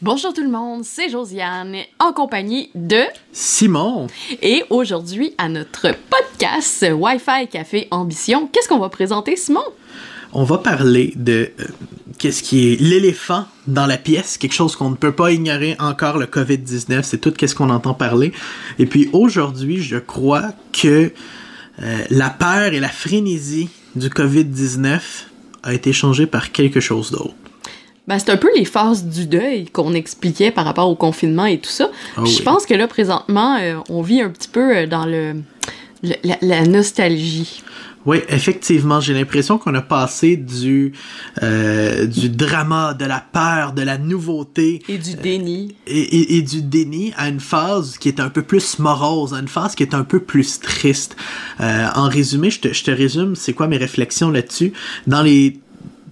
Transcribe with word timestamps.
Bonjour 0.00 0.32
tout 0.32 0.44
le 0.44 0.48
monde, 0.48 0.84
c'est 0.84 1.08
Josiane 1.10 1.78
en 1.98 2.12
compagnie 2.12 2.70
de 2.76 3.00
Simon. 3.32 4.06
Et 4.42 4.62
aujourd'hui, 4.70 5.34
à 5.38 5.48
notre 5.48 5.88
podcast 5.90 6.86
Wi-Fi 6.88 7.48
Café 7.50 7.88
Ambition, 7.90 8.46
qu'est-ce 8.46 8.68
qu'on 8.68 8.78
va 8.78 8.90
présenter, 8.90 9.34
Simon? 9.34 9.64
On 10.32 10.44
va 10.44 10.58
parler 10.58 11.12
de 11.16 11.50
euh, 11.58 11.64
qu'est-ce 12.16 12.44
qui 12.44 12.68
est 12.68 12.80
l'éléphant 12.80 13.46
dans 13.66 13.86
la 13.86 13.96
pièce, 13.96 14.38
quelque 14.38 14.52
chose 14.52 14.76
qu'on 14.76 14.90
ne 14.90 14.94
peut 14.94 15.10
pas 15.10 15.32
ignorer 15.32 15.74
encore, 15.80 16.18
le 16.18 16.26
COVID-19, 16.26 17.02
c'est 17.02 17.18
tout 17.18 17.32
qu'est-ce 17.32 17.56
qu'on 17.56 17.70
entend 17.70 17.94
parler. 17.94 18.32
Et 18.78 18.86
puis 18.86 19.10
aujourd'hui, 19.12 19.82
je 19.82 19.96
crois 19.96 20.52
que 20.72 21.10
euh, 21.82 21.98
la 22.10 22.30
peur 22.30 22.72
et 22.72 22.78
la 22.78 22.88
frénésie 22.88 23.68
du 23.96 24.10
COVID-19 24.10 25.00
a 25.64 25.74
été 25.74 25.92
changée 25.92 26.26
par 26.26 26.52
quelque 26.52 26.78
chose 26.78 27.10
d'autre. 27.10 27.34
Ben, 28.08 28.18
c'est 28.18 28.30
un 28.30 28.36
peu 28.38 28.48
les 28.56 28.64
phases 28.64 29.04
du 29.04 29.26
deuil 29.26 29.66
qu'on 29.66 29.92
expliquait 29.92 30.50
par 30.50 30.64
rapport 30.64 30.88
au 30.88 30.96
confinement 30.96 31.44
et 31.46 31.58
tout 31.58 31.70
ça. 31.70 31.90
Ah 32.16 32.22
Je 32.24 32.42
pense 32.42 32.64
que 32.66 32.74
là, 32.74 32.88
présentement, 32.88 33.58
euh, 33.60 33.74
on 33.90 34.00
vit 34.02 34.22
un 34.22 34.30
petit 34.30 34.48
peu 34.48 34.76
euh, 34.78 34.86
dans 34.86 35.04
le, 35.06 35.34
le- 36.02 36.14
la, 36.24 36.38
la 36.40 36.64
nostalgie. 36.66 37.62
Oui, 38.06 38.18
effectivement, 38.30 39.00
j'ai 39.00 39.12
l'impression 39.12 39.58
qu'on 39.58 39.74
a 39.74 39.82
passé 39.82 40.36
du, 40.36 40.92
euh, 41.42 42.06
du 42.06 42.30
drama, 42.30 42.94
de 42.94 43.04
la 43.04 43.20
peur, 43.32 43.72
de 43.74 43.82
la 43.82 43.98
nouveauté 43.98 44.82
Et 44.88 44.96
du 44.96 45.14
déni. 45.14 45.74
et, 45.86 46.00
et- 46.00 46.36
et 46.38 46.42
du 46.42 46.62
déni 46.62 47.12
à 47.18 47.28
une 47.28 47.40
phase 47.40 47.98
qui 47.98 48.08
est 48.08 48.20
un 48.20 48.30
peu 48.30 48.40
plus 48.42 48.78
morose, 48.78 49.34
à 49.34 49.40
une 49.40 49.48
phase 49.48 49.74
qui 49.74 49.82
est 49.82 49.94
un 49.94 50.04
peu 50.04 50.20
plus 50.20 50.60
triste. 50.60 51.16
Euh, 51.60 51.88
en 51.94 52.08
résumé, 52.08 52.50
je 52.50 52.60
te, 52.60 52.72
je 52.72 52.84
te 52.84 52.90
résume, 52.90 53.36
c'est 53.36 53.52
quoi 53.52 53.66
mes 53.66 53.76
réflexions 53.76 54.30
là-dessus? 54.30 54.72
Dans 55.06 55.20
les 55.22 55.58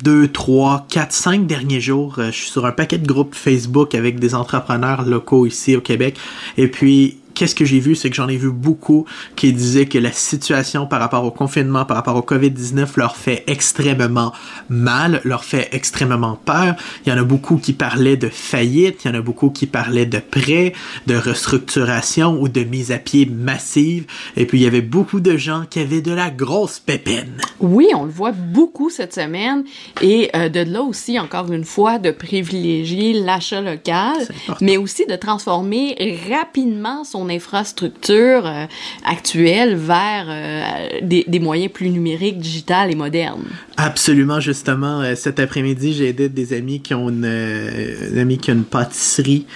deux, 0.02 0.28
trois, 0.28 0.86
quatre, 0.88 1.12
cinq 1.12 1.46
derniers 1.46 1.80
jours, 1.80 2.16
euh, 2.18 2.26
je 2.26 2.36
suis 2.36 2.50
sur 2.50 2.66
un 2.66 2.72
paquet 2.72 2.98
de 2.98 3.06
groupes 3.06 3.34
Facebook 3.34 3.94
avec 3.94 4.18
des 4.18 4.34
entrepreneurs 4.34 5.04
locaux 5.04 5.46
ici 5.46 5.76
au 5.76 5.80
Québec. 5.80 6.16
Et 6.56 6.68
puis, 6.68 7.18
qu'est-ce 7.36 7.54
que 7.54 7.64
j'ai 7.64 7.78
vu? 7.78 7.94
C'est 7.94 8.10
que 8.10 8.16
j'en 8.16 8.28
ai 8.28 8.36
vu 8.36 8.50
beaucoup 8.50 9.04
qui 9.36 9.52
disaient 9.52 9.86
que 9.86 9.98
la 9.98 10.10
situation 10.10 10.86
par 10.86 10.98
rapport 10.98 11.24
au 11.24 11.30
confinement, 11.30 11.84
par 11.84 11.96
rapport 11.96 12.16
au 12.16 12.22
COVID-19 12.22 12.88
leur 12.96 13.16
fait 13.16 13.44
extrêmement 13.46 14.32
mal, 14.68 15.20
leur 15.24 15.44
fait 15.44 15.68
extrêmement 15.72 16.36
peur. 16.44 16.74
Il 17.04 17.10
y 17.10 17.12
en 17.12 17.18
a 17.18 17.24
beaucoup 17.24 17.58
qui 17.58 17.74
parlaient 17.74 18.16
de 18.16 18.28
faillite, 18.28 19.04
il 19.04 19.08
y 19.08 19.10
en 19.10 19.14
a 19.14 19.20
beaucoup 19.20 19.50
qui 19.50 19.66
parlaient 19.66 20.06
de 20.06 20.18
prêts, 20.18 20.72
de 21.06 21.14
restructuration 21.14 22.40
ou 22.40 22.48
de 22.48 22.64
mise 22.64 22.90
à 22.90 22.98
pied 22.98 23.26
massive. 23.26 24.06
Et 24.36 24.46
puis, 24.46 24.58
il 24.58 24.62
y 24.62 24.66
avait 24.66 24.80
beaucoup 24.80 25.20
de 25.20 25.36
gens 25.36 25.64
qui 25.68 25.80
avaient 25.80 26.00
de 26.00 26.12
la 26.12 26.30
grosse 26.30 26.78
pépine. 26.78 27.36
Oui, 27.60 27.88
on 27.94 28.04
le 28.04 28.10
voit 28.10 28.32
beaucoup 28.32 28.88
cette 28.88 29.14
semaine. 29.14 29.64
Et 30.00 30.30
euh, 30.34 30.48
de 30.48 30.60
là 30.60 30.82
aussi, 30.82 31.20
encore 31.20 31.52
une 31.52 31.64
fois, 31.64 31.98
de 31.98 32.10
privilégier 32.10 33.12
l'achat 33.12 33.60
local, 33.60 34.16
mais 34.62 34.78
aussi 34.78 35.04
de 35.06 35.16
transformer 35.16 36.18
rapidement 36.30 37.04
son 37.04 37.25
infrastructure 37.28 38.46
euh, 38.46 38.66
actuelle 39.04 39.76
vers 39.76 40.26
euh, 40.28 41.00
des, 41.02 41.38
moyens 41.40 41.72
plus 41.72 41.90
numériques, 41.90 42.38
digitales 42.38 42.90
et 42.90 42.94
modernes. 42.94 43.44
Absolument, 43.76 44.40
justement, 44.40 45.00
euh, 45.00 45.14
cet 45.14 45.40
après-midi, 45.40 45.92
j'ai 45.94 46.08
aidé 46.08 46.28
des 46.28 46.52
amis 46.52 46.80
qui 46.80 46.94
ont 46.94 47.08
une, 47.08 47.26
amie 48.18 48.38
qui 48.38 48.50
a 48.50 48.54
une 48.54 48.64
pâtisserie 48.64 49.46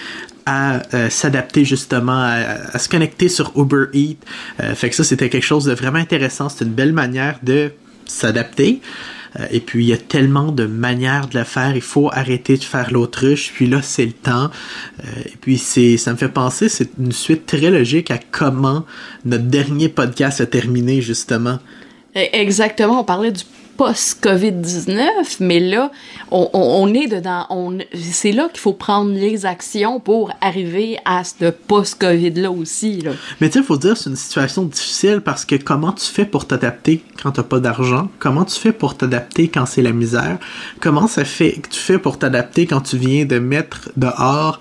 à 0.47 0.81
s'adapter 1.09 1.65
justement, 1.65 2.19
à, 2.19 2.77
se 2.79 2.89
connecter 2.89 3.29
sur 3.29 3.51
Uber 3.55 3.85
Eats. 3.93 4.73
Fait 4.73 4.89
que 4.89 4.95
ça, 4.95 5.03
c'était 5.03 5.29
quelque 5.29 5.45
chose 5.45 5.65
de 5.65 5.73
vraiment 5.73 5.99
intéressant. 5.99 6.49
C'est 6.49 6.65
une 6.65 6.71
belle 6.71 6.93
manière 6.93 7.37
de 7.43 7.71
s'adapter. 8.05 8.81
Euh, 9.39 9.45
et 9.51 9.59
puis, 9.59 9.85
il 9.85 9.87
y 9.87 9.93
a 9.93 9.97
tellement 9.97 10.51
de 10.51 10.65
manières 10.65 11.27
de 11.27 11.37
le 11.37 11.45
faire. 11.45 11.75
Il 11.75 11.81
faut 11.81 12.09
arrêter 12.11 12.57
de 12.57 12.63
faire 12.63 12.91
l'autruche. 12.91 13.51
Puis 13.53 13.67
là, 13.67 13.81
c'est 13.81 14.05
le 14.05 14.11
temps. 14.11 14.49
Euh, 14.99 15.07
et 15.25 15.37
puis, 15.39 15.57
c'est, 15.57 15.97
ça 15.97 16.11
me 16.11 16.17
fait 16.17 16.29
penser, 16.29 16.69
c'est 16.69 16.89
une 16.99 17.11
suite 17.11 17.45
très 17.45 17.69
logique 17.69 18.11
à 18.11 18.19
comment 18.31 18.85
notre 19.25 19.45
dernier 19.45 19.89
podcast 19.89 20.41
a 20.41 20.45
terminé, 20.45 21.01
justement. 21.01 21.59
Eh, 22.15 22.29
Exactement, 22.33 22.99
on 22.99 23.03
parlait 23.03 23.31
du 23.31 23.43
post-COVID-19, 23.81 25.37
mais 25.39 25.59
là, 25.59 25.91
on, 26.29 26.93
est 26.93 27.07
dedans. 27.07 27.47
On, 27.49 27.79
c'est 27.95 28.31
là 28.31 28.47
qu'il 28.49 28.59
faut 28.59 28.73
prendre 28.73 29.11
les 29.11 29.47
actions 29.47 29.99
pour 29.99 30.31
arriver 30.39 30.99
à 31.03 31.23
ce 31.23 31.49
post-COVID-là 31.49 32.51
aussi. 32.51 33.01
Là. 33.01 33.11
Mais 33.39 33.49
tu 33.49 33.57
sais, 33.57 33.65
faut 33.65 33.77
dire, 33.77 33.97
c'est 33.97 34.11
une 34.11 34.15
situation 34.15 34.65
difficile 34.65 35.21
parce 35.21 35.45
que 35.45 35.55
comment 35.55 35.93
tu 35.93 36.05
fais 36.05 36.25
pour 36.25 36.45
t'adapter 36.45 37.03
quand 37.23 37.31
t'as 37.31 37.43
pas 37.43 37.59
d'argent? 37.59 38.07
Comment 38.19 38.45
tu 38.45 38.59
fais 38.59 38.71
pour 38.71 38.95
t'adapter 38.95 39.47
quand 39.47 39.65
c'est 39.65 39.81
la 39.81 39.93
misère? 39.93 40.37
Comment 40.79 41.07
ça 41.07 41.25
fait 41.25 41.53
que 41.53 41.69
tu 41.69 41.79
fais 41.79 41.97
pour 41.97 42.19
t'adapter 42.19 42.67
quand 42.67 42.81
tu 42.81 42.97
viens 42.97 43.25
de 43.25 43.39
mettre 43.39 43.89
dehors 43.97 44.59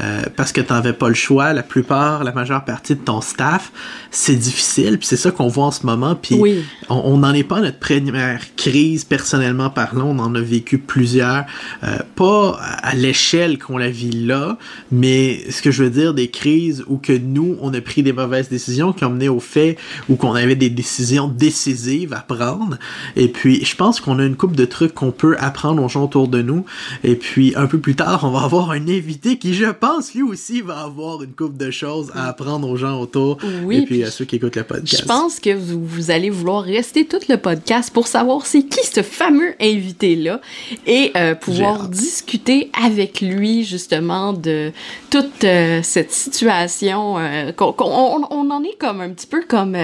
euh, 0.00 0.22
parce 0.34 0.50
que 0.50 0.62
t'en 0.62 0.76
avais 0.76 0.94
pas 0.94 1.08
le 1.08 1.14
choix? 1.14 1.52
La 1.52 1.62
plupart, 1.62 2.24
la 2.24 2.32
majeure 2.32 2.64
partie 2.64 2.94
de 2.94 3.00
ton 3.00 3.20
staff, 3.20 3.70
c'est 4.10 4.36
difficile. 4.36 4.98
Puis 4.98 5.08
c'est 5.08 5.16
ça 5.18 5.30
qu'on 5.30 5.48
voit 5.48 5.66
en 5.66 5.72
ce 5.72 5.84
moment. 5.84 6.14
Puis 6.14 6.36
Oui. 6.36 6.64
on 6.88 7.18
n'en 7.18 7.34
est 7.34 7.44
pas 7.44 7.58
à 7.58 7.60
notre 7.60 7.78
première 7.78 8.40
crise 8.62 9.02
personnellement 9.02 9.70
parlant. 9.70 10.10
On 10.16 10.20
en 10.20 10.36
a 10.36 10.40
vécu 10.40 10.78
plusieurs. 10.78 11.46
Euh, 11.82 11.98
pas 12.14 12.60
à 12.60 12.94
l'échelle 12.94 13.58
qu'on 13.58 13.76
la 13.76 13.90
vit 13.90 14.12
là, 14.12 14.56
mais 14.92 15.50
ce 15.50 15.62
que 15.62 15.72
je 15.72 15.82
veux 15.82 15.90
dire, 15.90 16.14
des 16.14 16.28
crises 16.28 16.84
où 16.86 16.96
que 16.96 17.12
nous, 17.12 17.56
on 17.60 17.74
a 17.74 17.80
pris 17.80 18.04
des 18.04 18.12
mauvaises 18.12 18.48
décisions 18.48 18.92
qui 18.92 19.04
ont 19.04 19.10
mené 19.10 19.28
au 19.28 19.40
fait 19.40 19.76
ou 20.08 20.14
qu'on 20.14 20.34
avait 20.34 20.54
des 20.54 20.70
décisions 20.70 21.26
décisives 21.26 22.12
à 22.12 22.20
prendre. 22.20 22.78
Et 23.16 23.26
puis, 23.26 23.64
je 23.64 23.74
pense 23.74 24.00
qu'on 24.00 24.20
a 24.20 24.24
une 24.24 24.36
coupe 24.36 24.54
de 24.54 24.64
trucs 24.64 24.94
qu'on 24.94 25.10
peut 25.10 25.34
apprendre 25.40 25.82
aux 25.82 25.88
gens 25.88 26.04
autour 26.04 26.28
de 26.28 26.40
nous. 26.40 26.64
Et 27.02 27.16
puis, 27.16 27.54
un 27.56 27.66
peu 27.66 27.78
plus 27.78 27.96
tard, 27.96 28.20
on 28.22 28.30
va 28.30 28.42
avoir 28.42 28.70
un 28.70 28.86
invité 28.86 29.38
qui, 29.38 29.54
je 29.54 29.66
pense, 29.66 30.14
lui 30.14 30.22
aussi 30.22 30.60
va 30.60 30.78
avoir 30.82 31.24
une 31.24 31.32
coupe 31.32 31.56
de 31.56 31.72
choses 31.72 32.12
à 32.14 32.28
apprendre 32.28 32.68
aux 32.68 32.76
gens 32.76 33.00
autour. 33.00 33.38
Oui, 33.64 33.78
et 33.78 33.78
puis, 33.78 33.96
puis 33.96 34.04
à 34.04 34.12
ceux 34.12 34.24
qui 34.24 34.36
écoutent 34.36 34.54
le 34.54 34.62
podcast. 34.62 35.02
Je 35.02 35.08
pense 35.08 35.40
que 35.40 35.52
vous, 35.52 35.84
vous 35.84 36.12
allez 36.12 36.30
vouloir 36.30 36.62
rester 36.62 37.06
tout 37.06 37.18
le 37.28 37.36
podcast 37.36 37.92
pour 37.92 38.06
savoir 38.06 38.46
c'est 38.52 38.64
qui 38.64 38.86
ce 38.86 39.02
fameux 39.02 39.54
invité-là 39.60 40.40
et 40.86 41.10
euh, 41.16 41.34
pouvoir 41.34 41.88
discuter 41.88 42.70
avec 42.82 43.20
lui 43.22 43.64
justement 43.64 44.34
de 44.34 44.72
toute 45.10 45.44
euh, 45.44 45.80
cette 45.82 46.12
situation. 46.12 47.18
euh, 47.18 47.52
qu'on- 47.52 47.74
on, 47.78 48.26
on 48.30 48.50
en 48.50 48.62
est 48.62 48.76
comme 48.78 49.00
un 49.00 49.08
petit 49.10 49.26
peu 49.26 49.42
comme... 49.48 49.76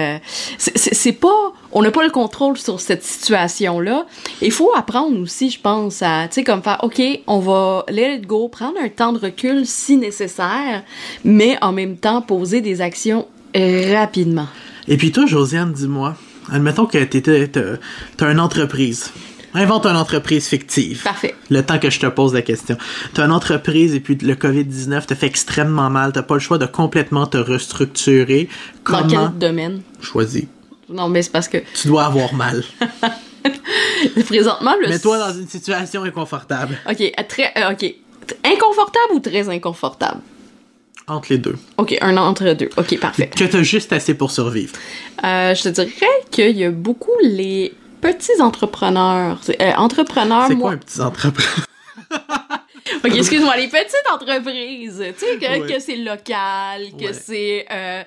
c'est- 0.59 1.19
pas... 1.19 1.53
On 1.71 1.81
n'a 1.81 1.91
pas 1.91 2.03
le 2.03 2.09
contrôle 2.11 2.57
sur 2.57 2.79
cette 2.79 3.03
situation-là. 3.03 4.05
Il 4.41 4.51
faut 4.51 4.71
apprendre 4.75 5.19
aussi, 5.19 5.49
je 5.49 5.59
pense, 5.59 6.01
à, 6.01 6.27
tu 6.27 6.35
sais, 6.35 6.43
comme 6.43 6.61
faire, 6.63 6.79
OK, 6.83 7.01
on 7.27 7.39
va 7.39 7.85
let 7.89 8.15
it 8.17 8.25
go, 8.27 8.47
prendre 8.49 8.77
un 8.81 8.89
temps 8.89 9.13
de 9.13 9.19
recul 9.19 9.65
si 9.65 9.97
nécessaire, 9.97 10.83
mais 11.23 11.57
en 11.61 11.71
même 11.71 11.97
temps 11.97 12.21
poser 12.21 12.61
des 12.61 12.81
actions 12.81 13.27
rapidement. 13.55 14.47
Et 14.87 14.97
puis 14.97 15.11
toi, 15.11 15.25
Josiane, 15.27 15.73
dis-moi, 15.73 16.15
admettons 16.51 16.85
que 16.85 17.03
t'as, 17.03 17.77
t'as 18.17 18.31
une 18.31 18.39
entreprise. 18.39 19.11
Invente 19.53 19.87
une 19.87 19.95
entreprise 19.95 20.47
fictive. 20.47 21.01
Parfait. 21.03 21.33
Le 21.49 21.63
temps 21.65 21.79
que 21.79 21.89
je 21.89 21.99
te 21.99 22.05
pose 22.05 22.33
la 22.35 22.43
question. 22.43 22.77
T'as 23.15 23.25
une 23.25 23.31
entreprise 23.31 23.95
et 23.95 23.99
puis 23.99 24.15
le 24.15 24.35
COVID-19 24.35 25.07
te 25.07 25.15
fait 25.15 25.25
extrêmement 25.25 25.89
mal. 25.89 26.11
T'as 26.11 26.21
pas 26.21 26.35
le 26.35 26.39
choix 26.39 26.59
de 26.59 26.67
complètement 26.67 27.25
te 27.25 27.37
restructurer. 27.37 28.47
Dans 28.85 29.07
quel 29.07 29.37
domaine? 29.39 29.81
choisir? 30.01 30.43
Non, 30.87 31.09
mais 31.09 31.23
c'est 31.23 31.31
parce 31.31 31.47
que 31.47 31.57
Tu 31.73 31.87
dois 31.87 32.05
avoir 32.05 32.33
mal. 32.33 32.63
présentement, 34.25 34.75
le... 34.81 34.89
Mets-toi 34.89 35.17
dans 35.17 35.33
une 35.33 35.47
situation 35.47 36.03
inconfortable. 36.03 36.77
OK, 36.89 37.11
très... 37.27 37.51
euh, 37.57 37.71
OK. 37.71 37.95
Inconfortable 38.45 39.13
ou 39.15 39.19
très 39.19 39.49
inconfortable? 39.49 40.21
Entre 41.09 41.27
les 41.31 41.37
deux. 41.37 41.55
OK, 41.77 41.97
un 42.01 42.17
entre 42.17 42.53
deux. 42.53 42.69
OK, 42.77 42.99
parfait. 42.99 43.29
Que 43.35 43.43
t'as 43.45 43.63
juste 43.63 43.91
assez 43.93 44.13
pour 44.13 44.31
survivre. 44.31 44.73
Euh, 45.23 45.55
je 45.55 45.63
te 45.63 45.69
dirais 45.69 45.89
qu'il 46.31 46.57
y 46.57 46.63
a 46.63 46.71
beaucoup 46.71 47.11
les 47.23 47.73
petits 48.01 48.41
entrepreneurs. 48.41 49.39
Euh, 49.49 49.71
entrepreneurs, 49.77 50.45
C'est 50.47 50.55
moi... 50.55 50.69
quoi 50.69 50.71
un 50.73 50.77
petit 50.77 51.01
entrepreneur? 51.01 51.65
OK, 53.05 53.15
excuse-moi, 53.15 53.55
les 53.57 53.67
petites 53.67 53.95
entreprises, 54.13 55.03
tu 55.17 55.25
sais, 55.25 55.37
que, 55.37 55.61
Ouais. 55.61 55.73
que 55.73 55.79
c'est 55.79 55.95
local, 55.95 56.87
que 56.99 57.05
Ouais. 57.05 57.13
c'est 57.13 57.65
euh, 57.71 58.03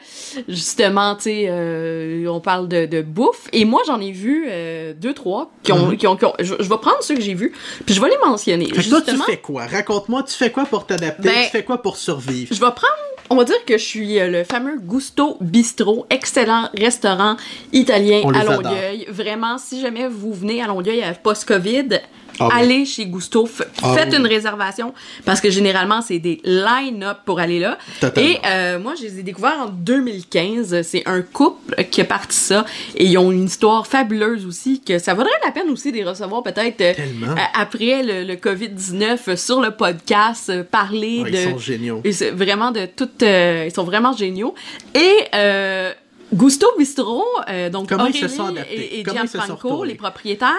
justement, 0.48 1.14
tu 1.16 1.22
sais, 1.22 1.46
euh, 1.48 2.26
on 2.28 2.40
parle 2.40 2.68
de, 2.68 2.86
de 2.86 3.00
bouffe. 3.02 3.48
Et 3.52 3.64
moi, 3.64 3.82
j'en 3.86 4.00
ai 4.00 4.12
vu 4.12 4.46
euh, 4.48 4.92
deux, 4.94 5.14
trois 5.14 5.50
qui 5.62 5.72
ont, 5.72 5.86
Mhm. 5.88 5.96
qui 5.96 6.06
ont, 6.06 6.16
qui 6.16 6.24
ont- 6.24 6.34
je, 6.38 6.54
je 6.58 6.68
vais 6.68 6.78
prendre 6.78 7.02
ceux 7.02 7.14
que 7.14 7.20
j'ai 7.22 7.34
vus, 7.34 7.52
puis 7.86 7.94
je 7.94 8.00
vais 8.00 8.10
les 8.10 8.18
mentionner. 8.24 8.66
Fait 8.66 8.82
toi, 8.88 9.00
tu 9.00 9.16
fais 9.16 9.38
quoi? 9.38 9.66
Raconte-moi, 9.66 10.22
tu 10.24 10.34
fais 10.34 10.50
quoi 10.50 10.64
pour 10.66 10.86
t'adapter? 10.86 11.22
Ben, 11.22 11.44
tu 11.44 11.50
fais 11.50 11.64
quoi 11.64 11.80
pour 11.80 11.96
survivre? 11.96 12.48
je 12.54 12.60
vais 12.60 12.66
prendre, 12.72 12.92
on 13.30 13.36
va 13.36 13.44
dire 13.44 13.64
que 13.66 13.78
je 13.78 13.84
suis 13.84 14.18
euh, 14.20 14.28
le 14.28 14.44
fameux 14.44 14.78
Gusto 14.78 15.38
Bistro, 15.40 16.06
excellent 16.10 16.68
restaurant 16.76 17.36
italien 17.72 18.20
On 18.24 18.34
à. 18.34 18.44
Longueuil. 18.44 19.06
Vraiment, 19.08 19.56
si 19.58 19.80
jamais 19.80 20.06
vous 20.08 20.34
venez 20.34 20.62
à 20.62 20.66
Longueuil 20.66 21.02
post-Covid, 21.22 22.00
Ah 22.40 22.46
oui. 22.48 22.52
allez 22.60 22.84
chez 22.84 23.06
Gusto, 23.06 23.48
Ah 23.82 23.94
faites 23.94 24.10
oui. 24.12 24.16
une 24.18 24.26
réservation 24.26 24.94
parce 25.24 25.40
que 25.40 25.50
généralement 25.50 26.00
c'est 26.02 26.18
des 26.18 26.40
line-up 26.44 27.18
pour 27.24 27.40
aller 27.40 27.58
là. 27.60 27.78
Totalement. 28.00 28.30
Et 28.30 28.38
euh, 28.46 28.78
moi 28.78 28.94
je 28.98 29.02
les 29.04 29.18
ai 29.20 29.22
découverts 29.22 29.58
en 29.66 29.68
2015. 29.68 30.82
C'est 30.82 31.02
un 31.06 31.22
couple 31.22 31.74
qui 31.90 32.00
a 32.00 32.04
parti 32.04 32.36
ça 32.36 32.64
et 32.96 33.06
ils 33.06 33.18
ont 33.18 33.30
une 33.32 33.44
histoire 33.44 33.86
fabuleuse 33.86 34.46
aussi 34.46 34.80
que 34.80 34.98
ça 34.98 35.14
vaudrait 35.14 35.30
la 35.44 35.52
peine 35.52 35.68
aussi 35.70 35.90
de 35.92 35.96
les 35.96 36.04
recevoir 36.04 36.42
peut-être 36.42 36.80
euh, 36.80 37.34
après 37.54 38.02
le, 38.02 38.24
le 38.24 38.34
Covid-19 38.34 39.18
euh, 39.28 39.36
sur 39.36 39.60
le 39.60 39.70
podcast, 39.72 40.48
euh, 40.50 40.62
parler 40.64 41.22
Ouais, 41.22 41.30
de... 41.30 41.36
Ils 41.36 41.50
sont 41.52 41.58
géniaux. 41.58 42.02
Vraiment 42.34 42.70
de 42.70 42.86
toutes. 42.86 43.22
euh, 43.22 43.64
ils 43.66 43.72
sont 43.74 43.84
vraiment 43.84 44.12
géniaux. 44.16 44.54
Et 44.94 45.10
euh, 45.34 45.92
Gusto 46.32 46.66
Bistro, 46.78 47.24
euh, 47.48 47.68
donc 47.68 47.88
Comment 47.88 48.04
Aurélie 48.04 48.24
et, 48.70 49.00
et 49.00 49.04
Gianfranco, 49.04 49.84
les 49.84 49.94
propriétaires, 49.94 50.52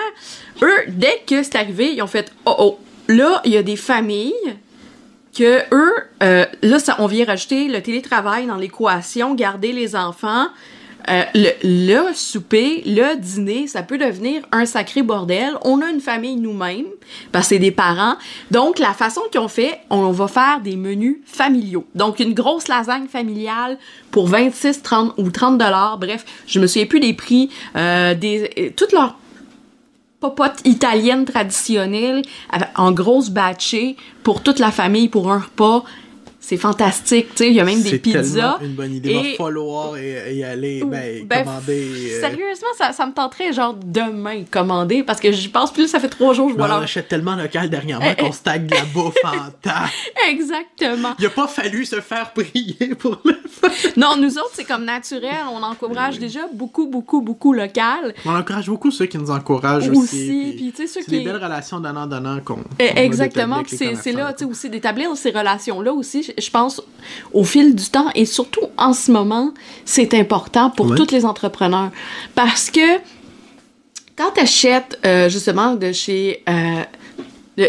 eux, 0.62 0.84
dès 0.88 1.22
que 1.26 1.42
c'est 1.44 1.56
arrivé, 1.56 1.94
ils 1.94 2.02
ont 2.02 2.08
fait 2.08 2.32
oh 2.46 2.56
oh. 2.60 2.80
Là, 3.10 3.42
il 3.44 3.52
y 3.52 3.58
a 3.58 3.64
des 3.64 3.76
familles 3.76 4.34
que 5.36 5.62
eux, 5.74 5.94
euh, 6.22 6.46
là, 6.62 6.80
ça, 6.80 6.96
on 7.00 7.08
vient 7.08 7.26
rajouter 7.26 7.68
le 7.68 7.82
télétravail 7.82 8.46
dans 8.46 8.56
l'équation, 8.56 9.34
garder 9.36 9.74
les 9.74 9.96
enfants. 9.96 10.48
Euh, 11.10 11.24
le, 11.64 12.14
souper, 12.14 12.82
le 12.86 13.18
dîner, 13.18 13.68
ça 13.68 13.84
peut 13.84 13.98
devenir 13.98 14.42
un 14.52 14.66
sacré 14.66 15.02
bordel. 15.04 15.58
On 15.66 15.82
a 15.82 15.90
une 15.90 16.00
famille 16.00 16.36
nous-mêmes, 16.38 16.86
parce 17.32 17.46
que 17.46 17.56
c'est 17.56 17.60
des 17.60 17.72
parents. 17.72 18.16
Donc, 18.52 18.80
la 18.80 18.94
façon 18.94 19.22
qu'ils 19.32 19.42
ont 19.42 19.48
fait, 19.50 19.80
on 19.90 20.12
va 20.12 20.28
faire 20.28 20.62
des 20.62 20.76
menus 20.78 21.18
familiaux. 21.26 21.86
Donc, 21.94 22.20
une 22.20 22.34
grosse 22.34 22.68
lasagne 22.68 23.08
familiale 23.08 23.78
pour 24.12 24.28
26, 24.28 24.82
30 24.82 25.14
ou 25.18 25.30
30 25.30 25.58
dollars. 25.58 25.98
Bref, 25.98 26.24
je 26.48 26.60
me 26.60 26.68
souviens 26.68 26.86
plus 26.88 27.00
des 27.02 27.14
prix. 27.14 27.50
Euh, 27.76 28.14
des, 28.16 28.74
toutes 28.78 28.94
leurs 28.94 29.18
popote 30.22 30.62
italienne 30.64 31.26
traditionnelle 31.26 32.22
avec- 32.50 32.70
en 32.78 32.94
grosse 32.94 33.30
batchée 33.30 33.98
pour 34.24 34.42
toute 34.42 34.60
la 34.60 34.72
famille 34.72 35.10
pour 35.10 35.30
un 35.30 35.40
repas. 35.40 35.84
C'est 36.46 36.58
fantastique, 36.58 37.30
tu 37.30 37.38
sais, 37.38 37.48
il 37.48 37.54
y 37.54 37.62
a 37.62 37.64
même 37.64 37.82
des 37.82 37.92
C'est 37.92 38.00
pizzas. 38.00 38.58
tellement 38.60 38.60
une 38.62 38.76
bonne 38.76 38.94
idée. 38.94 39.12
Et- 39.12 39.14
Il 39.14 39.32
va 39.38 39.46
falloir 39.46 39.98
y, 39.98 40.36
y 40.36 40.44
aller, 40.44 40.84
ben, 40.86 41.26
Ben, 41.26 41.46
commander. 41.46 41.88
euh, 42.12 42.20
Sérieusement, 42.20 42.68
ça, 42.78 42.92
ça 42.92 43.06
me 43.06 43.14
tenterait 43.14 43.54
genre 43.54 43.74
demain 43.82 44.44
commander 44.52 45.04
parce 45.04 45.22
que 45.22 45.32
j'y 45.32 45.48
pense 45.48 45.72
plus, 45.72 45.88
ça 45.88 46.02
fait 46.02 46.10
trois 46.10 46.34
jours 46.34 46.48
que 46.48 46.52
je 46.54 46.58
vois 46.58 46.68
on 46.68 46.82
achète 46.84 47.08
tellement 47.08 47.36
local 47.38 47.70
dernièrement 47.70 48.06
Eh, 48.10 48.16
eh. 48.18 48.22
qu'on 48.24 48.34
stagne 48.34 48.68
de 48.68 48.76
la 48.76 48.84
bouffe 48.94 49.16
en 49.24 49.52
temps. 49.62 49.88
Exactement. 50.30 51.14
Il 51.18 51.26
a 51.26 51.30
pas 51.30 51.48
fallu 51.48 51.86
se 51.86 52.02
faire 52.02 52.32
prier 52.34 52.94
pour 53.00 53.20
le 53.24 53.36
faire. 53.48 53.94
Non, 53.96 54.18
nous 54.18 54.38
autres, 54.38 54.52
c'est 54.54 54.66
comme 54.66 54.84
naturel. 54.84 55.32
On 55.50 55.64
encourage 55.64 56.20
déjà 56.20 56.42
beaucoup, 56.54 56.88
beaucoup, 56.88 57.22
beaucoup 57.22 57.54
local. 57.54 58.14
On 58.26 58.36
encourage 58.36 58.68
beaucoup 58.68 58.92
ceux 58.92 59.06
qui 59.06 59.18
nous 59.18 59.32
encouragent 59.32 59.88
Aussi, 59.90 59.98
aussi. 59.98 60.54
puis 60.58 60.72
tu 60.76 60.82
sais, 60.82 60.88
ceux 60.88 61.00
c'est 61.02 61.06
qui- 61.12 61.20
des 61.20 61.24
belles 61.24 61.42
relations 61.42 61.80
donnant-donnant 61.80 62.40
qu'on. 62.44 62.60
Eh, 62.80 62.90
qu'on 62.90 62.94
va 62.96 63.02
Exactement, 63.02 63.64
c'est 63.66 63.96
c'est 63.96 64.12
là, 64.12 64.34
tu 64.34 64.44
sais, 64.44 64.50
aussi 64.52 64.70
d'établir 64.70 65.16
ces 65.16 65.32
relations-là 65.32 65.94
aussi, 65.94 66.33
je- 66.38 66.50
pense, 66.50 66.82
au 67.34 67.44
fil 67.44 67.76
du 67.76 67.86
temps 67.90 68.10
et 68.16 68.26
surtout 68.26 68.68
en 68.78 68.94
ce 68.94 69.12
moment, 69.12 69.54
c'est 69.86 70.14
important 70.14 70.70
pour 70.70 70.88
Ouais. 70.88 70.98
tous 70.98 71.12
les 71.12 71.26
entrepreneurs. 71.26 71.92
Parce 72.36 72.70
que 72.72 72.98
quand 74.16 74.32
tu 74.36 74.42
achètes 74.42 75.00
justement 75.30 75.76
de 75.76 75.92
chez 75.92 76.44
euh, 76.48 76.84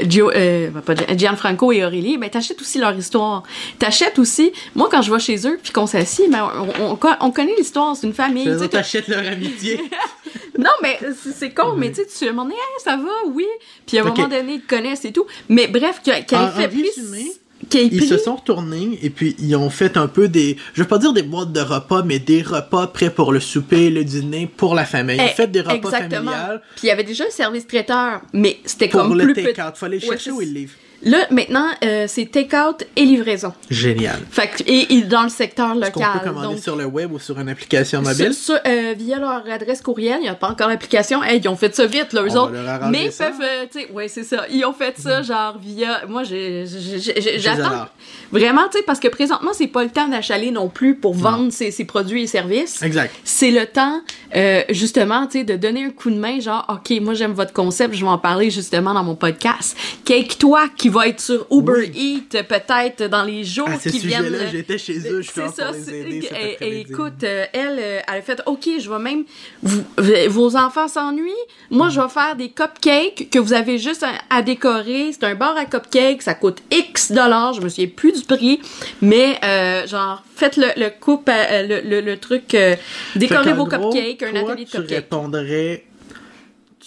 Gio, 0.09 0.31
euh, 0.31 0.71
pas 0.71 0.95
Gianfranco 1.15 1.71
et 1.73 1.85
Aurélie, 1.85 2.17
ben 2.17 2.31
t'achètes 2.31 2.61
aussi 2.61 2.79
leur 2.79 2.95
histoire. 2.97 3.43
T'achètes 3.79 4.19
aussi, 4.19 4.51
moi 4.75 4.89
quand 4.91 5.03
je 5.03 5.13
vais 5.13 5.19
chez 5.21 5.47
eux 5.47 5.59
puis 5.63 5.73
qu'on 5.73 5.87
s'assied, 5.87 6.29
ben 6.29 6.49
on, 6.81 6.93
on, 6.93 6.99
on 7.21 7.31
connaît 7.31 7.55
l'histoire, 7.59 7.95
c'est 7.95 8.07
une 8.07 8.15
famille. 8.15 8.49
Achètent 8.73 9.09
leur 9.09 9.27
amitié. 9.27 9.79
non, 10.59 10.71
mais 10.83 10.99
c'est- 11.23 11.53
con, 11.53 11.75
mais 11.77 11.91
tu 11.91 11.97
sais, 11.97 12.07
tu 12.07 12.25
donné, 12.45 12.55
Hey, 12.55 12.83
ça 12.83 12.97
va, 12.97 13.11
oui. 13.35 13.45
Puis 13.87 13.99
à 13.99 14.03
un 14.05 14.09
Ok. 14.09 14.17
moment 14.17 14.29
donné, 14.29 14.55
ils 14.55 14.61
te 14.63 14.69
connaissent 14.75 15.05
et 15.05 15.13
tout. 15.13 15.27
Mais 15.51 15.67
bref, 15.67 16.01
En- 16.37 16.51
fait 16.51 16.67
résumé, 16.67 17.33
Ils 17.73 18.05
se 18.05 18.19
sont 18.19 18.37
retournés 18.37 18.99
et 19.03 19.11
puis 19.11 19.37
ils 19.39 19.55
ont 19.57 19.71
fait 19.71 19.97
un 19.97 20.07
peu 20.09 20.29
des, 20.29 20.57
je 20.75 20.83
veux 20.83 20.89
pas 20.89 20.99
dire 20.99 21.13
des 21.13 21.23
boîtes 21.23 21.53
de 21.53 21.61
repas, 21.61 22.03
mais 22.03 22.19
des 22.19 22.43
repas 22.43 22.87
prêts 22.89 23.11
pour 23.11 23.33
le 23.33 23.41
souper, 23.41 23.91
le 23.91 24.05
dîner, 24.05 24.47
pour 24.47 24.75
la 24.75 24.85
famille. 24.85 25.17
Ils 25.17 25.23
ont 25.23 25.27
Eh, 25.31 25.35
fait 25.35 25.47
des 25.51 25.61
repas 25.61 25.75
Exactement. 25.75 26.31
familiales 26.33 26.63
Puis 26.77 26.85
il 26.85 26.89
y 26.89 26.91
avait 26.91 27.05
déjà 27.05 27.25
le 27.25 27.31
service 27.31 27.67
traiteur, 27.67 28.21
mais 28.33 28.59
c'était 28.65 28.89
pour 28.89 29.03
comme 29.03 29.19
le 29.19 29.25
plus 29.25 29.35
petit. 29.35 29.47
take-out. 29.55 29.77
Fallait 29.77 29.97
Ouais, 29.99 30.07
chercher 30.07 30.31
où 30.31 30.41
ils 30.43 30.53
livrent. 30.53 30.75
Là, 31.05 31.19
maintenant, 31.31 31.67
euh, 31.85 32.07
c'est 32.09 32.27
take-out 32.27 32.85
et 32.97 33.05
livraison. 33.05 33.53
Génial. 33.71 34.21
Fait 34.31 34.49
que, 34.49 34.63
et, 34.67 34.95
et 34.95 35.03
dans 35.03 35.23
le 35.25 35.29
secteur 35.29 35.71
Est-ce 35.81 35.91
qu'on 35.91 36.01
local. 36.01 36.21
peut 36.21 36.29
commander 36.29 36.55
donc, 36.55 36.59
sur 36.63 36.77
le 36.77 36.87
web 36.87 37.13
ou 37.13 37.19
sur 37.19 37.39
une 37.39 37.49
application 37.49 38.01
mobile? 38.03 38.33
sur- 38.35 38.55
sur- 38.55 38.61
euh, 38.67 38.95
via 38.97 39.19
leur 39.19 39.45
adresse 39.51 39.83
courriel, 39.83 40.17
il 40.21 40.23
n'y 40.23 40.29
a 40.29 40.35
pas 40.35 40.49
encore 40.49 40.69
l'application. 40.69 41.23
Hey, 41.23 41.41
ils 41.43 41.49
ont 41.49 41.57
fait 41.57 41.75
ça 41.75 41.87
vite, 41.87 42.13
là, 42.13 42.23
eux 42.23 42.29
On 42.31 42.35
va 42.35 42.41
autres. 42.43 42.53
leur 42.53 42.89
Mais 42.91 43.07
ils 43.07 43.13
ça. 43.13 43.27
peuvent, 43.27 43.41
euh, 43.43 43.65
tu 43.71 43.81
sais, 43.81 43.91
ouais, 43.93 44.09
c'est 44.09 44.25
ça. 44.25 44.45
Ils 44.51 44.65
ont 44.65 44.73
fait 44.73 44.99
ça, 44.99 45.23
genre, 45.23 45.59
via. 45.59 46.03
Moi, 46.09 46.23
j'attends. 46.25 47.87
Vraiment, 48.33 48.63
tu 48.71 48.79
sais, 48.79 48.85
parce 48.85 48.99
que 49.01 49.09
présentement, 49.09 49.51
c'est 49.53 49.67
pas 49.69 49.85
le 49.85 49.91
temps 49.91 50.09
d'achaler 50.09 50.51
non 50.51 50.69
plus 50.69 50.95
pour 50.97 51.15
vendre 51.15 51.53
ses, 51.53 51.71
ses 51.71 51.85
produits 51.85 52.23
et 52.23 52.27
services. 52.27 52.83
Exact. 52.83 53.15
C'est 53.25 53.51
le 53.51 53.67
temps, 53.67 54.01
euh, 54.35 54.63
justement, 54.71 55.27
tu 55.27 55.39
sais, 55.39 55.45
de 55.45 55.57
donner 55.57 55.85
un 55.85 55.91
coup 55.91 56.11
de 56.11 56.17
main, 56.17 56.41
genre, 56.41 56.67
OK, 56.69 56.99
moi, 57.01 57.15
j'aime 57.15 57.33
votre 57.33 57.53
concept, 57.53 57.95
je 57.95 58.01
vais 58.05 58.11
en 58.11 58.19
parler 58.19 58.51
justement 58.51 58.95
dans 58.95 59.05
mon 59.05 59.15
podcast. 59.15 59.77
Cake 60.05 60.39
Toi, 60.39 60.65
qui 60.77 60.89
va 60.95 61.09
être 61.09 61.21
sur 61.21 61.47
Uber 61.51 61.91
Eats, 61.95 62.43
peut-être 62.45 63.09
dans 63.11 63.25
les 63.25 63.45
jours 63.45 63.69
À 63.69 63.79
ce 63.79 63.89
qui 63.89 63.99
viennent. 63.99 64.25
sujet-là, 64.25 64.47
j'étais 64.51 64.79
chez 64.79 64.99
eux, 65.11 65.21
je 65.23 65.31
suis 65.31 65.41
pour 65.41 65.53
ça. 65.53 65.71
les 65.73 65.95
aider 65.95 66.17
et- 66.19 66.49
et 66.51 66.55
après-midi. 66.55 66.87
écoute, 66.91 67.25
euh, 67.25 67.45
elle, 67.53 67.79
euh, 67.81 68.01
elle 68.09 68.19
a 68.19 68.23
fait 68.23 68.41
OK, 68.47 68.69
je 68.79 68.89
vais 68.91 68.99
même. 68.99 69.25
vous- 69.63 69.85
vos 70.29 70.57
enfants 70.57 70.89
s'ennuient. 70.89 71.33
Moi, 71.71 71.89
je 71.91 72.01
vais 72.01 72.09
faire 72.09 72.37
des 72.37 72.49
cupcakes 72.51 73.29
que 73.31 73.39
vous 73.39 73.53
avez 73.53 73.79
juste 73.79 74.03
à, 74.03 74.13
à 74.31 74.43
décorer. 74.43 75.11
C'est 75.13 75.25
un 75.25 75.35
bar 75.35 75.57
à 75.57 75.65
cupcakes. 75.65 76.23
Ça 76.23 76.35
coûte 76.35 76.59
X 76.71 77.13
dollars. 77.13 77.53
Je 77.55 77.61
me 77.61 77.69
souviens 77.69 77.89
plus 77.95 78.13
du 78.13 78.23
prix. 78.25 78.61
Mais, 79.03 79.39
euh, 79.45 79.87
genre, 79.87 80.23
faites 80.37 80.57
le, 80.57 80.69
le 80.77 80.91
coupe, 80.99 81.29
le, 81.29 81.81
le, 81.89 82.01
le 82.01 82.17
truc. 82.19 82.55
euh, 82.55 82.77
décorez 83.17 83.53
vos 83.53 83.67
gros, 83.67 83.91
cupcakes, 83.91 84.23
un 84.23 84.31
toi, 84.41 84.51
atelier 84.53 84.65
de 84.65 84.71
tu 84.71 84.77
cupcakes. 84.77 84.97
répondrais, 84.97 85.85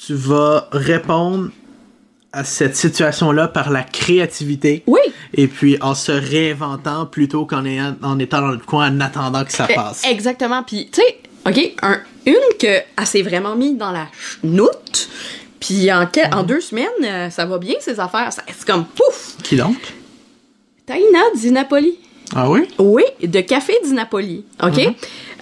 tu 0.06 0.14
vas 0.14 0.70
répondre 0.72 1.50
à 2.38 2.44
cette 2.44 2.76
situation-là 2.76 3.48
par 3.48 3.72
la 3.72 3.82
créativité. 3.84 4.84
Oui. 4.88 5.00
Et 5.34 5.48
puis 5.48 5.78
en 5.82 5.96
se 5.96 6.12
réinventant 6.12 7.06
plutôt 7.08 7.46
qu'en 7.46 7.64
en 8.04 8.20
étant 8.20 8.42
dans 8.42 8.52
le 8.52 8.58
coin 8.60 8.92
en 8.92 9.00
attendant 9.02 9.44
que 9.44 9.52
ça 9.52 9.66
Eh, 9.70 9.74
passe. 9.76 10.04
Exactement. 10.06 10.62
Puis, 10.64 10.90
tu 10.92 11.02
sais, 11.02 11.18
OK, 11.48 11.74
un- 11.82 12.00
une 12.26 12.36
que 12.60 12.68
elle 12.68 13.06
s'est 13.06 13.22
vraiment 13.24 13.56
mis 13.56 13.74
dans 13.76 13.92
la 13.92 14.08
chenoute. 14.42 15.10
Puis 15.60 15.92
en, 15.92 16.06
que- 16.06 16.36
en 16.36 16.44
deux 16.44 16.62
semaines, 16.62 16.86
euh, 17.04 17.30
ça 17.32 17.46
va 17.46 17.58
bien, 17.58 17.74
ces 17.80 18.00
affaires. 18.00 18.30
C'est 18.32 18.66
comme 18.68 18.86
pouf! 18.86 19.36
Qui 19.44 19.56
donc? 19.56 19.78
Taina 20.86 21.20
di 21.36 21.52
Napoli. 21.52 21.98
Ah 22.36 22.50
oui? 22.50 22.62
Oui, 22.78 23.04
de 23.24 23.40
Café 23.42 23.74
di 23.84 23.94
Napoli. 23.94 24.44
OK? 24.62 24.78
Mhm. 24.78 24.94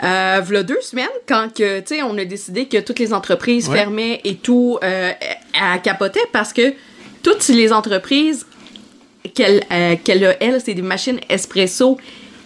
Euh, 0.03 0.41
v'là 0.43 0.63
deux 0.63 0.81
semaines, 0.81 1.07
quand 1.27 1.47
que, 1.55 1.81
on 2.03 2.17
a 2.17 2.25
décidé 2.25 2.65
que 2.67 2.77
toutes 2.77 2.99
les 2.99 3.13
entreprises 3.13 3.67
Ouais. 3.69 3.77
fermaient 3.77 4.21
et 4.23 4.35
tout, 4.35 4.77
euh, 4.83 5.11
elle 5.53 5.81
capotait 5.81 6.19
parce 6.31 6.53
que 6.53 6.73
toutes 7.23 7.47
les 7.47 7.71
entreprises 7.73 8.45
qu'elle 9.33 9.63
euh, 9.71 9.95
a, 9.95 10.35
elle, 10.39 10.61
c'est 10.63 10.73
des 10.75 10.81
machines 10.83 11.19
espresso 11.29 11.97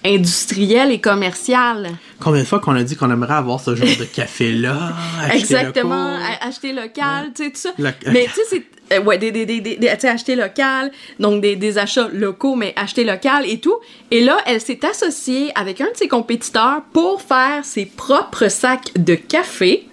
industrielles 0.05 0.91
et 0.91 0.99
commerciales. 1.01 1.89
Combien 2.21 2.41
de 2.41 2.47
fois 2.47 2.59
qu'on 2.59 2.75
a 2.75 2.83
dit 2.83 2.95
qu'on 2.95 3.11
aimerait 3.11 3.33
avoir 3.33 3.59
ce 3.59 3.75
genre 3.75 3.87
de 3.99 4.05
café-là? 4.05 4.93
Exactement, 5.33 6.17
acheter 6.41 6.71
local, 6.71 7.31
tu 7.35 7.43
sais, 7.45 7.49
tout 7.51 7.57
ça. 7.57 7.69
Le- 7.77 7.91
Mais 8.11 8.25
tu 8.25 8.31
sais, 8.35 8.41
c'est. 8.49 8.63
Euh, 8.93 9.01
ouais, 9.01 9.17
des, 9.17 9.31
des, 9.31 9.45
des, 9.45 9.59
des, 9.59 9.87
acheter 9.87 10.35
local, 10.35 10.91
donc 11.19 11.41
des, 11.41 11.55
des 11.55 11.77
achats 11.77 12.09
locaux, 12.11 12.55
mais 12.55 12.73
acheter 12.75 13.03
local 13.03 13.45
et 13.47 13.59
tout. 13.59 13.75
Et 14.11 14.21
là, 14.21 14.37
elle 14.45 14.61
s'est 14.61 14.85
associée 14.85 15.51
avec 15.55 15.81
un 15.81 15.91
de 15.91 15.95
ses 15.97 16.07
compétiteurs 16.07 16.81
pour 16.93 17.21
faire 17.21 17.63
ses 17.63 17.85
propres 17.85 18.47
sacs 18.47 18.91
de 18.97 19.15
café. 19.15 19.88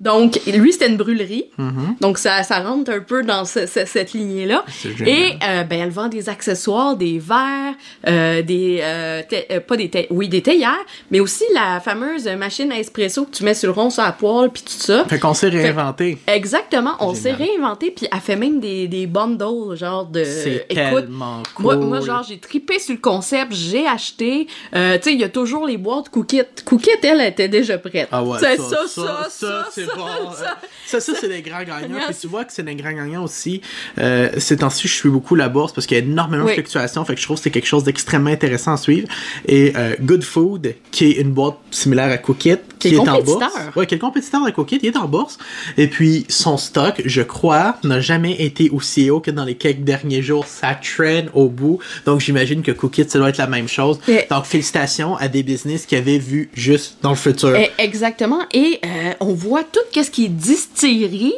Donc, 0.00 0.40
lui, 0.46 0.72
c'était 0.72 0.88
une 0.88 0.96
brûlerie. 0.96 1.46
Mm-hmm. 1.58 2.00
Donc, 2.00 2.18
ça, 2.18 2.42
ça 2.44 2.60
rentre 2.60 2.90
un 2.92 3.00
peu 3.00 3.24
dans 3.24 3.44
ce- 3.44 3.66
ce- 3.66 3.84
cette 3.84 4.12
lignée-là. 4.12 4.64
Et 5.06 5.32
euh, 5.42 5.64
ben, 5.64 5.80
elle 5.80 5.90
vend 5.90 6.06
des 6.08 6.28
accessoires, 6.28 6.96
des 6.96 7.18
verres, 7.18 7.74
euh, 8.06 8.42
des... 8.42 8.78
euh, 8.82 9.22
euh, 9.50 9.60
pas 9.60 9.76
des... 9.76 10.06
Oui, 10.10 10.28
des 10.28 10.40
théières, 10.42 10.84
mais 11.10 11.18
aussi 11.20 11.42
la 11.52 11.80
fameuse 11.80 12.26
machine 12.28 12.70
à 12.70 12.78
espresso 12.78 13.24
que 13.24 13.32
tu 13.36 13.42
mets 13.44 13.54
sur 13.54 13.68
le 13.68 13.72
rond 13.80 13.90
sur 13.90 14.02
la 14.04 14.12
poêle, 14.12 14.50
puis 14.50 14.62
tout 14.62 14.72
ça. 14.72 15.04
Fait 15.08 15.18
qu'on 15.18 15.34
s'est 15.34 15.48
réinventé. 15.48 16.18
Exactement, 16.28 16.92
on 17.00 17.14
s'est 17.14 17.32
réinventé, 17.32 17.90
puis 17.90 18.06
elle 18.12 18.20
fait 18.20 18.36
même 18.36 18.60
des, 18.60 18.86
des 18.86 19.06
bundles, 19.08 19.74
genre 19.76 20.06
de... 20.06 20.22
C'est 20.24 20.66
tellement 20.68 21.42
cool. 21.54 21.64
moi, 21.64 21.76
moi, 21.76 22.00
genre, 22.00 22.22
j'ai 22.28 22.38
tripé 22.38 22.78
sur 22.78 22.94
le 22.94 23.00
concept, 23.00 23.52
j'ai 23.52 23.86
acheté. 23.86 24.46
Euh, 24.76 24.96
tu 24.98 25.02
sais, 25.04 25.12
il 25.14 25.20
y 25.20 25.24
a 25.24 25.28
toujours 25.28 25.66
les 25.66 25.76
boîtes 25.76 26.08
Cookit. 26.08 26.42
Cookit, 26.64 26.90
elle, 27.02 27.20
elle 27.20 27.28
était 27.32 27.48
déjà 27.48 27.78
prête. 27.78 28.08
Ah 28.12 28.22
ouais, 28.22 28.38
C'est 28.40 28.56
ça, 28.58 28.82
ça, 28.86 29.26
ça, 29.28 29.28
ça, 29.28 29.68
ça, 29.70 29.82
bon. 29.96 30.32
ça. 30.32 30.58
Ça, 30.86 31.00
ça, 31.00 31.12
c'est 31.20 31.28
des 31.28 31.42
grands 31.42 31.62
gagnants. 31.64 32.00
Puis 32.06 32.16
tu 32.20 32.26
vois 32.28 32.44
que 32.44 32.52
c'est 32.52 32.62
des 32.62 32.74
grands 32.74 32.92
gagnants 32.92 33.22
aussi. 33.24 33.60
Euh, 33.98 34.30
ces 34.38 34.56
temps-ci, 34.56 34.88
je 34.88 34.94
suis 34.94 35.10
beaucoup 35.10 35.34
la 35.34 35.48
bourse 35.48 35.72
parce 35.72 35.86
qu'il 35.86 35.98
y 35.98 36.00
a 36.00 36.04
énormément 36.04 36.44
Oui. 36.44 36.50
de 36.50 36.54
fluctuations. 36.54 37.04
Fait 37.04 37.14
que 37.14 37.20
je 37.20 37.26
trouve 37.26 37.36
que 37.36 37.42
c'est 37.42 37.50
quelque 37.50 37.66
chose 37.66 37.84
d'extrêmement 37.84 38.30
intéressant 38.30 38.72
à 38.72 38.76
suivre. 38.78 39.06
Et 39.46 39.72
euh, 39.76 39.94
Good 40.00 40.24
Food, 40.24 40.74
qui 40.90 41.10
est 41.10 41.20
une 41.20 41.32
boîte 41.32 41.56
similaire 41.70 42.10
à 42.10 42.16
Cookit, 42.18 42.56
Qui 42.78 42.94
est 42.94 42.98
en 42.98 43.20
bourse. 43.22 43.44
Ouais, 43.76 43.86
qui 43.86 43.94
est 43.94 43.98
le 43.98 44.00
compétiteur 44.00 44.40
de 44.44 44.52
il 44.70 44.86
est 44.86 44.96
en 44.96 45.06
bourse. 45.06 45.38
Et 45.76 45.88
puis, 45.88 46.24
son 46.28 46.56
stock, 46.56 47.00
je 47.04 47.22
crois, 47.22 47.76
n'a 47.84 48.00
jamais 48.00 48.32
été 48.42 48.70
aussi 48.70 49.10
haut 49.10 49.20
que 49.20 49.30
dans 49.30 49.44
les 49.44 49.56
quelques 49.56 49.80
derniers 49.80 50.22
jours. 50.22 50.46
Ça 50.46 50.74
traîne 50.74 51.30
au 51.34 51.48
bout. 51.48 51.78
Donc, 52.06 52.20
j'imagine 52.20 52.62
que 52.62 52.72
Cookit, 52.72 53.08
ça 53.08 53.18
doit 53.18 53.28
être 53.30 53.38
la 53.38 53.46
même 53.46 53.68
chose. 53.68 53.98
Et- 54.08 54.26
Donc, 54.30 54.44
félicitations 54.44 55.16
à 55.16 55.28
des 55.28 55.42
business 55.42 55.86
qui 55.86 55.96
avaient 55.96 56.18
vu 56.18 56.50
juste 56.54 56.98
dans 57.02 57.10
le 57.10 57.16
futur. 57.16 57.56
Exactement. 57.78 58.40
Et 58.52 58.80
euh, 58.84 59.12
on 59.20 59.34
voit 59.34 59.64
tout 59.64 59.80
ce 60.02 60.10
qui 60.10 60.26
est 60.26 60.28
distillerie 60.28 61.34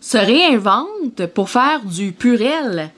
se 0.00 0.16
réinvente 0.18 1.26
pour 1.34 1.50
faire 1.50 1.80
du 1.84 2.12
purel, 2.12 2.90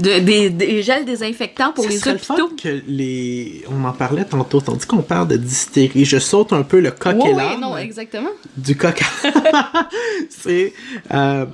de, 0.00 0.18
des, 0.20 0.50
des 0.50 0.82
gels 0.82 1.04
désinfectants 1.04 1.72
pour 1.72 1.84
Ça 1.84 1.90
les 1.90 2.18
fun 2.18 2.34
hôpitaux. 2.34 2.50
que 2.60 2.82
les... 2.88 3.62
On 3.70 3.84
en 3.86 3.92
parlait 3.92 4.24
tantôt, 4.24 4.60
tandis 4.60 4.86
qu'on 4.86 5.02
parle 5.02 5.28
de 5.28 5.36
dystérie. 5.36 6.04
Je 6.04 6.18
saute 6.18 6.52
un 6.52 6.62
peu 6.62 6.80
le 6.80 6.90
coq 6.90 7.14
Oui, 7.16 7.28
et 7.30 7.32
oui, 7.32 7.36
l'âne. 7.36 7.60
non, 7.60 7.76
exactement. 7.76 8.30
du 8.56 8.76
coq. 8.76 9.00
c'est 10.28 10.72
euh, 11.12 11.46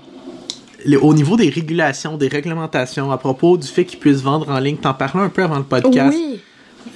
le- 0.85 1.03
au 1.03 1.15
niveau 1.15 1.37
des 1.37 1.49
régulations, 1.51 2.17
des 2.17 2.29
réglementations, 2.29 3.11
à 3.11 3.19
propos 3.19 3.57
du 3.57 3.67
fait 3.69 3.85
qu'ils 3.85 3.99
puissent 3.99 4.23
vendre 4.23 4.49
en 4.51 4.59
ligne. 4.59 4.77
T'en 4.77 4.95
parlais 4.95 5.25
un 5.25 5.29
peu 5.29 5.43
avant 5.43 5.59
le 5.59 5.65
podcast. 5.65 6.17
Oui. 6.17 6.41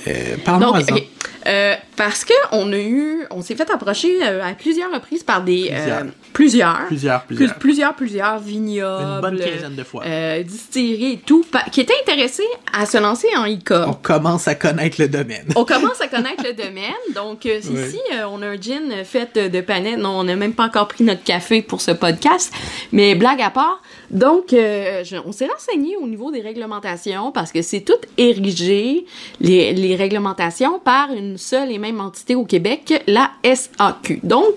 Euh, 0.09 0.37
Parle-moi. 0.45 0.80
Euh, 1.47 1.75
parce 1.97 2.25
que 2.25 2.35
on 2.52 2.73
a 2.73 2.78
eu, 2.78 3.25
on 3.30 3.40
s'est 3.42 3.54
fait 3.56 3.70
approcher 3.70 4.18
euh, 4.23 4.44
à 4.44 4.52
plusieurs 4.52 4.92
reprises 4.92 5.23
par 5.23 5.42
des 5.42 5.70
euh, 5.73 6.04
plusieurs, 6.32 6.87
Plusieurs, 6.87 7.23
plus- 7.25 7.37
plusieurs. 7.37 7.59
plusieurs, 7.59 7.94
plusieurs 7.94 8.38
vignobles, 8.38 9.02
Une 9.02 9.20
bonne 9.20 9.38
quinzaine 9.38 9.75
de 9.75 9.85
fois. 9.85 10.04
distilleries 10.44 11.12
et 11.14 11.18
tout, 11.18 11.44
qui 11.73 11.80
étaient 11.80 11.94
intéressés 12.02 12.42
à 12.73 12.85
se 12.87 12.99
lancer 12.99 13.28
en 13.37 13.47
e-com. 13.47 13.85
On 13.88 13.94
commence 13.94 14.49
à 14.49 14.54
connaître 14.54 15.00
le 15.00 15.09
domaine. 15.09 15.47
On 15.56 15.64
commence 15.64 16.00
à 16.00 16.09
connaître 16.09 16.44
le 16.44 16.52
domaine. 16.52 16.92
Donc, 17.14 17.44
ici, 17.47 17.99
on 18.30 18.42
a 18.42 18.47
un 18.49 18.56
gin 18.61 19.04
fait 19.04 19.37
euh, 19.37 19.49
de 19.49 19.61
panette. 19.61 19.99
Non, 19.99 20.20
on 20.20 20.25
n'a 20.25 20.37
même 20.37 20.52
pas 20.54 20.64
encore 20.64 20.88
pris 20.88 21.04
notre 21.04 21.25
café 21.25 21.62
pour 21.62 21.80
ce 21.80 21.90
podcast. 21.92 22.52
Mais 22.92 23.14
blague 23.14 23.40
à 23.42 23.50
part. 23.50 23.80
Donc, 24.11 24.52
euh, 24.52 25.04
je- 25.04 25.16
on 25.25 25.32
s'est 25.32 25.47
renseigné 25.47 25.97
au 25.97 26.06
niveau 26.06 26.30
des 26.30 26.40
réglementations 26.40 27.30
parce 27.32 27.52
que 27.52 27.62
c'est 27.62 27.80
tout 27.80 27.92
érigé, 28.18 29.06
les, 29.40 29.73
les 29.73 29.97
réglementations, 29.97 30.78
par 30.80 31.12
une 31.12 31.30
seule 31.39 31.71
et 31.71 31.79
même 31.79 32.01
entité 32.01 32.35
au 32.35 32.45
Québec, 32.45 33.03
la 33.07 33.31
SAQ. 33.45 34.21
Donc, 34.23 34.55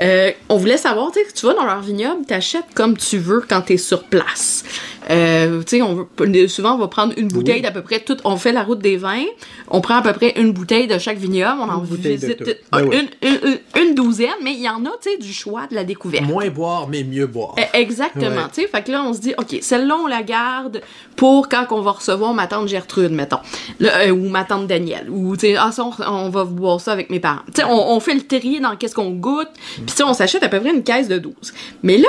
euh, 0.00 0.30
on 0.48 0.56
voulait 0.56 0.76
savoir, 0.76 1.10
tu 1.12 1.46
vas 1.46 1.54
dans 1.54 1.64
leur 1.64 1.80
vignoble, 1.80 2.24
t'achètes 2.26 2.66
comme 2.74 2.96
tu 2.96 3.18
veux 3.18 3.44
quand 3.48 3.62
t'es 3.62 3.76
sur 3.76 4.04
place. 4.04 4.64
Euh, 5.10 5.62
tu 5.62 5.76
sais, 5.76 5.82
on 5.82 5.94
veut, 6.18 6.48
souvent, 6.48 6.74
on 6.74 6.78
va 6.78 6.88
prendre 6.88 7.12
une 7.16 7.28
bouteille 7.28 7.56
Oui. 7.56 7.60
d'à 7.62 7.70
peu 7.70 7.82
près 7.82 8.00
tout. 8.00 8.16
On 8.24 8.36
fait 8.36 8.52
la 8.52 8.62
route 8.62 8.78
des 8.80 8.96
vins. 8.96 9.24
On 9.68 9.80
prend 9.80 9.96
à 9.96 10.02
peu 10.02 10.12
près 10.12 10.32
une 10.40 10.52
bouteille 10.52 10.86
de 10.86 10.98
chaque 10.98 11.18
vignoble. 11.18 11.60
On 11.60 11.68
en 11.68 11.84
Une 11.84 11.90
de 11.90 11.96
visite 12.08 12.42
Ben 12.72 12.86
oui. 12.86 12.96
une, 13.22 13.28
une- 13.28 13.38
une- 13.76 13.82
une 13.88 13.94
douzaine, 13.94 14.28
mais 14.42 14.52
il 14.52 14.60
y 14.60 14.68
en 14.68 14.84
a, 14.84 14.90
tu 15.02 15.10
sais, 15.10 15.16
du 15.18 15.32
choix, 15.32 15.66
de 15.68 15.74
la 15.74 15.84
découverte. 15.84 16.24
Moins 16.24 16.48
boire, 16.50 16.88
mais 16.88 17.02
mieux 17.04 17.26
boire. 17.26 17.54
Eh, 17.58 17.78
Exactement, 17.78 18.26
Ouais. 18.26 18.48
tu 18.54 18.62
sais. 18.62 18.68
Fait 18.68 18.82
que 18.82 18.92
là, 18.92 19.02
on 19.04 19.12
se 19.12 19.20
dit, 19.20 19.34
OK, 19.38 19.56
celle-là, 19.60 19.96
on 20.02 20.06
la 20.06 20.22
garde 20.22 20.80
pour 21.16 21.48
quand 21.48 21.66
on 21.70 21.80
va 21.80 21.92
recevoir 21.92 22.32
ma 22.34 22.46
tante 22.46 22.68
Gertrude, 22.68 23.12
mettons. 23.12 23.38
Là, 23.80 24.06
euh, 24.06 24.10
ou 24.10 24.28
ma 24.28 24.44
tante 24.44 24.66
Danielle. 24.66 25.08
Ou, 25.10 25.36
tu 25.36 25.48
sais, 25.48 25.56
ah, 25.58 25.72
ça, 25.72 25.84
on, 25.84 25.92
on 26.06 26.28
va 26.30 26.44
boire 26.44 26.80
ça 26.80 26.92
avec 26.92 27.10
mes 27.10 27.20
parents. 27.20 27.40
Tu 27.54 27.60
sais, 27.60 27.64
on, 27.64 27.92
on 27.92 28.00
fait 28.00 28.14
le 28.14 28.20
terrier 28.22 28.60
dans 28.60 28.76
qu'est-ce 28.76 28.94
qu'on 28.94 29.10
goûte. 29.10 29.48
Puis, 29.76 29.84
tu 29.86 29.92
sais, 29.94 30.02
on 30.04 30.14
s'achète 30.14 30.42
à 30.42 30.48
peu 30.48 30.60
près 30.60 30.70
une 30.70 30.82
caisse 30.84 31.08
de 31.08 31.18
12. 31.18 31.34
Mais 31.82 31.98
là, 31.98 32.08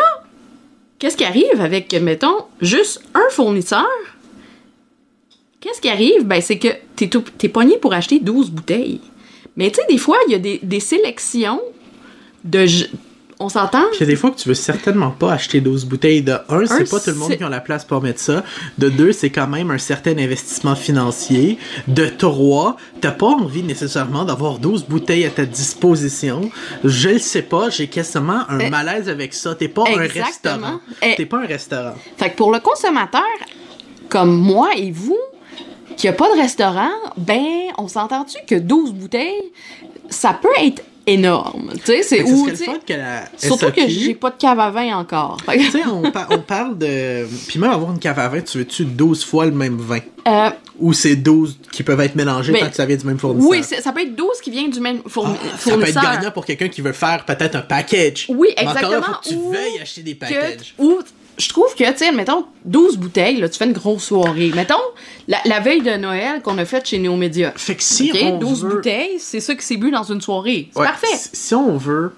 qu'est-ce 1.04 1.18
qui 1.18 1.26
arrive 1.26 1.60
avec, 1.60 1.94
mettons, 1.96 2.46
juste 2.62 3.02
un 3.14 3.30
fournisseur? 3.30 3.84
Qu'est-ce 5.60 5.82
qui 5.82 5.90
arrive? 5.90 6.24
Ben, 6.24 6.42
c'est 6.42 6.58
que 6.58 6.70
t'es, 6.96 7.10
t'es 7.38 7.50
pogné 7.50 7.78
pour 7.78 7.94
acheter 7.94 8.20
12 8.22 8.52
bouteilles. 8.52 9.02
Mais 9.58 9.70
tu 9.70 9.82
sais, 9.82 9.88
des 9.90 9.98
fois, 9.98 10.18
il 10.30 10.32
y 10.32 10.36
a 10.36 10.40
des 10.40 10.80
sélections 10.80 11.60
de... 12.46 12.66
On 13.40 13.50
s'entend? 13.50 13.84
Il 13.94 14.00
y 14.00 14.04
a 14.04 14.06
des 14.06 14.16
fois 14.16 14.32
que 14.32 14.38
tu 14.38 14.48
veux 14.48 14.56
certainement 14.56 15.12
pas 15.12 15.34
acheter 15.34 15.62
12 15.62 15.86
bouteilles. 15.86 16.22
De 16.22 16.34
un, 16.50 16.66
c'est 16.66 16.90
pas 16.90 17.00
tout 17.00 17.10
le 17.10 17.16
monde 17.16 17.36
qui 17.36 17.44
a 17.44 17.50
la 17.50 17.62
place 17.62 17.86
pour 17.86 18.02
mettre 18.02 18.20
ça. 18.20 18.44
De 18.78 18.90
deux, 18.90 19.12
c'est 19.12 19.30
quand 19.30 19.48
même 19.48 19.72
un 19.72 19.78
certain 19.78 20.18
investissement 20.18 20.76
financier. 20.76 21.58
De 21.88 22.08
trois, 22.08 22.78
t'as 23.02 23.12
pas 23.12 23.28
envie 23.28 23.64
nécessairement 23.64 24.26
d'avoir 24.26 24.60
12 24.60 24.86
bouteilles 24.86 25.26
à 25.26 25.30
ta 25.30 25.46
disposition. 25.46 26.50
Je 26.84 27.10
le 27.10 27.20
sais 27.20 27.42
pas, 27.42 27.70
j'ai 27.70 27.88
quasiment 27.88 28.44
un 28.50 28.70
malaise 28.70 29.10
avec 29.10 29.34
ça. 29.34 29.56
T'es 29.56 29.68
pas 29.68 29.84
un 29.88 29.98
restaurant. 29.98 30.80
T'es 31.02 31.26
pas 31.26 31.40
un 31.40 31.48
restaurant. 31.48 31.96
Fait 32.18 32.30
que 32.30 32.36
pour 32.36 32.52
le 32.52 32.60
consommateur, 32.60 33.22
comme 34.10 34.36
moi 34.36 34.70
et 34.78 34.92
vous, 34.92 35.20
qui 35.98 36.08
a 36.08 36.14
pas 36.14 36.34
de 36.34 36.40
restaurant, 36.40 36.92
ben, 37.18 37.46
on 37.78 37.88
s'entend-tu 37.88 38.38
que 38.48 38.56
12 38.56 38.94
bouteilles, 38.94 39.52
ça 40.10 40.38
peut 40.40 40.50
être 40.62 40.84
énorme. 41.06 41.72
Tu 41.76 41.82
sais, 41.86 42.04
c'est 42.04 42.20
ce 42.26 42.32
où, 42.32 42.48
fun 42.48 42.74
que 42.86 42.94
la 42.94 43.24
Surtout 43.38 43.72
que 43.72 43.88
j'ai 43.88 44.16
pas 44.16 44.30
de 44.32 44.38
cave 44.38 44.60
à 44.60 44.70
vin 44.72 44.96
encore. 44.98 45.38
Tu 45.52 45.72
sais, 45.72 45.82
on, 45.86 46.12
pa- 46.12 46.28
on 46.32 46.40
parle 46.40 46.78
de. 46.78 47.28
Puis 47.48 47.60
même 47.60 47.72
avoir 47.72 47.92
une 47.92 48.00
cave 48.00 48.20
à 48.20 48.30
vin, 48.30 48.42
tu 48.42 48.60
veux-tu 48.60 48.86
12 48.86 49.24
fois 49.26 49.46
le 49.46 49.52
même 49.52 49.78
vin? 49.78 50.00
Euh, 50.26 50.50
Ou 50.80 50.94
c'est 50.94 51.18
12 51.18 51.58
qui 51.72 51.84
peuvent 51.84 52.00
être 52.00 52.16
mélangés 52.16 52.54
Ben, 52.54 52.62
tant 52.62 52.70
que 52.70 52.76
ça 52.78 52.86
vient 52.86 52.96
du 52.96 53.06
même 53.06 53.20
fournisseur? 53.20 53.50
oui, 53.50 53.62
ça 53.64 53.92
peut 53.92 54.02
être 54.04 54.16
12 54.16 54.40
qui 54.42 54.52
viennent 54.52 54.70
du 54.72 54.80
même 54.80 55.00
fourni- 55.06 55.36
Ah, 55.36 55.58
ça 55.58 55.72
peut 55.76 55.82
être 55.82 55.92
fournisseur. 55.92 56.04
gagnant 56.04 56.32
pour 56.32 56.46
quelqu'un 56.46 56.70
qui 56.70 56.80
veut 56.80 56.94
faire 56.94 57.26
peut-être 57.26 57.56
un 57.56 57.62
package. 57.62 58.28
Oui, 58.30 58.50
Mais 58.58 58.64
encore 58.66 58.78
exactement. 58.78 59.04
faut 59.06 59.20
que 59.22 59.28
tu 59.30 59.36
Ou 59.36 59.52
veuilles 59.52 59.80
acheter 59.82 60.02
des 60.02 60.14
que- 60.16 60.20
packages. 60.20 60.74
ou 60.80 61.00
je 61.38 61.50
trouve 61.50 61.74
que, 61.76 61.90
tu 61.92 61.98
sais, 61.98 62.12
mettons, 62.12 62.46
12 62.66 62.98
bouteilles, 62.98 63.38
là, 63.38 63.50
tu 63.50 63.58
fais 63.58 63.66
une 63.66 63.74
grosse 63.74 64.04
soirée. 64.06 64.52
Mettons, 64.56 64.76
la, 65.28 65.38
la 65.46 65.60
veille 65.60 65.82
de 65.82 65.96
Noël 65.98 66.42
qu'on 66.42 66.58
a 66.58 66.66
faite 66.66 66.86
chez 66.88 67.00
Néo 67.00 67.16
Média. 67.16 67.52
Fait 67.56 67.76
que 67.76 67.84
si 67.84 68.12
on 68.24 68.38
12 68.38 68.64
veut... 68.64 68.76
bouteilles, 68.76 69.20
c'est 69.20 69.40
ça 69.40 69.56
qui 69.56 69.66
s'est 69.66 69.78
bu 69.78 69.90
dans 69.92 70.04
une 70.04 70.22
soirée. 70.22 70.70
C'est 70.74 70.80
Ouais, 70.80 70.86
parfait. 70.86 71.08
Si, 71.16 71.30
si 71.34 71.56
on 71.56 71.78
veut 71.78 72.14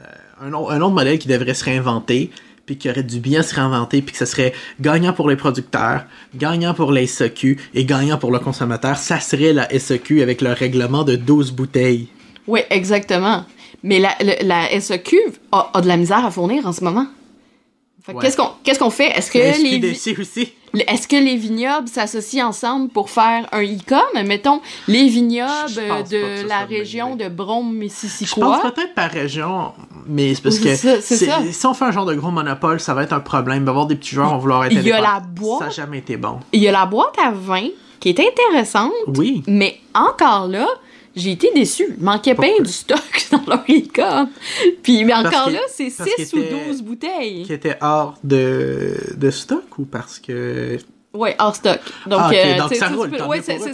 euh, 0.00 0.04
un, 0.40 0.52
au- 0.54 0.68
un 0.70 0.80
autre 0.80 0.94
modèle 0.94 1.18
qui 1.18 1.28
devrait 1.28 1.54
se 1.54 1.64
réinventer, 1.64 2.30
puis 2.66 2.76
qui 2.76 2.90
aurait 2.90 3.02
dû 3.02 3.18
bien 3.20 3.42
se 3.42 3.54
réinventer, 3.54 4.02
puis 4.02 4.12
que 4.12 4.18
ça 4.18 4.26
serait 4.26 4.52
gagnant 4.80 5.12
pour 5.12 5.28
les 5.30 5.36
producteurs, 5.36 6.04
gagnant 6.34 6.74
pour 6.74 6.92
la 6.92 7.06
SAQ 7.06 7.58
et 7.74 7.84
gagnant 7.84 8.18
pour 8.18 8.30
le 8.30 8.38
consommateur, 8.38 8.96
ça 8.98 9.20
serait 9.20 9.52
la 9.52 9.68
SAQ 9.78 10.20
avec 10.22 10.42
le 10.42 10.52
règlement 10.52 11.02
de 11.04 11.16
12 11.16 11.52
bouteilles. 11.52 12.08
Oui, 12.46 12.60
exactement. 12.70 13.44
Mais 13.82 13.98
la, 14.00 14.10
le- 14.20 14.46
la 14.46 14.80
SEQ 14.80 15.16
a, 15.52 15.70
a 15.74 15.80
de 15.80 15.86
la 15.88 15.96
misère 15.96 16.24
à 16.24 16.30
fournir 16.30 16.66
en 16.66 16.72
ce 16.72 16.82
moment. 16.82 17.06
Ouais. 18.08 18.14
Qu'est-ce 18.22 18.38
qu'on 18.38 18.48
qu'est-ce 18.64 18.78
qu'on 18.78 18.88
fait? 18.90 19.08
Est-ce 19.10 19.30
que, 19.30 19.38
La 19.38 19.50
aussi. 20.22 20.52
est-ce 20.74 21.06
que 21.06 21.16
les 21.16 21.36
vignobles 21.36 21.88
s'associent 21.88 22.48
ensemble 22.48 22.88
pour 22.88 23.10
faire 23.10 23.46
un 23.52 23.62
e-com? 23.62 24.24
Mettons, 24.26 24.62
les 24.86 25.08
vignobles 25.08 25.50
Je 25.68 26.08
de 26.10 26.48
la 26.48 26.60
région 26.64 27.16
de 27.16 27.28
brome 27.28 27.70
Je 27.74 27.78
mississippi 27.80 28.40
pense 28.40 28.62
peut-être 28.62 28.94
par 28.94 29.10
région, 29.10 29.72
mais 30.06 30.34
c'est 30.34 30.42
parce 30.42 30.58
que 30.58 30.74
ça, 30.74 31.02
ça. 31.02 31.16
si 31.52 31.66
on 31.66 31.74
fait 31.74 31.84
un 31.84 31.90
genre 31.90 32.06
de 32.06 32.14
gros 32.14 32.30
monopole, 32.30 32.80
ça 32.80 32.94
va 32.94 33.02
être 33.02 33.12
un 33.12 33.20
problème. 33.20 33.58
Il 33.58 33.64
va 33.66 33.70
y 33.72 33.74
avoir 33.74 33.86
des 33.86 33.96
petits 33.96 34.14
joueurs, 34.14 34.28
on 34.28 34.36
va 34.36 34.38
vouloir 34.38 34.64
être 34.64 34.72
Il 34.72 34.82
y 34.86 34.90
a 34.92 35.02
la 35.02 35.20
boîte. 35.20 35.58
Ça 35.58 35.64
n'a 35.66 35.70
jamais 35.70 35.98
été 35.98 36.16
bon. 36.16 36.40
Il 36.54 36.62
y 36.62 36.68
a 36.68 36.72
la 36.72 36.86
boîte 36.86 37.14
à 37.22 37.30
vin 37.30 37.68
qui 38.00 38.08
est 38.08 38.20
intéressante, 38.20 38.92
Oui. 39.18 39.42
mais 39.46 39.80
encore 39.94 40.48
là, 40.48 40.66
j'ai 41.18 41.32
été 41.32 41.50
déçue. 41.54 41.94
Il 41.98 42.04
manquait 42.04 42.34
bien 42.34 42.48
Pourquoi? 42.48 42.64
du 42.66 42.72
stock 42.72 43.26
dans 43.32 43.42
leur 43.46 43.64
e-com. 43.68 44.28
Puis, 44.82 45.04
mais 45.04 45.14
encore 45.14 45.46
que- 45.46 45.52
là, 45.52 45.60
c'est 45.68 45.90
parce 45.96 46.10
6 46.16 46.30
qu'il 46.30 46.38
ou 46.38 46.42
était- 46.44 46.64
12 46.68 46.82
bouteilles. 46.82 47.42
Qui 47.44 47.52
était 47.52 47.76
hors 47.80 48.16
de, 48.24 48.94
de 49.16 49.30
stock 49.30 49.64
ou 49.78 49.84
parce 49.84 50.18
que. 50.18 50.78
Ouais, 51.14 51.34
hors 51.38 51.56
stock. 51.56 51.80
Donc, 52.06 52.20
Ah, 52.22 52.30
euh, 52.32 52.58
donc 52.58 52.74
ça 52.74 52.88
roule, 52.88 53.08
mieux 53.08 53.18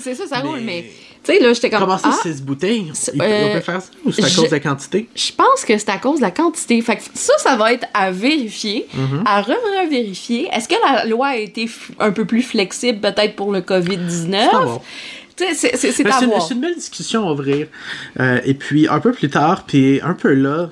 c'est 0.00 0.14
ça, 0.14 0.26
ça 0.26 0.38
roule. 0.38 0.60
Mais, 0.60 0.84
tu 1.24 1.32
sais, 1.32 1.40
là, 1.40 1.52
j'étais 1.52 1.68
comme. 1.68 1.80
Comment 1.80 1.98
ça, 1.98 2.10
ah, 2.12 2.18
6 2.22 2.40
bouteilles 2.42 2.92
euh, 3.20 3.48
On 3.50 3.52
peut 3.54 3.60
faire 3.60 3.82
ça 3.82 3.90
ou 4.04 4.12
c'est 4.12 4.24
à 4.24 4.30
cause 4.30 4.46
de 4.50 4.54
la 4.54 4.60
quantité? 4.60 5.08
Je 5.14 5.32
pense 5.32 5.64
que 5.66 5.76
c'est 5.76 5.88
à 5.90 5.98
cause 5.98 6.18
de 6.18 6.22
la 6.22 6.30
quantité. 6.30 6.80
Fait 6.80 6.96
que 6.96 7.02
ça, 7.12 7.32
ça 7.38 7.56
va 7.56 7.72
être 7.72 7.86
à 7.92 8.10
vérifier, 8.12 8.86
Mhm. 8.94 9.24
à 9.26 9.42
re-vérifier. 9.42 10.48
Est-ce 10.52 10.68
que 10.68 10.74
la 10.86 11.04
loi 11.06 11.28
a 11.28 11.36
été 11.36 11.68
un 11.98 12.12
peu 12.12 12.24
plus 12.24 12.42
flexible, 12.42 13.00
peut-être 13.00 13.34
pour 13.34 13.52
le 13.52 13.60
COVID-19? 13.60 14.80
C'est 15.36 15.98
une, 15.98 16.32
une 16.50 16.60
belle 16.60 16.74
discussion 16.74 17.28
à 17.28 17.32
ouvrir. 17.32 17.66
Euh, 18.20 18.40
et 18.44 18.54
puis, 18.54 18.88
un 18.88 19.00
peu 19.00 19.12
plus 19.12 19.30
tard, 19.30 19.64
puis 19.66 20.00
un 20.02 20.14
peu 20.14 20.32
là, 20.32 20.70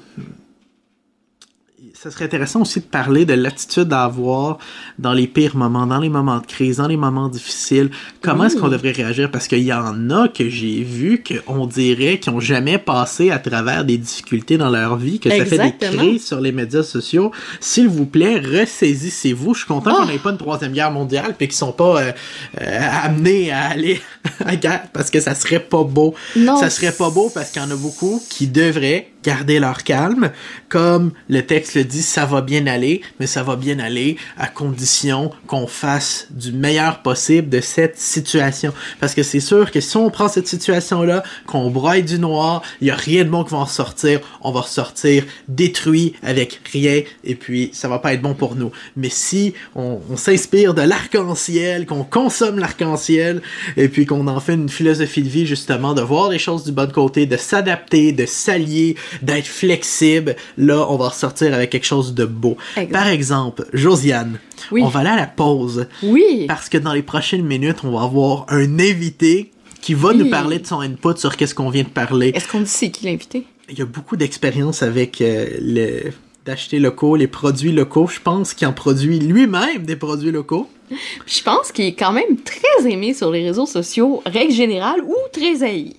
ça 2.02 2.10
serait 2.10 2.24
intéressant 2.24 2.62
aussi 2.62 2.80
de 2.80 2.84
parler 2.84 3.24
de 3.24 3.34
l'attitude 3.34 3.92
à 3.92 4.02
avoir 4.02 4.58
dans 4.98 5.12
les 5.12 5.28
pires 5.28 5.54
moments, 5.56 5.86
dans 5.86 6.00
les 6.00 6.08
moments 6.08 6.40
de 6.40 6.46
crise, 6.46 6.78
dans 6.78 6.88
les 6.88 6.96
moments 6.96 7.28
difficiles. 7.28 7.90
Comment 8.22 8.46
est-ce 8.46 8.56
qu'on 8.56 8.70
devrait 8.70 8.90
réagir? 8.90 9.30
Parce 9.30 9.46
qu'il 9.46 9.62
y 9.62 9.72
en 9.72 10.10
a 10.10 10.26
que 10.26 10.48
j'ai 10.48 10.82
vu 10.82 11.22
qu'on 11.22 11.64
dirait 11.66 12.18
qu'ils 12.18 12.32
ont 12.32 12.40
jamais 12.40 12.78
passé 12.78 13.30
à 13.30 13.38
travers 13.38 13.84
des 13.84 13.98
difficultés 13.98 14.56
dans 14.58 14.68
leur 14.68 14.96
vie, 14.96 15.20
que 15.20 15.30
ça 15.30 15.44
fait 15.44 15.58
des 15.58 15.76
crises 15.76 16.26
sur 16.26 16.40
les 16.40 16.50
médias 16.50 16.82
sociaux. 16.82 17.30
S'il 17.60 17.86
vous 17.86 18.06
plaît, 18.06 18.40
ressaisissez-vous. 18.40 19.54
Je 19.54 19.58
suis 19.60 19.68
content 19.68 19.92
Oh. 19.94 20.00
qu'on 20.00 20.06
n'ait 20.06 20.18
pas 20.18 20.30
une 20.30 20.38
troisième 20.38 20.72
guerre 20.72 20.90
mondiale 20.90 21.36
puis 21.38 21.46
qu'ils 21.46 21.56
sont 21.56 21.70
pas 21.70 22.02
euh, 22.02 22.12
euh, 22.60 22.80
amenés 23.04 23.52
à 23.52 23.66
aller 23.66 24.00
à 24.44 24.56
guerre 24.56 24.88
parce 24.92 25.08
que 25.08 25.20
ça 25.20 25.36
serait 25.36 25.60
pas 25.60 25.84
beau. 25.84 26.16
Non, 26.34 26.56
ça 26.56 26.68
serait 26.68 26.90
pas 26.90 27.10
beau 27.10 27.30
parce 27.32 27.50
qu'il 27.50 27.62
y 27.62 27.64
en 27.64 27.70
a 27.70 27.76
beaucoup 27.76 28.20
qui 28.28 28.48
devraient 28.48 29.11
garder 29.22 29.58
leur 29.58 29.84
calme. 29.84 30.30
Comme 30.68 31.12
le 31.28 31.42
texte 31.42 31.74
le 31.74 31.84
dit, 31.84 32.02
ça 32.02 32.24
va 32.26 32.40
bien 32.40 32.66
aller, 32.66 33.02
mais 33.20 33.26
ça 33.26 33.42
va 33.42 33.56
bien 33.56 33.78
aller 33.78 34.16
à 34.38 34.46
condition 34.46 35.30
qu'on 35.46 35.66
fasse 35.66 36.26
du 36.30 36.52
meilleur 36.52 37.02
possible 37.02 37.48
de 37.48 37.60
cette 37.60 37.98
situation. 37.98 38.72
Parce 39.00 39.14
que 39.14 39.22
c'est 39.22 39.40
sûr 39.40 39.70
que 39.70 39.80
si 39.80 39.96
on 39.96 40.10
prend 40.10 40.28
cette 40.28 40.48
situation-là, 40.48 41.22
qu'on 41.46 41.70
broye 41.70 42.02
du 42.02 42.18
noir, 42.18 42.62
il 42.80 42.88
y 42.88 42.90
a 42.90 42.96
rien 42.96 43.24
de 43.24 43.30
bon 43.30 43.44
qui 43.44 43.52
va 43.52 43.58
en 43.58 43.66
sortir. 43.66 44.20
On 44.40 44.52
va 44.52 44.60
ressortir 44.60 45.24
détruit 45.48 46.14
avec 46.22 46.60
rien 46.72 47.02
et 47.24 47.34
puis 47.34 47.70
ça 47.72 47.88
va 47.88 47.98
pas 47.98 48.14
être 48.14 48.22
bon 48.22 48.34
pour 48.34 48.56
nous. 48.56 48.70
Mais 48.96 49.10
si 49.10 49.54
on, 49.74 50.00
on 50.10 50.16
s'inspire 50.16 50.74
de 50.74 50.82
l'arc-en-ciel, 50.82 51.86
qu'on 51.86 52.04
consomme 52.04 52.58
l'arc-en-ciel 52.58 53.42
et 53.76 53.88
puis 53.88 54.06
qu'on 54.06 54.26
en 54.26 54.40
fait 54.40 54.54
une 54.54 54.68
philosophie 54.68 55.22
de 55.22 55.28
vie 55.28 55.46
justement, 55.46 55.94
de 55.94 56.02
voir 56.02 56.30
les 56.30 56.38
choses 56.38 56.64
du 56.64 56.72
bon 56.72 56.90
côté, 56.90 57.26
de 57.26 57.36
s'adapter, 57.36 58.12
de 58.12 58.26
s'allier, 58.26 58.96
d'être 59.20 59.46
flexible, 59.46 60.36
là, 60.56 60.86
on 60.88 60.96
va 60.96 61.08
ressortir 61.08 61.54
avec 61.54 61.70
quelque 61.70 61.86
chose 61.86 62.14
de 62.14 62.24
beau. 62.24 62.56
Par 62.90 63.08
exemple, 63.08 63.66
Josiane, 63.72 64.38
on 64.70 64.88
va 64.88 65.00
aller 65.00 65.10
à 65.10 65.16
la 65.16 65.26
pause. 65.26 65.86
Oui. 66.02 66.46
Parce 66.48 66.68
que 66.68 66.78
dans 66.78 66.92
les 66.92 67.02
prochaines 67.02 67.44
minutes, 67.44 67.78
on 67.84 67.92
va 67.92 68.04
avoir 68.04 68.46
un 68.48 68.78
invité 68.78 69.50
qui 69.80 69.94
va 69.94 70.14
nous 70.14 70.30
parler 70.30 70.58
de 70.58 70.66
son 70.66 70.80
input 70.80 71.16
sur 71.16 71.36
qu'est-ce 71.36 71.54
qu'on 71.54 71.70
vient 71.70 71.82
de 71.82 71.88
parler. 71.88 72.32
Est-ce 72.34 72.48
qu'on 72.48 72.60
dit 72.60 72.68
c'est 72.68 72.90
qui 72.90 73.06
l'invité? 73.06 73.44
Il 73.68 73.78
y 73.78 73.82
a 73.82 73.86
beaucoup 73.86 74.16
d'expérience 74.16 74.82
avec 74.82 75.20
euh, 75.20 75.46
le 75.60 76.12
d'acheter 76.44 76.78
locaux, 76.78 77.16
les 77.16 77.28
produits 77.28 77.72
locaux. 77.72 78.08
Je 78.08 78.20
pense 78.20 78.54
qu'il 78.54 78.66
en 78.66 78.72
produit 78.72 79.18
lui-même 79.20 79.84
des 79.84 79.96
produits 79.96 80.32
locaux. 80.32 80.68
Je 81.26 81.42
pense 81.42 81.72
qu'il 81.72 81.84
est 81.84 81.94
quand 81.94 82.12
même 82.12 82.36
très 82.44 82.90
aimé 82.90 83.14
sur 83.14 83.30
les 83.30 83.44
réseaux 83.44 83.66
sociaux, 83.66 84.22
règle 84.26 84.52
générale, 84.52 85.00
ou 85.02 85.14
très 85.32 85.62
haï. 85.62 85.94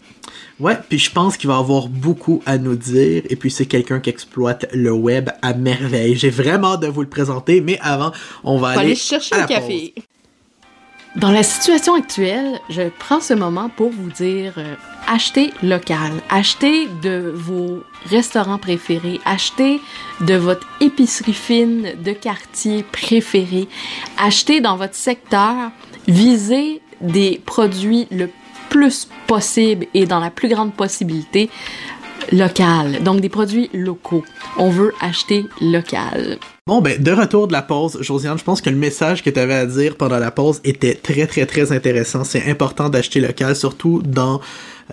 Ouais, 0.63 0.77
puis 0.88 0.98
je 0.98 1.12
pense 1.12 1.36
qu'il 1.36 1.50
va 1.50 1.58
avoir 1.58 1.89
beaucoup 1.89 2.41
à 2.46 2.58
nous 2.58 2.77
dire. 2.77 3.24
Et 3.29 3.36
puis 3.36 3.51
c'est 3.51 3.65
quelqu'un 3.65 4.00
qui 4.00 4.10
exploite 4.10 4.65
le 4.72 4.93
web 4.93 5.29
à 5.41 5.53
merveille. 5.53 6.15
J'ai 6.15 6.29
vraiment 6.29 6.75
hâte 6.75 6.84
de 6.84 6.88
vous 6.88 7.01
le 7.01 7.10
présenter, 7.10 7.60
mais 7.60 7.77
avant, 7.82 8.13
on 8.46 8.58
va, 8.58 8.70
aller, 8.70 8.96
chercher 8.96 9.36
un 9.36 9.46
café. 9.46 9.93
Dans 11.17 11.32
la 11.32 11.43
situation 11.43 11.96
actuelle, 11.96 12.62
je 12.70 12.84
prends 12.98 13.20
ce 13.20 13.34
moment 13.34 13.67
pour 13.67 13.89
vous 13.89 14.10
dire 14.10 14.53
euh, 14.58 14.75
achetez 15.05 15.51
local, 15.63 16.13
achetez 16.29 16.88
de 17.03 17.34
vos 17.36 17.84
restaurants 18.05 18.58
préférés, 18.58 19.20
achetez 19.25 19.82
de 20.22 20.36
votre 20.36 20.65
épicerie 20.79 21.34
fine 21.34 21.91
de 22.01 22.13
quartier 22.13 22.84
préféré, 22.84 23.67
achetez 24.17 24.62
dans 24.62 24.77
votre 24.77 24.96
secteur, 24.96 25.72
visez 26.08 26.82
des 27.01 27.41
produits 27.46 28.08
le 28.10 28.29
possible 29.27 29.88
et 29.94 30.06
dans 30.06 30.20
la 30.20 30.30
plus 30.30 30.50
grande 30.50 30.74
possibilité 30.74 31.50
local. 32.32 33.03
Donc 33.03 33.22
des 33.22 33.30
produits 33.30 33.70
locaux. 33.74 34.24
On 34.58 34.70
veut 34.70 34.94
acheter 35.01 35.46
local. 35.62 36.38
Bon, 36.65 36.82
ben, 36.82 37.01
de 37.01 37.12
retour 37.12 37.48
de 37.48 37.53
la 37.53 37.62
pause, 37.62 37.98
Josiane, 38.01 38.38
je 38.38 38.44
pense 38.44 38.62
que 38.62 38.70
le 38.70 38.77
message 38.77 39.22
que 39.22 39.30
tu 39.30 39.39
avais 39.39 39.56
à 39.56 39.65
dire 39.65 39.98
pendant 39.98 40.18
la 40.18 40.32
pause 40.32 40.62
était 40.63 40.94
très, 40.94 41.27
très, 41.27 41.46
très 41.46 41.72
intéressant. 41.74 42.24
C'est 42.24 42.50
important 42.50 42.89
d'acheter 42.89 43.20
local, 43.20 43.56
surtout 43.56 44.01
dans 44.01 44.39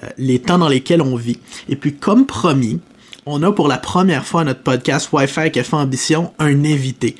euh, 0.03 0.09
les 0.19 0.41
temps 0.41 0.59
dans 0.59 0.69
lesquels 0.69 1.03
on 1.03 1.15
vit. 1.15 1.39
Et 1.69 1.77
puis, 1.77 1.95
comme 1.95 2.27
promis, 2.27 2.81
on 3.27 3.43
a 3.43 3.53
pour 3.53 3.69
la 3.69 3.79
première 3.79 4.27
fois 4.27 4.45
notre 4.45 4.63
podcast 4.63 5.11
Wi-Fi 5.13 5.51
qui 5.51 5.61
a 5.61 5.65
fait 5.65 5.77
ambition 5.77 6.33
un 6.39 6.65
invité. 6.65 7.17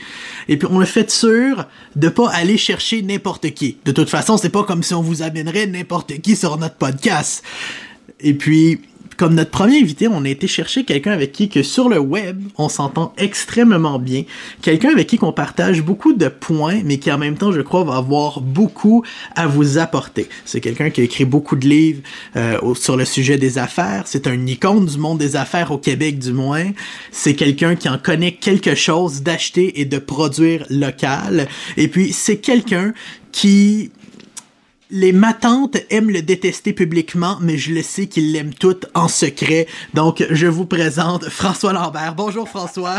Et 0.49 0.57
puis 0.57 0.69
on 0.71 0.81
a 0.81 0.87
fait 0.87 1.11
sûr 1.11 1.67
de 1.97 2.09
pas 2.09 2.31
aller 2.31 2.57
chercher 2.57 3.03
n'importe 3.03 3.51
qui. 3.51 3.79
De 3.85 3.93
toute 3.93 4.11
façon, 4.11 4.37
c'est 4.37 4.49
pas 4.49 4.65
comme 4.65 4.83
si 4.83 4.95
on 4.95 5.03
vous 5.03 5.23
amènerait 5.23 5.67
n'importe 5.67 6.21
qui 6.21 6.37
sur 6.37 6.57
notre 6.57 6.77
podcast. 6.77 7.43
Et 8.21 8.35
puis 8.35 8.81
comme 9.21 9.35
notre 9.35 9.51
premier 9.51 9.83
invité, 9.83 10.09
on 10.09 10.25
a 10.25 10.29
été 10.31 10.47
chercher 10.47 10.85
quelqu'un 10.85 11.13
avec 11.13 11.33
qui 11.33 11.51
que 11.51 11.63
sur 11.63 11.91
le 11.91 11.99
web, 11.99 12.43
on 12.57 12.71
s'entend 12.71 13.13
extrêmement 13.19 13.99
bien. 13.99 14.23
Quelqu'un 14.63 14.89
avec 14.93 15.09
qui 15.09 15.19
qu'on 15.19 15.35
partage 15.35 15.83
beaucoup 15.83 16.15
de 16.15 16.29
points, 16.29 16.81
mais 16.87 16.97
qui 16.97 17.13
en 17.13 17.19
même 17.19 17.37
temps, 17.37 17.53
je 17.53 17.61
crois, 17.61 17.85
va 17.85 17.97
avoir 17.97 18.41
beaucoup 18.41 19.05
à 19.37 19.47
vous 19.47 19.77
apporter. 19.77 20.27
C'est 20.47 20.63
quelqu'un 20.63 20.89
qui 20.89 21.03
a 21.03 21.05
écrit 21.05 21.27
beaucoup 21.27 21.57
de 21.57 21.69
livres 21.69 22.01
euh, 22.37 22.75
sur 22.75 22.97
le 22.97 23.05
sujet 23.05 23.37
des 23.37 23.59
affaires. 23.59 24.05
C'est 24.07 24.27
un 24.27 24.47
icône 24.47 24.87
du 24.87 24.97
monde 24.97 25.19
des 25.19 25.37
affaires 25.37 25.71
au 25.71 25.77
Québec, 25.77 26.19
du 26.19 26.33
moins. 26.33 26.71
C'est 27.13 27.35
quelqu'un 27.35 27.77
qui 27.77 27.91
en 27.91 27.99
connaît 27.99 28.33
quelque 28.33 28.75
chose 28.75 29.21
d'acheter 29.21 29.83
et 29.83 29.85
de 29.85 29.99
produire 29.99 30.65
local. 30.71 31.47
Et 31.77 31.89
puis, 31.89 32.15
c'est 32.15 32.39
quelqu'un 32.39 32.95
qui 33.33 33.91
les 34.91 35.13
matantes 35.13 35.77
aiment 35.91 36.11
le 36.11 36.23
détester 36.23 36.73
publiquement, 36.73 37.39
mais 37.41 37.57
je 37.57 37.73
le 37.73 37.83
sais 37.83 38.09
qu'ils 38.09 38.33
l'aiment 38.33 38.55
toutes 38.55 38.87
en 38.95 39.09
secret. 39.09 39.67
Donc, 39.95 40.25
je 40.31 40.47
vous 40.47 40.67
présente 40.67 41.29
François 41.29 41.73
Lambert. 41.73 42.15
Bonjour 42.15 42.49
François. 42.49 42.99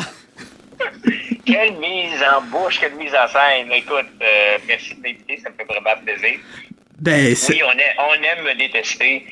quelle 1.46 1.74
mise 1.78 2.24
en 2.36 2.42
bouche, 2.44 2.80
quelle 2.80 2.96
mise 2.96 3.14
en 3.14 3.28
scène. 3.28 3.72
Écoute, 3.72 4.08
euh, 4.22 4.58
merci 4.68 4.96
de 4.96 5.02
m'inviter, 5.02 5.38
ça 5.38 5.50
me 5.50 5.56
fait 5.56 5.66
vraiment 5.66 6.02
plaisir. 6.04 6.40
Ben, 7.00 7.36
oui, 7.50 7.62
on, 7.64 8.14
aime 8.24 8.44
me 8.46 8.58
détester. 8.58 9.26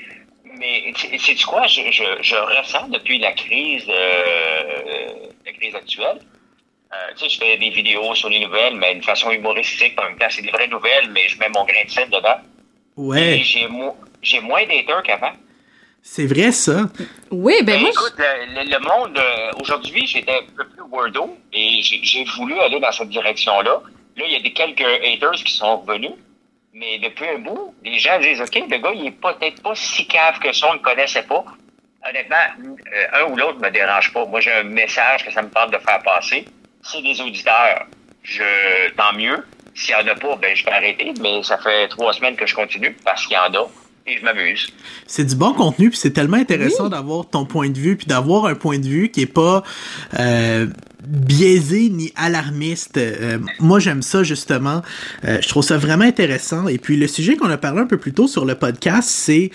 Mais 0.58 0.92
c'est 0.96 1.42
quoi, 1.44 1.68
je, 1.68 1.82
je, 1.92 2.36
ressens 2.36 2.90
depuis 2.90 3.20
la 3.20 3.32
crise, 3.32 3.86
euh, 3.88 5.30
la 5.46 5.54
crise 5.54 5.76
actuelle, 5.76 6.20
euh, 6.92 6.96
tu 7.16 7.20
sais, 7.20 7.30
je 7.30 7.38
fais 7.40 7.58
des 7.58 7.70
vidéos 7.70 8.16
sur 8.16 8.30
les 8.30 8.40
nouvelles, 8.40 8.76
mais 8.76 8.94
d'une 8.96 9.04
façon 9.04 9.30
humoristique. 9.30 9.94
En 10.00 10.06
même 10.06 10.18
temps, 10.18 10.26
c'est 10.30 10.42
des 10.42 10.50
vraies 10.50 10.68
nouvelles, 10.68 11.10
mais 11.12 11.28
je 11.28 11.38
mets 11.38 11.50
mon 11.50 11.64
grain 11.64 11.84
de 11.86 11.92
sel 11.92 12.10
dedans. 12.10 12.40
Ouais. 13.00 13.42
J'ai, 13.44 14.40
moins 14.42 14.66
d'haters 14.66 15.04
qu'avant. 15.04 15.32
C'est 16.02 16.26
vrai, 16.26 16.52
ça. 16.52 16.90
Oui, 17.32 17.56
ben, 17.64 17.66
ben 17.66 17.82
moi. 17.82 17.90
Écoute, 17.92 18.16
le, 18.18 18.80
monde, 18.80 19.18
euh, 19.18 19.52
aujourd'hui, 19.62 20.06
j'étais 20.06 20.34
un 20.34 20.56
peu 20.56 20.68
plus 20.68 20.84
wordo 20.84 21.38
et 21.54 21.82
j'ai, 21.82 22.24
voulu 22.26 22.60
aller 22.60 22.80
dans 22.80 22.92
cette 22.92 23.10
direction-là. 23.10 23.82
Là, 24.18 24.24
il 24.26 24.32
y 24.32 24.36
a 24.36 24.42
des 24.42 24.54
quelques 24.54 24.82
haters 24.82 25.44
qui 25.44 25.54
sont 25.54 25.78
revenus. 25.78 26.12
Mais 26.74 27.00
depuis 27.00 27.28
un 27.28 27.40
bout, 27.40 27.74
les 27.84 27.98
gens 28.00 28.20
disent 28.20 28.42
OK, 28.42 28.56
le 28.56 28.78
gars, 28.78 28.92
il 28.94 29.08
est 29.08 29.12
peut-être 29.12 29.62
pas 29.64 29.76
si 29.76 30.06
cave 30.08 30.40
que 30.40 30.54
ça, 30.54 30.68
on 30.68 30.74
ne 30.74 30.78
le 30.78 30.84
connaissait 30.84 31.24
pas. 31.24 31.44
Honnêtement, 32.08 32.36
euh, 32.94 33.26
un 33.26 33.32
ou 33.32 33.36
l'autre 33.36 33.60
me 33.60 33.70
dérange 33.72 34.14
pas. 34.14 34.26
Moi, 34.26 34.40
j'ai 34.42 34.52
un 34.52 34.64
message 34.64 35.26
que 35.26 35.32
ça 35.32 35.42
me 35.42 35.50
parle 35.50 35.72
de 35.72 35.78
faire 35.78 36.02
passer 36.04 36.46
c'est 36.82 37.02
des 37.02 37.20
auditeurs, 37.22 37.86
je, 38.24 38.90
tant 38.96 39.14
mieux. 39.14 39.46
S'il 39.76 39.96
n'y 39.96 40.02
en 40.02 40.14
a 40.14 40.16
pas, 40.16 40.36
ben, 40.36 40.56
je 40.56 40.66
vais 40.66 40.72
arrêter. 40.72 41.14
Mais 41.22 41.44
ça 41.44 41.58
fait 41.58 41.88
trois 41.90 42.14
semaines 42.14 42.36
que 42.36 42.46
je 42.46 42.56
continue 42.56 42.96
parce 43.04 43.26
qu'il 43.26 43.36
y 43.36 43.38
en 43.38 43.54
a. 43.54 43.68
Et 44.08 44.18
je 44.18 44.26
m'amuse. 44.26 44.68
C'est 45.06 45.26
du 45.26 45.36
bon 45.36 45.54
contenu, 45.54 45.90
puis 45.90 46.00
c'est 46.00 46.12
tellement 46.12 46.38
intéressant 46.38 46.90
d'avoir 46.90 47.30
ton 47.30 47.46
point 47.46 47.70
de 47.70 47.78
vue, 47.78 47.96
puis 47.96 48.08
d'avoir 48.08 48.46
un 48.46 48.56
point 48.56 48.80
de 48.80 48.88
vue 48.88 49.10
qui 49.10 49.22
est 49.22 49.32
pas 49.32 49.62
euh, 50.18 50.66
biaisé 51.06 51.90
ni 51.90 52.12
alarmiste. 52.16 52.98
Euh, 52.98 53.38
moi, 53.60 53.80
j'aime 53.80 54.02
ça 54.02 54.24
justement. 54.24 54.82
Euh, 55.26 55.38
je 55.42 55.48
trouve 55.48 55.64
ça 55.64 55.78
vraiment 55.78 56.06
intéressant. 56.06 56.68
Et 56.68 56.80
puis 56.80 56.98
le 56.98 57.08
sujet 57.08 57.36
qu'on 57.36 57.52
a 57.52 57.58
parlé 57.58 57.82
un 57.82 57.86
peu 57.86 57.98
plus 57.98 58.14
tôt 58.14 58.28
sur 58.28 58.46
le 58.46 58.56
podcast, 58.56 59.08
c'est 59.10 59.52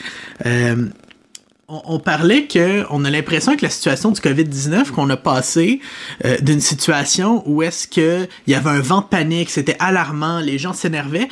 on, 1.68 1.98
parlait 1.98 2.46
que 2.46 2.84
on 2.90 3.04
a 3.04 3.10
l'impression 3.10 3.56
que 3.56 3.62
la 3.62 3.70
situation 3.70 4.10
du 4.10 4.20
Covid-19 4.20 4.90
qu'on 4.90 5.08
a 5.08 5.16
passé 5.16 5.80
euh, 6.24 6.36
d'une 6.40 6.60
situation 6.60 7.42
où 7.46 7.62
est-ce 7.62 7.88
que 7.88 8.26
il 8.46 8.52
y 8.52 8.54
avait 8.54 8.70
un 8.70 8.80
vent 8.80 9.00
de 9.00 9.06
panique, 9.06 9.50
c'était 9.50 9.76
alarmant, 9.78 10.40
les 10.40 10.58
gens 10.58 10.72
s'énervaient, 10.72 11.28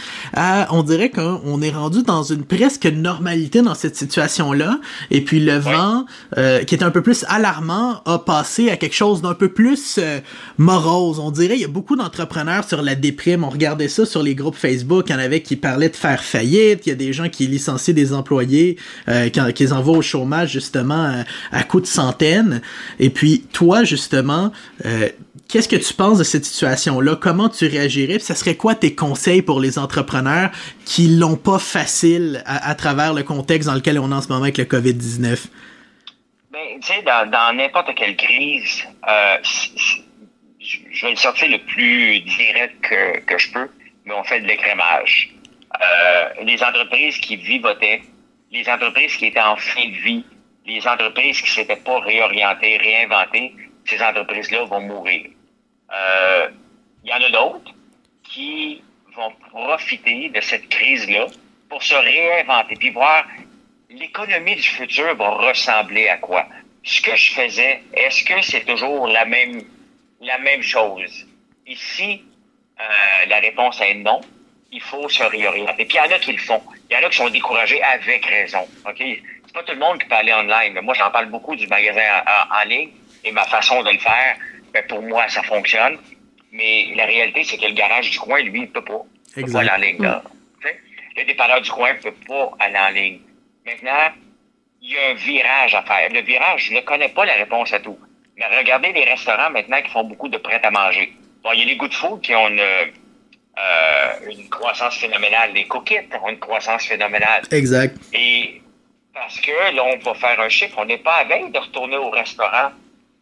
on 0.70 0.82
dirait 0.82 1.10
qu'on 1.10 1.60
est 1.60 1.70
rendu 1.70 2.02
dans 2.02 2.22
une 2.22 2.44
presque 2.44 2.86
normalité 2.86 3.62
dans 3.62 3.74
cette 3.74 3.96
situation-là. 3.96 4.78
Et 5.10 5.20
puis 5.22 5.40
le 5.40 5.58
vent 5.58 6.06
euh, 6.38 6.64
qui 6.64 6.74
est 6.74 6.82
un 6.82 6.90
peu 6.90 7.02
plus 7.02 7.24
alarmant 7.28 8.02
a 8.04 8.18
passé 8.18 8.70
à 8.70 8.76
quelque 8.76 8.94
chose 8.94 9.22
d'un 9.22 9.34
peu 9.34 9.48
plus 9.48 9.96
euh, 9.98 10.20
morose. 10.56 11.18
On 11.18 11.30
dirait 11.30 11.56
il 11.56 11.60
y 11.60 11.64
a 11.64 11.68
beaucoup 11.68 11.96
d'entrepreneurs 11.96 12.66
sur 12.66 12.82
la 12.82 12.94
déprime, 12.94 13.44
on 13.44 13.50
regardait 13.50 13.88
ça 13.88 14.06
sur 14.06 14.22
les 14.22 14.34
groupes 14.34 14.56
Facebook, 14.56 15.06
il 15.08 15.12
y 15.12 15.14
en 15.14 15.18
avait 15.18 15.42
qui 15.42 15.56
parlaient 15.56 15.90
de 15.90 15.96
faire 15.96 16.22
faillite, 16.22 16.86
il 16.86 16.90
y 16.90 16.92
a 16.92 16.96
des 16.96 17.12
gens 17.12 17.28
qui 17.28 17.46
licencient 17.46 17.94
des 17.94 18.14
employés 18.14 18.76
qui, 19.06 19.40
qui 19.54 19.72
envoient 19.72 19.98
au 19.98 20.02
chômage 20.02 20.21
justement 20.46 21.24
à, 21.50 21.58
à 21.58 21.62
coups 21.62 21.84
de 21.84 21.88
centaines. 21.88 22.62
Et 22.98 23.10
puis 23.10 23.44
toi 23.52 23.84
justement, 23.84 24.52
euh, 24.84 25.08
qu'est-ce 25.48 25.68
que 25.68 25.76
tu 25.76 25.92
penses 25.94 26.18
de 26.18 26.24
cette 26.24 26.44
situation-là? 26.44 27.16
Comment 27.16 27.48
tu 27.48 27.66
réagirais? 27.66 28.14
Puis 28.14 28.24
ça 28.24 28.34
serait 28.34 28.56
quoi 28.56 28.74
tes 28.74 28.94
conseils 28.94 29.42
pour 29.42 29.60
les 29.60 29.78
entrepreneurs 29.78 30.50
qui 30.84 31.08
l'ont 31.08 31.36
pas 31.36 31.58
facile 31.58 32.42
à, 32.46 32.74
travers 32.74 33.12
le 33.12 33.22
contexte 33.22 33.68
dans 33.68 33.74
lequel 33.74 33.98
on 33.98 34.10
est 34.10 34.14
en 34.14 34.22
ce 34.22 34.28
moment 34.28 34.42
avec 34.42 34.58
le 34.58 34.64
Covid-19 34.64 35.46
Ben, 36.52 36.80
tu 36.80 36.88
sais, 36.88 37.02
dans 37.02 37.56
n'importe 37.56 37.94
quelle 37.94 38.16
crise, 38.16 38.84
euh, 39.08 39.36
je 40.58 41.06
vais 41.06 41.10
le 41.10 41.16
sortir 41.16 41.48
le 41.48 41.58
plus 41.58 42.20
direct 42.20 42.80
que, 42.82 43.20
que 43.20 43.38
je 43.38 43.52
peux, 43.52 43.68
mais 44.04 44.14
on 44.14 44.24
fait 44.24 44.40
de 44.40 44.46
l'écrémage. 44.46 45.34
Euh, 45.80 46.28
les 46.44 46.62
entreprises 46.62 47.18
qui 47.18 47.36
vivotaient 47.36 48.02
les 48.52 48.68
entreprises 48.68 49.16
qui 49.16 49.26
étaient 49.26 49.40
en 49.40 49.56
fin 49.56 49.86
de 49.88 49.96
vie, 49.96 50.24
les 50.66 50.86
entreprises 50.86 51.40
qui 51.40 51.50
s'étaient 51.50 51.76
pas 51.76 51.98
réorientées, 52.00 52.76
réinventées, 52.76 53.54
ces 53.86 54.00
entreprises-là 54.00 54.64
vont 54.64 54.80
mourir. 54.80 55.30
Euh, 55.92 56.48
il 57.02 57.10
y 57.10 57.12
en 57.12 57.22
a 57.22 57.30
d'autres 57.30 57.72
qui 58.22 58.82
vont 59.16 59.32
profiter 59.50 60.28
de 60.28 60.40
cette 60.40 60.68
crise-là 60.68 61.26
pour 61.68 61.82
se 61.82 61.94
réinventer, 61.94 62.76
puis 62.76 62.90
voir 62.90 63.26
l'économie 63.90 64.56
du 64.56 64.62
futur 64.62 65.14
va 65.16 65.30
ressembler 65.30 66.08
à 66.08 66.18
quoi. 66.18 66.46
ce 66.84 67.00
que 67.00 67.14
je 67.16 67.32
faisais, 67.32 67.82
est-ce 67.94 68.24
que 68.24 68.40
c'est 68.42 68.64
toujours 68.64 69.06
la 69.06 69.24
même, 69.24 69.62
la 70.20 70.38
même 70.38 70.62
chose? 70.62 71.26
Ici, 71.66 72.22
euh, 72.80 73.26
la 73.26 73.38
réponse 73.38 73.80
est 73.80 73.94
non. 73.94 74.20
Il 74.72 74.80
faut 74.80 75.08
se 75.08 75.22
réorienter. 75.22 75.84
Puis 75.84 75.98
il 75.98 76.06
y 76.08 76.12
en 76.12 76.16
a 76.16 76.18
qui 76.18 76.32
le 76.32 76.38
font. 76.38 76.62
Il 76.90 76.94
y 76.94 76.96
en 76.96 77.06
a 77.06 77.10
qui 77.10 77.16
sont 77.16 77.28
découragés 77.28 77.82
avec 77.82 78.24
raison. 78.24 78.66
OK? 78.88 78.96
C'est 78.98 79.52
pas 79.52 79.62
tout 79.62 79.72
le 79.72 79.78
monde 79.78 80.00
qui 80.00 80.08
peut 80.08 80.14
aller 80.14 80.32
online. 80.32 80.80
moi, 80.82 80.94
j'en 80.94 81.10
parle 81.10 81.26
beaucoup 81.26 81.54
du 81.54 81.66
magasin 81.66 82.24
en, 82.50 82.68
ligne 82.68 82.90
et 83.22 83.32
ma 83.32 83.44
façon 83.44 83.82
de 83.82 83.90
le 83.90 83.98
faire. 83.98 84.36
Ben, 84.72 84.86
pour 84.86 85.02
moi, 85.02 85.28
ça 85.28 85.42
fonctionne. 85.42 85.98
Mais 86.52 86.86
la 86.96 87.04
réalité, 87.04 87.44
c'est 87.44 87.58
que 87.58 87.66
le 87.66 87.74
garage 87.74 88.10
du 88.10 88.18
coin, 88.18 88.40
lui, 88.40 88.60
il 88.60 88.70
peut 88.70 88.84
pas. 88.84 89.02
Il 89.36 89.44
peut 89.44 89.52
pas 89.52 89.60
aller 89.60 89.70
en 89.70 89.76
ligne. 89.76 90.02
Là. 90.02 90.22
Le 91.16 91.24
dépanneur 91.24 91.60
du 91.60 91.70
coin 91.70 91.92
ne 91.92 91.98
peut 91.98 92.14
pas 92.26 92.52
aller 92.58 92.78
en 92.78 92.88
ligne. 92.88 93.20
Maintenant, 93.66 94.12
il 94.80 94.90
y 94.90 94.98
a 94.98 95.10
un 95.10 95.14
virage 95.14 95.74
à 95.74 95.82
faire. 95.82 96.08
Le 96.10 96.20
virage, 96.22 96.64
je 96.70 96.74
ne 96.74 96.80
connais 96.80 97.10
pas 97.10 97.26
la 97.26 97.34
réponse 97.34 97.72
à 97.74 97.80
tout. 97.80 97.98
Mais 98.36 98.46
regardez 98.46 98.92
les 98.92 99.04
restaurants 99.04 99.50
maintenant 99.50 99.82
qui 99.82 99.90
font 99.90 100.04
beaucoup 100.04 100.28
de 100.28 100.38
prêt 100.38 100.60
à 100.62 100.70
manger. 100.70 101.12
Bon, 101.42 101.52
il 101.52 101.60
y 101.60 101.62
a 101.62 101.66
les 101.66 101.76
Good 101.76 101.92
Food 101.92 102.22
qui 102.22 102.34
ont 102.34 102.48
une, 102.48 102.62
euh, 103.58 104.30
une 104.30 104.48
croissance 104.48 104.96
phénoménale. 104.96 105.52
Les 105.52 105.66
coquettes 105.66 106.14
ont 106.22 106.28
une 106.28 106.38
croissance 106.38 106.86
phénoménale. 106.86 107.42
Exact. 107.50 107.96
Et 108.12 108.62
parce 109.12 109.38
que 109.40 109.74
là, 109.74 109.84
on 109.84 109.98
va 109.98 110.14
faire 110.14 110.40
un 110.40 110.48
chiffre. 110.48 110.76
On 110.78 110.84
n'est 110.84 110.98
pas 110.98 111.16
à 111.16 111.24
veille 111.24 111.50
de 111.50 111.58
retourner 111.58 111.96
au 111.96 112.10
restaurant, 112.10 112.70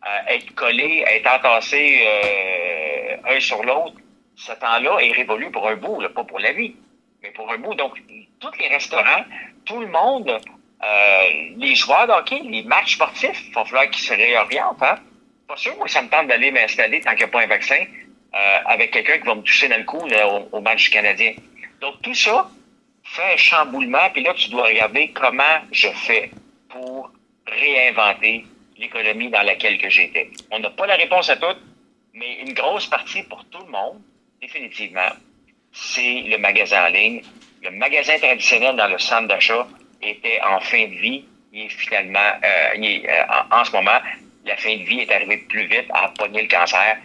euh, 0.06 0.34
être 0.34 0.54
collé, 0.54 1.04
être 1.06 1.26
entassé 1.26 2.02
euh, 2.06 3.36
un 3.36 3.40
sur 3.40 3.62
l'autre. 3.64 3.96
Ce 4.36 4.52
temps-là 4.52 4.98
est 5.00 5.12
révolu 5.12 5.50
pour 5.50 5.68
un 5.68 5.76
bout, 5.76 6.00
là, 6.00 6.08
pas 6.08 6.24
pour 6.24 6.38
la 6.38 6.52
vie, 6.52 6.74
mais 7.22 7.30
pour 7.30 7.50
un 7.52 7.58
bout. 7.58 7.74
Donc, 7.74 8.00
tous 8.38 8.52
les 8.58 8.68
restaurants, 8.68 9.24
tout 9.66 9.80
le 9.80 9.88
monde 9.88 10.40
les 11.56 11.74
joueurs 11.74 12.06
d'hockey, 12.06 12.40
les 12.42 12.62
matchs 12.62 12.94
sportifs, 12.94 13.42
il 13.48 13.54
va 13.54 13.64
falloir 13.64 13.90
qu'ils 13.90 14.02
se 14.02 14.14
réorientent. 14.14 14.82
Hein? 14.82 14.96
Pas 15.46 15.56
sûr, 15.56 15.76
moi, 15.76 15.88
ça 15.88 16.00
me 16.00 16.08
tente 16.08 16.28
d'aller 16.28 16.50
m'installer 16.50 17.00
tant 17.00 17.10
qu'il 17.10 17.18
n'y 17.18 17.24
a 17.24 17.28
pas 17.28 17.42
un 17.42 17.46
vaccin 17.46 17.84
avec 18.32 18.92
quelqu'un 18.92 19.18
qui 19.18 19.26
va 19.26 19.34
me 19.34 19.42
toucher 19.42 19.68
dans 19.68 19.78
le 19.78 19.84
cou 19.84 20.06
au, 20.52 20.60
match 20.60 20.90
canadien. 20.90 21.32
Donc, 21.80 22.00
tout 22.02 22.14
ça 22.14 22.48
fait 23.02 23.34
un 23.34 23.36
chamboulement, 23.36 24.10
puis 24.12 24.22
là, 24.22 24.34
tu 24.34 24.50
dois 24.50 24.64
regarder 24.64 25.10
comment 25.10 25.58
je 25.72 25.88
fais 25.88 26.30
pour 26.68 27.10
réinventer 27.46 28.44
l'économie 28.78 29.30
dans 29.30 29.42
laquelle 29.42 29.78
que 29.78 29.90
j'étais. 29.90 30.30
On 30.50 30.60
n'a 30.60 30.70
pas 30.70 30.86
la 30.86 30.96
réponse 30.96 31.28
à 31.28 31.36
tout, 31.36 31.56
mais 32.14 32.40
une 32.40 32.54
grosse 32.54 32.86
partie 32.86 33.22
pour 33.24 33.44
tout 33.46 33.64
le 33.64 33.70
monde, 33.70 34.00
définitivement, 34.40 35.10
c'est 35.72 36.22
le 36.26 36.38
magasin 36.38 36.86
en 36.86 36.88
ligne. 36.88 37.22
Le 37.62 37.70
magasin 37.72 38.18
traditionnel 38.18 38.76
dans 38.76 38.86
le 38.86 38.98
centre 38.98 39.28
d'achat, 39.28 39.66
était 40.02 40.40
en 40.42 40.60
fin 40.60 40.86
de 40.86 40.94
vie. 40.94 41.24
Il 41.52 41.66
est 41.66 41.68
finalement, 41.68 42.18
euh, 42.44 42.78
euh, 42.78 43.22
en, 43.50 43.64
ce 43.64 43.72
moment, 43.72 43.98
la 44.44 44.56
fin 44.56 44.76
de 44.76 44.82
vie 44.82 45.00
est 45.00 45.12
arrivée 45.12 45.38
plus 45.48 45.66
vite 45.66 45.86
à 45.90 46.08
pogner 46.08 46.42
le 46.42 46.48
cancer. 46.48 46.98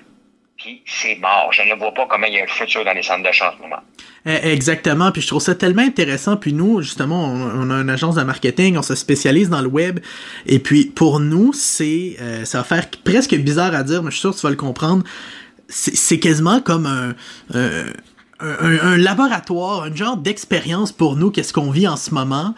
Puis 0.57 0.81
c'est 0.85 1.15
mort. 1.15 1.51
Je 1.51 1.61
ne 1.63 1.75
vois 1.75 1.93
pas 1.93 2.07
comment 2.09 2.25
il 2.27 2.33
y 2.33 2.39
a 2.39 2.43
un 2.43 2.47
futur 2.47 2.85
dans 2.85 2.93
les 2.93 3.03
centres 3.03 3.23
d'achat 3.23 3.51
en 3.51 3.57
ce 3.57 3.61
moment. 3.61 3.81
Eh, 4.25 4.51
exactement, 4.51 5.11
puis 5.11 5.21
je 5.21 5.27
trouve 5.27 5.41
ça 5.41 5.53
tellement 5.53 5.83
intéressant. 5.83 6.37
Puis 6.37 6.53
nous, 6.53 6.81
justement, 6.81 7.25
on, 7.25 7.69
a 7.69 7.75
une 7.75 7.89
agence 7.89 8.15
de 8.15 8.23
marketing, 8.23 8.77
on 8.77 8.81
se 8.81 8.95
spécialise 8.95 9.49
dans 9.49 9.61
le 9.61 9.67
web. 9.67 9.99
Et 10.45 10.59
puis 10.59 10.85
pour 10.85 11.19
nous, 11.19 11.53
c'est, 11.53 12.15
euh, 12.21 12.45
ça 12.45 12.59
va 12.59 12.63
faire 12.63 12.89
presque 13.03 13.35
bizarre 13.35 13.75
à 13.75 13.83
dire, 13.83 14.01
mais 14.01 14.09
je 14.09 14.15
suis 14.15 14.21
sûr 14.21 14.31
que 14.31 14.37
tu 14.37 14.43
vas 14.43 14.49
le 14.49 14.55
comprendre. 14.55 15.03
C'est 15.67 16.19
quasiment 16.19 16.61
comme 16.61 16.85
un, 16.85 17.15
un, 17.53 17.85
laboratoire, 18.41 19.83
un 19.83 19.95
genre 19.95 20.17
d'expérience 20.17 20.91
pour 20.91 21.15
nous, 21.15 21.31
qu'est-ce 21.31 21.53
qu'on 21.53 21.71
vit 21.71 21.87
en 21.87 21.95
ce 21.95 22.13
moment. 22.13 22.53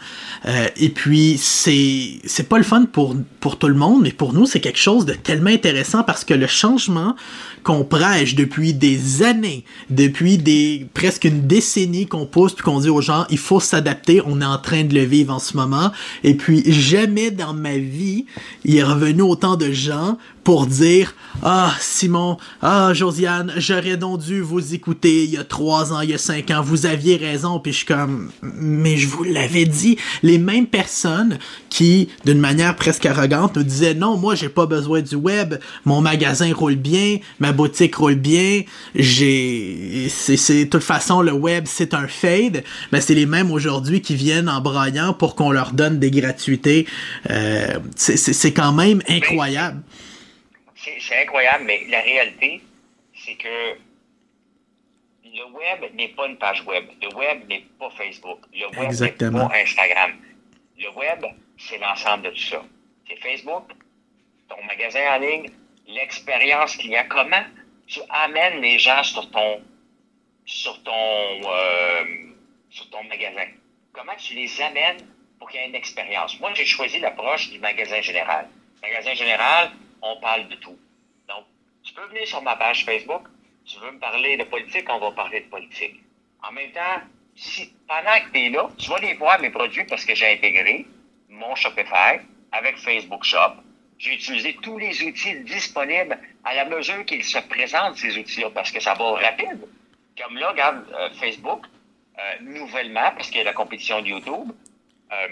Euh, 0.46 0.66
et 0.76 0.88
puis, 0.88 1.38
c'est, 1.38 2.18
c'est 2.24 2.48
pas 2.48 2.58
le 2.58 2.64
fun 2.64 2.86
pour, 2.86 3.14
pour 3.38 3.58
tout 3.58 3.68
le 3.68 3.74
monde, 3.74 4.02
mais 4.02 4.10
pour 4.10 4.32
nous, 4.32 4.46
c'est 4.46 4.60
quelque 4.60 4.78
chose 4.78 5.06
de 5.06 5.12
tellement 5.12 5.50
intéressant 5.50 6.02
parce 6.02 6.24
que 6.24 6.34
le 6.34 6.48
changement 6.48 7.14
qu'on 7.62 7.84
prêche 7.84 8.34
depuis 8.34 8.74
des 8.74 9.22
années, 9.22 9.64
depuis 9.90 10.38
des 10.38 10.86
presque 10.94 11.24
une 11.24 11.46
décennie 11.46 12.06
qu'on 12.06 12.26
pousse 12.26 12.54
puis 12.54 12.64
qu'on 12.64 12.80
dit 12.80 12.88
aux 12.88 13.00
gens, 13.00 13.26
il 13.30 13.38
faut 13.38 13.60
s'adapter, 13.60 14.20
on 14.26 14.40
est 14.40 14.44
en 14.44 14.58
train 14.58 14.84
de 14.84 14.94
le 14.94 15.02
vivre 15.02 15.32
en 15.32 15.38
ce 15.38 15.56
moment. 15.56 15.92
Et 16.24 16.34
puis, 16.34 16.62
jamais 16.72 17.30
dans 17.30 17.54
ma 17.54 17.76
vie, 17.76 18.26
il 18.64 18.76
est 18.76 18.82
revenu 18.82 19.22
autant 19.22 19.56
de 19.56 19.70
gens 19.70 20.18
pour 20.48 20.66
dire 20.66 21.14
Ah, 21.42 21.74
Simon, 21.78 22.38
ah, 22.62 22.94
Josiane, 22.94 23.52
j'aurais 23.58 23.98
donc 23.98 24.20
dû 24.20 24.40
vous 24.40 24.72
écouter 24.72 25.24
il 25.24 25.30
y 25.32 25.36
a 25.36 25.44
trois 25.44 25.92
ans, 25.92 26.00
il 26.00 26.08
y 26.08 26.14
a 26.14 26.18
cinq 26.18 26.50
ans, 26.50 26.62
vous 26.62 26.86
aviez 26.86 27.16
raison, 27.16 27.60
puis 27.60 27.72
je 27.72 27.76
suis 27.76 27.86
comme 27.86 28.30
Mais 28.42 28.96
je 28.96 29.08
vous 29.08 29.24
l'avais 29.24 29.66
dit. 29.66 29.98
Les 30.22 30.38
mêmes 30.38 30.66
personnes 30.66 31.38
qui, 31.68 32.08
d'une 32.24 32.38
manière 32.38 32.76
presque 32.76 33.04
arrogante, 33.04 33.56
nous 33.56 33.62
disaient 33.62 33.92
Non, 33.92 34.16
moi, 34.16 34.34
j'ai 34.36 34.48
pas 34.48 34.64
besoin 34.64 35.02
du 35.02 35.16
web, 35.16 35.56
mon 35.84 36.00
magasin 36.00 36.50
roule 36.54 36.76
bien, 36.76 37.18
ma 37.40 37.52
boutique 37.52 37.96
roule 37.96 38.14
bien, 38.14 38.62
j'ai. 38.94 40.06
C'est, 40.08 40.64
de 40.64 40.70
toute 40.70 40.82
façon, 40.82 41.20
le 41.20 41.32
web, 41.32 41.64
c'est 41.66 41.92
un 41.92 42.08
fade. 42.08 42.64
Mais 42.90 43.02
c'est 43.02 43.14
les 43.14 43.26
mêmes 43.26 43.50
aujourd'hui 43.50 44.00
qui 44.00 44.14
viennent 44.14 44.48
en 44.48 44.62
braillant 44.62 45.12
pour 45.12 45.34
qu'on 45.34 45.50
leur 45.50 45.72
donne 45.72 45.98
des 45.98 46.10
gratuités. 46.10 46.86
Euh, 47.28 47.74
c'est 47.96 48.52
quand 48.54 48.72
même 48.72 49.02
incroyable 49.10 49.82
c'est 50.78 51.22
incroyable, 51.22 51.64
mais 51.64 51.84
la 51.88 52.00
réalité, 52.00 52.60
c'est 53.14 53.34
que 53.34 53.78
le 55.24 55.44
web 55.52 55.94
n'est 55.94 56.08
pas 56.08 56.26
une 56.26 56.38
page 56.38 56.62
web. 56.64 56.86
Le 57.02 57.14
web 57.14 57.48
n'est 57.48 57.64
pas 57.78 57.90
Facebook. 57.90 58.40
Le 58.52 58.66
web 58.66 58.92
n'est 59.20 59.30
pas 59.30 59.50
Instagram. 59.54 60.12
Le 60.78 60.90
web, 60.90 61.26
c'est 61.56 61.78
l'ensemble 61.78 62.24
de 62.24 62.30
tout 62.30 62.42
ça. 62.42 62.62
C'est 63.08 63.16
Facebook, 63.16 63.70
ton 64.48 64.62
magasin 64.64 65.14
en 65.14 65.18
ligne, 65.18 65.50
l'expérience 65.86 66.76
client. 66.76 67.04
Comment 67.08 67.44
tu 67.86 68.00
amènes 68.10 68.60
les 68.60 68.78
gens 68.78 69.02
sur 69.02 69.30
ton 69.30 69.62
sur 70.44 70.82
ton 70.82 70.92
euh, 70.92 72.04
sur 72.70 72.88
ton 72.90 73.02
magasin? 73.04 73.48
Comment 73.92 74.14
tu 74.16 74.34
les 74.34 74.60
amènes 74.62 74.98
pour 75.38 75.50
qu'il 75.50 75.60
y 75.60 75.64
ait 75.64 75.68
une 75.68 75.74
expérience? 75.74 76.38
Moi, 76.38 76.52
j'ai 76.54 76.64
choisi 76.66 77.00
l'approche 77.00 77.50
du 77.50 77.58
magasin 77.58 78.00
général. 78.00 78.48
Magasin 78.82 79.14
général, 79.14 79.72
on 80.02 80.20
parle 80.20 80.48
de 80.48 80.56
tout. 80.56 80.78
Donc, 81.28 81.44
tu 81.82 81.92
peux 81.92 82.06
venir 82.06 82.26
sur 82.26 82.42
ma 82.42 82.56
page 82.56 82.84
Facebook, 82.84 83.22
tu 83.64 83.78
veux 83.80 83.92
me 83.92 83.98
parler 83.98 84.36
de 84.36 84.44
politique, 84.44 84.86
on 84.88 84.98
va 84.98 85.10
parler 85.12 85.40
de 85.40 85.48
politique. 85.48 86.02
En 86.42 86.52
même 86.52 86.72
temps, 86.72 87.02
si 87.34 87.72
pendant 87.86 88.18
que 88.24 88.32
tu 88.32 88.46
es 88.46 88.50
là, 88.50 88.68
tu 88.78 88.90
vas 88.90 88.98
les 88.98 89.14
voir 89.14 89.40
mes 89.40 89.50
produits 89.50 89.84
parce 89.84 90.04
que 90.04 90.14
j'ai 90.14 90.32
intégré 90.32 90.86
mon 91.28 91.54
Shopify 91.54 92.20
avec 92.52 92.78
Facebook 92.78 93.24
Shop. 93.24 93.54
J'ai 93.98 94.14
utilisé 94.14 94.56
tous 94.62 94.78
les 94.78 95.02
outils 95.02 95.40
disponibles 95.40 96.18
à 96.44 96.54
la 96.54 96.64
mesure 96.66 97.04
qu'ils 97.04 97.24
se 97.24 97.38
présentent, 97.38 97.96
ces 97.96 98.16
outils-là, 98.16 98.50
parce 98.50 98.70
que 98.70 98.80
ça 98.80 98.94
va 98.94 99.12
rapide. 99.12 99.60
Comme 100.20 100.36
là, 100.36 100.50
regarde, 100.50 100.84
euh, 100.92 101.10
Facebook, 101.20 101.66
euh, 102.18 102.20
nouvellement, 102.42 103.10
parce 103.16 103.28
qu'il 103.28 103.38
y 103.38 103.40
a 103.40 103.44
la 103.44 103.52
compétition 103.52 104.00
de 104.00 104.08
YouTube, 104.08 104.52
euh, 105.12 105.28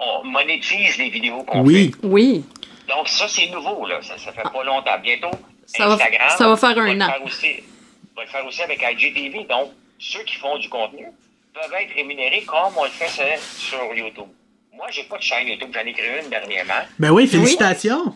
on 0.00 0.24
monétise 0.24 0.96
les 0.96 1.10
vidéos 1.10 1.42
qu'on 1.42 1.60
oui. 1.60 1.92
fait. 1.92 2.06
Oui. 2.06 2.44
Donc, 2.88 3.08
ça, 3.08 3.28
c'est 3.28 3.48
nouveau, 3.48 3.86
là. 3.86 4.00
Ça, 4.02 4.18
ça 4.18 4.32
fait 4.32 4.42
pas 4.42 4.64
longtemps. 4.64 4.98
Bientôt, 5.02 5.30
ça 5.66 5.86
Instagram. 5.86 6.28
Va, 6.28 6.36
ça 6.36 6.48
va 6.48 6.56
faire 6.56 6.78
un 6.78 7.00
an. 7.00 7.12
Aussi, 7.24 7.62
va 8.16 8.22
le 8.22 8.28
faire 8.28 8.46
aussi 8.46 8.62
avec 8.62 8.82
IGTV. 8.82 9.44
Donc, 9.44 9.72
ceux 9.98 10.22
qui 10.22 10.36
font 10.36 10.58
du 10.58 10.68
contenu 10.68 11.06
peuvent 11.52 11.72
être 11.80 11.94
rémunérés 11.94 12.42
comme 12.42 12.72
on 12.76 12.84
le 12.84 12.90
fait 12.90 13.38
sur 13.38 13.94
YouTube. 13.94 14.28
Moi, 14.74 14.86
j'ai 14.90 15.04
pas 15.04 15.16
de 15.16 15.22
chaîne 15.22 15.48
YouTube. 15.48 15.70
J'en 15.72 15.80
ai 15.80 15.92
créé 15.92 16.22
une 16.22 16.28
dernièrement. 16.28 16.82
Ben 16.98 17.10
oui, 17.10 17.26
félicitations. 17.26 18.14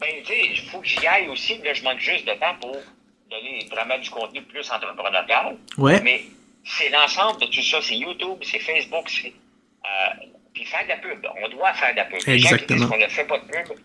Ben, 0.00 0.08
tu 0.24 0.26
sais, 0.26 0.40
il 0.50 0.70
faut 0.70 0.80
que 0.80 0.86
j'y 0.86 1.06
aille 1.06 1.28
aussi. 1.28 1.58
Là, 1.58 1.74
je 1.74 1.82
manque 1.82 1.98
juste 1.98 2.26
de 2.26 2.32
temps 2.32 2.54
pour 2.60 2.76
donner 3.30 3.66
vraiment 3.70 3.98
du 3.98 4.08
contenu 4.08 4.42
plus 4.42 4.70
entrepreneurial. 4.70 5.56
Ouais. 5.76 6.00
Mais 6.00 6.22
c'est 6.64 6.88
l'ensemble 6.88 7.40
de 7.40 7.46
tout 7.46 7.62
ça. 7.62 7.80
C'est 7.82 7.96
YouTube, 7.96 8.38
c'est 8.42 8.60
Facebook, 8.60 9.08
c'est. 9.08 9.32
Euh, 9.84 10.24
puis 10.52 10.64
faire 10.64 10.82
de 10.84 10.88
la 10.88 10.96
pub. 10.96 11.26
On 11.42 11.48
doit 11.48 11.74
faire 11.74 11.92
de 11.92 11.96
la 11.96 12.04
pub. 12.04 12.20
Exactement. 12.26 12.32
Les 12.32 12.38
gens 12.38 12.56
qui 12.56 12.74
disent 12.74 12.86
qu'on 12.86 12.98
ne 12.98 13.08
fait 13.08 13.24
pas 13.24 13.38
de 13.38 13.44
pub, 13.44 13.78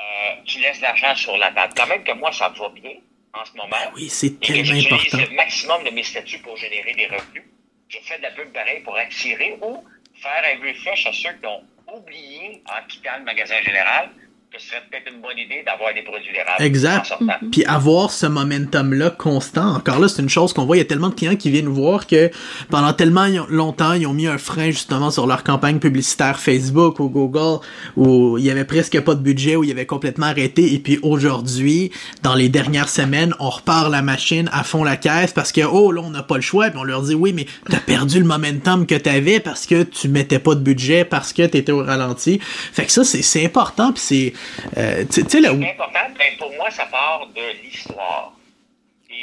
euh, 0.00 0.34
tu 0.44 0.60
laisses 0.60 0.80
l'argent 0.80 1.14
sur 1.14 1.36
la 1.36 1.50
table. 1.52 1.72
Quand 1.76 1.86
même 1.86 2.04
que 2.04 2.12
moi, 2.12 2.32
ça 2.32 2.48
va 2.48 2.68
bien 2.70 2.92
en 3.32 3.44
ce 3.44 3.52
moment. 3.52 3.68
Ben 3.70 3.92
oui, 3.94 4.08
c'est 4.08 4.40
tellement 4.40 4.74
et 4.74 4.86
important. 4.86 5.18
le 5.18 5.36
maximum 5.36 5.84
de 5.84 5.90
mes 5.90 6.02
statuts 6.02 6.38
pour 6.38 6.56
générer 6.56 6.94
des 6.94 7.06
revenus. 7.06 7.44
Je 7.88 7.98
fais 8.02 8.18
de 8.18 8.22
la 8.22 8.30
pub 8.30 8.52
pareil 8.52 8.80
pour 8.82 8.96
attirer 8.96 9.58
ou 9.62 9.84
faire 10.14 10.44
un 10.44 10.66
refresh 10.66 11.06
à 11.06 11.12
ceux 11.12 11.32
qui 11.32 11.46
ont 11.46 11.62
oublié 11.94 12.62
en 12.66 12.86
quittant 12.86 13.18
le 13.18 13.24
magasin 13.24 13.60
général 13.62 14.10
que 14.50 14.58
ce 14.58 14.68
serait 14.68 14.82
peut-être 14.90 15.12
une 15.12 15.20
bonne 15.20 15.36
idée 15.36 15.62
d'avoir 15.66 15.92
des 15.92 16.02
produits. 16.02 16.28
Exact. 16.58 17.00
en 17.00 17.04
sortant. 17.04 17.48
Puis 17.52 17.64
avoir 17.66 18.10
ce 18.10 18.26
momentum-là 18.26 19.10
constant. 19.10 19.76
Encore 19.76 19.98
là, 19.98 20.08
c'est 20.08 20.22
une 20.22 20.28
chose 20.30 20.54
qu'on 20.54 20.64
voit. 20.64 20.76
Il 20.76 20.78
y 20.78 20.82
a 20.82 20.86
tellement 20.86 21.10
de 21.10 21.14
clients 21.14 21.36
qui 21.36 21.50
viennent 21.50 21.66
nous 21.66 21.74
voir 21.74 22.06
que 22.06 22.30
pendant 22.70 22.92
tellement 22.94 23.26
longtemps, 23.50 23.92
ils 23.92 24.06
ont 24.06 24.14
mis 24.14 24.26
un 24.26 24.38
frein 24.38 24.70
justement 24.70 25.10
sur 25.10 25.26
leur 25.26 25.44
campagne 25.44 25.78
publicitaire 25.78 26.40
Facebook 26.40 26.98
ou 26.98 27.10
Google 27.10 27.60
où 27.96 28.38
il 28.38 28.44
y 28.44 28.50
avait 28.50 28.64
presque 28.64 28.98
pas 29.00 29.14
de 29.14 29.20
budget, 29.20 29.56
où 29.56 29.64
il 29.64 29.68
y 29.68 29.72
avait 29.72 29.86
complètement 29.86 30.26
arrêté. 30.26 30.72
Et 30.72 30.78
puis 30.78 30.98
aujourd'hui, 31.02 31.90
dans 32.22 32.34
les 32.34 32.48
dernières 32.48 32.88
semaines, 32.88 33.34
on 33.40 33.50
repart 33.50 33.90
la 33.90 34.00
machine 34.00 34.48
à 34.52 34.64
fond 34.64 34.82
la 34.82 34.96
caisse 34.96 35.32
parce 35.32 35.52
que, 35.52 35.60
oh 35.60 35.92
là, 35.92 36.00
on 36.02 36.10
n'a 36.10 36.22
pas 36.22 36.36
le 36.36 36.42
choix. 36.42 36.70
Puis 36.70 36.78
on 36.78 36.84
leur 36.84 37.02
dit, 37.02 37.14
oui, 37.14 37.34
mais 37.34 37.46
t'as 37.68 37.80
perdu 37.80 38.18
le 38.18 38.24
momentum 38.24 38.86
que 38.86 38.94
t'avais 38.94 39.40
parce 39.40 39.66
que 39.66 39.82
tu 39.82 40.08
mettais 40.08 40.38
pas 40.38 40.54
de 40.54 40.60
budget, 40.60 41.04
parce 41.04 41.34
que 41.34 41.42
t'étais 41.42 41.72
au 41.72 41.82
ralenti. 41.82 42.38
Fait 42.40 42.86
que 42.86 42.92
ça, 42.92 43.04
c'est 43.04 43.20
c'est 43.20 43.44
important. 43.44 43.92
Puis 43.92 44.02
c'est, 44.02 44.32
euh, 44.76 45.04
tu 45.10 45.22
sais, 45.28 45.40
là, 45.40 45.50
C'est 45.58 45.70
important, 45.70 46.08
mais 46.18 46.32
pour 46.38 46.52
moi, 46.54 46.70
ça 46.70 46.86
part 46.86 47.26
de 47.34 47.62
l'histoire. 47.62 48.32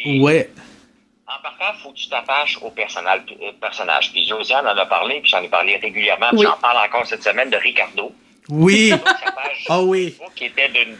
Ouais. 0.05 0.49
En 1.27 1.41
partant, 1.41 1.73
il 1.77 1.81
faut 1.81 1.91
que 1.91 1.97
tu 1.97 2.09
t'attaches 2.09 2.57
au 2.61 2.69
personnage. 2.69 3.21
euh, 3.41 3.51
personnage. 3.59 4.11
Puis 4.11 4.27
Josiane 4.27 4.67
en 4.67 4.77
a 4.77 4.85
parlé, 4.85 5.21
puis 5.21 5.29
j'en 5.29 5.41
ai 5.41 5.49
parlé 5.49 5.77
régulièrement. 5.77 6.29
puis 6.29 6.39
Oui. 6.39 6.45
J'en 6.45 6.57
parle 6.57 6.85
encore 6.85 7.05
cette 7.05 7.23
semaine 7.23 7.49
de 7.49 7.57
Ricardo. 7.57 8.13
Oui. 8.49 8.93
Ah 9.69 9.81
oui. 9.81 10.11
Facebook 10.11 10.33
qui 10.35 10.45
était 10.45 10.69
d'une 10.69 10.95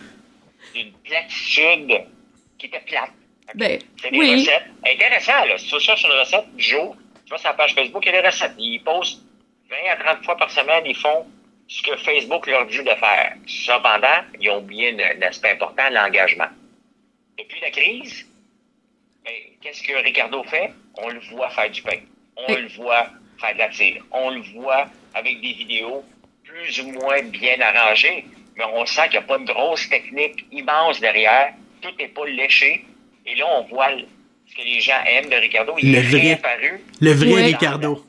d'une 0.74 0.92
platitude 0.92 2.06
qui 2.58 2.66
était 2.66 2.82
plate. 2.82 3.12
Ben, 3.54 3.80
C'est 4.02 4.12
des 4.12 4.18
oui. 4.20 4.36
recettes. 4.42 4.64
Intéressant, 4.86 5.46
là. 5.46 5.58
Si 5.58 5.68
tu 5.68 5.80
cherches 5.80 6.04
une 6.04 6.12
recette, 6.20 6.46
Joe, 6.58 6.96
tu 7.26 7.30
vas 7.32 7.38
sur 7.38 7.50
la 7.50 7.54
page 7.54 7.74
Facebook, 7.76 8.04
il 8.06 8.12
y 8.12 8.16
a 8.16 8.22
des 8.22 8.28
recettes. 8.28 8.54
Ils 8.58 8.82
postent 8.84 9.22
20 9.70 9.76
à 9.94 10.04
30 10.16 10.26
fois 10.26 10.36
par 10.38 10.50
semaine, 10.52 10.84
ils 10.86 10.96
font 10.96 11.26
ce 11.68 11.82
que 11.82 11.98
Facebook 11.98 12.48
leur 12.48 12.66
dit 12.68 12.78
de 12.80 12.84
faire. 12.84 13.36
Cependant, 13.48 14.22
ils 14.40 14.50
ont 14.50 14.58
oublié 14.60 14.96
un, 15.02 15.22
aspect 15.24 15.52
important, 15.52 15.90
l'engagement. 15.92 16.48
Depuis 17.38 17.60
la 17.62 17.72
crise, 17.72 18.26
ben, 19.24 19.34
qu'est-ce 19.62 19.82
que 19.84 19.94
Ricardo 20.04 20.44
fait? 20.44 20.72
On 20.98 21.10
le 21.10 21.20
voit 21.32 21.50
faire 21.50 21.70
du 21.72 21.82
pain. 21.82 21.98
On 22.38 22.54
Oui. 22.54 22.62
le 22.62 22.68
voit 22.70 23.08
faire 23.40 23.54
de 23.54 23.60
la 23.60 23.70
tire. 23.70 24.04
On 24.12 24.30
le 24.30 24.42
voit 24.54 24.86
avec 25.14 25.42
des 25.42 25.54
vidéos 25.54 26.04
plus 26.44 26.80
ou 26.82 26.92
moins 26.92 27.22
bien 27.24 27.60
arrangées, 27.60 28.26
mais 28.56 28.64
on 28.74 28.86
sent 28.86 29.02
qu'il 29.10 29.20
n'y 29.20 29.26
a 29.26 29.28
pas 29.28 29.38
une 29.38 29.46
grosse 29.46 29.90
technique 29.90 30.46
immense 30.52 31.00
derrière. 31.00 31.54
Tout 31.82 31.92
n'est 31.98 32.08
pas 32.10 32.26
léché. 32.26 32.86
Et 33.26 33.36
là, 33.36 33.46
on 33.60 33.64
voit 33.64 33.90
ce 34.48 34.56
que 34.56 34.62
les 34.62 34.80
gens 34.80 35.02
aiment 35.08 35.30
de 35.30 35.36
Ricardo. 35.36 35.74
Il 35.82 35.92
Le 35.92 35.98
est 35.98 36.02
vrai. 36.04 36.20
réapparu. 36.22 36.84
Le 37.02 37.12
vrai 37.12 37.34
Ouais. 37.34 37.44
Ricardo. 37.46 38.06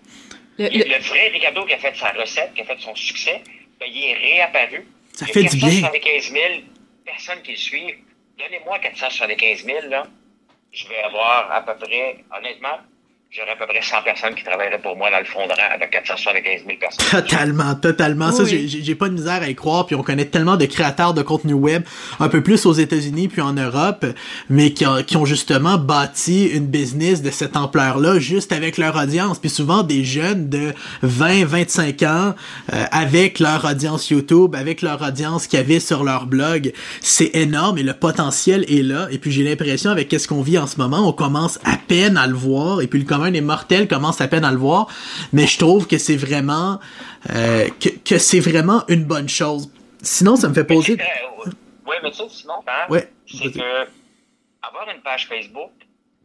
Le- 0.59 0.69
Il- 0.73 0.79
le- 0.81 0.87
Le 0.97 0.99
vrai 1.03 1.29
Ricardo 1.29 1.65
qui 1.67 1.75
a 1.75 1.79
fait 1.79 1.95
sa 1.97 2.11
recette, 2.13 2.55
qui 2.55 2.63
a 2.63 2.65
fait 2.65 2.79
son 2.81 2.95
succès, 2.95 3.43
ben, 3.79 3.89
il 3.93 4.05
est 4.05 4.15
réapparu. 4.15 4.87
Ça 5.13 5.27
Il 5.29 5.33
fait 5.33 5.43
du 5.45 5.57
bien. 5.57 5.69
475 5.69 6.33
000 6.33 6.45
personnes 7.05 7.43
qui 7.43 7.53
le 7.53 7.57
suivent. 7.57 7.99
Donnez-moi 8.39 8.79
475 8.79 9.65
000, 9.65 9.89
là. 9.89 10.07
Je 10.73 10.87
vais 10.89 10.99
avoir 11.03 11.51
à 11.53 11.63
peu 11.63 11.75
près, 11.79 12.19
honnêtement, 12.37 12.79
j'aurais 13.31 13.51
à 13.53 13.57
peu 13.57 13.67
près 13.67 13.83
100 13.83 13.97
personnes 14.03 14.35
qui 14.35 14.45
travailleraient 14.45 14.81
pour 14.81 14.97
moi 14.97 15.11
dans 15.11 15.19
le 15.19 15.25
fond 15.25 15.47
de 15.47 15.53
rang 15.53 15.75
avec 15.75 15.91
475 15.91 16.63
000 16.67 16.79
personnes. 16.79 17.07
Totalement, 17.23 17.75
totalement. 17.75 18.33
Ça, 18.33 18.45
Oui. 18.45 18.69
j'ai- 18.83 18.95
pas 18.95 19.09
de 19.11 19.15
misère 19.15 19.43
à 19.43 19.49
y 19.49 19.55
croire. 19.55 19.85
Puis 19.87 19.95
on 19.95 20.03
connaît 20.03 20.25
tellement 20.25 20.57
de 20.57 20.65
créateurs 20.65 21.13
de 21.13 21.21
contenu 21.23 21.53
web, 21.53 21.83
un 22.19 22.29
peu 22.29 22.43
plus 22.43 22.65
aux 22.65 22.73
États-Unis 22.73 23.29
puis 23.29 23.43
en 23.43 23.53
Europe, 23.53 24.07
mais 24.49 24.73
qui 24.73 24.87
ont, 24.87 25.03
qui 25.03 25.17
ont 25.19 25.27
justement 25.27 25.77
bâti 25.77 26.47
une 26.47 26.67
business 26.67 27.21
de 27.21 27.31
cette 27.31 27.57
ampleur-là 27.59 28.19
juste 28.19 28.53
avec 28.53 28.79
leur 28.79 28.97
audience. 28.97 29.39
Puis 29.39 29.51
souvent 29.51 29.83
des 29.83 30.03
jeunes 30.05 30.49
de 30.49 30.73
20, 31.03 31.45
25 31.45 32.03
ans 32.05 32.35
euh, 32.73 32.85
avec 32.91 33.39
leur 33.39 33.65
audience 33.67 34.09
YouTube, 34.09 34.55
avec 34.55 34.81
leur 34.81 35.03
audience 35.03 35.47
qu'ils 35.47 35.59
avaient 35.59 35.81
sur 35.81 36.05
leur 36.05 36.25
blog. 36.27 36.73
C'est 37.03 37.35
énorme 37.35 37.77
et 37.79 37.83
le 37.83 37.93
potentiel 37.93 38.65
est 38.71 38.83
là. 38.83 39.09
Et 39.11 39.19
puis 39.19 39.31
j'ai 39.31 39.43
l'impression 39.43 39.91
avec 39.91 40.09
qu'est-ce 40.09 40.29
qu'on 40.29 40.43
vit 40.43 40.57
en 40.59 40.67
ce 40.67 40.79
moment, 40.79 41.07
on 41.07 41.13
commence 41.13 41.59
à 41.65 41.77
peine 41.77 42.17
à 42.17 42.27
le 42.27 42.35
voir. 42.35 42.81
Et 42.81 42.87
puis 42.87 42.99
le 43.01 43.05
commun 43.17 43.31
des 43.31 43.41
mortels 43.41 43.89
commence 43.89 44.21
à 44.21 44.29
peine 44.29 44.45
à 44.45 44.51
le 44.51 44.59
voir. 44.59 44.89
Mais 45.33 45.47
je 45.47 45.59
trouve 45.59 45.87
que 45.87 45.99
c'est 45.99 46.17
vraiment 46.17 46.79
euh, 47.35 47.69
que, 47.81 47.89
que 47.89 48.19
c'est 48.19 48.41
vraiment 48.41 48.85
une 48.89 49.05
bonne 49.05 49.29
chose. 49.29 49.71
Sinon, 50.03 50.37
ça 50.37 50.49
me 50.49 50.55
fait 50.55 50.65
poser. 50.65 50.99
Oui, 51.87 51.95
mais 52.03 52.11
tu 52.11 52.19
sais, 52.19 52.29
Simon, 52.29 52.63
hein, 52.67 52.87
Ouais, 52.89 53.11
c'est 53.27 53.51
que 53.53 53.89
avoir 54.63 54.89
une 54.95 55.01
page 55.03 55.27
Facebook 55.29 55.71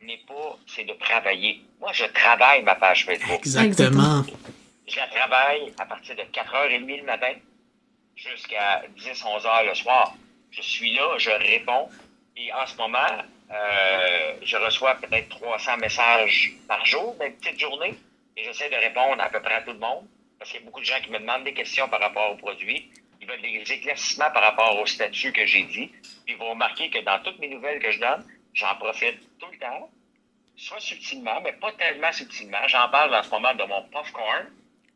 n'est 0.02 0.22
pas, 0.28 0.58
c'est 0.68 0.84
de 0.84 0.94
travailler. 1.00 1.62
Moi, 1.80 1.92
je 1.94 2.06
travaille 2.14 2.64
ma 2.64 2.76
page 2.76 3.06
Facebook. 3.06 3.40
Exactement. 3.40 4.24
Je 4.88 4.98
la 4.98 5.08
travaille 5.08 5.74
à 5.80 5.86
partir 5.86 6.16
de 6.16 6.22
4h30 6.22 7.00
le 7.00 7.06
matin 7.06 7.34
jusqu'à 8.16 8.82
10-11h 8.98 9.68
le 9.70 9.76
soir. 9.76 10.14
Je 10.52 10.62
suis 10.62 10.94
là, 10.94 11.18
je 11.18 11.30
réponds. 11.30 11.88
Et 12.36 12.52
en 12.54 12.66
ce 12.66 12.76
moment, 12.76 12.98
euh, 13.52 14.34
je 14.44 14.58
reçois 14.58 14.96
peut-être 14.96 15.30
300 15.30 15.78
messages 15.78 16.54
par 16.68 16.86
jour, 16.86 17.16
une 17.26 17.36
petite 17.36 17.60
journée. 17.60 17.94
Et 18.38 18.44
j'essaie 18.44 18.70
de 18.70 18.76
répondre 18.76 19.22
à 19.22 19.30
peu 19.30 19.42
près 19.42 19.56
à 19.56 19.62
tout 19.62 19.74
le 19.74 19.80
monde. 19.80 20.06
Parce 20.40 20.52
qu'il 20.52 20.62
y 20.62 20.64
a 20.64 20.66
beaucoup 20.66 20.80
de 20.80 20.86
gens 20.86 21.00
qui 21.04 21.12
me 21.12 21.20
demandent 21.20 21.44
des 21.44 21.54
questions 21.54 21.88
par 21.90 22.00
rapport 22.00 22.32
aux 22.32 22.38
produits. 22.38 22.90
Ils 23.20 23.28
veulent 23.28 23.42
des 23.42 23.72
éclaircissements 23.72 24.32
par 24.32 24.42
rapport 24.42 24.80
au 24.80 24.86
statut 24.86 25.32
que 25.32 25.46
j'ai 25.46 25.64
dit. 25.64 25.88
Puis 26.26 26.34
ils 26.34 26.38
vont 26.38 26.52
remarquer 26.52 26.90
que 26.90 27.00
dans 27.00 27.20
toutes 27.24 27.40
mes 27.40 27.50
nouvelles 27.50 27.80
que 27.80 27.92
je 27.92 28.00
donne, 28.00 28.26
j'en 28.54 28.76
profite 28.76 29.20
tout 29.38 29.48
le 29.52 29.60
temps. 29.60 29.90
Soit 30.56 30.80
subtilement, 30.80 31.42
mais 31.42 31.54
pas 31.54 31.72
tellement 31.74 32.12
subtilement. 32.12 32.68
J'en 32.68 32.90
parle 32.90 33.14
en 33.14 33.24
ce 33.24 33.30
moment 33.30 33.54
de 33.54 33.64
mon 33.64 33.84
popcorn. 33.84 34.48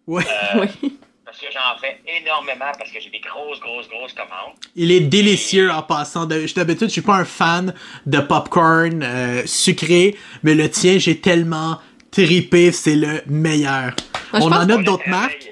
Ouais. 0.07 0.23
oui. 0.55 0.99
Parce 1.25 1.39
que 1.39 1.47
j'en 1.51 1.75
fais 1.81 1.99
énormément 2.07 2.71
parce 2.77 2.91
que 2.91 2.99
j'ai 2.99 3.09
des 3.09 3.19
grosses, 3.19 3.59
grosses, 3.59 3.89
grosses 3.89 4.13
commandes. 4.13 4.53
Il 4.75 4.91
est 4.91 4.99
délicieux 4.99 5.71
en 5.71 5.81
passant. 5.81 6.27
De, 6.27 6.45
je 6.45 6.53
d'habitude, 6.53 6.87
je 6.87 6.93
suis 6.93 7.01
pas 7.01 7.15
un 7.15 7.25
fan 7.25 7.73
de 8.05 8.19
popcorn 8.19 9.01
euh, 9.01 9.43
sucré, 9.47 10.15
mais 10.43 10.53
le 10.53 10.69
tien, 10.69 10.99
j'ai 10.99 11.19
tellement 11.19 11.79
tripé, 12.11 12.71
c'est 12.71 12.95
le 12.95 13.23
meilleur. 13.25 13.95
Moi, 14.33 14.41
on 14.43 14.51
en 14.51 14.69
a 14.69 14.77
d'autres 14.77 15.09
marques, 15.09 15.49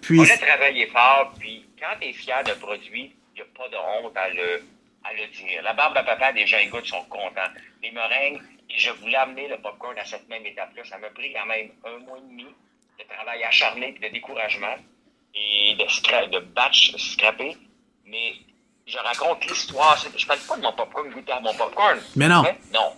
puis 0.00 0.20
On 0.20 0.22
a 0.22 0.36
travaillé 0.36 0.86
fort, 0.86 1.32
puis 1.40 1.64
quand 1.80 1.98
tu 2.00 2.08
es 2.08 2.12
fier 2.12 2.44
d'un 2.44 2.54
produit, 2.54 3.12
il 3.34 3.36
n'y 3.36 3.40
a 3.40 3.44
pas 3.56 3.68
de 3.68 3.76
honte 3.76 4.16
à 4.16 4.28
le, 4.28 4.62
à 5.04 5.12
le 5.12 5.26
dire. 5.36 5.60
La 5.64 5.72
barbe 5.72 5.96
à 5.96 6.04
papa, 6.04 6.30
les 6.32 6.46
gens 6.46 6.58
écoutent, 6.58 6.86
sont 6.86 7.04
contents. 7.10 7.50
Les 7.82 7.90
meringues, 7.90 8.40
et 8.70 8.78
je 8.78 8.90
voulais 8.92 9.16
amener 9.16 9.48
le 9.48 9.56
popcorn 9.58 9.98
à 9.98 10.04
cette 10.04 10.28
même 10.28 10.46
étape-là. 10.46 10.84
Ça 10.84 10.98
m'a 10.98 11.08
pris 11.08 11.32
quand 11.32 11.46
même 11.46 11.70
un 11.84 11.98
mois 12.06 12.18
et 12.18 12.30
demi 12.30 12.46
de 12.98 13.04
travail 13.12 13.42
acharné 13.42 13.94
et 13.96 14.08
de 14.08 14.12
découragement 14.12 14.76
et 15.34 15.74
de, 15.74 15.84
scra- 15.84 16.28
de 16.30 16.38
batch 16.40 16.96
scrappé. 16.96 17.56
Mais 18.04 18.34
je 18.86 18.98
raconte 18.98 19.44
l'histoire. 19.46 19.96
Je 20.16 20.26
parle 20.26 20.40
pas 20.40 20.56
de 20.56 20.62
mon 20.62 20.72
popcorn 20.72 21.10
goûter 21.10 21.32
à 21.32 21.40
mon 21.40 21.54
popcorn. 21.54 21.98
Mais 22.14 22.28
non. 22.28 22.44
Non. 22.72 22.92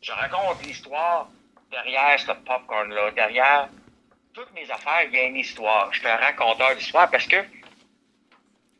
Je 0.00 0.12
raconte 0.12 0.62
l'histoire 0.64 1.28
derrière 1.70 2.18
ce 2.18 2.32
popcorn-là, 2.32 3.10
derrière 3.12 3.68
toutes 4.34 4.52
mes 4.54 4.70
affaires, 4.70 5.04
il 5.08 5.14
y 5.14 5.18
a 5.18 5.24
une 5.24 5.36
histoire. 5.36 5.92
Je 5.92 5.98
suis 5.98 6.08
un 6.08 6.16
raconteur 6.16 6.74
d'histoire 6.76 7.10
parce 7.10 7.26
que 7.26 7.36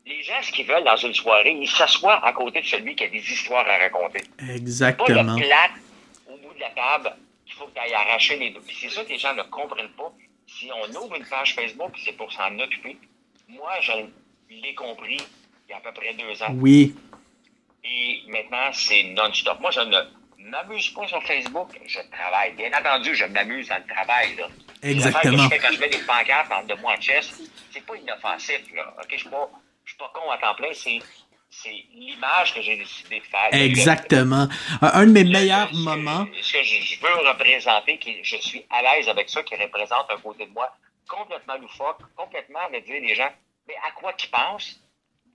les 0.05 0.21
gens, 0.23 0.41
ce 0.41 0.51
qu'ils 0.51 0.65
veulent 0.67 0.83
dans 0.83 0.97
une 0.97 1.13
soirée, 1.13 1.51
ils 1.51 1.69
s'assoient 1.69 2.25
à 2.25 2.33
côté 2.33 2.61
de 2.61 2.65
celui 2.65 2.95
qui 2.95 3.03
a 3.05 3.07
des 3.07 3.19
histoires 3.19 3.65
à 3.67 3.77
raconter. 3.77 4.21
Pas 4.37 4.45
exactement. 4.53 5.35
le 5.35 5.41
plat 5.41 5.69
au 6.27 6.37
bout 6.37 6.53
de 6.53 6.59
la 6.59 6.69
table 6.71 7.15
qu'il 7.45 7.55
faut 7.55 7.67
que 7.67 7.73
tu 7.73 7.79
ailles 7.79 7.93
arracher 7.93 8.37
les 8.37 8.49
deux. 8.49 8.61
C'est 8.79 8.89
ça 8.89 9.03
que 9.03 9.09
les 9.09 9.17
gens 9.17 9.33
ne 9.33 9.43
comprennent 9.43 9.91
pas. 9.91 10.11
Si 10.57 10.69
on 10.71 11.01
ouvre 11.01 11.15
une 11.15 11.25
page 11.25 11.55
Facebook, 11.55 11.91
c'est 12.03 12.13
pour 12.13 12.31
s'en 12.31 12.57
occuper. 12.59 12.97
Moi, 13.49 13.71
je 13.81 13.91
l'ai 14.49 14.75
compris 14.75 15.17
il 15.67 15.71
y 15.71 15.73
a 15.73 15.77
à 15.77 15.81
peu 15.81 15.91
près 15.93 16.13
deux 16.13 16.43
ans. 16.43 16.53
Oui. 16.59 16.95
Et 17.83 18.21
maintenant, 18.27 18.71
c'est 18.71 19.03
non-stop. 19.03 19.59
Moi, 19.59 19.71
je 19.71 19.81
ne 19.81 20.49
m'amuse 20.49 20.89
pas 20.89 21.07
sur 21.07 21.23
Facebook. 21.23 21.69
Je 21.85 21.99
travaille. 22.11 22.53
Bien 22.53 22.71
entendu, 22.77 23.15
je 23.15 23.25
m'amuse 23.25 23.67
dans 23.67 23.77
le 23.77 23.93
travail. 23.93 24.35
Là. 24.35 24.47
Exactement. 24.81 25.37
Que 25.37 25.43
je 25.43 25.49
fais 25.49 25.59
quand 25.59 25.73
je 25.73 25.79
mets 25.79 25.89
des 25.89 25.99
pancartes 25.99 26.51
entre 26.51 26.67
de 26.67 26.81
moi 26.81 26.95
et 26.95 27.01
chest, 27.01 27.41
c'est 27.71 27.85
pas 27.85 27.95
inoffensif. 27.95 28.61
Là. 28.73 28.93
Je 29.09 29.17
suis 29.17 29.29
pas, 29.29 29.49
je 29.83 29.89
suis 29.89 29.97
pas 29.97 30.11
con 30.13 30.31
à 30.31 30.37
temps 30.37 30.55
plein. 30.55 30.73
C'est, 30.73 30.99
c'est 31.61 31.85
l'image 31.93 32.53
que 32.53 32.61
j'ai 32.61 32.77
décidé 32.77 33.19
de 33.19 33.25
faire. 33.25 33.49
Exactement. 33.51 34.47
Un, 34.81 35.05
de 35.05 35.11
mes 35.11 35.23
Le- 35.23 35.29
meilleurs 35.31 35.67
ce 35.69 35.73
que- 35.73 35.77
moments. 35.77 36.25
Ce 36.41 36.53
que 36.53 36.63
je, 36.63 36.99
veux 36.99 37.27
représenter, 37.29 37.97
qui, 37.99 38.23
je 38.23 38.37
suis 38.37 38.65
à 38.69 38.81
l'aise 38.81 39.07
avec 39.07 39.29
ça, 39.29 39.43
qui 39.43 39.55
représente 39.55 40.09
un 40.09 40.17
côté 40.17 40.45
de 40.45 40.51
moi 40.51 40.69
complètement 41.07 41.57
loufoque, 41.57 41.99
complètement 42.15 42.69
de 42.73 42.79
dire 42.79 43.01
les 43.01 43.15
gens, 43.15 43.31
mais 43.67 43.75
à 43.87 43.91
quoi 43.91 44.13
tu 44.13 44.27
penses? 44.29 44.79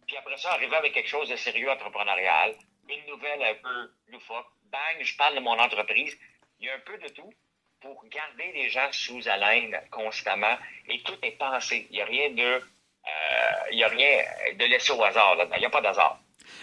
Puis 0.07 0.17
après 0.17 0.37
ça, 0.39 0.53
arriver 0.53 0.77
avec 0.77 0.93
quelque 0.95 1.09
chose 1.09 1.29
de 1.29 1.37
sérieux 1.37 1.71
entrepreneurial, 1.71 2.55
une 2.89 3.11
nouvelle 3.13 3.43
un 3.43 3.55
peu 3.63 3.91
loufoque, 4.13 4.47
bang, 4.73 4.97
je 5.03 5.17
parle 5.17 5.35
de 5.37 5.41
mon 5.41 5.59
entreprise. 5.59 6.17
Il 6.61 6.67
y 6.67 6.71
a 6.71 6.75
un 6.75 6.81
peu 6.81 6.99
de 6.99 7.09
tout 7.09 7.33
pour 7.81 8.03
garder 8.09 8.51
les 8.55 8.71
gens 8.71 8.89
sous 8.91 9.29
haleine 9.29 9.79
constamment 9.91 10.57
et 10.89 11.01
tout 11.03 11.15
est 11.23 11.39
pensé. 11.39 11.87
Il 11.91 11.97
n'y 11.97 12.03
a 12.03 12.07
rien 12.07 12.31
de, 12.31 12.61
il 13.73 13.79
y 13.79 13.85
a 13.85 13.89
rien 13.89 14.09
de 14.59 14.65
laissé 14.65 14.93
au 14.93 15.03
hasard. 15.03 15.37
là. 15.37 15.47
Il 15.57 15.61
n'y 15.61 15.67
a 15.67 15.71
pas 15.71 15.81
d'hasard. 15.81 16.19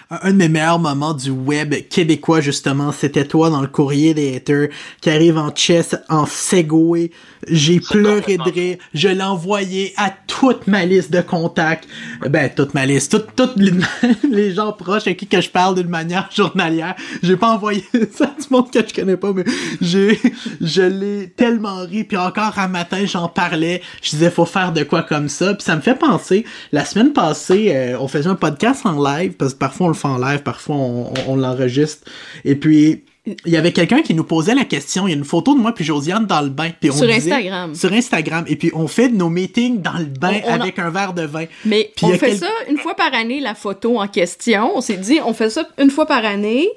un 0.09 0.31
de 0.31 0.37
mes 0.37 0.49
meilleurs 0.49 0.79
moments 0.79 1.13
du 1.13 1.31
web 1.31 1.73
québécois, 1.89 2.41
justement, 2.41 2.91
c'était 2.91 3.25
toi 3.27 3.49
dans 3.49 3.61
le 3.61 3.67
courrier 3.67 4.13
des 4.13 4.35
haters 4.35 4.69
qui 5.01 5.09
arrive 5.09 5.37
en 5.37 5.53
chess, 5.55 5.95
en 6.09 6.25
segway. 6.25 7.11
J'ai 7.47 7.79
pleuré 7.79 8.37
de 8.37 8.51
rire. 8.51 8.77
Je 8.93 9.07
l'ai 9.07 9.23
envoyé 9.23 9.93
à 9.97 10.09
toute 10.27 10.67
ma 10.67 10.85
liste 10.85 11.11
de 11.11 11.21
contacts. 11.21 11.87
Ben, 12.29 12.49
toute 12.53 12.73
ma 12.73 12.85
liste. 12.85 13.15
Toutes, 13.35 13.55
les 14.29 14.53
gens 14.53 14.73
proches 14.73 15.07
à 15.07 15.13
qui 15.13 15.27
que 15.27 15.41
je 15.41 15.49
parle 15.49 15.75
d'une 15.75 15.89
manière 15.89 16.29
journalière. 16.33 16.95
J'ai 17.23 17.37
pas 17.37 17.49
envoyé 17.49 17.83
ça 18.13 18.25
à 18.25 18.41
du 18.41 18.47
monde 18.49 18.71
que 18.71 18.79
je 18.87 18.93
connais 18.93 19.17
pas, 19.17 19.33
mais 19.33 19.43
j'ai, 19.81 20.19
je 20.61 20.81
l'ai 20.81 21.29
tellement 21.29 21.81
ri. 21.81 22.03
Puis 22.03 22.17
encore 22.17 22.57
un 22.57 22.67
matin, 22.67 23.05
j'en 23.05 23.27
parlais. 23.27 23.81
Je 24.01 24.11
disais, 24.11 24.31
faut 24.31 24.45
faire 24.45 24.71
de 24.71 24.83
quoi 24.83 25.03
comme 25.03 25.29
ça. 25.29 25.53
Puis 25.53 25.63
ça 25.63 25.75
me 25.75 25.81
fait 25.81 25.95
penser, 25.95 26.45
la 26.71 26.85
semaine 26.85 27.13
passée, 27.13 27.71
euh, 27.73 27.97
on 27.99 28.07
faisait 28.07 28.29
un 28.29 28.35
podcast 28.35 28.85
en 28.85 29.01
live, 29.03 29.33
parce 29.33 29.53
que 29.53 29.59
parfois 29.59 29.87
on 29.87 29.89
le 29.89 29.95
fait 29.95 30.07
en 30.07 30.17
live, 30.17 30.39
parfois 30.43 30.75
on, 30.75 31.35
l'enregistre. 31.35 32.07
Et 32.43 32.55
puis, 32.55 33.03
il 33.25 33.51
y 33.51 33.57
avait 33.57 33.71
quelqu'un 33.71 34.01
qui 34.01 34.13
nous 34.13 34.23
posait 34.23 34.55
la 34.55 34.65
question. 34.65 35.07
Il 35.07 35.11
y 35.11 35.13
a 35.13 35.17
une 35.17 35.25
photo 35.25 35.55
de 35.55 35.59
moi 35.59 35.73
puis 35.73 35.83
Josiane 35.83 36.25
dans 36.25 36.41
le 36.41 36.49
bain. 36.49 36.71
Puis 36.79 36.91
sur 36.91 37.09
Instagram. 37.09 37.73
Sur 37.75 37.91
Instagram. 37.91 38.45
Et 38.47 38.55
puis 38.55 38.71
on 38.73 38.87
fait 38.87 39.09
nos 39.09 39.29
meetings 39.29 39.81
dans 39.81 39.97
le 39.97 40.05
bain 40.05 40.39
avec 40.47 40.79
un 40.79 40.89
verre 40.89 41.13
de 41.13 41.23
vin. 41.23 41.45
Mais 41.65 41.91
on 42.01 42.09
fait 42.09 42.35
ça 42.35 42.49
une 42.69 42.77
fois 42.77 42.95
par 42.95 43.13
année, 43.13 43.39
la 43.39 43.55
photo 43.55 43.99
en 43.99 44.07
question. 44.07 44.71
On 44.75 44.81
s'est 44.81 44.97
dit, 44.97 45.19
on 45.25 45.33
fait 45.33 45.49
ça 45.49 45.67
une 45.77 45.89
fois 45.89 46.05
par 46.05 46.23
année 46.23 46.67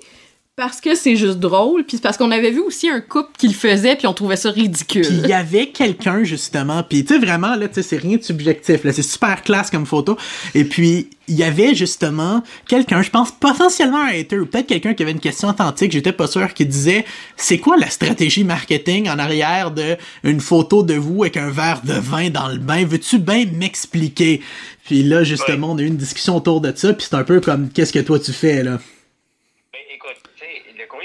parce 0.58 0.80
que 0.80 0.96
c'est 0.96 1.14
juste 1.14 1.38
drôle, 1.38 1.84
puis 1.84 1.98
parce 1.98 2.16
qu'on 2.16 2.32
avait 2.32 2.50
vu 2.50 2.58
aussi 2.58 2.88
un 2.88 3.00
couple 3.00 3.30
qui 3.38 3.46
le 3.46 3.54
faisait, 3.54 3.94
puis 3.94 4.08
on 4.08 4.12
trouvait 4.12 4.34
ça 4.34 4.50
ridicule. 4.50 5.06
Puis 5.06 5.20
il 5.22 5.28
y 5.28 5.32
avait 5.32 5.68
quelqu'un 5.68 6.24
justement, 6.24 6.82
puis 6.82 7.04
tu 7.04 7.14
sais 7.14 7.20
vraiment 7.20 7.54
là, 7.54 7.68
tu 7.68 7.74
sais 7.74 7.82
c'est 7.82 7.96
rien 7.96 8.16
de 8.16 8.24
subjectif 8.24 8.82
là, 8.82 8.92
c'est 8.92 9.02
super 9.02 9.42
classe 9.44 9.70
comme 9.70 9.86
photo. 9.86 10.18
Et 10.56 10.64
puis 10.64 11.10
il 11.28 11.36
y 11.36 11.44
avait 11.44 11.76
justement 11.76 12.42
quelqu'un, 12.66 13.02
je 13.02 13.10
pense 13.10 13.30
potentiellement 13.30 14.02
un 14.02 14.08
hater 14.08 14.40
ou 14.40 14.46
peut-être 14.46 14.66
quelqu'un 14.66 14.94
qui 14.94 15.04
avait 15.04 15.12
une 15.12 15.20
question 15.20 15.46
authentique, 15.46 15.92
j'étais 15.92 16.10
pas 16.10 16.26
sûr, 16.26 16.52
qui 16.52 16.66
disait 16.66 17.04
c'est 17.36 17.58
quoi 17.58 17.76
la 17.76 17.88
stratégie 17.88 18.42
marketing 18.42 19.08
en 19.08 19.20
arrière 19.20 19.70
de 19.70 19.96
une 20.24 20.40
photo 20.40 20.82
de 20.82 20.94
vous 20.94 21.22
avec 21.22 21.36
un 21.36 21.50
verre 21.50 21.82
de 21.84 21.92
vin 21.92 22.30
dans 22.30 22.48
le 22.48 22.58
bain, 22.58 22.84
veux-tu 22.84 23.20
bien 23.20 23.44
m'expliquer? 23.54 24.40
Puis 24.86 25.04
là 25.04 25.22
justement 25.22 25.70
on 25.70 25.78
a 25.78 25.82
eu 25.82 25.86
une 25.86 25.96
discussion 25.96 26.34
autour 26.34 26.60
de 26.60 26.72
ça, 26.74 26.92
puis 26.94 27.06
c'est 27.08 27.16
un 27.16 27.22
peu 27.22 27.40
comme 27.40 27.68
qu'est-ce 27.68 27.92
que 27.92 28.00
toi 28.00 28.18
tu 28.18 28.32
fais 28.32 28.64
là? 28.64 28.80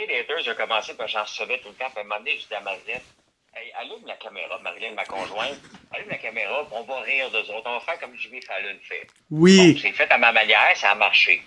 J'ai 0.08 0.56
commencé, 0.56 0.96
parce 0.96 1.12
que 1.12 1.18
j'en 1.18 1.24
recevais 1.24 1.60
tout 1.60 1.70
le 1.70 1.76
temps. 1.76 1.90
Puis 1.90 1.98
à 1.98 2.02
un 2.02 2.04
moment 2.04 2.20
donné, 2.20 2.38
je 2.38 2.56
à 2.56 2.60
Marilyn, 2.60 3.00
hey, 3.56 3.72
allume 3.74 4.06
la 4.06 4.16
caméra, 4.18 4.60
Marilyn, 4.60 4.92
ma 4.92 5.06
conjointe, 5.06 5.60
allume 5.92 6.10
la 6.10 6.18
caméra, 6.18 6.68
on 6.72 6.84
va 6.84 7.02
rire 7.02 7.30
d'eux 7.32 7.50
autres. 7.52 7.64
On 7.66 7.74
va 7.74 7.80
faire 7.82 8.00
comme 8.00 8.18
Jimmy 8.18 8.42
Fallon 8.42 8.78
fait. 8.84 9.08
Oui. 9.30 9.78
j'ai 9.78 9.92
fait 9.92 10.12
à 10.12 10.18
ma 10.18 10.32
manière, 10.32 10.76
ça 10.76 10.92
a 10.92 10.96
marché. 10.96 11.42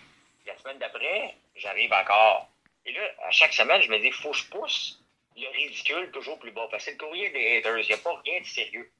La 0.46 0.56
semaine 0.58 0.78
d'après, 0.78 1.34
j'arrive 1.56 1.92
encore. 1.92 2.48
Et 2.84 2.92
là, 2.92 3.00
à 3.26 3.30
chaque 3.30 3.52
semaine, 3.52 3.82
je 3.82 3.90
me 3.90 3.98
dis, 3.98 4.10
faut 4.12 4.30
que 4.30 4.36
je 4.36 4.46
pousse 4.46 5.00
le 5.36 5.48
ridicule 5.48 6.10
toujours 6.12 6.38
plus 6.38 6.52
bas. 6.52 6.68
Parce 6.70 6.84
que 6.84 6.90
c'est 6.90 6.98
le 6.98 7.04
courrier 7.04 7.30
des 7.30 7.58
haters. 7.58 7.78
Il 7.78 7.86
n'y 7.86 7.94
a 7.94 7.98
pas 7.98 8.16
rien 8.24 8.40
de 8.40 8.46
sérieux. 8.46 8.90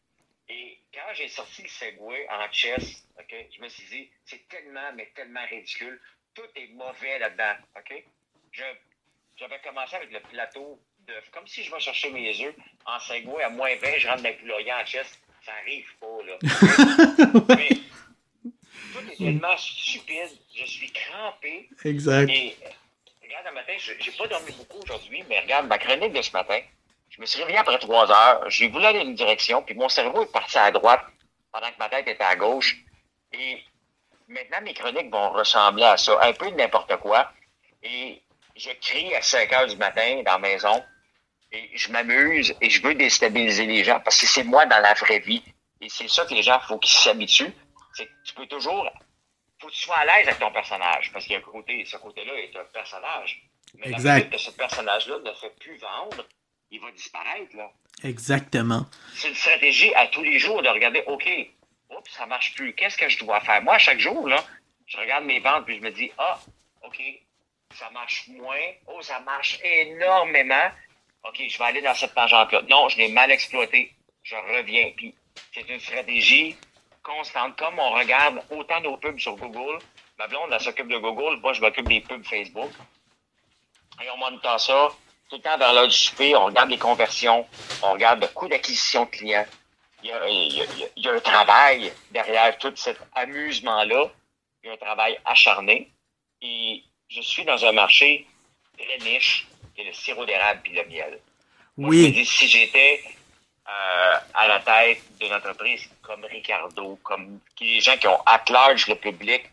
Et 0.48 0.78
quand 0.92 1.14
j'ai 1.14 1.28
sorti 1.28 1.62
le 1.62 1.68
Segway 1.68 2.26
en 2.28 2.52
chess, 2.52 3.06
je 3.28 3.60
me 3.60 3.68
suis 3.68 3.88
dit, 3.88 4.10
c'est 4.24 4.46
tellement, 4.48 4.92
mais 4.94 5.10
tellement 5.14 5.44
ridicule. 5.46 6.00
Tout 6.34 6.46
est 6.54 6.68
mauvais 6.68 7.18
là-dedans. 7.18 7.54
OK? 7.76 8.04
Je 8.52 8.64
j'avais 9.36 9.58
commencé 9.64 9.96
avec 9.96 10.10
le 10.12 10.20
plateau 10.20 10.80
d'œufs. 11.06 11.30
Comme 11.32 11.46
si 11.46 11.62
je 11.62 11.72
vais 11.72 11.80
chercher 11.80 12.10
mes 12.10 12.44
œufs 12.44 12.54
en 12.86 12.98
Segway 13.00 13.42
à 13.42 13.50
moins 13.50 13.74
20, 13.76 13.98
je 13.98 14.08
rentre 14.08 14.22
dans 14.22 14.34
le 14.42 14.72
en 14.72 14.86
chest. 14.86 15.18
Ça 15.44 15.52
arrive 15.62 15.86
pas, 16.00 16.22
là. 16.26 16.38
Mais, 17.56 17.68
tout 18.92 19.10
est 19.12 19.16
tellement 19.16 19.56
stupide. 19.56 20.30
Je 20.54 20.64
suis 20.64 20.90
crampé. 20.90 21.68
Exact. 21.84 22.28
Et 22.28 22.56
regarde, 23.22 23.46
le 23.46 23.54
matin, 23.54 23.74
j'ai 23.76 24.12
pas 24.12 24.26
dormi 24.26 24.52
beaucoup 24.52 24.78
aujourd'hui, 24.82 25.22
mais 25.28 25.40
regarde, 25.40 25.66
ma 25.68 25.78
chronique 25.78 26.12
de 26.12 26.22
ce 26.22 26.32
matin, 26.32 26.58
je 27.10 27.20
me 27.20 27.26
suis 27.26 27.40
réveillé 27.40 27.58
après 27.58 27.78
trois 27.78 28.10
heures. 28.10 28.50
J'ai 28.50 28.68
voulu 28.68 28.84
aller 28.84 29.00
dans 29.00 29.06
une 29.06 29.14
direction, 29.14 29.62
puis 29.62 29.74
mon 29.74 29.88
cerveau 29.88 30.24
est 30.24 30.32
parti 30.32 30.58
à 30.58 30.70
droite 30.70 31.04
pendant 31.52 31.68
que 31.68 31.78
ma 31.78 31.88
tête 31.88 32.08
était 32.08 32.24
à 32.24 32.34
gauche. 32.34 32.76
Et 33.32 33.62
maintenant, 34.26 34.62
mes 34.62 34.74
chroniques 34.74 35.12
vont 35.12 35.30
ressembler 35.30 35.84
à 35.84 35.96
ça. 35.96 36.18
Un 36.22 36.32
peu 36.32 36.50
de 36.50 36.56
n'importe 36.56 36.96
quoi. 36.96 37.30
Et 37.82 38.20
je 38.56 38.70
crie 38.80 39.14
à 39.14 39.22
5 39.22 39.52
heures 39.52 39.66
du 39.66 39.76
matin 39.76 40.22
dans 40.24 40.32
la 40.32 40.38
maison 40.38 40.84
et 41.52 41.70
je 41.76 41.92
m'amuse 41.92 42.54
et 42.60 42.70
je 42.70 42.82
veux 42.82 42.94
déstabiliser 42.94 43.66
les 43.66 43.84
gens 43.84 44.00
parce 44.00 44.20
que 44.20 44.26
c'est 44.26 44.44
moi 44.44 44.66
dans 44.66 44.80
la 44.80 44.94
vraie 44.94 45.20
vie. 45.20 45.42
Et 45.80 45.88
c'est 45.88 46.08
ça 46.08 46.24
que 46.24 46.34
les 46.34 46.42
gens, 46.42 46.58
faut 46.60 46.78
qu'ils 46.78 46.96
s'habituent. 46.96 47.52
C'est 47.92 48.06
que 48.06 48.12
tu 48.24 48.34
peux 48.34 48.46
toujours, 48.46 48.90
faut 49.60 49.68
que 49.68 49.72
tu 49.72 49.82
sois 49.82 49.96
à 49.96 50.04
l'aise 50.04 50.28
avec 50.28 50.40
ton 50.40 50.50
personnage 50.50 51.12
parce 51.12 51.24
qu'il 51.24 51.34
y 51.34 51.36
a 51.36 51.38
un 51.38 51.42
côté, 51.42 51.84
ce 51.84 51.96
côté-là 51.96 52.34
est 52.34 52.56
un 52.56 52.64
personnage. 52.64 53.42
Mais 53.74 53.88
exact. 53.88 54.32
que 54.32 54.38
ce 54.38 54.50
personnage-là 54.50 55.18
ne 55.18 55.32
fait 55.34 55.54
plus 55.60 55.76
vendre, 55.76 56.26
il 56.70 56.80
va 56.80 56.90
disparaître, 56.92 57.54
là. 57.56 57.70
Exactement. 58.02 58.86
C'est 59.14 59.28
une 59.28 59.34
stratégie 59.34 59.94
à 59.94 60.06
tous 60.08 60.22
les 60.22 60.38
jours 60.38 60.62
de 60.62 60.68
regarder, 60.68 61.02
OK, 61.06 61.28
oups, 61.90 62.10
ça 62.10 62.26
marche 62.26 62.54
plus. 62.54 62.74
Qu'est-ce 62.74 62.96
que 62.96 63.08
je 63.08 63.18
dois 63.18 63.40
faire? 63.40 63.62
Moi, 63.62 63.78
chaque 63.78 63.98
jour, 63.98 64.28
là, 64.28 64.44
je 64.86 64.96
regarde 64.96 65.24
mes 65.24 65.40
ventes 65.40 65.64
puis 65.64 65.76
je 65.76 65.82
me 65.82 65.90
dis, 65.90 66.10
ah, 66.18 66.38
OK, 66.82 67.00
ça 67.74 67.90
marche 67.90 68.28
moins. 68.28 68.72
Oh, 68.86 69.02
ça 69.02 69.20
marche 69.20 69.58
énormément. 69.62 70.70
OK, 71.24 71.42
je 71.48 71.58
vais 71.58 71.64
aller 71.64 71.82
dans 71.82 71.94
cette 71.94 72.14
tangente-là. 72.14 72.62
Non, 72.68 72.88
je 72.88 72.98
l'ai 72.98 73.08
mal 73.08 73.30
exploité. 73.30 73.92
Je 74.22 74.36
reviens. 74.36 74.92
Puis, 74.96 75.14
c'est 75.52 75.68
une 75.68 75.80
stratégie 75.80 76.56
constante. 77.02 77.56
Comme 77.56 77.78
on 77.78 77.90
regarde 77.90 78.42
autant 78.50 78.80
nos 78.80 78.96
pubs 78.96 79.18
sur 79.18 79.36
Google, 79.36 79.78
ma 80.18 80.26
blonde, 80.26 80.50
elle 80.52 80.60
s'occupe 80.60 80.88
de 80.88 80.98
Google. 80.98 81.40
Moi, 81.40 81.52
je 81.52 81.60
m'occupe 81.60 81.88
des 81.88 82.00
pubs 82.00 82.24
Facebook. 82.24 82.70
Et 84.02 84.10
on 84.10 84.16
monte 84.16 84.42
ça. 84.58 84.88
Tout 85.28 85.36
le 85.36 85.42
temps 85.42 85.58
vers 85.58 85.72
l'heure 85.72 85.88
du 85.88 85.94
souper, 85.94 86.36
on 86.36 86.46
regarde 86.46 86.70
les 86.70 86.78
conversions, 86.78 87.48
on 87.82 87.92
regarde 87.92 88.20
le 88.20 88.28
coût 88.28 88.46
d'acquisition 88.46 89.06
de 89.06 89.10
clients. 89.10 89.46
Il 90.04 90.10
y, 90.10 90.12
a, 90.12 90.28
il 90.28 91.02
y 91.04 91.08
a 91.08 91.12
un 91.12 91.20
travail 91.20 91.92
derrière 92.12 92.56
tout 92.58 92.72
cet 92.76 92.98
amusement-là. 93.12 94.08
Il 94.62 94.68
y 94.68 94.70
a 94.70 94.74
un 94.74 94.76
travail 94.76 95.18
acharné. 95.24 95.90
Et 96.42 96.84
je 97.08 97.20
suis 97.20 97.44
dans 97.44 97.64
un 97.64 97.72
marché 97.72 98.26
très 98.78 98.98
niche, 98.98 99.46
qui 99.74 99.82
est 99.82 99.84
le 99.84 99.92
sirop 99.92 100.24
d'érable 100.24 100.60
et 100.66 100.70
le 100.70 100.84
miel. 100.88 101.20
Oui. 101.78 102.24
si 102.24 102.48
j'étais 102.48 103.02
euh, 103.68 104.16
à 104.34 104.48
la 104.48 104.60
tête 104.60 105.02
d'une 105.20 105.32
entreprise 105.32 105.88
comme 106.02 106.24
Ricardo, 106.24 106.98
comme 107.02 107.40
les 107.60 107.80
gens 107.80 107.96
qui 107.96 108.08
ont 108.08 108.20
at 108.24 108.44
large 108.48 108.86
le 108.86 108.94
public, 108.94 109.44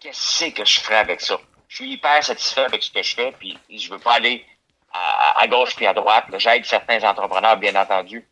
qu'est-ce 0.00 0.50
que 0.50 0.64
je 0.64 0.80
ferais 0.80 0.96
avec 0.96 1.20
ça? 1.20 1.38
Je 1.68 1.76
suis 1.76 1.92
hyper 1.92 2.24
satisfait 2.24 2.62
avec 2.62 2.82
ce 2.82 2.90
que 2.90 3.02
je 3.02 3.14
fais, 3.14 3.32
puis 3.32 3.56
je 3.70 3.90
veux 3.90 3.98
pas 3.98 4.14
aller 4.14 4.44
à, 4.92 5.46
gauche 5.48 5.76
puis 5.76 5.86
à 5.86 5.92
droite. 5.92 6.24
J'aide 6.38 6.64
certains 6.64 7.02
entrepreneurs, 7.04 7.58
bien 7.58 7.74
entendu, 7.76 8.26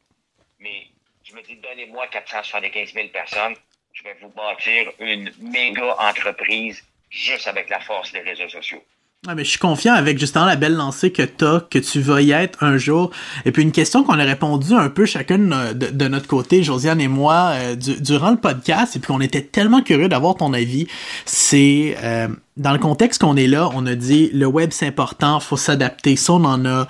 mais 0.58 0.86
je 1.22 1.34
me 1.34 1.42
dis, 1.42 1.56
donnez-moi 1.56 2.06
475 2.08 2.94
000 2.94 3.08
personnes, 3.08 3.54
je 3.92 4.02
vais 4.02 4.14
vous 4.14 4.30
bâtir 4.30 4.90
une 4.98 5.32
méga 5.38 5.96
entreprise 5.98 6.82
juste 7.10 7.48
avec 7.48 7.68
la 7.70 7.80
force 7.80 8.12
des 8.12 8.20
réseaux 8.20 8.48
sociaux. 8.48 8.82
Ah, 9.28 9.34
mais 9.34 9.44
je 9.44 9.50
suis 9.50 9.58
confiant 9.58 9.94
avec 9.94 10.20
justement 10.20 10.44
la 10.44 10.54
belle 10.54 10.74
lancée 10.74 11.10
que 11.10 11.22
t'as, 11.22 11.58
que 11.58 11.80
tu 11.80 12.00
vas 12.00 12.22
y 12.22 12.30
être 12.30 12.62
un 12.62 12.76
jour. 12.76 13.10
Et 13.44 13.50
puis 13.50 13.62
une 13.62 13.72
question 13.72 14.04
qu'on 14.04 14.20
a 14.20 14.24
répondu 14.24 14.72
un 14.72 14.88
peu 14.88 15.04
chacun 15.04 15.38
de, 15.38 16.08
notre 16.08 16.28
côté, 16.28 16.62
Josiane 16.62 17.00
et 17.00 17.08
moi, 17.08 17.50
euh, 17.54 17.74
durant 17.74 18.30
le 18.30 18.36
podcast, 18.36 18.94
et 18.94 19.00
puis 19.00 19.10
on 19.10 19.20
était 19.20 19.42
tellement 19.42 19.82
curieux 19.82 20.08
d'avoir 20.08 20.36
ton 20.36 20.52
avis, 20.52 20.86
c'est 21.24 21.96
euh, 22.04 22.28
dans 22.56 22.72
le 22.72 22.78
contexte 22.78 23.20
qu'on 23.20 23.36
est 23.36 23.48
là, 23.48 23.68
on 23.74 23.84
a 23.86 23.96
dit 23.96 24.30
le 24.32 24.46
web 24.46 24.70
c'est 24.70 24.86
important, 24.86 25.40
faut 25.40 25.56
s'adapter. 25.56 26.14
Ça, 26.14 26.34
on 26.34 26.44
en 26.44 26.64
a 26.64 26.86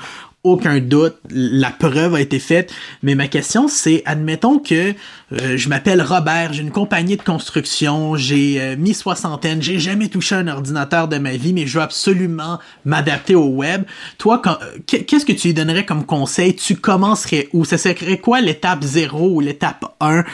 aucun 0.46 0.78
doute, 0.78 1.16
la 1.30 1.70
preuve 1.70 2.14
a 2.14 2.20
été 2.20 2.38
faite. 2.38 2.72
Mais 3.02 3.14
ma 3.14 3.26
question, 3.28 3.66
c'est, 3.66 4.02
admettons 4.04 4.58
que 4.58 4.94
euh, 5.32 5.56
je 5.56 5.68
m'appelle 5.68 6.02
Robert, 6.02 6.52
j'ai 6.52 6.62
une 6.62 6.70
compagnie 6.70 7.16
de 7.16 7.22
construction, 7.22 8.14
j'ai 8.14 8.60
euh, 8.60 8.76
mi 8.76 8.94
soixantaine, 8.94 9.60
j'ai 9.60 9.80
jamais 9.80 10.08
touché 10.08 10.36
un 10.36 10.46
ordinateur 10.46 11.08
de 11.08 11.18
ma 11.18 11.36
vie, 11.36 11.52
mais 11.52 11.66
je 11.66 11.78
veux 11.78 11.84
absolument 11.84 12.60
m'adapter 12.84 13.34
au 13.34 13.48
web. 13.48 13.82
Toi, 14.18 14.40
euh, 14.46 14.78
qu'est-ce 14.86 15.26
que 15.26 15.32
tu 15.32 15.48
lui 15.48 15.54
donnerais 15.54 15.84
comme 15.84 16.06
conseil? 16.06 16.54
Tu 16.54 16.76
commencerais 16.76 17.48
où? 17.52 17.64
Ça 17.64 17.76
serait 17.76 18.18
quoi 18.18 18.40
l'étape 18.40 18.84
0 18.84 19.30
ou 19.30 19.40
l'étape 19.40 19.96
1 19.98 20.24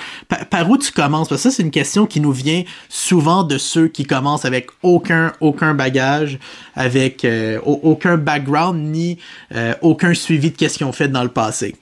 par, 0.50 0.68
où 0.68 0.76
tu 0.76 0.92
commences? 0.92 1.30
Parce 1.30 1.42
que 1.42 1.50
ça, 1.50 1.56
c'est 1.56 1.62
une 1.62 1.70
question 1.70 2.04
qui 2.04 2.20
nous 2.20 2.32
vient 2.32 2.62
souvent 2.90 3.44
de 3.44 3.56
ceux 3.56 3.88
qui 3.88 4.04
commencent 4.04 4.44
avec 4.44 4.68
aucun 4.82 5.32
aucun 5.40 5.72
bagage, 5.72 6.38
avec 6.74 7.26
aucun 7.64 8.18
background 8.18 8.78
ni 8.78 9.18
aucun 9.80 10.12
suivi 10.12 10.50
de 10.50 10.56
qu'est-ce 10.56 10.76
qu'ils 10.76 10.86
ont 10.86 10.92
fait 10.92 11.08
dans 11.08 11.22
le 11.22 11.30
passé. 11.30 11.74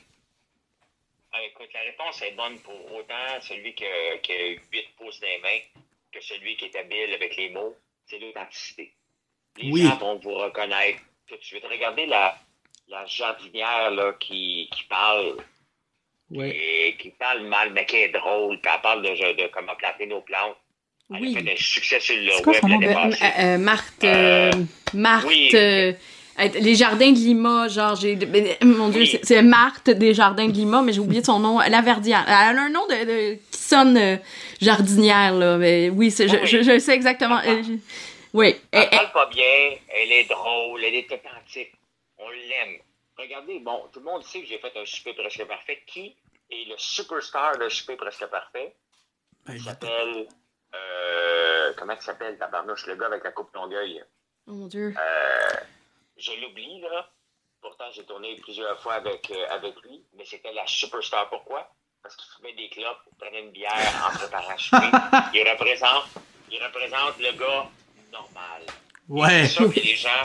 Réponse 2.11 2.23
est 2.23 2.37
bonne 2.37 2.59
pour 2.61 2.96
autant 2.96 3.40
celui 3.40 3.73
qui 3.75 3.85
a, 3.85 4.18
qui 4.18 4.33
a 4.33 4.37
8 4.49 4.59
pouces 4.99 5.20
dans 5.20 5.29
les 5.29 5.38
mains 5.38 5.83
que 6.12 6.20
celui 6.20 6.57
qui 6.57 6.64
est 6.64 6.77
habile 6.77 7.14
avec 7.14 7.37
les 7.37 7.51
mots, 7.51 7.77
c'est 8.07 8.18
l'authenticité. 8.18 8.92
Les 9.57 9.70
gens 9.85 9.96
vont 9.99 10.16
vous 10.18 10.35
reconnaître 10.35 10.99
tout 11.29 11.37
de 11.37 11.42
suite. 11.42 11.64
Regardez 11.70 12.07
la, 12.07 12.37
la 12.88 13.07
jardinière 13.07 13.90
là, 13.92 14.12
qui, 14.18 14.68
qui 14.75 14.85
parle. 14.85 15.37
Et 16.53 16.96
qui 16.99 17.11
parle 17.11 17.42
mal, 17.42 17.73
mais 17.73 17.85
qui 17.87 17.96
est 17.96 18.09
drôle, 18.09 18.61
puis 18.61 18.70
elle 18.73 18.81
parle 18.83 19.03
de, 19.03 19.42
de 19.42 19.49
comment 19.49 19.75
planter 19.77 20.07
nos 20.07 20.20
plantes. 20.20 20.57
Elle 21.12 21.20
Oui. 21.20 21.37
a 21.37 21.40
fait 21.42 21.53
un 21.53 21.57
succès 21.57 21.99
sur 22.01 22.16
le 22.16 22.42
quoi 22.42 22.53
web 22.53 22.61
son 22.62 22.68
nom? 22.68 22.79
l'année 22.81 22.88
Euh, 22.88 23.11
passée. 23.11 23.25
euh, 23.40 23.59
Marthe, 23.59 24.05
euh, 24.05 24.53
Marthe, 24.94 25.27
oui. 25.27 25.51
euh, 25.55 25.59
euh, 25.59 25.92
les 26.48 26.74
jardins 26.74 27.11
de 27.12 27.16
Lima, 27.18 27.68
genre 27.68 27.94
j'ai, 27.96 28.16
mon 28.62 28.88
Dieu, 28.88 29.03
Oui. 29.03 29.18
c'est, 29.22 29.42
Marthe 29.42 29.90
des 29.90 30.14
jardins 30.14 30.46
de 30.46 30.53
Lima, 30.53 30.83
mais 30.83 30.92
j'ai 30.92 31.00
oublié 31.00 31.22
son 31.22 31.38
nom, 31.38 31.59
la 31.59 31.81
Verdière. 31.83 32.24
Elle 32.26 32.57
a 32.59 32.62
un 32.62 32.68
nom 32.70 32.87
de, 32.87 33.05
de- 33.05 33.35
qui 33.50 33.59
sonne 33.59 33.96
euh, 33.96 34.16
jardinière 34.61 35.35
là, 35.35 35.57
mais 35.59 35.90
oui, 35.90 36.11
c'est, 36.11 36.29
je, 36.29 36.37
Oui. 36.37 36.46
je, 36.46 36.62
je 36.62 36.79
sais 36.79 36.92
exactement. 36.94 37.38
euh, 37.44 37.62
je- 37.62 37.72
oui, 38.33 38.55
Elle 38.70 38.85
eh, 38.92 38.96
parle 38.96 39.12
pas 39.12 39.26
bien, 39.26 39.76
elle 39.88 40.12
est 40.12 40.24
drôle, 40.29 40.85
elle 40.85 40.94
est 40.94 41.12
authentique. 41.12 41.72
On 42.18 42.29
l'aime. 42.31 42.76
Regardez, 43.18 43.59
bon, 43.59 43.83
tout 43.92 43.98
le 43.98 44.05
monde 44.07 44.22
sait 44.24 44.40
que 44.40 44.46
j'ai 44.46 44.59
fait 44.59 44.72
un 44.76 44.85
souper 44.87 45.14
presque 45.14 45.44
parfait. 45.46 45.83
Qui 45.87 46.14
est 46.50 46.68
le 46.68 46.74
superstar 46.79 47.59
de 47.59 47.68
souper 47.68 47.96
presque 47.96 48.24
parfait? 48.26 48.72
Ben, 49.46 49.55
Il 49.57 49.62
s'appelle. 49.62 50.26
Euh, 50.74 51.72
comment 51.76 51.94
il 51.98 52.03
s'appelle, 52.03 52.38
tabarnouche, 52.38 52.87
le 52.87 52.94
gars 52.94 53.07
avec 53.07 53.24
la 53.24 53.33
coupe 53.33 53.53
Longueuil? 53.55 54.03
oh 54.46 54.53
mon 54.53 54.66
Dieu. 54.68 54.94
Euh, 54.96 55.57
je 56.21 56.33
l'oublie, 56.41 56.81
là. 56.81 57.11
Pourtant, 57.61 57.91
j'ai 57.93 58.05
tourné 58.05 58.37
plusieurs 58.37 58.81
fois 58.81 58.95
avec, 58.95 59.31
euh, 59.31 59.47
avec 59.51 59.81
lui, 59.83 60.05
mais 60.14 60.25
c'était 60.25 60.53
la 60.53 60.66
superstar. 60.66 61.29
Pourquoi? 61.29 61.71
Parce 62.03 62.16
qu'il 62.16 62.31
fumait 62.37 62.55
des 62.55 62.71
clopes, 62.71 63.03
prenait 63.18 63.41
une 63.41 63.51
bière 63.51 64.09
en 64.09 64.16
préparant. 64.16 64.57
Il 65.35 65.49
représente, 65.49 66.05
il 66.51 66.62
représente 66.62 67.18
le 67.18 67.33
gars 67.33 67.68
normal. 68.11 68.62
Ouais. 69.09 69.47
C'est 69.47 69.64
ça 69.64 69.64
que 69.64 69.81
les 69.81 69.97
gens 69.97 70.25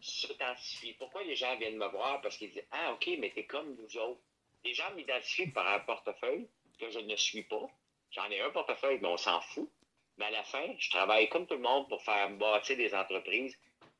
s'identifient. 0.00 0.94
Pourquoi 0.94 1.22
les 1.24 1.36
gens 1.36 1.54
viennent 1.56 1.76
me 1.76 1.88
voir? 1.88 2.20
Parce 2.22 2.36
qu'ils 2.38 2.50
disent 2.50 2.64
Ah, 2.70 2.92
OK, 2.92 3.10
mais 3.18 3.30
t'es 3.30 3.44
comme 3.44 3.76
nous 3.76 3.96
autres. 3.98 4.20
Les 4.64 4.72
gens 4.72 4.90
m'identifient 4.94 5.48
par 5.48 5.66
un 5.68 5.80
portefeuille 5.80 6.48
que 6.78 6.90
je 6.90 7.00
ne 7.00 7.16
suis 7.16 7.42
pas. 7.42 7.68
J'en 8.10 8.30
ai 8.30 8.40
un 8.40 8.50
portefeuille, 8.50 8.98
mais 9.00 9.08
on 9.08 9.16
s'en 9.16 9.40
fout. 9.40 9.70
Mais 10.16 10.26
à 10.26 10.30
la 10.30 10.44
fin, 10.44 10.64
je 10.78 10.90
travaille 10.90 11.28
comme 11.28 11.46
tout 11.46 11.54
le 11.54 11.60
monde 11.60 11.88
pour 11.88 12.02
faire 12.02 12.30
bâtir 12.30 12.76
des 12.76 12.94
entreprises. 12.94 13.56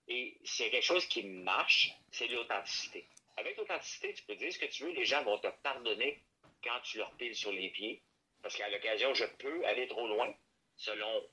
Et 0.08 0.36
c'est 0.44 0.70
quelque 0.70 0.84
chose 0.84 1.06
qui 1.06 1.22
marche, 1.24 1.92
c'est 2.10 2.26
l'authenticité. 2.28 3.06
Avec 3.36 3.56
l'authenticité, 3.56 4.12
tu 4.14 4.22
peux 4.24 4.34
dire 4.34 4.52
ce 4.52 4.58
que 4.58 4.66
tu 4.66 4.84
veux, 4.84 4.90
les 4.92 5.04
gens 5.04 5.22
vont 5.24 5.38
te 5.38 5.48
pardonner 5.62 6.20
quand 6.62 6.80
tu 6.82 6.98
leur 6.98 7.10
piles 7.12 7.34
sur 7.34 7.52
les 7.52 7.70
pieds. 7.70 8.02
Parce 8.42 8.56
qu'à 8.56 8.68
l'occasion, 8.68 9.14
je 9.14 9.24
peux 9.24 9.64
aller 9.66 9.86
trop 9.86 10.06
loin, 10.08 10.34
selon. 10.76 11.24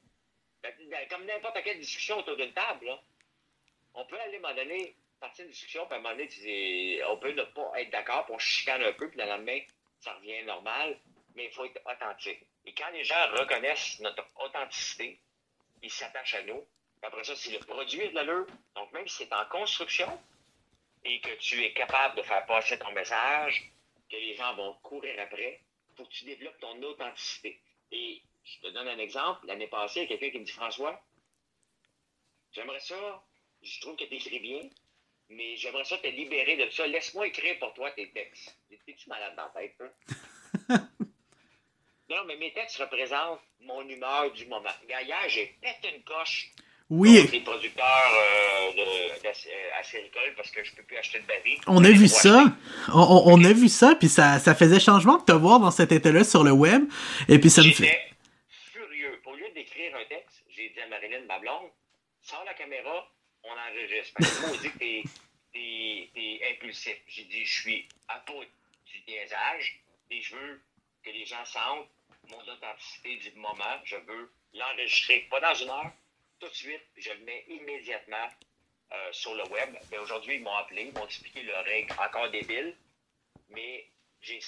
ben, 0.64 0.74
Comme 1.10 1.26
n'importe 1.26 1.62
quelle 1.64 1.80
discussion 1.80 2.20
autour 2.20 2.38
d'une 2.38 2.54
table, 2.54 2.98
on 3.96 4.06
peut 4.06 4.20
aller 4.20 4.36
à 4.36 4.38
un 4.38 4.42
moment 4.42 4.56
donné, 4.56 4.96
partir 5.20 5.44
d'une 5.46 5.52
discussion, 5.52 5.86
puis 5.88 5.96
à 5.96 5.98
un 5.98 6.02
moment 6.02 6.16
donné, 6.16 6.28
tu 6.28 6.40
dis- 6.40 7.00
on 7.08 7.18
peut 7.18 7.32
ne 7.32 7.44
pas 7.44 7.72
être 7.78 7.90
d'accord, 7.90 8.26
puis 8.26 8.36
on 8.36 8.40
chicane 8.40 8.84
un 8.84 8.94
peu, 8.94 9.10
puis 9.10 9.20
le 9.20 9.26
lendemain, 9.26 9.60
ça 10.00 10.14
revient 10.14 10.44
normal, 10.44 11.00
mais 11.36 11.46
il 11.46 11.52
faut 11.52 11.66
être 11.66 11.82
authentique. 11.86 12.40
Et 12.66 12.74
quand 12.74 12.90
les 12.92 13.04
gens 13.04 13.28
reconnaissent 13.32 14.00
notre 14.02 14.26
authenticité, 14.36 15.20
ils 15.82 15.92
s'attachent 15.92 16.36
à 16.36 16.44
nous. 16.44 16.66
Après 17.02 17.24
ça, 17.24 17.36
si 17.36 17.52
le 17.52 17.60
produit 17.60 18.02
est 18.02 18.10
de 18.10 18.16
l'allure, 18.16 18.46
donc 18.76 18.92
même 18.92 19.08
si 19.08 19.24
c'est 19.24 19.34
en 19.34 19.46
construction 19.46 20.20
et 21.04 21.22
que 21.22 21.34
tu 21.36 21.64
es 21.64 21.74
capable 21.74 22.18
de 22.18 22.24
faire 22.24 22.46
passer 22.46 22.78
ton 22.78 22.92
message, 22.92 23.72
que 24.10 24.18
les 24.18 24.36
gens 24.36 24.54
vont 24.56 24.74
courir 24.82 25.20
après, 25.22 25.62
faut 25.96 26.06
que 26.06 26.12
tu 26.12 26.26
développes 26.26 26.60
ton 26.60 26.82
authenticité. 26.84 27.62
Et 27.92 28.22
je 28.44 28.60
te 28.60 28.68
donne 28.68 28.88
un 28.88 28.98
exemple. 28.98 29.46
L'année 29.48 29.68
passée, 29.68 30.02
il 30.02 30.04
y 30.04 30.06
a 30.06 30.08
quelqu'un 30.08 30.32
qui 30.32 30.40
me 30.40 30.46
dit 30.46 30.52
François, 30.52 31.02
j'aimerais 32.52 32.80
ça, 32.80 33.24
je 33.62 33.82
trouve 33.82 33.96
que 33.96 34.06
tu 34.06 34.16
écris 34.16 34.40
bien, 34.40 34.70
mais 35.30 35.56
j'aimerais 35.58 35.86
ça 35.86 35.98
te 35.98 36.08
libérer 36.08 36.58
de 36.58 36.70
ça. 36.70 36.88
Laisse-moi 36.88 37.28
écrire 37.28 37.60
pour 37.60 37.74
toi 37.74 37.92
tes 37.92 38.12
textes. 38.12 38.58
T'es-tu 38.86 39.10
malade 39.10 39.36
dans 39.36 39.44
la 39.44 39.62
tête, 39.62 39.82
hein? 39.82 40.88
non, 42.10 42.26
mais 42.26 42.36
mes 42.38 42.54
textes 42.54 42.78
représentent 42.78 43.42
mon 43.62 43.88
humeur 43.88 44.32
du 44.32 44.46
moment. 44.48 44.70
Hier, 44.88 45.30
j'ai 45.30 45.48
pété 45.62 45.96
une 45.96 46.04
coche 46.04 46.52
Oui, 46.90 47.28
les 47.32 47.42
producteurs 47.42 47.86
euh, 47.86 48.72
d'ac- 49.24 49.48
euh, 49.48 50.32
parce 50.36 50.50
que 50.50 50.64
je 50.64 50.74
peux 50.74 50.82
plus 50.84 50.98
acheter 50.98 51.20
de 51.20 51.26
baril. 51.28 51.60
on 51.68 51.84
a 51.84 51.92
vu 51.92 52.08
ça. 52.08 52.46
On, 52.92 53.44
a 53.44 53.54
vu 53.54 53.70
ça, 53.70 53.94
puis 53.96 54.10
ça, 54.10 54.40
ça 54.40 54.56
faisait 54.56 54.80
changement 54.80 55.18
de 55.18 55.24
te 55.24 55.32
voir 55.32 55.60
dans 55.60 55.70
cet 55.70 55.92
état-là 55.92 56.24
sur 56.24 56.44
le 56.44 56.52
web. 56.52 56.84
Et 57.28 57.38
puis 57.40 57.50
ça 57.52 57.62
me 57.62 57.72
fait. 57.72 58.12
Furieux. 58.74 59.22
Au 59.26 59.36
lieu 59.36 59.46
d'écrire 59.54 59.96
un 59.96 60.06
texte, 60.06 60.44
j'ai 60.50 60.70
dit 60.70 60.80
à 60.82 60.88
Marilyn, 60.88 61.22
ma 61.28 61.38
blonde, 61.38 61.70
sors 62.22 62.44
la 62.46 62.54
caméra, 62.56 63.08
on 63.44 63.50
enregistre. 63.52 64.14
Parce 64.18 64.32
que 64.36 64.42
moi, 64.42 64.50
on 64.54 64.62
dit 64.62 64.72
que 64.72 64.78
t'es 65.54 66.42
impulsif. 66.52 66.98
J'ai 67.08 67.26
dit, 67.26 67.46
je 67.46 67.62
suis 67.62 67.88
à 68.08 68.24
bout 68.26 68.44
du 68.88 69.12
niaisage 69.12 69.80
et 70.10 70.22
je 70.22 70.36
veux 70.36 70.62
que 71.04 71.12
les 71.12 71.26
gens 71.26 71.46
sentent 71.46 71.88
mon 72.30 72.40
authenticité 72.52 73.18
du 73.18 73.32
moment. 73.40 73.78
Je 73.84 73.96
veux 73.96 74.32
l'enregistrer, 74.54 75.28
pas 75.30 75.40
dans 75.40 75.54
une 75.54 75.70
heure, 75.70 75.92
tout 76.40 76.48
de 76.50 76.54
suite, 76.56 76.82
je 76.98 77.12
le 77.12 77.20
mets 77.20 77.44
immédiatement 77.48 78.28
euh, 78.92 79.12
sur 79.12 79.34
le 79.36 79.44
web. 79.50 79.76
Mais 79.92 79.98
aujourd'hui, 79.98 80.36
ils 80.36 80.42
m'ont 80.44 80.56
appelé, 80.56 80.84
ils 80.84 80.94
m'ont 80.94 81.06
expliqué 81.06 81.44
leurs 81.44 81.64
règles 81.66 81.94
encore 82.00 82.30
débiles, 82.32 82.76
mais 83.50 83.86
j'ai 84.22 84.40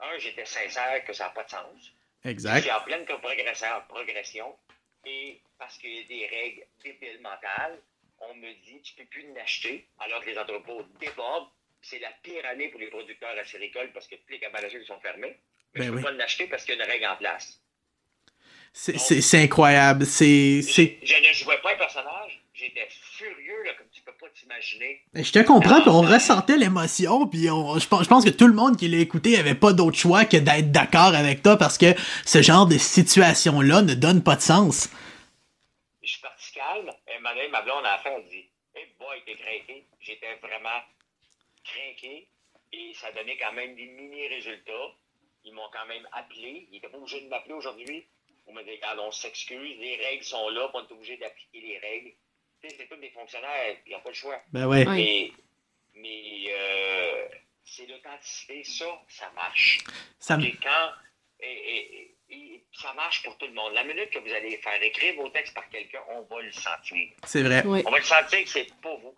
un, 0.00 0.18
j'étais 0.18 0.44
sincère 0.44 1.04
que 1.04 1.12
ça 1.12 1.24
n'a 1.24 1.30
pas 1.30 1.44
de 1.44 1.50
sens. 1.50 1.92
Je 2.24 2.30
Exact. 2.30 2.60
suis 2.62 2.70
en 2.70 2.80
pleine 2.80 3.04
progression, 3.04 4.56
et 5.04 5.40
parce 5.58 5.78
qu'il 5.78 5.94
y 5.94 6.00
a 6.00 6.04
des 6.08 6.26
règles 6.26 6.66
débiles 6.82 7.20
mentales, 7.20 7.78
on 8.20 8.34
me 8.34 8.52
dit 8.64 8.82
tu 8.82 8.94
peux 8.94 9.04
plus 9.04 9.32
l'acheter 9.32 9.86
alors 10.00 10.20
que 10.24 10.30
les 10.30 10.38
entrepôts 10.38 10.82
débordent. 11.00 11.48
C'est 11.80 12.00
la 12.00 12.10
pire 12.22 12.44
année 12.46 12.68
pour 12.68 12.80
les 12.80 12.88
producteurs 12.88 13.38
acéricoles 13.38 13.92
parce 13.92 14.08
que 14.08 14.16
tous 14.16 14.30
les 14.30 14.40
cabanes 14.40 14.68
sont 14.84 14.98
fermés. 15.00 15.38
Mais 15.74 15.80
Ben 15.80 15.84
je 15.86 15.90
peux 15.90 15.96
oui. 15.98 16.02
pas 16.02 16.10
l'acheter 16.10 16.48
parce 16.48 16.64
qu'il 16.64 16.74
y 16.76 16.80
a 16.80 16.84
une 16.84 16.90
règle 16.90 17.06
en 17.06 17.16
place. 17.16 17.62
C'est- 18.72 19.42
incroyable. 19.42 20.06
C'est. 20.06 20.62
c'est- 20.62 20.98
Je 21.02 21.14
ne 21.14 21.32
jouais 21.34 21.58
pas 21.62 21.72
un 21.72 21.76
personnage. 21.76 22.42
J'étais 22.54 22.88
furieux, 22.90 23.62
là, 23.64 23.72
comme 23.78 23.86
tu 23.92 24.02
peux 24.02 24.12
pas 24.12 24.26
t'imaginer. 24.30 25.00
Je 25.14 25.30
te 25.30 25.38
comprends, 25.40 25.80
puis 25.80 25.90
on 25.90 26.00
ressentait 26.02 26.56
l'émotion, 26.56 27.26
puis 27.28 27.48
on, 27.50 27.78
je, 27.78 27.86
pense, 27.86 28.04
je 28.04 28.08
pense 28.08 28.24
que 28.24 28.30
tout 28.30 28.46
le 28.48 28.52
monde 28.54 28.76
qui 28.76 28.88
l'a 28.88 28.98
écouté 28.98 29.38
avait 29.38 29.54
pas 29.54 29.72
d'autre 29.72 29.96
choix 29.96 30.24
que 30.24 30.36
d'être 30.36 30.72
d'accord 30.72 31.14
avec 31.14 31.42
toi 31.42 31.56
parce 31.56 31.78
que 31.78 31.94
ce 32.24 32.42
genre 32.42 32.66
de 32.66 32.76
situation-là 32.76 33.82
ne 33.82 33.94
donne 33.94 34.22
pas 34.24 34.34
de 34.36 34.40
sens. 34.40 34.88
Je 36.02 36.08
suis 36.08 36.20
parti 36.20 36.52
calme. 36.52 36.90
Et 37.06 37.22
donné, 37.22 37.48
ma 37.48 37.62
blonde 37.62 37.82
la 37.84 37.98
fin, 37.98 38.10
elle 38.16 38.24
dit 38.24 38.46
Hey 38.74 38.86
boy, 38.98 39.22
t'es 39.26 39.34
craqué. 39.34 39.84
J'étais 40.00 40.34
vraiment 40.42 40.80
craqué. 41.64 42.26
Et 42.72 42.92
ça 42.94 43.12
donnait 43.12 43.38
quand 43.38 43.52
même 43.52 43.74
des 43.76 43.86
mini-résultats. 43.86 44.72
Ils 45.44 45.54
m'ont 45.54 45.70
quand 45.72 45.86
même 45.86 46.06
appelé. 46.12 46.66
Ils 46.70 46.74
n'étaient 46.74 46.88
pas 46.88 46.98
obligés 46.98 47.20
de 47.20 47.28
m'appeler 47.28 47.54
aujourd'hui. 47.54 48.04
On 48.48 48.52
m'a 48.54 48.62
dit 48.62 48.70
Regarde, 48.72 48.98
on 49.00 49.10
s'excuse. 49.12 49.78
Les 49.78 49.96
règles 49.96 50.24
sont 50.24 50.48
là. 50.48 50.70
On 50.74 50.80
est 50.84 50.92
obligé 50.92 51.16
d'appliquer 51.18 51.60
les 51.60 51.78
règles. 51.78 52.12
Tu 52.60 52.68
sais, 52.68 52.76
c'est 52.78 52.86
tous 52.88 52.96
des 52.96 53.10
fonctionnaires. 53.10 53.76
Ils 53.86 53.92
n'ont 53.92 54.00
pas 54.00 54.08
le 54.08 54.14
choix. 54.14 54.40
Ben 54.52 54.66
ouais. 54.66 54.84
Oui. 54.88 55.32
Mais, 55.94 56.00
mais 56.00 56.52
euh, 56.52 57.28
c'est 57.64 57.86
l'authenticité. 57.86 58.64
Ça, 58.64 58.86
ça 59.08 59.30
marche. 59.36 59.78
Ça 60.18 60.36
me- 60.36 60.44
Et 60.46 60.52
quand. 60.62 60.90
Et, 61.40 61.76
et- 61.76 62.14
et 62.30 62.62
ça 62.72 62.92
marche 62.94 63.22
pour 63.22 63.38
tout 63.38 63.46
le 63.46 63.52
monde. 63.54 63.72
La 63.74 63.84
minute 63.84 64.10
que 64.10 64.18
vous 64.18 64.32
allez 64.32 64.56
faire 64.58 64.82
écrire 64.82 65.14
vos 65.14 65.28
textes 65.30 65.54
par 65.54 65.66
quelqu'un, 65.70 66.02
on 66.10 66.22
va 66.22 66.42
le 66.42 66.52
sentir. 66.52 67.08
C'est 67.24 67.42
vrai. 67.42 67.62
Oui. 67.64 67.82
On 67.86 67.90
va 67.90 67.98
le 67.98 68.04
sentir 68.04 68.42
que 68.44 68.50
c'est 68.50 68.66
pour 68.82 68.98
vous. 68.98 69.14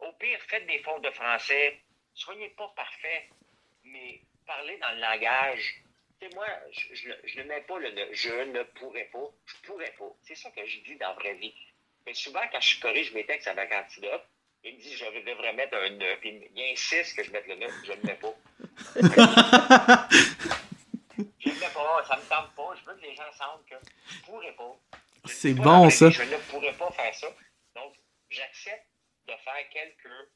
Au 0.00 0.12
pire, 0.14 0.38
faites 0.48 0.66
des 0.66 0.78
fautes 0.80 1.02
de 1.02 1.10
français. 1.10 1.80
Soyez 2.12 2.48
pas 2.50 2.70
parfait, 2.76 3.28
mais 3.84 4.20
parlez 4.46 4.76
dans 4.78 4.90
le 4.92 5.00
langage. 5.00 5.82
Tu 6.20 6.28
sais, 6.28 6.34
moi, 6.34 6.46
je, 7.24 7.40
ne 7.40 7.44
mets 7.44 7.60
pas 7.62 7.78
le 7.78 7.90
ne- 7.92 8.12
je 8.12 8.28
ne 8.30 8.62
pourrais 8.62 9.04
pas. 9.06 9.24
Je 9.46 9.54
pourrais 9.66 9.92
pas. 9.98 10.10
C'est 10.22 10.34
ça 10.34 10.50
que 10.50 10.64
je 10.66 10.80
dis 10.80 10.96
dans 10.96 11.08
la 11.08 11.14
vraie 11.14 11.34
vie. 11.34 11.54
Mais 12.06 12.14
souvent, 12.14 12.42
quand 12.52 12.60
je 12.60 12.80
corrige 12.80 13.12
mes 13.12 13.24
textes 13.24 13.48
avec 13.48 13.72
Antidote, 13.72 14.22
il 14.64 14.74
me 14.76 14.80
dit 14.80 14.94
je 14.94 15.04
devrais 15.04 15.52
mettre 15.54 15.76
un 15.76 15.90
ne. 15.90 16.14
Puis 16.16 16.50
il 16.54 16.72
insiste 16.72 17.16
que 17.16 17.24
je 17.24 17.30
mette 17.30 17.46
le 17.46 17.54
ne. 17.56 17.66
Je 17.84 17.92
ne 17.92 17.96
le 17.96 18.02
mets 18.02 18.14
pas. 18.16 18.34
Je 21.38 21.48
ne 21.48 21.54
le 21.54 21.60
mets 21.60 21.68
pas. 21.72 22.04
Ça 22.06 22.16
me 22.16 22.22
tente 22.28 22.54
pas. 22.54 22.74
Je 22.78 22.84
veux 22.84 22.96
que 22.96 23.02
les 23.02 23.14
gens 23.14 23.32
sentent 23.32 23.64
que 23.66 23.74
je 24.08 24.20
pourrais 24.22 24.52
pas. 24.52 24.76
C'est 25.26 25.54
bon, 25.54 25.88
ça. 25.90 26.10
Je 26.10 26.22
ne 26.22 26.36
pourrais 26.50 26.72
pas 26.74 26.90
faire 26.92 27.14
ça. 27.14 27.28
Donc, 27.74 27.94
j'accepte 28.30 28.86
de 29.26 29.32
faire 29.44 29.68
quelques 29.72 30.28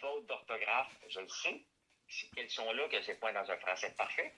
fautes 0.00 0.26
d'orthographe. 0.26 0.92
Je 1.08 1.20
le 1.20 1.28
sais 1.28 1.62
si- 2.08 2.30
qu'elles 2.30 2.50
sont 2.50 2.72
là, 2.72 2.88
que 2.88 3.00
c'est 3.02 3.18
pas 3.20 3.32
dans 3.32 3.48
un 3.50 3.56
français 3.58 3.92
parfait. 3.96 4.32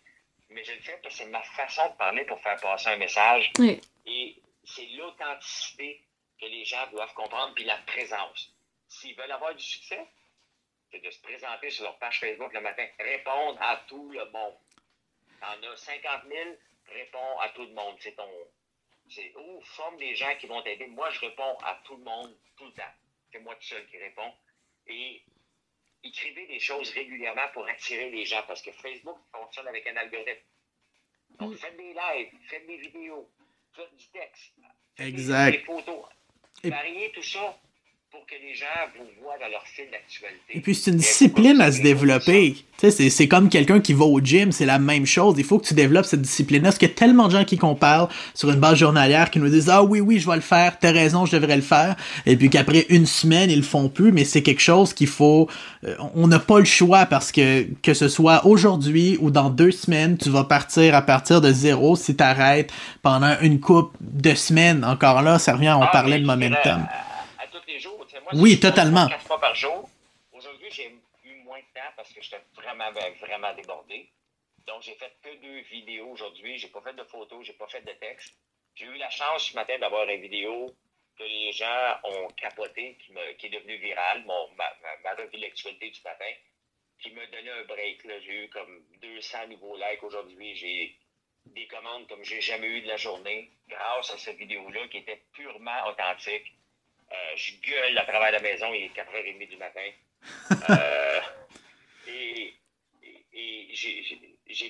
Mais 0.53 0.65
je 0.65 0.73
le 0.73 0.81
fais 0.81 0.99
parce 1.03 1.15
que 1.17 1.23
c'est 1.25 1.31
ma 1.31 1.43
façon 1.43 1.89
de 1.89 1.97
parler 1.97 2.25
pour 2.25 2.41
faire 2.41 2.61
passer 2.61 2.89
un 2.89 2.97
message. 2.97 3.53
Oui. 3.59 3.81
Et 4.07 4.37
c'est 4.65 4.87
l'authenticité 4.97 6.03
que 6.41 6.47
les 6.47 6.65
gens 6.65 6.87
doivent 6.91 7.15
comprendre, 7.15 7.55
puis 7.55 7.65
la 7.65 7.79
présence. 7.79 8.53
S'ils 8.89 9.17
veulent 9.17 9.33
avoir 9.33 9.55
du 9.55 9.63
succès, 9.63 10.07
c'est 10.91 11.01
de 11.01 11.11
se 11.11 11.21
présenter 11.23 11.71
sur 11.71 11.85
leur 11.85 11.99
page 11.99 12.21
Facebook 12.21 12.53
le 12.53 12.61
matin, 12.61 12.87
répondre 12.99 13.59
à 13.63 13.77
tout 13.89 14.11
le 14.11 14.25
monde. 14.27 14.55
T'en 15.41 15.71
as 15.71 15.77
50 15.77 16.23
000, 16.29 16.51
réponds 16.89 17.39
à 17.41 17.49
tout 17.51 17.63
le 17.63 17.73
monde. 17.73 17.97
C'est 18.01 18.15
ton. 18.15 18.29
C'est 19.09 19.33
ou 19.37 19.61
forme 19.63 19.97
des 19.99 20.15
gens 20.15 20.35
qui 20.39 20.47
vont 20.47 20.63
t'aider. 20.63 20.87
Moi, 20.87 21.11
je 21.11 21.21
réponds 21.21 21.57
à 21.65 21.81
tout 21.85 21.97
le 21.97 22.05
monde 22.05 22.37
tout 22.57 22.67
le 22.67 22.73
temps. 22.73 22.93
C'est 23.33 23.41
moi 23.41 23.55
tout 23.57 23.67
seul 23.67 23.87
qui 23.87 23.99
réponds. 23.99 24.33
Et 24.87 25.23
écrivez 26.05 26.47
des 26.47 26.59
choses 26.59 26.91
régulièrement 26.91 27.49
pour 27.53 27.67
attirer 27.67 28.11
les 28.11 28.25
gens 28.25 28.43
parce 28.47 28.63
que 28.63 28.73
Facebook 28.73 29.19
fonctionne 29.33 29.69
avec 29.69 29.87
un 29.87 29.97
algorithme. 29.97 30.41
Donc, 31.39 31.57
faites 31.57 31.77
des 31.77 31.95
lives, 31.95 32.31
faites 32.49 32.67
des 32.67 32.77
vidéos, 32.77 33.31
faites 33.73 33.97
du 33.97 34.07
texte. 34.09 34.53
Exact. 34.99 35.53
Les 35.53 35.59
photos. 35.61 36.05
Varier 36.65 37.11
tout 37.13 37.23
ça 37.23 37.59
pour 38.13 38.27
que 38.27 38.35
les 38.47 38.55
gens 38.55 38.67
vous 38.99 39.07
voient 39.23 39.35
dans 39.41 39.51
leur 39.51 39.65
fil 39.65 39.87
d'actualité. 39.91 40.43
Et 40.55 40.61
puis 40.61 40.75
c'est 40.75 40.91
une 40.91 40.99
discipline 40.99 41.61
à 41.63 41.73
se 41.73 41.81
développer. 41.81 42.57
Tu 42.79 42.91
sais, 42.91 43.11
c'est 43.11 43.27
comme 43.29 43.49
quelqu'un 43.49 43.81
qui 43.81 43.95
va 43.95 44.05
au 44.05 44.21
gym, 44.21 44.53
c'est 44.53 44.67
la 44.67 44.79
même 44.79 45.07
chose. 45.07 45.37
Il 45.39 45.45
faut 45.45 45.59
que 45.59 45.67
tu 45.67 45.73
développes 45.75 46.05
cette 46.05 46.21
discipline-là. 46.21 46.69
Parce 46.69 46.79
qu'il 46.79 46.89
y 46.89 46.91
a 46.91 46.95
tellement 46.95 47.29
de 47.29 47.33
gens 47.33 47.45
qui 47.45 47.57
comparent 47.57 48.09
sur 48.35 48.51
une 48.51 48.61
base 48.61 48.77
journalière 48.77 49.31
qui 49.31 49.39
nous 49.39 49.49
disent 49.49 49.71
Ah 49.71 49.83
oui, 49.83 50.01
oui, 50.01 50.19
je 50.19 50.29
vais 50.29 50.35
le 50.35 50.43
faire, 50.43 50.79
t'as 50.79 50.93
raison, 50.93 51.25
je 51.25 51.37
devrais 51.37 51.57
le 51.57 51.63
faire. 51.63 51.97
Et 52.27 52.37
puis 52.37 52.51
qu'après 52.51 52.85
une 52.91 53.07
semaine, 53.07 53.51
ils 53.51 53.57
le 53.59 53.63
font 53.63 53.89
plus, 53.89 54.13
mais 54.13 54.25
c'est 54.25 54.43
quelque 54.43 54.61
chose 54.61 54.93
qu'il 54.93 55.07
faut. 55.09 55.49
euh, 55.85 55.95
on 56.15 56.27
n'a 56.27 56.39
pas 56.39 56.59
le 56.59 56.65
choix 56.67 57.07
parce 57.07 57.33
que 57.33 57.67
que 57.83 57.95
ce 57.95 58.09
soit 58.09 58.45
aujourd'hui 58.45 59.17
ou 59.21 59.31
dans 59.31 59.49
deux 59.49 59.71
semaines, 59.71 60.19
tu 60.19 60.29
vas 60.29 60.45
partir 60.45 60.95
à 60.95 61.01
partir 61.03 61.41
de 61.41 61.51
zéro 61.53 61.97
si 61.97 62.15
t'arrêtes 62.15 62.71
pendant 63.01 63.35
une 63.41 63.59
coupe 63.61 63.95
de 64.01 64.35
semaines. 64.35 64.85
Encore 64.85 65.23
là, 65.23 65.39
ça 65.39 65.55
revient, 65.55 65.75
on 65.79 65.83
Ah, 65.83 65.91
parlait 65.93 66.19
de 66.19 66.27
momentum. 66.27 66.83
À, 66.91 67.43
à 67.43 67.47
tous 67.53 67.59
les 67.69 67.79
jours. 67.79 67.93
tu 68.09 68.15
sais, 68.17 68.21
Moi, 68.22 68.22
Oui, 68.35 68.59
totalement. 68.59 69.09
Quatre 69.09 69.27
fois 69.27 69.41
par 69.41 69.55
jour. 69.55 69.89
Aujourd'hui, 70.33 70.71
j'ai 70.71 70.95
eu 71.25 71.35
moins 71.45 71.59
de 71.59 71.65
temps 71.75 71.93
parce 71.97 72.13
que 72.13 72.21
j'étais 72.23 72.43
vraiment, 72.55 72.91
vraiment 73.21 73.55
débordé. 73.55 74.11
Donc, 74.67 74.83
j'ai 74.83 74.95
fait 74.95 75.13
que 75.23 75.35
deux 75.37 75.61
vidéos 75.63 76.09
aujourd'hui. 76.11 76.59
J'ai 76.59 76.69
pas 76.69 76.81
fait 76.81 76.95
de 76.95 77.05
photos, 77.05 77.45
j'ai 77.45 77.53
pas 77.53 77.67
fait 77.67 77.83
de 77.83 77.93
texte. 77.93 78.35
J'ai 78.75 78.87
eu 78.87 78.97
la 78.97 79.11
chance 79.11 79.45
ce 79.51 79.55
matin 79.55 79.79
d'avoir 79.79 80.09
une 80.09 80.21
vidéo 80.21 80.75
que 81.19 81.25
les 81.25 81.53
gens 81.53 81.99
ont 82.05 82.29
capoté, 82.29 82.97
qui, 83.05 83.13
me, 83.13 83.33
qui 83.35 83.47
est 83.47 83.51
devenue 83.51 83.77
virale, 83.77 84.25
mon, 84.25 84.49
ma, 84.57 84.65
ma, 84.83 84.97
ma 85.11 85.15
revue 85.23 85.37
de 85.37 85.43
l'actualité 85.43 85.91
du 85.91 86.01
matin, 86.03 86.33
qui 87.01 87.11
m'a 87.11 87.27
donné 87.27 87.51
un 87.51 87.65
break. 87.65 88.01
J'ai 88.25 88.45
eu 88.45 88.49
comme 88.49 88.83
200 89.03 89.49
nouveaux 89.49 89.77
likes 89.77 90.03
aujourd'hui. 90.03 90.55
J'ai 90.55 90.97
des 91.47 91.67
commandes 91.67 92.07
comme 92.09 92.25
j'ai 92.25 92.41
jamais 92.41 92.69
eu 92.69 92.83
de 92.83 92.89
la 92.89 92.97
journée 92.97 93.51
grâce 93.69 94.11
à 94.11 94.19
cette 94.19 94.37
vidéo-là 94.37 94.89
qui 94.89 94.99
était 94.99 95.23
purement 95.33 95.87
authentique. 95.89 96.55
Euh, 97.13 97.37
je 97.37 97.53
gueule 97.61 97.99
à 97.99 98.05
travers 98.05 98.33
la 98.33 98.41
maison, 98.41 98.73
il 98.73 98.85
est 98.85 98.95
4h30 98.97 99.49
du 99.49 99.57
matin. 99.57 99.89
Euh, 100.71 101.21
et 102.07 102.55
et- 103.03 103.27
et 103.33 103.69
j'ai- 103.75 104.05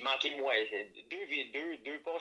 manqué 0.00 0.30
moi. 0.36 0.54
Deux, 1.10 1.26
deux, 1.52 1.76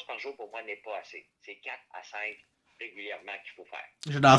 par 0.06 0.20
jour 0.20 0.36
pour 0.36 0.50
moi 0.52 0.62
n'est 0.64 0.76
pas 0.78 0.98
assez. 0.98 1.26
C'est 1.40 1.56
4 1.56 1.80
à 1.94 2.04
5 2.04 2.36
régulièrement 2.82 3.32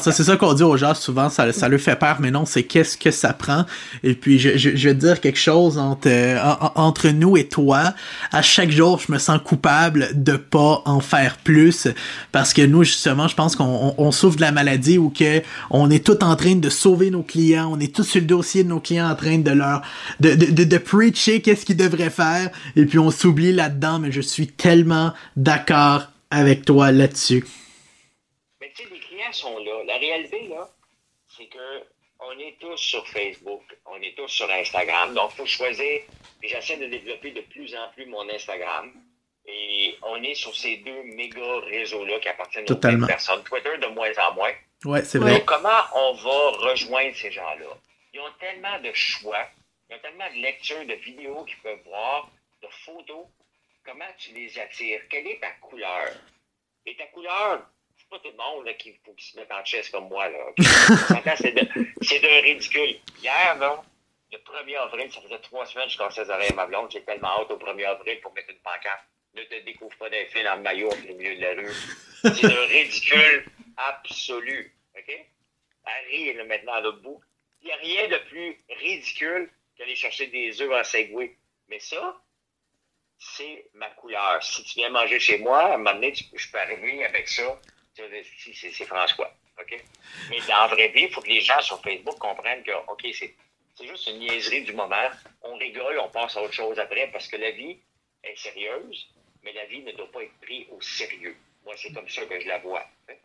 ça. 0.00 0.10
C'est 0.10 0.24
ça 0.24 0.36
qu'on 0.36 0.54
dit 0.54 0.64
aux 0.64 0.76
gens 0.76 0.92
souvent. 0.94 1.28
Ça, 1.28 1.52
ça 1.52 1.68
leur 1.68 1.78
fait 1.78 1.94
peur, 1.94 2.16
mais 2.20 2.32
non, 2.32 2.44
c'est 2.44 2.64
qu'est-ce 2.64 2.98
que 2.98 3.12
ça 3.12 3.32
prend. 3.32 3.64
Et 4.02 4.14
puis, 4.14 4.40
je, 4.40 4.56
je, 4.58 4.74
je 4.74 4.88
vais 4.88 4.94
dire 4.94 5.20
quelque 5.20 5.38
chose 5.38 5.78
entre, 5.78 6.08
euh, 6.08 6.36
en- 6.42 6.66
en- 6.66 6.72
entre 6.88 7.10
nous 7.10 7.36
et 7.36 7.46
toi. 7.46 7.94
À 8.32 8.42
chaque 8.42 8.70
jour, 8.72 8.98
je 9.06 9.12
me 9.12 9.18
sens 9.18 9.38
coupable 9.44 10.08
de 10.14 10.36
pas 10.36 10.82
en 10.84 10.98
faire 10.98 11.36
plus. 11.38 11.86
Parce 12.32 12.52
que 12.52 12.62
nous, 12.62 12.82
justement, 12.82 13.28
je 13.28 13.36
pense 13.36 13.54
qu'on 13.54 13.64
on, 13.64 13.94
on 13.98 14.10
souffre 14.10 14.34
de 14.36 14.40
la 14.40 14.50
maladie 14.50 14.98
ou 14.98 15.10
que 15.10 15.42
on 15.70 15.90
est 15.90 16.04
tout 16.04 16.24
en 16.24 16.34
train 16.34 16.56
de 16.56 16.68
sauver 16.68 17.10
nos 17.10 17.22
clients. 17.22 17.70
On 17.72 17.78
est 17.78 17.94
tous 17.94 18.02
sur 18.04 18.20
le 18.20 18.26
dossier 18.26 18.64
de 18.64 18.68
nos 18.68 18.80
clients 18.80 19.08
en 19.08 19.14
train 19.14 19.38
de 19.38 19.50
leur, 19.52 19.82
de, 20.18 20.34
de, 20.34 20.46
de, 20.46 20.64
de 20.64 20.78
preacher 20.78 21.40
qu'est-ce 21.40 21.64
qu'ils 21.64 21.76
devraient 21.76 22.10
faire. 22.10 22.50
Et 22.74 22.84
puis, 22.84 22.98
on 22.98 23.12
s'oublie 23.12 23.52
là-dedans, 23.52 24.00
mais 24.00 24.10
je 24.10 24.20
suis 24.22 24.48
tellement 24.48 25.12
d'accord 25.36 26.08
avec 26.32 26.64
toi 26.64 26.90
là-dessus. 26.90 27.44
Mais 28.60 28.72
tu 28.76 28.82
sais, 28.82 28.88
les 28.90 28.98
clients 29.22 29.32
sont 29.32 29.58
là. 29.58 29.84
La 29.84 29.96
réalité, 29.98 30.48
là, 30.48 30.68
c'est 31.28 31.46
que 31.46 31.82
on 32.20 32.38
est 32.38 32.56
tous 32.60 32.76
sur 32.76 33.06
Facebook, 33.08 33.62
on 33.86 34.00
est 34.00 34.16
tous 34.16 34.28
sur 34.28 34.48
Instagram. 34.50 35.14
Donc, 35.14 35.30
il 35.34 35.36
faut 35.38 35.46
choisir. 35.46 36.02
Et 36.42 36.48
j'essaie 36.48 36.76
de 36.76 36.86
développer 36.86 37.32
de 37.32 37.40
plus 37.40 37.74
en 37.76 37.88
plus 37.92 38.06
mon 38.06 38.28
Instagram. 38.28 38.92
Et 39.46 39.96
on 40.02 40.22
est 40.22 40.34
sur 40.34 40.54
ces 40.54 40.76
deux 40.78 41.02
méga 41.02 41.58
réseaux-là 41.60 42.20
qui 42.20 42.28
appartiennent 42.28 42.64
aux 42.64 42.68
Totalement. 42.68 42.98
mêmes 42.98 43.06
personnes. 43.08 43.42
Twitter 43.42 43.76
de 43.78 43.86
moins 43.88 44.12
en 44.28 44.34
moins. 44.34 44.52
Ouais, 44.84 45.02
c'est 45.04 45.18
vrai. 45.18 45.32
Donc, 45.38 45.44
comment 45.46 45.80
on 45.94 46.12
va 46.12 46.50
rejoindre 46.70 47.16
ces 47.16 47.32
gens-là? 47.32 47.76
Ils 48.14 48.20
ont 48.20 48.32
tellement 48.38 48.78
de 48.80 48.92
choix, 48.92 49.48
ils 49.90 49.96
ont 49.96 49.98
tellement 50.00 50.28
de 50.30 50.40
lectures, 50.42 50.84
de 50.86 50.94
vidéos 50.94 51.44
qu'ils 51.44 51.58
peuvent 51.58 51.82
voir, 51.86 52.30
de 52.62 52.68
photos. 52.84 53.26
Comment 53.84 54.04
tu 54.18 54.32
les 54.32 54.56
attires? 54.60 55.00
Quelle 55.08 55.26
est 55.26 55.40
ta 55.40 55.50
couleur? 55.52 56.08
Et 56.86 56.94
ta 56.96 57.06
couleur, 57.06 57.66
pas 58.12 58.18
tout 58.18 58.30
le 58.30 58.36
monde 58.36 58.66
là, 58.66 58.74
qui 58.74 58.92
faut 59.04 59.14
se 59.18 59.36
mette 59.38 59.50
en 59.50 59.64
chess 59.64 59.88
comme 59.88 60.08
moi. 60.08 60.28
Là, 60.28 60.38
c'est 61.36 61.52
de 62.20 62.42
ridicule. 62.42 62.96
Hier, 63.22 63.56
là, 63.58 63.82
le 64.30 64.38
1er 64.38 64.76
avril, 64.78 65.10
ça 65.12 65.20
faisait 65.22 65.38
trois 65.40 65.64
semaines 65.66 65.86
que 65.86 65.92
je 65.94 65.98
cassais 65.98 66.24
les 66.24 66.30
oreilles 66.30 66.50
à 66.52 66.54
ma 66.54 66.66
blonde. 66.66 66.90
J'ai 66.90 67.02
tellement 67.02 67.40
hâte 67.40 67.50
au 67.50 67.56
1er 67.58 67.86
avril 67.86 68.20
pour 68.20 68.32
mettre 68.34 68.50
une 68.50 68.58
pancarte. 68.58 69.04
Ne 69.34 69.42
te 69.44 69.54
découvre 69.64 69.96
pas 69.96 70.10
d'un 70.10 70.24
fil 70.26 70.46
en 70.46 70.58
maillot 70.58 70.90
au 70.90 70.96
milieu 70.96 71.34
de 71.36 71.40
la 71.40 71.54
rue. 71.54 71.74
C'est 72.22 72.44
un 72.46 72.66
ridicule 72.66 73.46
absolu. 73.78 74.74
OK? 74.96 75.26
Harry 75.86 76.34
là, 76.34 76.44
maintenant 76.44 76.74
à 76.74 76.80
l'autre 76.82 77.00
bout. 77.02 77.20
Il 77.62 77.66
n'y 77.66 77.72
a 77.72 77.76
rien 77.76 78.08
de 78.08 78.18
plus 78.28 78.58
ridicule 78.78 79.50
qu'aller 79.76 79.96
chercher 79.96 80.26
des 80.26 80.60
œufs 80.60 80.70
en 80.72 80.84
Segway. 80.84 81.34
Mais 81.68 81.78
ça, 81.80 82.20
c'est 83.18 83.66
ma 83.74 83.88
couleur. 83.90 84.42
Si 84.42 84.62
tu 84.64 84.74
viens 84.80 84.90
manger 84.90 85.18
chez 85.18 85.38
moi, 85.38 85.60
à 85.60 85.74
un 85.74 85.78
moment 85.78 85.94
donné, 85.94 86.12
tu- 86.12 86.24
je 86.34 86.50
peux 86.50 86.58
arriver 86.58 87.04
avec 87.06 87.28
ça. 87.28 87.58
C'est 87.94 88.86
François. 88.86 89.32
Mais 90.30 90.38
dans 90.48 90.62
la 90.62 90.66
vraie 90.68 90.88
vie, 90.88 91.02
il 91.02 91.10
faut 91.10 91.20
que 91.20 91.28
les 91.28 91.40
gens 91.40 91.60
sur 91.60 91.80
Facebook 91.82 92.18
comprennent 92.18 92.62
que, 92.62 92.72
OK, 92.88 93.06
c'est 93.12 93.34
juste 93.80 94.06
une 94.08 94.18
niaiserie 94.18 94.64
du 94.64 94.72
moment. 94.72 95.08
On 95.42 95.56
rigole, 95.56 95.98
on 95.98 96.08
passe 96.08 96.36
à 96.36 96.42
autre 96.42 96.54
chose 96.54 96.78
après 96.78 97.08
parce 97.12 97.28
que 97.28 97.36
la 97.36 97.50
vie 97.50 97.78
est 98.22 98.36
sérieuse, 98.36 99.08
mais 99.42 99.52
la 99.52 99.64
vie 99.66 99.82
ne 99.82 99.92
doit 99.92 100.10
pas 100.10 100.22
être 100.22 100.38
prise 100.40 100.66
au 100.70 100.80
sérieux. 100.80 101.36
Moi, 101.64 101.74
c'est 101.76 101.92
comme 101.92 102.08
ça 102.08 102.24
que 102.24 102.40
je 102.40 102.48
la 102.48 102.58
vois. 102.58 102.84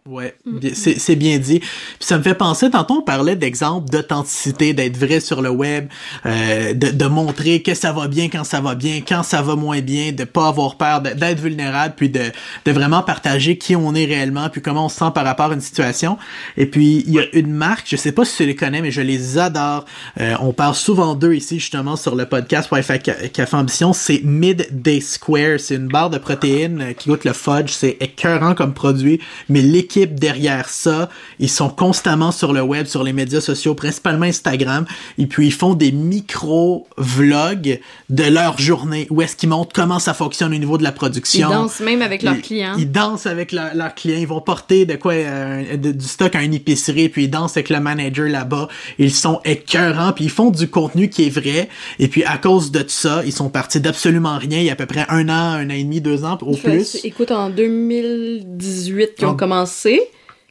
Ouais, 0.10 0.36
bien- 0.46 0.72
c'est 0.74 0.98
c'est 1.00 1.18
bien 1.18 1.38
dit. 1.38 1.60
Puis 1.60 1.68
ça 2.00 2.18
me 2.18 2.24
fait 2.24 2.34
penser, 2.34 2.70
tantôt 2.72 3.00
on 3.00 3.02
parlait 3.02 3.36
d'exemples 3.36 3.90
d'authenticité, 3.92 4.72
d'être 4.74 4.96
vrai 4.96 5.20
sur 5.20 5.42
le 5.42 5.50
web, 5.50 5.90
euh, 6.26 6.74
de, 6.74 6.92
de 6.92 7.06
montrer 7.08 7.62
que 7.62 7.74
ça 7.74 7.92
va 7.92 8.08
bien 8.08 8.30
quand 8.30 8.46
ça 8.46 8.62
va 8.62 8.74
bien, 8.74 9.02
quand 9.06 9.22
ça 9.24 9.42
va 9.42 9.58
moins 9.58 9.82
bien, 9.82 10.14
de 10.14 10.24
pas 10.24 10.48
avoir 10.48 10.76
peur, 10.78 11.02
d'être 11.02 11.42
vulnérable, 11.42 11.94
puis 11.98 12.08
de, 12.08 12.22
de 12.66 12.72
vraiment 12.72 13.02
partager 13.04 13.58
qui 13.58 13.76
on 13.76 13.94
est 13.96 14.06
réellement, 14.06 14.48
puis 14.48 14.62
comment 14.62 14.86
on 14.86 14.90
se 14.90 14.96
sent 14.96 15.12
par 15.14 15.26
rapport 15.26 15.52
à 15.52 15.56
une 15.56 15.60
situation. 15.60 16.18
Et 16.56 16.68
puis 16.68 17.04
il 17.06 17.12
y 17.14 17.20
a 17.20 17.24
une 17.34 17.52
marque, 17.52 17.88
je 17.90 17.98
sais 17.98 18.14
pas 18.14 18.24
si 18.24 18.38
tu 18.38 18.46
les 18.46 18.56
connais, 18.56 18.82
mais 18.82 18.92
je 18.92 19.02
les 19.02 19.38
adore. 19.38 19.84
Euh, 20.22 20.36
on 20.40 20.54
parle 20.54 20.76
souvent 20.76 21.16
d'eux 21.16 21.34
ici 21.34 21.60
justement 21.60 21.98
sur 21.98 22.16
le 22.16 22.26
podcast 22.26 22.72
Wi-Fi 22.72 23.00
Ca- 23.04 23.28
Café 23.28 23.58
Ambition. 23.58 23.92
C'est 23.92 24.22
Midday 24.24 25.02
Square, 25.02 25.60
c'est 25.60 25.76
une 25.76 25.90
barre 25.90 26.10
de 26.12 26.18
protéines 26.18 26.80
euh, 26.82 26.94
qui 26.94 27.10
goûte 27.10 27.26
le 27.26 27.34
fudge, 27.34 27.72
c'est 27.72 27.98
écœurant 28.00 28.56
comme 28.56 28.74
produit, 28.74 29.20
mais 29.50 29.62
l'équipe 29.78 30.16
derrière 30.20 30.70
ça, 30.70 31.08
ils 31.40 31.50
sont 31.50 31.70
constamment 31.70 32.32
sur 32.32 32.52
le 32.52 32.62
web, 32.62 32.88
sur 32.88 33.04
les 33.04 33.14
médias 33.14 33.42
sociaux, 33.42 33.76
principalement 33.76 34.26
Instagram, 34.26 34.86
et 35.20 35.28
puis 35.28 35.46
ils 35.48 35.54
font 35.54 35.76
des 35.76 35.92
micro-vlogs 35.92 37.80
de 38.10 38.24
leur 38.24 38.58
journée, 38.60 39.06
où 39.10 39.22
est-ce 39.22 39.36
qu'ils 39.36 39.50
montrent 39.50 39.72
comment 39.74 40.00
ça 40.00 40.14
fonctionne 40.14 40.54
au 40.54 40.58
niveau 40.58 40.78
de 40.78 40.84
la 40.84 40.90
Ils 40.90 40.94
production. 40.96 41.50
dansent 41.50 41.80
même 41.82 42.02
avec 42.02 42.24
leurs 42.24 42.36
Ils- 42.38 42.42
clients. 42.42 42.76
Ils 42.78 42.92
dansent 42.92 43.28
avec 43.28 43.52
leur- 43.52 43.76
leurs 43.76 43.94
clients. 43.94 44.18
Ils 44.20 44.28
vont 44.28 44.42
porter 44.42 44.86
de 44.86 44.96
quoi 44.96 45.14
euh, 45.14 45.78
de- 45.78 45.92
du 45.92 46.06
stock 46.06 46.34
à 46.36 46.42
une 46.42 46.54
épicerie, 46.56 47.10
puis 47.10 47.26
ils 47.26 47.30
dansent 47.30 47.56
avec 47.58 47.70
le 47.70 47.80
manager 47.80 48.28
là-bas. 48.28 48.68
Ils 48.98 49.14
sont 49.14 49.40
écœurants, 49.46 50.12
puis 50.14 50.26
ils 50.26 50.32
font 50.32 50.50
du 50.50 50.68
contenu 50.70 51.10
qui 51.10 51.28
est 51.28 51.30
vrai. 51.30 51.70
Et 52.00 52.08
puis 52.08 52.24
à 52.24 52.38
cause 52.38 52.72
de 52.72 52.84
ça, 52.88 53.22
ils 53.26 53.32
sont 53.34 53.50
partis 53.50 53.80
d'absolument 53.80 54.38
rien. 54.38 54.58
Il 54.60 54.66
y 54.66 54.70
a 54.70 54.74
à 54.74 54.76
peu 54.76 54.86
près 54.88 55.06
un 55.10 55.30
an, 55.30 55.54
un 55.62 55.68
an 55.70 55.74
et 55.74 55.84
demi, 55.84 56.02
deux 56.02 56.24
ans 56.26 56.38
au 56.42 56.56
plus. 56.56 56.98
Écoute, 57.04 57.32
en 57.32 57.50
2018 57.52 59.16
qu'ils 59.16 59.26
ont 59.28 59.32
Oh. 59.32 59.36
Commencé. 59.58 60.02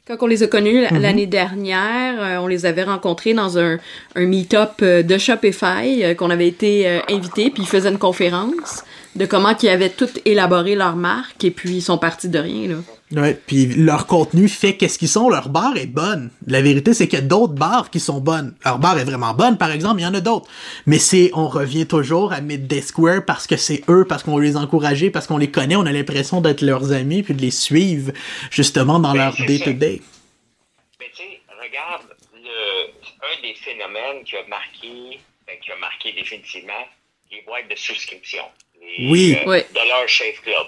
Quand 0.07 0.15
on 0.21 0.27
les 0.27 0.41
a 0.43 0.47
connus 0.47 0.81
la- 0.81 0.91
l'année 0.91 1.25
dernière, 1.27 2.13
euh, 2.21 2.37
on 2.37 2.47
les 2.47 2.65
avait 2.65 2.83
rencontrés 2.83 3.33
dans 3.33 3.57
un, 3.57 3.77
un 4.15 4.25
meet-up 4.25 4.71
euh, 4.81 5.03
de 5.03 5.17
Shopify 5.17 6.01
euh, 6.03 6.13
qu'on 6.13 6.29
avait 6.29 6.47
été 6.47 6.87
euh, 6.87 6.99
invités, 7.09 7.49
puis 7.49 7.63
ils 7.63 7.67
faisaient 7.67 7.89
une 7.89 7.97
conférence 7.97 8.83
de 9.17 9.25
comment 9.25 9.53
ils 9.61 9.67
avaient 9.69 9.89
tout 9.89 10.09
élaboré 10.23 10.75
leur 10.75 10.95
marque, 10.95 11.43
et 11.43 11.51
puis 11.51 11.71
ils 11.75 11.81
sont 11.81 11.97
partis 11.97 12.29
de 12.29 12.39
rien, 12.39 12.69
là. 12.69 12.75
Ouais, 13.13 13.39
puis 13.47 13.67
leur 13.67 14.05
contenu 14.05 14.49
fait 14.49 14.75
qu'est-ce 14.75 14.99
qu'ils 14.99 15.07
sont. 15.07 15.29
Leur 15.29 15.47
bar 15.47 15.77
est 15.77 15.85
bonne. 15.85 16.29
La 16.45 16.61
vérité, 16.61 16.93
c'est 16.93 17.07
qu'il 17.07 17.19
y 17.19 17.21
a 17.21 17.25
d'autres 17.25 17.53
bars 17.53 17.89
qui 17.89 18.01
sont 18.01 18.19
bonnes. 18.19 18.53
Leur 18.65 18.79
bar 18.79 18.97
est 18.99 19.05
vraiment 19.05 19.33
bonne, 19.33 19.57
par 19.57 19.71
exemple, 19.71 20.01
il 20.01 20.03
y 20.03 20.07
en 20.07 20.13
a 20.13 20.19
d'autres. 20.19 20.49
Mais 20.85 20.99
c'est, 20.99 21.31
on 21.33 21.47
revient 21.47 21.87
toujours 21.87 22.33
à 22.33 22.41
Midday 22.41 22.81
Square 22.81 23.23
parce 23.25 23.47
que 23.47 23.55
c'est 23.55 23.81
eux, 23.89 24.05
parce 24.09 24.23
qu'on 24.23 24.37
les 24.39 24.57
encourager, 24.57 25.09
parce 25.09 25.25
qu'on 25.25 25.37
les 25.37 25.49
connaît, 25.49 25.77
on 25.77 25.85
a 25.85 25.91
l'impression 25.93 26.41
d'être 26.41 26.61
leurs 26.61 26.91
amis, 26.91 27.23
puis 27.23 27.33
de 27.33 27.41
les 27.41 27.51
suivre, 27.51 28.11
justement, 28.51 28.99
dans 28.99 29.13
Ben, 29.13 29.19
leur 29.19 29.35
day-to-day. 29.37 30.01
Mais 30.99 31.05
tu 31.15 31.23
sais, 31.23 31.39
regarde, 31.49 32.03
le, 32.33 32.89
un 33.21 33.41
des 33.41 33.53
phénomènes 33.55 34.23
qui 34.25 34.35
a 34.35 34.45
marqué, 34.49 35.19
ben, 35.47 35.55
qui 35.63 35.71
a 35.71 35.77
marqué 35.79 36.11
définitivement, 36.11 36.73
les 37.31 37.41
boîtes 37.45 37.69
de 37.69 37.75
souscription. 37.77 38.43
Les, 38.81 39.09
Oui. 39.09 39.37
euh, 39.45 39.49
Ouais. 39.49 39.65
Dollar 39.73 40.07
Shave 40.07 40.41
Club. 40.43 40.67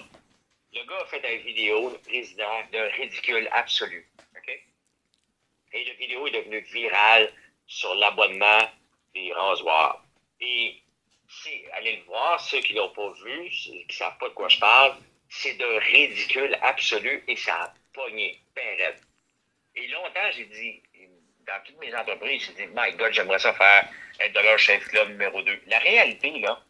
Le 0.80 0.86
gars 0.86 1.02
a 1.02 1.06
fait 1.08 1.36
une 1.36 1.42
vidéo, 1.42 1.90
le 1.90 1.98
président, 1.98 2.64
d'un 2.72 2.88
ridicule 2.92 3.50
absolu. 3.52 4.10
Et 5.74 5.86
la 5.86 5.94
vidéo 5.96 6.26
est 6.26 6.32
devenue 6.32 6.62
virale 6.62 7.34
sur 7.68 7.94
l'abonnement 7.96 8.62
des 9.14 9.34
rasoirs. 9.34 10.04
Et 10.40 10.82
si, 11.28 11.66
allez 11.74 11.98
le 11.98 12.04
voir, 12.04 12.40
ceux 12.40 12.62
qui 12.62 12.74
l'ont 12.74 12.92
pas 12.92 13.12
vu, 13.12 13.50
qui 13.50 13.86
savent 13.90 14.18
pas 14.20 14.30
de 14.30 14.34
quoi 14.34 14.48
je 14.48 14.58
parle, 14.58 14.96
c'est 15.28 15.56
d'un 15.56 15.80
ridicule 15.80 16.58
absolu 16.62 17.26
et 17.28 17.36
ça 17.36 17.56
a 17.56 17.74
pogné, 17.94 18.40
ben. 18.56 18.96
Et 19.76 19.88
longtemps, 19.90 20.32
j'ai 20.32 20.46
dit, 20.46 20.82
dans 21.46 21.62
toutes 21.66 21.80
mes 21.80 21.94
entreprises, 21.94 22.46
j'ai 22.48 22.66
dit, 22.66 22.72
my 22.74 22.94
God, 22.94 23.12
j'aimerais 23.12 23.40
ça 23.40 23.54
faire 23.54 23.90
être 24.22 24.34
Dollar 24.34 24.58
Chef 24.58 24.88
Club 24.88 25.10
numéro 25.10 25.42
2. 25.42 25.62
La 25.68 25.80
réalité, 25.80 26.40
là, 26.40 26.64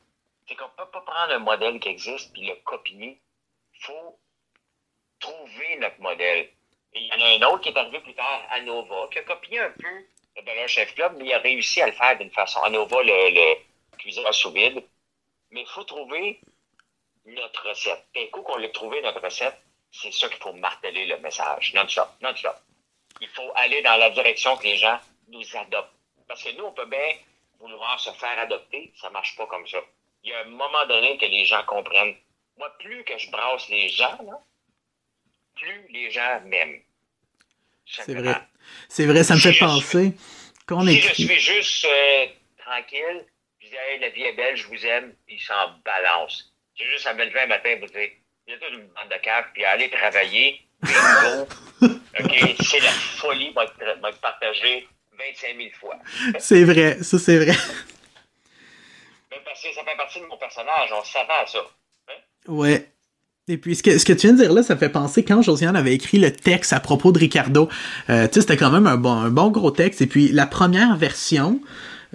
c'est 0.48 0.56
qu'on 0.56 0.70
peut 0.70 0.90
pas 0.92 1.02
prendre 1.02 1.34
un 1.34 1.40
modèle 1.40 1.80
qui 1.80 1.90
existe 1.90 2.34
puis 2.34 2.48
le 2.48 2.56
copier. 2.66 3.20
Faut 3.80 4.20
trouver 5.20 5.78
notre 5.78 6.00
modèle. 6.00 6.50
Il 6.94 7.04
y 7.04 7.14
en 7.14 7.22
a 7.22 7.28
un 7.28 7.52
autre 7.52 7.62
qui 7.62 7.70
est 7.70 7.78
arrivé 7.78 8.00
plus 8.00 8.16
tard, 8.16 8.42
Anova, 8.52 9.08
qui 9.12 9.20
a 9.20 9.24
copié 9.24 9.60
un 9.60 9.72
peu 9.72 10.06
le 10.36 10.42
Dollar 10.42 10.68
Chef 10.68 10.94
Club, 10.96 11.16
mais 11.18 11.26
il 11.26 11.34
a 11.34 11.40
réussi 11.40 11.82
à 11.82 11.88
le 11.88 11.92
faire 11.92 12.18
d'une 12.18 12.32
façon. 12.32 12.62
Anova, 12.62 13.04
le, 13.04 13.30
le 13.32 13.98
cuisinier 13.98 14.32
sous 14.32 14.52
vide. 14.52 14.84
Mais 15.52 15.62
il 15.62 15.68
faut 15.68 15.84
trouver 15.84 16.40
notre 17.26 17.70
recette. 17.70 18.06
Et 18.16 18.30
coup 18.30 18.42
qu'on 18.42 18.58
l'ait 18.58 18.72
trouvé, 18.72 19.02
notre 19.02 19.22
recette, 19.22 19.58
c'est 19.92 20.12
ça 20.12 20.28
qu'il 20.30 20.38
faut 20.38 20.54
marteler 20.54 21.06
le 21.06 21.18
message. 21.20 21.74
Non-stop, 21.74 22.10
non-stop. 22.22 22.56
Il 23.22 23.28
faut 23.30 23.52
aller 23.56 23.82
dans 23.82 23.98
la 23.98 24.10
direction 24.12 24.56
que 24.58 24.64
les 24.64 24.78
gens 24.78 25.00
nous 25.28 25.44
adoptent. 25.58 25.94
Parce 26.28 26.44
que 26.44 26.52
nous, 26.52 26.66
on 26.66 26.72
peut 26.72 26.86
bien 26.86 27.14
vouloir 27.60 28.00
se 28.00 28.12
faire 28.12 28.38
adopter, 28.40 28.94
ça 28.96 29.10
marche 29.10 29.36
pas 29.36 29.48
comme 29.48 29.68
ça. 29.68 29.80
Il 30.24 30.30
y 30.30 30.34
a 30.34 30.42
un 30.42 30.46
moment 30.46 30.86
donné 30.88 31.18
que 31.18 31.26
les 31.26 31.46
gens 31.46 31.64
comprennent. 31.66 32.16
Moi, 32.60 32.70
plus 32.80 33.04
que 33.06 33.18
je 33.18 33.32
brasse 33.32 33.70
les 33.70 33.88
gens, 33.88 34.20
là, 34.26 34.44
plus 35.56 35.88
les 35.90 36.12
gens 36.12 36.42
m'aiment. 36.46 36.82
C'est 37.86 38.14
vrai. 38.14 38.36
C'est 38.90 39.06
vrai, 39.06 39.24
ça 39.24 39.36
me 39.36 39.40
fait 39.40 39.58
penser. 39.58 40.14
Quand 40.68 40.86
si 40.86 41.02
je 41.02 41.14
suis 41.14 41.40
juste 41.40 41.86
euh, 41.86 42.28
tranquille, 42.58 43.26
je 43.60 43.68
dis 43.68 43.76
hey, 43.76 44.00
la 44.00 44.10
vie 44.10 44.24
est 44.24 44.34
belle, 44.34 44.56
je 44.56 44.68
vous 44.68 44.86
aime, 44.86 45.16
ils 45.28 45.40
s'en 45.40 45.80
balancent. 45.84 46.54
J'ai 46.76 46.86
juste 46.86 47.08
à 47.08 47.14
me 47.14 47.26
lever 47.26 47.40
un 47.40 47.48
matin 47.48 47.76
vous 47.80 47.88
dire 47.88 48.10
il 48.46 48.52
y 48.52 48.56
a 48.56 48.60
toute 48.60 48.74
une 48.74 48.88
bande 48.88 49.10
de 49.10 49.18
caves, 49.22 49.46
puis 49.54 49.64
aller 49.64 49.90
travailler. 49.90 50.62
OK, 51.82 52.56
c'est 52.62 52.80
la 52.80 52.92
folie, 52.92 53.52
moi, 53.54 53.66
de 53.66 54.18
partager 54.18 54.88
25 55.18 55.58
000 55.58 55.70
fois. 55.80 55.96
c'est 56.40 56.64
vrai, 56.64 57.02
ça 57.04 57.20
c'est 57.20 57.38
vrai. 57.38 57.56
Même 59.32 59.42
parce 59.46 59.62
que 59.62 59.74
ça 59.74 59.84
fait 59.84 59.96
partie 59.96 60.20
de 60.20 60.26
mon 60.26 60.38
personnage, 60.38 60.92
on 60.92 61.04
savait 61.04 61.48
ça. 61.48 61.60
Ouais. 62.48 62.90
Et 63.48 63.58
puis, 63.58 63.76
ce 63.76 63.82
que, 63.82 63.98
ce 63.98 64.06
que 64.06 64.14
tu 64.14 64.28
viens 64.28 64.36
de 64.36 64.42
dire 64.42 64.54
là, 64.54 64.62
ça 64.62 64.78
fait 64.78 64.90
penser 64.90 65.24
quand 65.24 65.42
Josiane 65.42 65.76
avait 65.76 65.94
écrit 65.94 66.20
le 66.20 66.32
texte 66.32 66.72
à 66.72 66.80
propos 66.80 67.12
de 67.12 67.18
Ricardo. 67.18 67.68
Euh, 68.10 68.28
tu 68.28 68.36
sais, 68.36 68.42
c'était 68.42 68.58
quand 68.58 68.72
même 68.72 68.86
un 68.86 68.98
bon, 68.98 69.14
un 69.14 69.32
bon 69.32 69.50
gros 69.50 69.72
texte. 69.72 70.02
Et 70.02 70.08
puis, 70.08 70.30
la 70.32 70.46
première 70.46 70.96
version, 70.98 71.60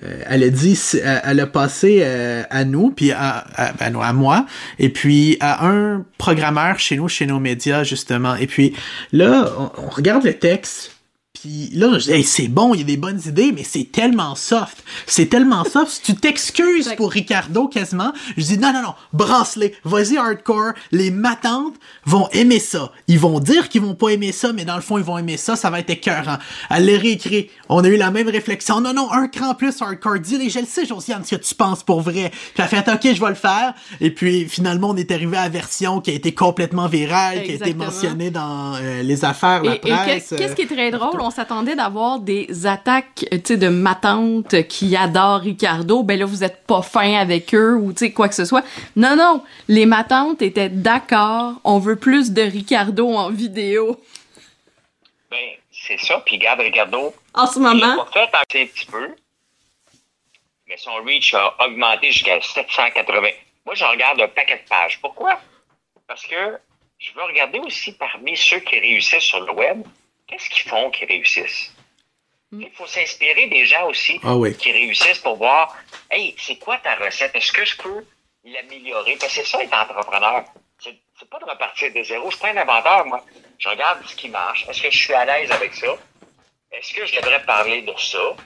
euh, 0.04 0.22
elle 0.26 0.44
a 0.44 0.48
dit, 0.48 0.78
elle 1.02 1.40
a 1.40 1.46
passé 1.46 2.00
euh, 2.02 2.44
à 2.50 2.64
nous, 2.64 2.90
puis 2.90 3.10
à, 3.10 3.44
à, 3.56 3.72
à, 3.84 4.12
moi, 4.12 4.46
et 4.78 4.90
puis 4.90 5.36
à 5.40 5.66
un 5.66 6.04
programmeur 6.18 6.78
chez 6.78 6.96
nous, 6.96 7.08
chez 7.08 7.26
nos 7.26 7.40
médias, 7.40 7.82
justement. 7.82 8.36
Et 8.36 8.46
puis 8.46 8.72
là, 9.12 9.52
on 9.76 9.88
regarde 9.88 10.24
le 10.24 10.34
texte, 10.34 10.93
puis 11.44 11.68
là, 11.74 11.98
je 11.98 12.10
dis, 12.10 12.22
c'est 12.22 12.48
bon, 12.48 12.72
il 12.72 12.78
y 12.78 12.82
a 12.84 12.86
des 12.86 12.96
bonnes 12.96 13.20
idées, 13.26 13.52
mais 13.52 13.64
c'est 13.64 13.92
tellement 13.92 14.34
soft. 14.34 14.82
C'est 15.06 15.26
tellement 15.26 15.62
soft. 15.64 15.90
Si 15.90 16.00
tu 16.00 16.14
t'excuses 16.14 16.94
pour 16.96 17.10
Ricardo 17.10 17.68
quasiment, 17.68 18.14
je 18.38 18.44
dis, 18.44 18.56
non, 18.56 18.72
non, 18.72 18.80
non, 18.80 18.94
bracelet, 19.12 19.74
vas-y 19.84 20.16
hardcore. 20.16 20.72
Les 20.90 21.10
matantes 21.10 21.74
vont 22.06 22.30
aimer 22.32 22.60
ça. 22.60 22.92
Ils 23.08 23.18
vont 23.18 23.40
dire 23.40 23.68
qu'ils 23.68 23.82
vont 23.82 23.94
pas 23.94 24.08
aimer 24.08 24.32
ça, 24.32 24.54
mais 24.54 24.64
dans 24.64 24.76
le 24.76 24.80
fond, 24.80 24.96
ils 24.96 25.04
vont 25.04 25.18
aimer 25.18 25.36
ça. 25.36 25.54
Ça 25.54 25.68
va 25.68 25.80
être 25.80 25.90
écœurant. 25.90 26.38
Elle 26.70 26.86
l'a 26.86 26.98
réécrit. 26.98 27.50
On 27.76 27.82
a 27.82 27.88
eu 27.88 27.96
la 27.96 28.10
même 28.10 28.28
réflexion. 28.28 28.80
Non, 28.80 28.94
non, 28.94 29.10
un 29.12 29.26
cran 29.28 29.54
plus 29.54 29.82
hardcore. 29.82 30.20
Dis-les, 30.20 30.48
je 30.48 30.60
le 30.60 30.66
sais, 30.66 30.86
Josiane, 30.86 31.24
ce 31.24 31.34
que 31.34 31.40
tu 31.40 31.54
penses 31.54 31.82
pour 31.82 32.00
vrai. 32.02 32.30
Puis 32.30 32.62
elle 32.62 32.68
fait, 32.68 32.88
ok, 32.88 33.14
je 33.14 33.20
vais 33.20 33.28
le 33.28 33.34
faire. 33.34 33.74
Et 34.00 34.10
puis, 34.10 34.48
finalement, 34.48 34.90
on 34.90 34.96
est 34.96 35.10
arrivé 35.10 35.36
à 35.36 35.42
la 35.42 35.48
version 35.48 36.00
qui 36.00 36.10
a 36.12 36.14
été 36.14 36.32
complètement 36.32 36.86
virale, 36.86 37.42
qui 37.42 37.50
a 37.50 37.54
été 37.54 37.74
mentionnée 37.74 38.30
dans 38.30 38.76
euh, 38.76 39.02
les 39.02 39.24
affaires, 39.24 39.62
la 39.64 39.76
presse. 39.76 40.34
Qu'est-ce 40.36 40.54
qui 40.54 40.62
est 40.62 40.66
très 40.66 40.90
drôle? 40.90 41.20
s'attendait 41.34 41.74
d'avoir 41.74 42.20
des 42.20 42.66
attaques, 42.66 43.26
tu 43.30 43.40
sais, 43.44 43.56
de 43.56 43.68
ma 43.68 43.94
tante 43.94 44.62
qui 44.68 44.96
adore 44.96 45.40
Ricardo, 45.40 46.02
ben 46.02 46.18
là, 46.18 46.24
vous 46.24 46.44
êtes 46.44 46.64
pas 46.66 46.82
fin 46.82 47.14
avec 47.14 47.54
eux 47.54 47.74
ou, 47.74 47.92
tu 47.92 48.06
sais, 48.06 48.12
quoi 48.12 48.28
que 48.28 48.34
ce 48.34 48.44
soit. 48.44 48.64
Non, 48.96 49.16
non, 49.16 49.42
les 49.68 49.86
matantes 49.86 50.42
étaient 50.42 50.68
d'accord, 50.68 51.54
on 51.64 51.78
veut 51.78 51.96
plus 51.96 52.32
de 52.32 52.42
Ricardo 52.42 53.10
en 53.10 53.30
vidéo. 53.30 53.98
Ben, 55.30 55.38
c'est 55.86 55.98
ça, 55.98 56.20
puis 56.24 56.38
garde 56.38 56.60
Ricardo. 56.60 57.14
En 57.34 57.46
ce 57.46 57.58
moment? 57.58 58.06
Il 58.14 58.18
a 58.18 58.26
fait 58.28 58.62
un 58.62 58.66
petit 58.66 58.86
peu, 58.86 59.14
mais 60.66 60.76
son 60.76 60.94
reach 61.04 61.34
a 61.34 61.54
augmenté 61.64 62.10
jusqu'à 62.10 62.40
780. 62.40 63.28
Moi, 63.66 63.74
je 63.74 63.84
regarde 63.84 64.20
un 64.20 64.28
paquet 64.28 64.62
de 64.62 64.68
pages. 64.68 65.00
Pourquoi? 65.00 65.40
Parce 66.06 66.26
que 66.26 66.58
je 66.98 67.12
veux 67.14 67.22
regarder 67.22 67.58
aussi 67.58 67.92
parmi 67.92 68.36
ceux 68.36 68.60
qui 68.60 68.78
réussissent 68.78 69.24
sur 69.24 69.40
le 69.40 69.52
web, 69.52 69.82
qu'est-ce 70.26 70.48
qu'ils 70.48 70.68
font 70.68 70.90
qu'ils 70.90 71.08
réussissent? 71.08 71.72
Hmm. 72.50 72.62
Il 72.62 72.70
faut 72.70 72.86
s'inspirer 72.86 73.46
des 73.48 73.66
gens 73.66 73.86
aussi 73.88 74.20
ah 74.22 74.34
qui 74.58 74.72
réussissent 74.72 75.18
pour 75.18 75.36
voir, 75.36 75.76
hey, 76.10 76.34
c'est 76.38 76.56
quoi 76.56 76.78
ta 76.78 76.94
recette? 76.94 77.34
Est-ce 77.34 77.52
que 77.52 77.64
je 77.64 77.76
peux 77.76 78.06
l'améliorer? 78.44 79.16
Parce 79.16 79.34
que 79.34 79.42
c'est 79.42 79.50
ça 79.50 79.62
être 79.62 79.74
entrepreneur. 79.74 80.44
C'est 80.78 81.30
pas 81.30 81.38
de 81.38 81.44
repartir 81.44 81.92
de 81.92 82.02
zéro. 82.02 82.30
Je 82.30 82.36
prends 82.36 82.48
un 82.48 82.56
inventeur, 82.56 83.06
moi. 83.06 83.24
Je 83.58 83.68
regarde 83.68 84.04
ce 84.06 84.16
qui 84.16 84.28
marche. 84.28 84.68
Est-ce 84.68 84.82
que 84.82 84.90
je 84.90 84.98
suis 84.98 85.14
à 85.14 85.24
l'aise 85.24 85.50
avec 85.50 85.74
ça? 85.74 85.96
Est-ce 86.72 86.92
que 86.92 87.06
je 87.06 87.16
devrais 87.16 87.42
parler 87.44 87.82
de 87.82 87.94
ça? 87.96 88.36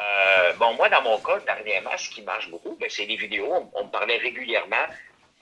Euh, 0.00 0.52
bon, 0.54 0.74
moi, 0.74 0.88
dans 0.88 1.02
mon 1.02 1.18
cas, 1.20 1.38
dernièrement, 1.40 1.96
ce 1.96 2.10
qui 2.10 2.22
marche 2.22 2.48
beaucoup, 2.50 2.76
ben, 2.76 2.88
c'est 2.90 3.06
les 3.06 3.16
vidéos. 3.16 3.70
On, 3.74 3.84
me 3.84 3.90
parlait 3.90 4.18
régulièrement. 4.18 4.86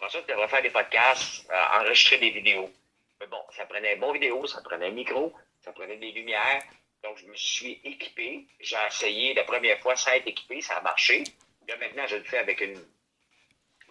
Ça, 0.08 0.20
tu 0.20 0.30
devrais 0.30 0.48
faire 0.48 0.62
des 0.62 0.70
podcasts, 0.70 1.50
euh, 1.50 1.80
enregistrer 1.80 2.18
des 2.18 2.30
vidéos. 2.30 2.70
Mais 3.20 3.26
bon, 3.26 3.40
ça 3.56 3.66
prenait 3.66 3.94
un 3.94 3.98
bon 3.98 4.12
vidéo, 4.12 4.46
ça 4.46 4.60
prenait 4.62 4.86
un 4.86 4.90
micro, 4.90 5.32
ça 5.62 5.72
prenait 5.72 5.96
des 5.96 6.12
lumières. 6.12 6.62
Donc, 7.02 7.18
je 7.18 7.26
me 7.26 7.34
suis 7.34 7.80
équipé. 7.84 8.46
J'ai 8.60 8.76
essayé 8.86 9.34
la 9.34 9.44
première 9.44 9.78
fois 9.80 9.96
sans 9.96 10.12
être 10.12 10.26
équipé, 10.26 10.60
ça 10.60 10.76
a 10.76 10.80
marché. 10.82 11.24
Là, 11.68 11.76
maintenant, 11.78 12.06
je 12.06 12.16
le 12.16 12.24
fais 12.24 12.38
avec 12.38 12.60
une 12.60 12.78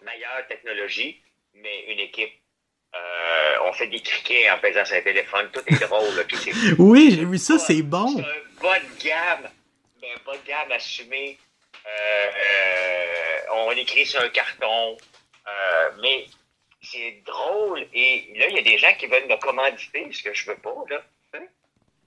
meilleure 0.02 0.46
technologie, 0.48 1.20
mais 1.62 1.92
une 1.92 2.00
équipe. 2.00 2.32
Euh, 2.94 3.68
on 3.68 3.72
fait 3.72 3.88
des 3.88 4.00
criquets 4.00 4.48
en 4.50 4.58
sur 4.84 4.96
un 4.96 5.00
téléphone. 5.00 5.50
Tout 5.52 5.60
est 5.66 5.80
drôle. 5.80 6.26
oui, 6.78 7.14
j'ai 7.14 7.24
vu 7.24 7.38
ça, 7.38 7.58
c'est 7.58 7.82
bon. 7.82 8.08
C'est 8.16 8.22
un 8.22 8.62
bas 8.62 8.78
de 8.78 9.04
gamme, 9.04 9.50
un 10.02 10.24
bas 10.24 10.36
de 10.36 10.46
gamme 10.46 10.72
assumé. 10.72 11.38
Euh, 11.86 11.88
euh, 11.88 13.36
on 13.66 13.70
écrit 13.72 14.06
sur 14.06 14.20
un 14.20 14.28
carton. 14.28 14.96
mais 16.00 16.26
c'est 16.82 17.22
drôle. 17.26 17.86
Et 17.92 18.32
là, 18.36 18.48
il 18.48 18.56
y 18.56 18.58
a 18.58 18.62
des 18.62 18.78
gens 18.78 18.94
qui 18.98 19.06
veulent 19.06 19.28
me 19.28 19.36
commanditer, 19.36 20.06
ce 20.12 20.22
que 20.22 20.32
je 20.32 20.46
veux 20.46 20.56
pas. 20.56 20.74
Là 20.88 21.02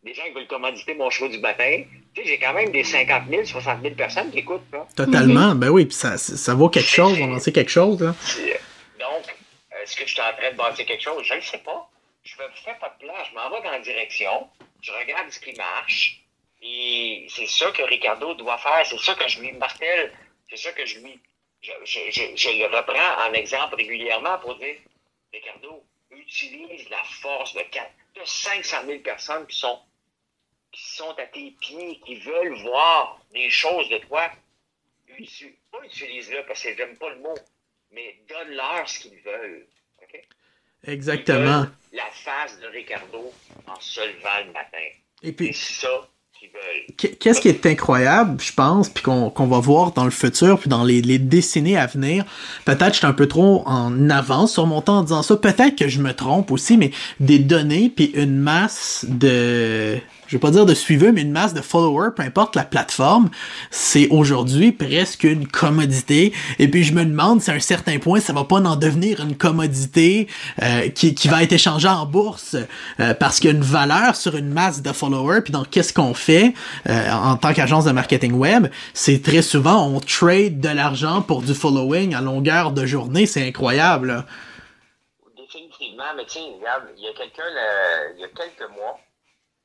des 0.04 0.14
gens 0.14 0.24
qui 0.24 0.32
veulent 0.32 0.48
commanditer 0.48 0.94
mon 0.94 1.10
cheveu 1.10 1.30
du 1.30 1.40
matin. 1.40 1.84
Tu 2.14 2.22
sais, 2.22 2.28
j'ai 2.28 2.40
quand 2.40 2.54
même 2.54 2.72
des 2.72 2.84
50 2.84 3.24
000, 3.30 3.46
60 3.46 3.82
000 3.82 3.96
personnes 3.96 4.32
qui 4.32 4.40
écoutent. 4.40 4.62
Là. 4.72 4.88
Totalement. 4.96 5.56
Ben 5.56 5.70
oui, 5.70 5.86
puis 5.86 5.96
ça, 5.96 6.18
ça 6.18 6.54
vaut 6.54 6.70
quelque 6.70 6.90
chose, 6.90 7.18
on 7.22 7.34
en 7.34 7.40
sait 7.40 7.52
quelque 7.52 7.72
chose. 7.72 8.02
Là. 8.02 8.16
Donc, 9.00 9.36
est-ce 9.82 9.96
que 9.96 10.06
je 10.06 10.14
suis 10.14 10.22
en 10.22 10.34
train 10.34 10.52
de 10.52 10.56
bâtir 10.58 10.86
quelque 10.86 11.04
chose? 11.04 11.24
Je 11.24 11.36
ne 11.36 11.42
sais 11.42 11.60
pas. 11.60 11.90
Je 12.24 12.36
ne 12.42 12.50
fais 12.50 12.76
pas 12.76 12.90
de 12.90 13.06
plan. 13.06 13.24
Je 13.30 13.34
m'en 13.34 13.50
vais 13.50 13.62
dans 13.62 13.72
la 13.72 13.80
direction. 13.80 14.50
Je 14.82 14.92
regarde 14.92 15.30
ce 15.30 15.40
qui 15.40 15.54
marche. 15.54 16.22
Et 16.62 17.28
c'est 17.30 17.48
ça 17.48 17.72
que 17.72 17.84
Ricardo 17.84 18.34
doit 18.36 18.58
faire. 18.58 18.86
C'est 18.86 19.00
ça 19.00 19.16
que 19.16 19.28
je 19.28 19.40
lui 19.40 19.52
martèle. 19.54 20.14
C'est 20.50 20.58
ça 20.58 20.72
que 20.74 20.86
je 20.86 21.00
lui. 21.00 21.20
Je, 21.62 21.72
je, 21.84 22.00
je, 22.36 22.50
le 22.58 22.76
reprends 22.76 23.28
en 23.28 23.34
exemple 23.34 23.76
régulièrement 23.76 24.38
pour 24.40 24.56
dire 24.56 24.78
Ricardo, 25.34 25.84
utilise 26.12 26.90
la 26.90 27.04
force 27.04 27.54
de, 27.54 27.62
de 27.62 28.26
500 28.26 28.78
000 28.86 29.00
personnes 29.00 29.46
qui 29.48 29.58
sont 29.58 29.80
qui 30.72 30.88
sont 30.88 31.18
à 31.18 31.26
tes 31.26 31.52
pieds, 31.60 32.00
qui 32.06 32.16
veulent 32.20 32.62
voir 32.62 33.20
des 33.32 33.50
choses 33.50 33.90
de 33.90 33.98
toi, 33.98 34.30
utilise-le 35.18 36.46
parce 36.46 36.62
que 36.62 36.76
j'aime 36.76 36.96
pas 36.98 37.10
le 37.10 37.20
mot, 37.20 37.36
mais 37.92 38.20
donne-leur 38.28 38.88
ce 38.88 39.00
qu'ils 39.00 39.20
veulent. 39.24 39.66
Exactement. 40.86 41.66
la 41.92 42.10
face 42.14 42.58
de 42.60 42.68
Ricardo 42.68 43.34
en 43.68 43.80
se 43.80 44.00
levant 44.00 44.46
le 44.46 44.54
matin. 44.54 44.88
Et 45.24 45.34
puis, 45.34 45.54
c'est 45.54 45.82
ça 45.82 46.08
Qu'est-ce 46.98 47.42
qui 47.42 47.50
est 47.50 47.66
incroyable, 47.66 48.42
je 48.42 48.54
pense, 48.54 48.90
puis 48.90 49.04
qu'on 49.04 49.30
va 49.30 49.60
voir 49.60 49.92
dans 49.92 50.06
le 50.06 50.12
futur, 50.12 50.60
puis 50.60 50.70
dans 50.70 50.84
les, 50.84 51.02
les 51.02 51.20
décennies 51.20 51.76
à 51.76 51.86
venir, 51.86 52.26
peut-être 52.66 52.94
je 52.94 53.00
suis 53.00 53.06
un 53.06 53.14
peu 53.14 53.28
trop 53.28 53.64
en 53.66 54.10
avance 54.10 54.54
sur 54.54 54.66
mon 54.66 54.82
temps 54.82 55.00
en 55.00 55.04
disant 55.04 55.22
ça, 55.22 55.36
peut-être 55.36 55.76
que 55.76 55.88
je 55.88 56.00
me 56.00 56.14
trompe 56.14 56.52
aussi, 56.52 56.78
mais 56.78 56.92
des 57.20 57.40
données, 57.40 57.92
puis 57.94 58.12
une 58.16 58.38
masse 58.38 59.06
de 59.08 60.00
je 60.30 60.36
vais 60.36 60.40
pas 60.40 60.52
dire 60.52 60.68
de 60.68 60.76
suiveux, 60.76 61.12
mais 61.12 61.24
une 61.24 61.32
masse 61.32 61.56
de 61.56 61.62
followers, 61.62 62.12
peu 62.16 62.22
importe 62.22 62.56
la 62.56 62.64
plateforme, 62.64 63.32
c'est 63.72 64.08
aujourd'hui 64.10 64.72
presque 64.72 65.24
une 65.24 65.48
commodité. 65.48 66.34
Et 66.60 66.68
puis 66.68 66.84
je 66.84 66.94
me 66.94 67.04
demande 67.04 67.42
si 67.42 67.50
à 67.50 67.56
un 67.56 67.60
certain 67.60 67.98
point, 67.98 68.20
ça 68.20 68.32
va 68.32 68.44
pas 68.44 68.58
en 68.58 68.76
devenir 68.76 69.22
une 69.22 69.36
commodité 69.36 70.28
euh, 70.62 70.90
qui, 70.90 71.16
qui 71.16 71.30
va 71.30 71.42
être 71.42 71.54
échangée 71.54 71.88
en 71.88 72.06
bourse 72.06 72.56
euh, 73.00 73.16
parce 73.16 73.40
qu'il 73.40 73.50
y 73.50 73.54
a 73.54 73.56
une 73.56 73.64
valeur 73.64 74.16
sur 74.16 74.38
une 74.38 74.50
masse 74.50 74.84
de 74.84 74.92
followers. 74.92 75.42
Puis 75.42 75.52
donc 75.52 75.72
qu'est-ce 75.72 75.94
qu'on 75.94 76.14
fait 76.14 76.54
euh, 76.88 77.12
en 77.12 77.36
tant 77.36 77.52
qu'agence 77.52 77.86
de 77.86 77.92
marketing 77.92 78.34
web, 78.34 78.68
c'est 78.94 79.24
très 79.24 79.42
souvent 79.42 79.88
on 79.88 80.00
trade 80.00 80.60
de 80.60 80.70
l'argent 80.70 81.24
pour 81.24 81.42
du 81.42 81.56
following 81.56 82.14
à 82.14 82.22
longueur 82.22 82.72
de 82.72 82.86
journée. 82.86 83.26
C'est 83.26 83.48
incroyable. 83.48 84.24
Définitivement, 85.36 86.04
mais 86.16 86.26
tiens, 86.28 86.44
regarde, 86.60 86.84
il 86.96 87.04
y 87.04 87.08
a 87.08 87.14
quelqu'un, 87.14 87.44
il 88.16 88.22
y 88.22 88.26
a 88.26 88.28
quelques 88.28 88.70
mois 88.76 89.00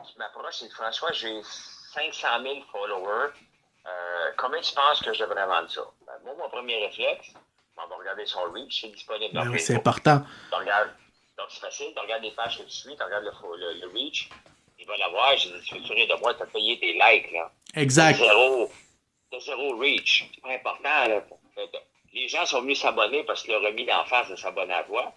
tu 0.05 0.19
m'approches 0.19 0.63
et 0.63 0.71
François, 0.71 1.13
j'ai 1.13 1.43
500 1.43 2.43
000 2.43 2.55
followers. 2.71 3.33
Euh, 3.87 4.33
combien 4.39 4.61
tu 4.61 4.75
penses 4.75 5.01
que 5.01 5.13
je 5.13 5.21
devrais 5.21 5.47
vendre 5.47 5.71
ça? 5.71 5.83
Ben, 6.07 6.13
moi, 6.25 6.35
mon 6.39 6.49
premier 6.49 6.77
réflexe, 6.85 7.29
on 7.77 7.87
va 7.87 7.97
regarder 7.97 8.27
son 8.27 8.43
reach, 8.53 8.81
c'est 8.81 8.89
disponible 8.89 9.35
Ben 9.35 9.49
oui, 9.49 9.61
c'est 9.61 9.75
important. 9.77 10.23
Regardes. 10.53 10.91
Donc, 11.37 11.47
c'est 11.51 11.61
facile. 11.61 11.93
Tu 11.95 12.01
regardes 12.01 12.23
les 12.23 12.31
pages 12.31 12.59
que 12.59 12.63
tu 12.63 12.71
suis, 12.71 12.97
tu 12.97 13.03
regardes 13.03 13.25
le, 13.25 13.31
le, 13.57 13.81
le 13.81 13.87
reach. 13.93 14.31
Il 14.79 14.87
va 14.87 14.97
l'avoir. 14.97 15.37
J'ai 15.37 15.51
dit, 15.51 15.65
tu 15.65 15.75
veux 15.75 15.81
de 15.83 16.21
moi, 16.21 16.35
tu 16.35 16.43
as 16.43 16.47
payé 16.47 16.79
tes 16.79 16.93
likes, 16.93 17.33
là. 17.33 17.51
Exact. 17.75 18.17
Zéro. 18.17 18.71
T'as 19.31 19.41
zéro 19.41 19.77
reach. 19.79 20.31
C'est 20.35 20.41
pas 20.41 20.51
important, 20.51 21.09
là. 21.09 21.23
Les 22.13 22.29
gens 22.29 22.47
sont 22.47 22.63
venus 22.63 22.81
s'abonner 22.81 23.25
parce 23.25 23.43
qu'ils 23.43 23.53
leur 23.53 23.63
remis 23.63 23.85
d'en 23.85 24.05
face 24.05 24.29
de 24.29 24.37
s'abonner 24.37 24.75
à 24.75 24.85
toi, 24.85 25.13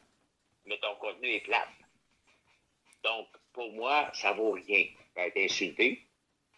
mais 0.66 0.80
ton 0.80 0.96
contenu 0.96 1.32
est 1.32 1.42
plate. 1.42 1.68
Donc, 3.04 3.28
pour 3.58 3.74
moi, 3.74 4.08
ça 4.14 4.34
vaut 4.34 4.52
rien. 4.52 4.86
Été 5.16 5.46
insulté. 5.46 6.06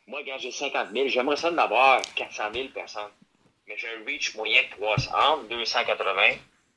Moi, 0.06 0.22
quand 0.26 0.38
j'ai 0.38 0.52
50 0.52 0.90
000, 0.92 1.08
j'aimerais 1.08 1.38
ça 1.38 1.50
d'en 1.50 1.64
avoir 1.64 2.02
400 2.16 2.52
000 2.54 2.68
personnes. 2.70 3.14
Mais 3.66 3.78
j'ai 3.78 3.88
un 3.88 4.04
reach 4.04 4.36
moyen 4.36 4.62
de 4.64 4.70
300, 4.72 5.12
entre 5.18 5.48
280 5.48 6.22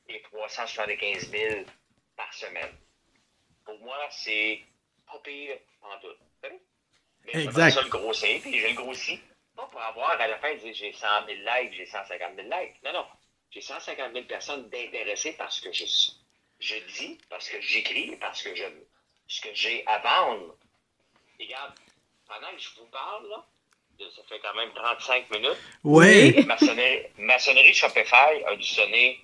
et 0.07 0.21
375 0.21 1.29
000 1.29 1.65
par 2.15 2.33
semaine. 2.33 2.71
Pour 3.65 3.77
moi, 3.79 3.97
c'est 4.11 4.61
pas 5.05 5.19
pire 5.19 5.57
en 5.81 5.99
tout. 5.99 6.15
Mais 7.25 7.43
Exact. 7.43 7.71
ça 7.71 7.81
le 7.81 7.89
grossir, 7.89 8.39
puis 8.41 8.59
je 8.59 8.67
le 8.67 8.75
grossis. 8.75 9.19
Pas 9.57 9.65
pour 9.65 9.81
avoir 9.81 10.11
à 10.11 10.27
la 10.27 10.37
fin, 10.37 10.55
dire 10.55 10.73
j'ai 10.73 10.93
100 10.93 11.07
000 11.27 11.39
likes, 11.39 11.73
j'ai 11.73 11.85
150 11.85 12.35
000 12.37 12.47
likes. 12.47 12.81
Non, 12.85 12.93
non. 12.93 13.05
J'ai 13.49 13.59
150 13.59 14.13
000 14.13 14.25
personnes 14.25 14.69
d'intéressées 14.69 15.33
parce 15.33 15.59
que 15.59 15.73
je, 15.73 15.83
je 16.59 16.75
dis, 16.93 17.17
parce 17.29 17.49
que 17.49 17.59
j'écris, 17.59 18.15
parce 18.21 18.41
que 18.41 18.55
je, 18.55 18.63
ce 19.27 19.41
que 19.41 19.49
j'ai 19.53 19.85
à 19.87 19.99
vendre. 19.99 20.55
Et 21.39 21.45
regarde, 21.45 21.73
pendant 22.27 22.51
que 22.55 22.59
je 22.61 22.69
vous 22.79 22.85
parle, 22.87 23.27
là, 23.29 23.43
ça 24.15 24.21
fait 24.27 24.39
quand 24.39 24.53
même 24.55 24.71
35 24.73 25.29
minutes, 25.31 25.57
Oui. 25.83 26.43
ma 26.47 26.57
sonnerie, 26.57 27.07
ma 27.17 27.39
sonnerie 27.39 27.73
Shopify 27.73 28.43
a 28.47 28.55
dû 28.55 28.63
sonner 28.63 29.19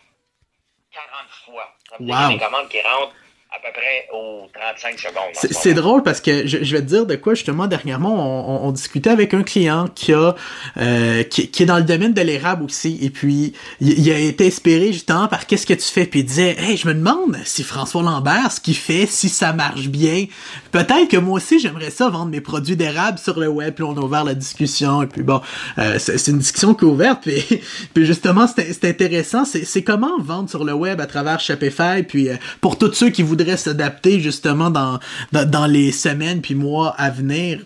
40 0.92 1.30
fois. 1.46 1.76
Wow. 2.00 2.30
des 2.34 2.40
commandes 2.40 2.70
qui 2.70 2.82
rentrent 2.82 3.14
à 3.52 3.58
peu 3.66 3.74
près 3.74 4.08
aux 4.14 4.48
35 4.54 5.00
secondes. 5.00 5.52
C'est 5.52 5.74
drôle 5.74 6.04
parce 6.04 6.22
que 6.22 6.46
je, 6.46 6.64
je 6.64 6.76
vais 6.76 6.82
te 6.84 6.88
dire 6.88 7.08
de 7.08 7.16
quoi 7.16 7.34
justement 7.34 7.66
dernièrement 7.66 8.14
on, 8.14 8.66
on- 8.66 8.68
on 8.68 8.72
discutait 8.72 9.10
avec 9.10 9.34
un 9.34 9.42
client 9.42 9.88
qui 9.94 10.14
a 10.14 10.36
euh, 10.78 11.24
qui, 11.24 11.50
qui 11.50 11.64
est 11.64 11.66
dans 11.66 11.78
le 11.78 11.84
domaine 11.84 12.14
de 12.14 12.22
l'érable 12.22 12.64
aussi 12.64 13.00
et 13.02 13.10
puis 13.10 13.54
il, 13.82 14.00
il 14.00 14.12
a 14.12 14.20
été 14.20 14.46
inspiré 14.46 14.94
justement 14.94 15.28
par 15.28 15.48
qu'est-ce 15.48 15.66
que 15.66 15.74
tu 15.74 15.82
fais 15.88 16.06
puis 16.06 16.20
il 16.20 16.26
disait 16.26 16.56
hey 16.60 16.78
je 16.78 16.88
me 16.88 16.94
demande 16.94 17.38
si 17.44 17.64
François 17.64 18.04
Lambert 18.04 18.52
ce 18.52 18.60
qu'il 18.62 18.76
fait 18.76 19.08
si 19.08 19.30
ça 19.30 19.52
marche 19.52 19.88
bien 19.88 20.26
peut-être 20.72 21.08
que 21.10 21.18
moi 21.18 21.38
aussi 21.38 21.60
j'aimerais 21.60 21.90
ça 21.90 22.08
vendre 22.10 22.30
mes 22.30 22.42
produits 22.42 22.76
d'érable 22.76 23.18
sur 23.18 23.40
le 23.40 23.48
web 23.48 23.74
puis 23.74 23.84
on 23.84 23.98
a 23.98 24.02
ouvert 24.02 24.24
la 24.26 24.36
discussion 24.36 25.02
et 25.02 25.08
puis 25.08 25.24
bon 25.24 25.42
euh, 25.80 25.98
c'est 25.98 26.28
une 26.28 26.38
discussion 26.38 26.76
qui 26.76 26.86
est 26.86 26.88
ouverte 26.88 27.22
puis, 27.24 27.44
puis 27.96 28.06
justement 28.06 28.46
c'est 28.48 28.72
c'est 28.74 28.88
intéressant 28.90 29.44
c'est 29.46 29.84
comment 29.84 30.20
vendre 30.20 30.50
sur 30.52 30.64
le 30.64 30.74
web 30.74 31.02
à 31.02 31.08
travers 31.08 31.40
Shopify 31.40 32.04
puis 32.08 32.30
euh, 32.30 32.36
pour 32.62 32.78
tous 32.78 32.94
ceux 32.94 33.10
qui 33.10 33.24
voudraient 33.40 33.58
s'adapter 33.58 34.20
justement 34.20 34.70
dans, 34.70 35.00
dans 35.32 35.50
dans 35.50 35.66
les 35.66 35.92
semaines 35.92 36.42
puis 36.42 36.56
mois 36.56 36.94
à 36.98 37.10
venir? 37.10 37.60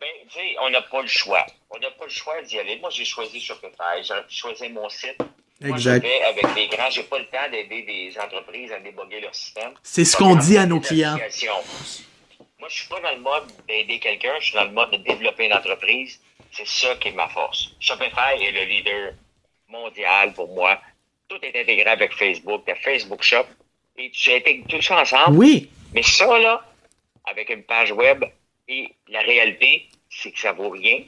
Ben, 0.00 0.06
tu 0.28 0.34
sais, 0.34 0.56
on 0.60 0.70
n'a 0.70 0.82
pas 0.82 1.02
le 1.02 1.08
choix. 1.08 1.46
On 1.70 1.78
n'a 1.78 1.90
pas 1.90 2.04
le 2.04 2.10
choix 2.10 2.40
d'y 2.42 2.58
aller. 2.58 2.78
Moi, 2.80 2.90
j'ai 2.90 3.04
choisi 3.04 3.40
Shopify. 3.40 4.02
J'aurais 4.06 4.26
pu 4.26 4.34
choisir 4.34 4.70
mon 4.70 4.88
site. 4.88 5.18
Moi, 5.60 5.76
Exact. 5.76 6.02
vais 6.02 6.22
avec 6.22 6.46
les 6.56 6.68
grands. 6.68 6.90
J'ai 6.90 7.02
pas 7.04 7.18
le 7.18 7.26
temps 7.26 7.50
d'aider 7.50 7.82
des 7.82 8.14
entreprises 8.20 8.72
à 8.72 8.80
déboguer 8.80 9.20
leur 9.20 9.34
système. 9.34 9.72
C'est 9.82 10.04
ce 10.04 10.16
qu'on 10.16 10.36
dit 10.36 10.56
à 10.56 10.66
nos 10.66 10.80
clients. 10.80 11.16
Moi, 12.58 12.68
je 12.68 12.74
suis 12.74 12.88
pas 12.88 13.00
dans 13.00 13.12
le 13.12 13.20
mode 13.20 13.44
d'aider 13.68 13.98
quelqu'un. 13.98 14.32
Je 14.40 14.46
suis 14.46 14.54
dans 14.54 14.64
le 14.64 14.72
mode 14.72 14.90
de 14.92 14.96
développer 14.98 15.46
une 15.46 15.52
entreprise. 15.52 16.20
C'est 16.52 16.66
ça 16.66 16.94
qui 16.96 17.08
est 17.08 17.12
ma 17.12 17.28
force. 17.28 17.70
Shopify 17.80 18.40
est 18.40 18.52
le 18.52 18.64
leader 18.64 19.12
mondial 19.68 20.32
pour 20.34 20.54
moi. 20.54 20.80
Tout 21.28 21.38
est 21.42 21.60
intégré 21.60 21.88
avec 21.90 22.12
Facebook. 22.12 22.62
T'as 22.66 22.76
Facebook 22.76 23.22
Shop. 23.22 23.46
Et 23.96 24.10
tu 24.10 24.32
intègres 24.32 24.66
tout 24.68 24.82
ça 24.82 25.00
ensemble. 25.00 25.38
Oui, 25.38 25.70
Mais 25.92 26.02
ça, 26.02 26.38
là, 26.38 26.64
avec 27.26 27.50
une 27.50 27.62
page 27.62 27.92
web, 27.92 28.24
et 28.68 28.92
la 29.08 29.20
réalité, 29.20 29.88
c'est 30.10 30.32
que 30.32 30.38
ça 30.38 30.52
vaut 30.52 30.70
rien. 30.70 31.04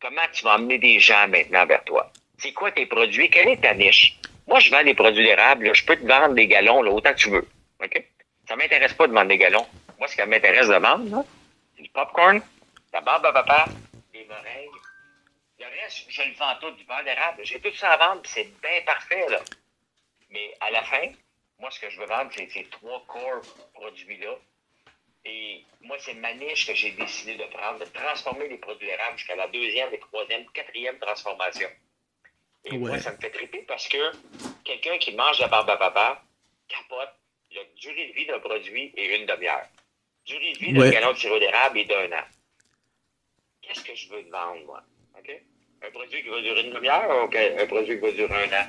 Comment 0.00 0.22
tu 0.32 0.44
vas 0.44 0.54
emmener 0.54 0.78
des 0.78 0.98
gens 1.00 1.28
maintenant 1.28 1.66
vers 1.66 1.84
toi? 1.84 2.10
C'est 2.38 2.52
quoi 2.52 2.72
tes 2.72 2.86
produits? 2.86 3.30
Quelle 3.30 3.48
est 3.48 3.60
ta 3.60 3.74
niche? 3.74 4.18
Moi, 4.46 4.58
je 4.60 4.70
vends 4.70 4.82
des 4.82 4.94
produits 4.94 5.24
d'érable. 5.24 5.74
Je 5.74 5.84
peux 5.84 5.96
te 5.96 6.06
vendre 6.06 6.34
des 6.34 6.46
galons 6.46 6.82
là, 6.82 6.90
autant 6.90 7.12
que 7.12 7.18
tu 7.18 7.30
veux. 7.30 7.46
OK? 7.82 8.04
Ça 8.48 8.56
m'intéresse 8.56 8.94
pas 8.94 9.06
de 9.06 9.12
vendre 9.12 9.28
des 9.28 9.38
galons. 9.38 9.66
Moi, 9.98 10.08
ce 10.08 10.16
qui 10.16 10.26
m'intéresse 10.28 10.68
de 10.68 10.74
vendre, 10.74 11.16
là, 11.16 11.24
c'est 11.76 11.82
du 11.82 11.88
popcorn, 11.90 12.40
la 12.92 13.00
barbe 13.00 13.26
à 13.26 13.32
papa, 13.32 13.66
des 14.12 14.24
meringues. 14.24 14.80
Le 15.60 15.66
reste, 15.66 16.06
je 16.08 16.22
le 16.22 16.34
vends 16.34 16.56
tout, 16.60 16.72
du 16.72 16.84
beurre 16.84 17.04
d'érable. 17.04 17.40
J'ai 17.44 17.60
tout 17.60 17.74
ça 17.76 17.92
à 17.92 17.96
vendre, 18.08 18.22
c'est 18.24 18.48
bien 18.60 18.82
parfait, 18.84 19.28
là. 19.28 19.38
Mais 20.30 20.52
à 20.60 20.70
la 20.70 20.82
fin, 20.82 21.08
moi, 21.62 21.70
ce 21.70 21.78
que 21.78 21.88
je 21.88 22.00
veux 22.00 22.06
vendre, 22.06 22.30
c'est 22.34 22.50
ces 22.50 22.64
trois 22.64 23.04
core 23.06 23.40
produits-là. 23.74 24.36
Et 25.24 25.64
moi, 25.80 25.96
c'est 26.00 26.14
ma 26.14 26.34
niche 26.34 26.66
que 26.66 26.74
j'ai 26.74 26.90
décidé 26.90 27.36
de 27.36 27.44
prendre, 27.44 27.78
de 27.78 27.84
transformer 27.84 28.48
les 28.48 28.58
produits 28.58 28.88
d'érable 28.88 29.16
jusqu'à 29.16 29.36
la 29.36 29.46
deuxième 29.46 29.94
et 29.94 30.00
troisième, 30.00 30.44
quatrième 30.50 30.98
transformation. 30.98 31.68
Et 32.64 32.76
moi, 32.76 32.98
ça 32.98 33.12
me 33.12 33.16
fait 33.18 33.30
triper 33.30 33.62
parce 33.62 33.86
que 33.86 34.10
quelqu'un 34.64 34.98
qui 34.98 35.14
mange 35.14 35.38
la 35.38 35.46
barbe 35.46 35.70
à 35.70 35.76
papa 35.76 36.24
capote. 36.68 37.14
La 37.54 37.62
durée 37.76 38.08
de 38.08 38.12
vie 38.14 38.26
d'un 38.26 38.40
produit 38.40 38.92
est 38.96 39.16
une 39.18 39.26
demi-heure. 39.26 39.68
Durée 40.24 40.52
de 40.54 40.58
vie 40.58 40.72
d'un 40.72 40.90
galon 40.90 41.12
de 41.12 41.18
sirop 41.18 41.38
d'érable 41.38 41.78
est 41.78 41.84
d'un 41.84 42.10
an. 42.12 42.24
Qu'est-ce 43.60 43.84
que 43.84 43.94
je 43.94 44.08
veux 44.08 44.24
te 44.24 44.30
vendre, 44.30 44.64
moi? 44.64 44.82
OK? 45.18 45.30
Un 45.82 45.90
produit 45.90 46.22
qui 46.22 46.28
va 46.28 46.40
durer 46.40 46.62
une 46.62 46.72
demi-heure 46.72 47.08
ou 47.08 47.30
un 47.36 47.66
produit 47.66 47.96
qui 47.96 48.00
va 48.00 48.10
durer 48.10 48.44
un 48.44 48.62
an? 48.62 48.66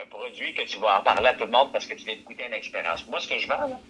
Un 0.00 0.06
produit 0.06 0.52
que 0.54 0.62
tu 0.62 0.78
vas 0.78 1.00
en 1.00 1.02
parler 1.02 1.28
à 1.28 1.34
tout 1.34 1.44
le 1.44 1.50
monde 1.50 1.72
parce 1.72 1.86
que 1.86 1.94
tu 1.94 2.04
viens 2.04 2.16
de 2.16 2.22
goûter 2.22 2.44
une 2.46 2.52
expérience. 2.52 3.06
Moi, 3.06 3.18
ce 3.20 3.28
que 3.28 3.38
je 3.38 3.48
vends, 3.48 3.66
là, 3.66 3.80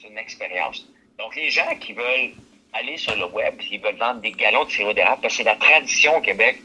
c'est 0.00 0.08
une 0.08 0.18
expérience. 0.18 0.86
Donc, 1.18 1.34
les 1.34 1.50
gens 1.50 1.74
qui 1.80 1.92
veulent 1.92 2.32
aller 2.72 2.96
sur 2.96 3.16
le 3.16 3.26
web, 3.26 3.56
qui 3.58 3.78
veulent 3.78 3.96
vendre 3.96 4.20
des 4.20 4.32
galons 4.32 4.64
de 4.64 4.70
sirop 4.70 4.92
d'érable, 4.92 5.22
parce 5.22 5.34
que 5.34 5.38
c'est 5.38 5.44
la 5.44 5.56
tradition 5.56 6.16
au 6.18 6.20
Québec, 6.20 6.60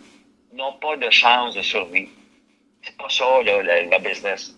n'ont 0.54 0.74
pas 0.74 0.98
de 0.98 1.10
chance 1.10 1.56
de 1.56 1.62
survie. 1.62 2.10
C'est 2.84 2.96
pas 2.98 3.10
ça, 3.10 3.42
là, 3.44 3.64
la 3.84 4.00
business. 4.00 4.56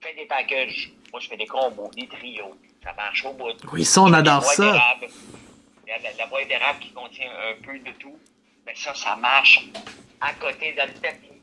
Fais 0.00 0.14
des 0.14 0.26
packages. 0.26 0.90
Moi, 1.10 1.20
je 1.20 1.28
fais 1.28 1.36
des 1.36 1.46
combos, 1.46 1.90
des 1.96 2.06
trios. 2.08 2.54
Ça 2.82 2.92
marche 2.94 3.24
au 3.24 3.32
bout. 3.32 3.52
oui, 3.72 3.84
ça 3.84 4.02
on 4.02 4.12
adore 4.12 4.44
ça. 4.44 4.62
d'érable. 4.72 5.06
La, 5.86 5.98
la- 5.98 6.12
la 6.12 6.26
boîte 6.26 6.48
d'érable 6.48 6.78
qui 6.80 6.92
contient 6.92 7.30
un 7.30 7.62
peu 7.62 7.78
de 7.78 7.90
tout, 7.98 8.18
ben 8.66 8.74
ça, 8.76 8.94
ça 8.94 9.16
marche 9.16 9.60
à 10.20 10.32
côté 10.34 10.72
le 10.72 10.92
tapis. 11.00 11.33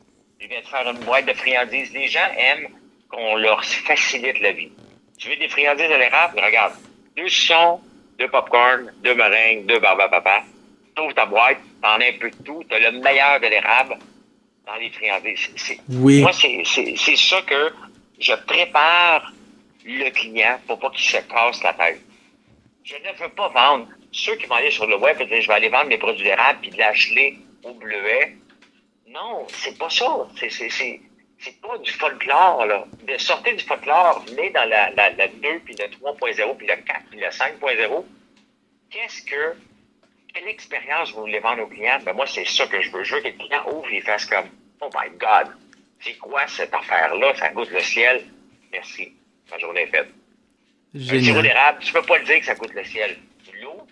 Je 0.42 0.48
viens 0.48 0.60
de 0.60 0.66
faire 0.66 0.90
une 0.90 0.98
boîte 1.04 1.26
de 1.26 1.32
friandises. 1.34 1.92
Les 1.92 2.08
gens 2.08 2.28
aiment 2.36 2.68
qu'on 3.08 3.36
leur 3.36 3.64
facilite 3.64 4.40
la 4.40 4.52
vie. 4.52 4.72
Tu 5.18 5.28
veux 5.28 5.36
des 5.36 5.48
friandises 5.48 5.90
à 5.90 5.98
l'érable? 5.98 6.40
Regarde. 6.44 6.74
Deux 7.16 7.28
sons, 7.28 7.80
deux 8.18 8.28
popcorn, 8.28 8.92
deux 9.04 9.14
meringues, 9.14 9.66
deux 9.66 9.78
barbe 9.78 10.00
à 10.00 10.08
papa. 10.08 10.42
T'ouvres 10.96 11.14
ta 11.14 11.26
boîte, 11.26 11.58
t'en 11.80 12.00
as 12.00 12.06
un 12.06 12.18
peu 12.20 12.28
de 12.30 12.36
tout. 12.44 12.64
T'as 12.68 12.78
le 12.78 12.98
meilleur 13.00 13.38
de 13.40 13.46
l'érable 13.46 13.98
dans 14.66 14.74
les 14.76 14.90
friandises. 14.90 15.48
C'est- 15.56 15.78
Oui. 15.88 16.20
Moi, 16.22 16.32
c'est 16.32 16.62
c'est- 16.64 16.96
c'est 16.96 17.16
ça 17.16 17.40
que 17.42 17.72
je 18.18 18.32
prépare 18.46 19.32
le 19.84 20.10
client 20.10 20.58
pour 20.66 20.78
pas 20.80 20.90
qu'il 20.90 21.04
se 21.08 21.18
casse 21.18 21.62
la 21.62 21.72
tête. 21.74 22.00
Je 22.84 22.94
ne 22.96 23.12
veux 23.22 23.28
pas 23.30 23.48
vendre. 23.48 23.86
Ceux 24.10 24.34
qui 24.36 24.46
vont 24.46 24.56
aller 24.56 24.70
sur 24.70 24.86
le 24.86 24.96
web 24.96 25.16
je 25.20 25.24
vais 25.48 25.54
aller 25.54 25.68
vendre 25.68 25.86
mes 25.86 25.98
produits 25.98 26.24
d'érable 26.24 26.58
puis 26.62 26.70
de 26.70 26.78
l'acheter 26.78 27.38
au 27.62 27.74
bleuet. 27.74 28.36
Non, 29.12 29.46
c'est 29.48 29.76
pas 29.78 29.90
ça. 29.90 30.26
C'est, 30.36 31.60
pas 31.60 31.76
du 31.78 31.90
folklore, 31.90 32.66
là. 32.66 32.84
De 33.06 33.18
sortir 33.18 33.54
du 33.56 33.64
folklore, 33.64 34.24
venez 34.26 34.50
dans 34.50 34.68
la, 34.68 34.90
la, 34.90 35.10
la 35.10 35.28
2, 35.28 35.58
puis 35.64 35.74
le 35.74 35.86
3.0, 35.86 36.56
puis 36.56 36.66
le 36.66 36.76
4, 36.76 37.04
puis 37.10 37.20
le 37.20 37.26
5.0. 37.26 38.04
Qu'est-ce 38.90 39.22
que, 39.22 39.56
quelle 40.32 40.48
expérience 40.48 41.12
vous 41.12 41.22
voulez 41.22 41.40
vendre 41.40 41.62
aux 41.62 41.66
clients? 41.66 41.98
Ben, 42.04 42.12
moi, 42.14 42.26
c'est 42.26 42.44
ça 42.46 42.66
que 42.66 42.80
je 42.80 42.90
veux. 42.90 43.02
Je 43.04 43.16
veux 43.16 43.20
que 43.22 43.28
le 43.28 43.34
client 43.34 43.64
ouvre 43.72 43.92
et 43.92 44.00
fasse 44.00 44.24
comme, 44.26 44.46
oh 44.80 44.88
my 44.94 45.10
God, 45.18 45.52
c'est 46.00 46.16
quoi 46.18 46.46
cette 46.46 46.72
affaire-là? 46.72 47.34
Ça 47.36 47.50
goûte 47.50 47.70
le 47.70 47.80
ciel. 47.80 48.24
Merci. 48.70 49.12
Ma 49.50 49.58
journée 49.58 49.82
est 49.82 49.86
faite. 49.88 50.08
Un 50.94 50.98
sirop 50.98 51.18
Génial. 51.20 51.42
d'érable, 51.42 51.78
tu 51.82 51.92
peux 51.92 52.02
pas 52.02 52.18
le 52.18 52.24
dire 52.24 52.38
que 52.38 52.46
ça 52.46 52.54
coûte 52.54 52.72
le 52.74 52.84
ciel. 52.84 53.18
Tu 53.44 53.58
l'ouvres, 53.58 53.86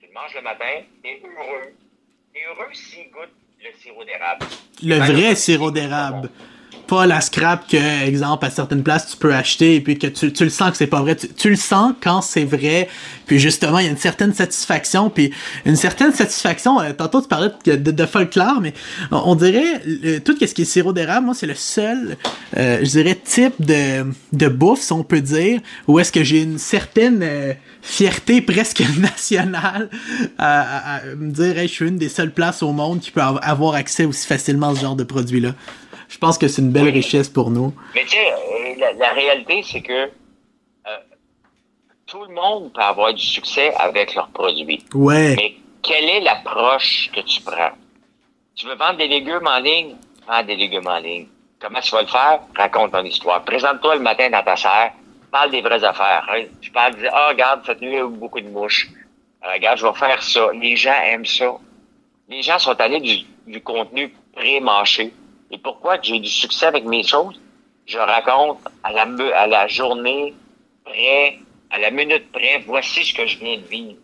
tu 0.00 0.06
le 0.06 0.12
manges 0.12 0.34
le 0.34 0.42
matin, 0.42 0.82
t'es 1.02 1.20
heureux. 1.24 1.74
T'es 2.32 2.44
heureux 2.44 2.72
s'il 2.72 3.10
goûte 3.10 3.32
le 3.62 3.70
sirop 3.80 4.04
d'érable. 4.04 4.46
Le 4.82 4.96
vrai 5.12 5.34
sirop 5.34 5.70
d'érable. 5.70 6.28
pas 6.88 7.06
la 7.06 7.20
scrap 7.20 7.68
que, 7.68 8.04
exemple, 8.06 8.44
à 8.44 8.50
certaines 8.50 8.82
places, 8.82 9.12
tu 9.12 9.16
peux 9.16 9.32
acheter 9.32 9.76
et 9.76 9.80
puis 9.80 9.98
que 9.98 10.08
tu, 10.08 10.32
tu 10.32 10.44
le 10.44 10.50
sens 10.50 10.72
que 10.72 10.76
c'est 10.76 10.86
pas 10.88 11.00
vrai. 11.00 11.16
Tu, 11.16 11.28
tu 11.28 11.48
le 11.48 11.56
sens 11.56 11.94
quand 12.02 12.20
c'est 12.22 12.44
vrai. 12.44 12.88
Puis 13.26 13.38
justement, 13.38 13.78
il 13.78 13.84
y 13.84 13.88
a 13.88 13.90
une 13.90 13.96
certaine 13.96 14.34
satisfaction. 14.34 15.08
Puis 15.08 15.32
une 15.64 15.76
certaine 15.76 16.12
satisfaction. 16.12 16.80
euh, 16.80 16.92
tantôt, 16.92 17.22
tu 17.22 17.28
parlais 17.28 17.50
de, 17.64 17.76
de, 17.76 17.90
de 17.92 18.06
folklore, 18.06 18.60
mais 18.60 18.74
on, 19.10 19.22
on 19.26 19.34
dirait, 19.36 19.80
euh, 20.04 20.18
tout 20.20 20.36
ce 20.38 20.52
qui 20.52 20.62
est 20.62 20.66
sirop 20.66 20.92
d'érable, 20.92 21.26
moi, 21.26 21.34
c'est 21.34 21.46
le 21.46 21.54
seul, 21.54 22.16
euh, 22.56 22.78
je 22.80 22.90
dirais, 22.90 23.18
type 23.24 23.54
de, 23.60 24.04
de 24.32 24.48
bouffe, 24.48 24.80
si 24.80 24.92
on 24.92 25.04
peut 25.04 25.20
dire, 25.20 25.60
où 25.86 25.98
est-ce 26.00 26.10
que 26.12 26.24
j'ai 26.24 26.42
une 26.42 26.58
certaine 26.58 27.20
euh, 27.22 27.54
fierté 27.82 28.40
presque 28.40 28.80
nationale 28.98 29.90
à, 30.38 30.60
à- 30.60 30.96
à 30.96 31.04
me 31.16 31.30
dire, 31.30 31.58
hey, 31.58 31.68
je 31.68 31.72
suis 31.74 31.88
une 31.88 31.98
des 31.98 32.08
seules 32.08 32.32
places 32.32 32.62
au 32.62 32.72
monde 32.72 33.00
qui 33.00 33.10
peut 33.10 33.20
av- 33.20 33.40
avoir 33.42 33.74
accès 33.74 34.04
aussi 34.04 34.26
facilement 34.26 34.70
à 34.70 34.74
ce 34.74 34.80
genre 34.80 34.96
de 34.96 35.04
produit-là. 35.04 35.50
Je 36.08 36.18
pense 36.18 36.38
que 36.38 36.46
c'est 36.48 36.62
une 36.62 36.70
belle 36.70 36.84
Oui. 36.84 36.90
richesse 36.92 37.28
pour 37.28 37.50
nous. 37.50 37.74
Mais 37.94 38.02
tu 38.04 38.10
sais, 38.10 38.32
euh, 38.32 38.74
la, 38.78 38.92
la 38.92 39.12
réalité, 39.12 39.62
c'est 39.70 39.80
que 39.82 39.92
euh, 39.92 40.08
tout 42.06 42.22
le 42.24 42.34
monde 42.34 42.72
peut 42.72 42.80
avoir 42.82 43.12
du 43.14 43.24
succès 43.24 43.72
avec 43.76 44.14
leurs 44.14 44.28
produits. 44.28 44.84
Ouais. 44.94 45.34
Mais 45.36 45.54
quelle 45.82 46.04
est 46.08 46.20
l'approche 46.20 47.10
que 47.14 47.20
tu 47.20 47.40
prends? 47.42 47.72
Tu 48.54 48.66
veux 48.66 48.74
vendre 48.76 48.98
des 48.98 49.08
légumes 49.08 49.46
en 49.46 49.58
ligne? 49.58 49.96
Vends 50.28 50.44
des 50.44 50.54
légumes 50.56 50.86
en 50.86 50.98
ligne. 50.98 51.26
Comment 51.58 51.80
tu 51.80 51.90
vas 51.92 52.02
le 52.02 52.08
faire? 52.08 52.40
Raconte 52.56 52.92
ton 52.92 53.02
histoire. 53.04 53.42
Présente-toi 53.44 53.94
le 53.96 54.02
matin 54.02 54.28
dans 54.30 54.42
ta 54.42 54.56
serre. 54.56 54.92
Parle 55.32 55.50
des 55.50 55.62
vraies 55.62 55.82
affaires. 55.82 56.26
hein. 56.30 56.44
Tu 56.60 56.70
parles, 56.70 56.94
dis, 56.94 57.06
ah, 57.10 57.28
regarde, 57.30 57.62
cette 57.64 57.80
nuit, 57.80 57.92
il 57.92 57.94
y 57.94 57.96
a 57.96 58.04
eu 58.04 58.08
beaucoup 58.08 58.40
de 58.40 58.48
mouches. 58.48 58.88
Euh, 59.42 59.52
regarde, 59.54 59.78
je 59.78 59.86
vais 59.86 59.94
faire 59.94 60.22
ça. 60.22 60.52
Les 60.52 60.76
gens 60.76 60.92
aiment 61.04 61.24
ça. 61.24 61.56
Les 62.28 62.42
gens 62.42 62.58
sont 62.58 62.78
allés 62.80 63.00
du, 63.00 63.16
du 63.46 63.62
contenu 63.62 64.14
pré-mâché. 64.34 65.12
Et 65.50 65.56
pourquoi 65.58 66.00
j'ai 66.02 66.20
du 66.20 66.28
succès 66.28 66.66
avec 66.66 66.84
mes 66.84 67.02
choses? 67.02 67.40
Je 67.86 67.98
raconte 67.98 68.60
à 68.84 68.92
la, 68.92 69.06
à 69.34 69.46
la 69.46 69.66
journée 69.68 70.34
près, 70.84 71.38
à 71.70 71.78
la 71.78 71.90
minute 71.90 72.30
près, 72.30 72.58
voici 72.66 73.02
ce 73.04 73.14
que 73.14 73.26
je 73.26 73.38
viens 73.38 73.56
de 73.56 73.64
vivre. 73.66 73.96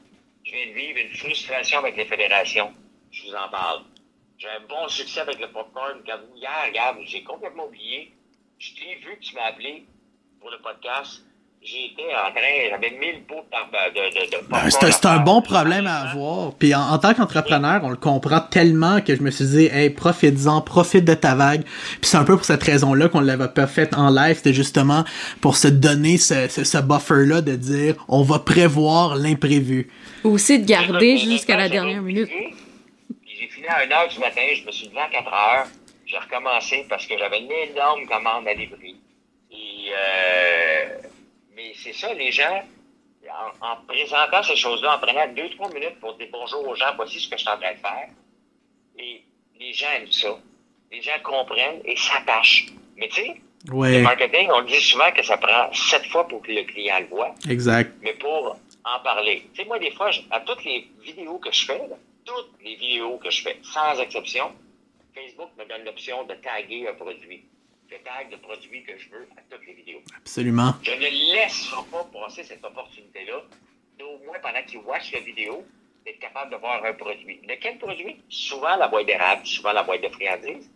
Je 0.45 0.53
viens 0.53 0.66
de 0.66 0.72
vivre 0.72 0.99
une 0.99 1.14
frustration 1.14 1.79
avec 1.81 1.95
les 1.97 2.07
fédérations. 2.07 2.72
Je 3.12 3.24
vous 3.24 3.35
en 3.35 3.49
parle. 3.51 3.83
J'ai 4.39 4.49
un 4.49 4.61
bon 4.68 4.89
succès 4.89 5.20
avec 5.20 5.39
le 5.41 5.49
popcorn. 5.49 6.01
Hier, 6.37 6.51
regarde, 6.66 6.99
j'ai 7.05 7.22
complètement 7.22 7.66
oublié. 7.66 8.12
Je 8.59 8.74
t'ai 8.74 8.95
vu 8.97 9.18
tu 9.20 9.35
m'as 9.35 9.47
appelé 9.53 9.85
pour 10.41 10.51
le 10.51 10.59
podcast. 10.62 11.22
J'étais 11.61 12.05
en 12.14 12.30
train, 12.30 12.70
j'avais 12.70 12.91
1000 12.97 13.24
pots 13.26 13.34
de, 13.34 13.51
par- 13.51 13.68
de, 13.68 13.99
de, 14.14 14.30
de. 14.30 14.49
Ben, 14.49 14.70
C'est 14.70 14.84
un, 14.86 14.91
c'est 14.93 15.07
un 15.07 15.18
bon 15.18 15.43
problème 15.43 15.89
à 15.89 16.11
avoir. 16.11 16.55
Puis 16.55 16.72
en, 16.72 16.80
en 16.80 16.99
tant 16.99 17.14
qu'entrepreneur, 17.14 17.80
on 17.82 17.91
le 17.91 17.97
comprend 17.97 18.41
tellement 18.41 19.01
que 19.01 19.16
je 19.16 19.22
me 19.22 19.30
suis 19.32 19.45
dit, 19.45 19.66
hey, 19.66 19.91
profite-en, 19.91 20.61
profite 20.61 21.05
de 21.05 21.14
ta 21.14 21.34
vague. 21.34 21.64
Puis 21.64 22.03
c'est 22.05 22.16
un 22.16 22.22
peu 22.24 22.36
pour 22.36 22.45
cette 22.45 22.62
raison-là 22.62 23.09
qu'on 23.09 23.18
l'avait 23.20 23.49
pas 23.49 23.66
fait 23.66 23.93
en 23.97 24.09
live. 24.09 24.36
C'était 24.36 24.53
justement 24.55 25.05
pour 25.41 25.57
se 25.57 25.66
donner 25.66 26.16
ce, 26.16 26.47
ce, 26.49 26.62
ce 26.62 26.78
buffer-là 26.78 27.41
de 27.43 27.57
dire, 27.57 27.97
on 28.07 28.22
va 28.22 28.39
prévoir 28.39 29.16
l'imprévu. 29.16 29.91
Aussi 30.22 30.61
de 30.61 30.64
garder 30.64 31.16
jusqu'à 31.18 31.57
la 31.57 31.68
dernière 31.68 32.03
minute. 32.03 32.28
Puis 32.28 33.36
j'ai 33.41 33.49
fini 33.49 33.66
à 33.66 33.84
1h 33.84 34.12
du 34.14 34.20
matin, 34.20 34.43
je 34.55 34.64
me 34.64 34.70
suis 34.70 34.86
levé 34.86 35.01
à 35.01 35.09
4 35.11 35.26
heures. 35.26 35.66
J'ai 36.07 36.16
recommencé 36.18 36.86
parce 36.89 37.05
que 37.05 37.14
j'avais 37.18 37.41
une 37.41 37.51
énorme 37.72 38.07
commande 38.07 38.47
à 38.47 38.55
livrer. 38.55 38.95
Et, 39.51 39.91
euh, 39.91 40.99
mais 41.55 41.73
c'est 41.75 41.93
ça, 41.93 42.13
les 42.15 42.31
gens, 42.33 42.63
en, 43.29 43.67
en 43.67 43.77
présentant 43.87 44.43
ces 44.43 44.57
choses-là, 44.57 44.97
en 44.97 44.99
prenant 44.99 45.27
2-3 45.27 45.73
minutes 45.75 46.01
pour 46.01 46.15
dire 46.15 46.29
bonjour 46.33 46.67
aux 46.67 46.75
gens, 46.75 46.95
voici 46.97 47.21
ce 47.21 47.29
que 47.29 47.37
je 47.37 47.43
suis 47.43 47.51
en 47.51 47.59
train 47.59 47.73
de 47.73 47.79
faire. 47.79 48.09
Et 48.99 49.23
les 49.59 49.73
gens 49.73 49.91
aiment 49.97 50.13
ça. 50.13 50.39
Les 50.91 51.03
gens 51.03 51.19
comprennent 51.23 51.81
et 51.85 51.97
s'attachent. 51.97 52.67
Mais 52.97 53.09
tu 53.09 53.23
sais, 53.23 53.41
le 53.67 54.03
marketing, 54.03 54.49
on 54.53 54.63
dit 54.63 54.81
souvent 54.81 55.11
que 55.13 55.23
ça 55.23 55.37
prend 55.37 55.73
7 55.73 56.07
fois 56.07 56.27
pour 56.29 56.43
que 56.43 56.53
le 56.53 56.63
client 56.65 57.01
le 57.01 57.07
voit 57.07 57.35
exact. 57.49 57.93
mais 58.03 58.15
pour 58.15 58.57
en 58.85 59.01
parler. 59.03 59.45
Tu 59.53 59.63
sais, 59.63 59.69
moi, 59.69 59.79
des 59.79 59.91
fois, 59.91 60.11
à 60.31 60.41
toutes 60.41 60.65
les 60.65 60.89
vidéos 61.03 61.39
que 61.39 61.53
je 61.53 61.67
fais, 61.67 61.79
là, 61.79 61.97
toutes 62.25 62.51
les 62.63 62.77
vidéos 62.77 63.19
que 63.19 63.31
je 63.31 63.43
fais, 63.43 63.59
sans 63.63 64.01
exception, 64.01 64.53
Facebook 65.15 65.51
me 65.59 65.65
donne 65.65 65.85
l'option 65.85 66.25
de 66.25 66.35
taguer 66.35 66.89
un 66.89 66.95
produit. 66.95 67.45
Je 67.91 67.97
tag 67.97 68.30
le 68.30 68.36
produit 68.36 68.82
que 68.82 68.99
je 68.99 69.09
veux 69.09 69.26
à 69.36 69.41
toutes 69.49 69.66
les 69.66 69.72
vidéos. 69.72 70.03
Absolument. 70.16 70.74
Je 70.82 70.93
ne 70.93 71.32
laisserai 71.32 71.82
pas 71.91 72.05
passer 72.12 72.45
cette 72.45 72.62
opportunité-là, 72.62 73.43
d'au 73.99 74.18
moins 74.26 74.39
pendant 74.43 74.62
qu'ils 74.66 74.80
watchent 74.80 75.12
la 75.12 75.20
vidéo, 75.20 75.64
d'être 76.05 76.18
capable 76.18 76.51
de 76.51 76.57
voir 76.57 76.84
un 76.84 76.93
produit. 76.93 77.41
Lequel 77.49 77.78
produit? 77.78 78.16
Souvent 78.28 78.76
la 78.76 78.89
boîte 78.89 79.07
d'érable, 79.07 79.47
souvent 79.47 79.72
la 79.72 79.84
boîte 79.84 80.03
de 80.03 80.09
friandises. 80.09 80.70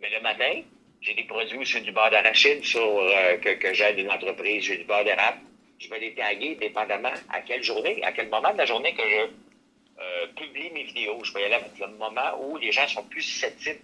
Mais 0.00 0.10
le 0.10 0.20
matin, 0.20 0.60
j'ai 1.00 1.14
des 1.14 1.24
produits 1.24 1.64
sur 1.64 1.80
du 1.80 1.90
beurre 1.90 2.10
d'arachide, 2.10 2.62
sur 2.62 2.82
euh, 2.82 3.38
que, 3.38 3.54
que 3.54 3.72
j'aide 3.72 3.98
une 3.98 4.10
entreprise, 4.10 4.64
j'ai 4.64 4.76
du 4.76 4.84
beurre 4.84 5.04
d'érable. 5.04 5.40
Je 5.78 5.88
vais 5.88 6.00
les 6.00 6.14
taguer 6.14 6.56
dépendamment 6.56 7.12
à 7.32 7.40
quelle 7.40 7.62
journée, 7.62 8.02
à 8.04 8.12
quel 8.12 8.28
moment 8.28 8.52
de 8.52 8.58
la 8.58 8.66
journée 8.66 8.94
que 8.94 9.08
je 9.08 10.02
euh, 10.02 10.26
publie 10.36 10.70
mes 10.70 10.84
vidéos. 10.84 11.18
Je 11.24 11.32
vais 11.32 11.42
y 11.42 11.44
aller 11.44 11.54
avec 11.54 11.78
le 11.78 11.88
moment 11.96 12.42
où 12.42 12.58
les 12.58 12.72
gens 12.72 12.86
sont 12.88 13.04
plus 13.04 13.22
susceptibles. 13.22 13.80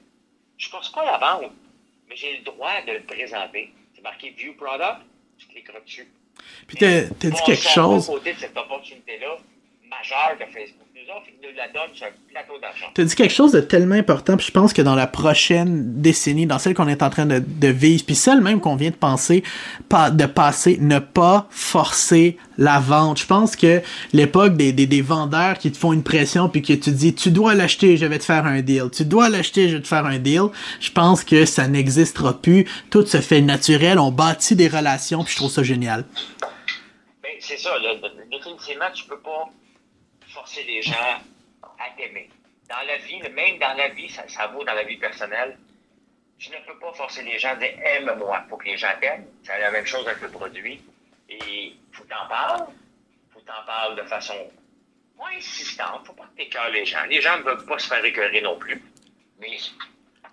Je 0.59 0.67
ne 0.67 0.71
force 0.71 0.93
pas 0.93 1.05
la 1.05 1.19
vente, 1.19 1.53
mais 2.09 2.17
j'ai 2.17 2.39
le 2.39 2.45
droit 2.45 2.83
de 2.87 2.93
le 2.93 3.03
présenter. 3.03 3.73
C'est 3.95 4.03
marqué 4.03 4.31
View 4.31 4.55
Product, 4.55 5.01
tu 5.39 5.47
cliqueras 5.49 5.81
dessus. 5.81 6.09
Puis 6.67 6.77
t'as 6.77 7.03
dit 7.03 7.43
quelque 7.47 7.69
chose. 7.69 8.07
Côté 8.07 8.35
de 8.35 8.39
cette 8.39 8.57
opportunité-là, 8.57 9.37
majeure 9.89 10.39
que 10.39 10.47
Facebook 10.47 10.84
nous 11.05 11.13
offre, 11.13 11.27
il 11.29 11.49
nous 11.49 11.55
la 11.57 11.69
donne 11.69 11.95
sur 11.95 12.07
un 12.07 12.11
plateau 12.31 12.59
d'argent. 12.61 12.87
T'as 12.95 13.05
dit 13.05 13.15
quelque 13.15 13.33
chose 13.33 13.53
de 13.53 13.61
tellement 13.61 13.95
important, 13.95 14.37
puis 14.37 14.47
je 14.47 14.53
pense 14.53 14.73
que 14.73 14.83
dans 14.83 14.95
la 14.95 15.07
prochaine 15.07 16.01
décennie, 16.01 16.47
dans 16.47 16.59
celle 16.59 16.75
qu'on 16.75 16.89
est 16.89 17.03
en 17.03 17.11
train 17.11 17.27
de, 17.27 17.43
de 17.45 17.69
vivre, 17.69 18.05
puis 18.05 18.15
celle 18.15 18.41
même 18.41 18.61
qu'on 18.61 18.77
vient 18.77 18.91
de 18.91 18.97
penser, 18.97 19.43
pas, 19.89 20.11
de 20.11 20.27
passer, 20.27 20.79
ne 20.81 20.99
pas 20.99 21.47
forcer 21.51 22.37
la 22.59 22.81
vente. 22.81 23.19
Je 23.19 23.27
pense 23.27 23.57
que 23.57 23.83
l'époque 24.13 24.57
des, 24.57 24.73
des, 24.73 24.87
des 24.87 25.03
vendeurs 25.03 25.59
qui 25.59 25.71
te 25.73 25.77
font 25.77 25.93
une 25.93 26.03
pression, 26.03 26.49
puis 26.49 26.63
que 26.63 26.73
tu 26.73 26.91
dis, 26.91 27.15
tu 27.15 27.31
dois 27.31 27.55
l'acheter, 27.55 27.97
je 27.97 28.07
vais 28.07 28.19
te 28.19 28.25
faire 28.25 28.47
un 28.47 28.61
deal. 28.61 28.91
Tu 28.93 29.05
dois 29.05 29.29
l'acheter, 29.29 29.69
je 29.69 29.77
vais 29.77 29.83
te 29.83 29.89
faire 29.89 30.07
un 30.07 30.19
deal. 30.19 30.45
Je 30.81 30.91
pense 30.91 31.25
que 31.25 31.45
ça 31.45 31.69
n'existera 31.69 32.41
plus. 32.41 32.67
Tout 32.91 33.05
se 33.07 33.21
fait 33.21 33.41
naturel, 33.41 33.99
on 33.99 34.11
bâtit 34.11 34.57
des 34.57 34.69
relations, 34.69 35.25
puis 35.25 35.33
je 35.33 35.39
trouve 35.39 35.51
ça 35.51 35.63
génial. 35.63 36.05
Ben, 37.23 37.33
c'est 37.41 37.59
ça, 37.59 37.71
là, 37.79 37.95
définitivement, 38.31 38.87
tu 38.95 39.05
peux 39.05 39.19
pas 39.19 39.51
forcer 40.35 40.65
les 40.65 40.83
gens 40.83 41.23
à 41.79 41.91
t'aimer. 41.97 42.29
Dans 42.69 42.87
la 42.87 42.97
vie, 42.99 43.21
même 43.31 43.59
dans 43.59 43.75
la 43.77 43.89
vie, 43.89 44.09
ça, 44.11 44.25
ça 44.29 44.49
vaut 44.49 44.65
dans 44.65 44.75
la 44.75 44.83
vie 44.85 44.97
personnelle. 44.97 45.57
Tu 46.39 46.51
ne 46.51 46.57
peux 46.67 46.79
pas 46.79 46.93
forcer 46.93 47.23
les 47.23 47.39
gens 47.39 47.51
à 47.51 47.57
dire 47.57 47.73
aime-moi. 47.85 48.43
Il 48.45 48.51
faut 48.51 48.57
que 48.57 48.65
les 48.67 48.77
gens 48.77 48.89
t'aiment. 49.01 49.27
C'est 49.45 49.59
la 49.59 49.71
même 49.71 49.87
chose 49.87 50.07
avec 50.07 50.21
le 50.23 50.29
produit. 50.29 50.83
Et 51.29 51.75
faut 51.93 52.05
t'en 52.05 52.27
parler. 52.29 52.65
faut 53.33 53.41
t'en 53.41 53.65
parler 53.67 54.03
de 54.03 54.07
façon 54.09 54.35
moins 55.17 55.31
insistante. 55.37 56.07
faut 56.07 56.13
pas 56.13 56.29
que 56.37 56.73
les 56.73 56.85
gens. 56.85 57.05
Les 57.09 57.21
gens 57.21 57.39
ne 57.39 57.43
veulent 57.43 57.65
pas 57.65 57.79
se 57.79 57.87
faire 57.87 58.05
écœurer 58.05 58.41
non 58.41 58.59
plus. 58.59 58.83
Mais 59.41 59.57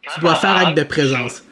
quand 0.04 0.14
Tu 0.16 0.20
dois 0.22 0.36
faire 0.36 0.58
acte 0.58 0.78
de 0.78 0.84
présence. 0.84 1.44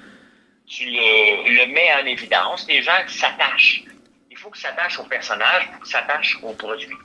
tu 0.65 0.85
le, 0.85 1.65
le 1.65 1.71
mets 1.71 1.93
en 1.93 2.05
évidence, 2.05 2.67
les 2.67 2.81
gens 2.81 3.07
s'attachent. 3.07 3.83
Il 4.31 4.37
faut 4.37 4.49
qu'ils 4.49 4.61
s'attachent 4.61 4.99
au 4.99 5.03
personnage, 5.03 5.67
il 5.67 5.73
faut 5.73 5.79
qu'ils 5.81 5.91
s'attachent 5.91 6.39
au 6.41 6.53
produit. 6.53 6.95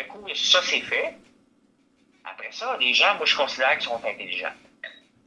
Un 0.00 0.04
coup, 0.04 0.26
ça 0.34 0.60
c'est 0.62 0.80
fait. 0.80 1.14
Après 2.24 2.50
ça, 2.52 2.76
les 2.80 2.94
gens, 2.94 3.14
moi 3.16 3.26
je 3.26 3.36
considère 3.36 3.72
qu'ils 3.72 3.88
sont 3.88 4.04
intelligents. 4.04 4.52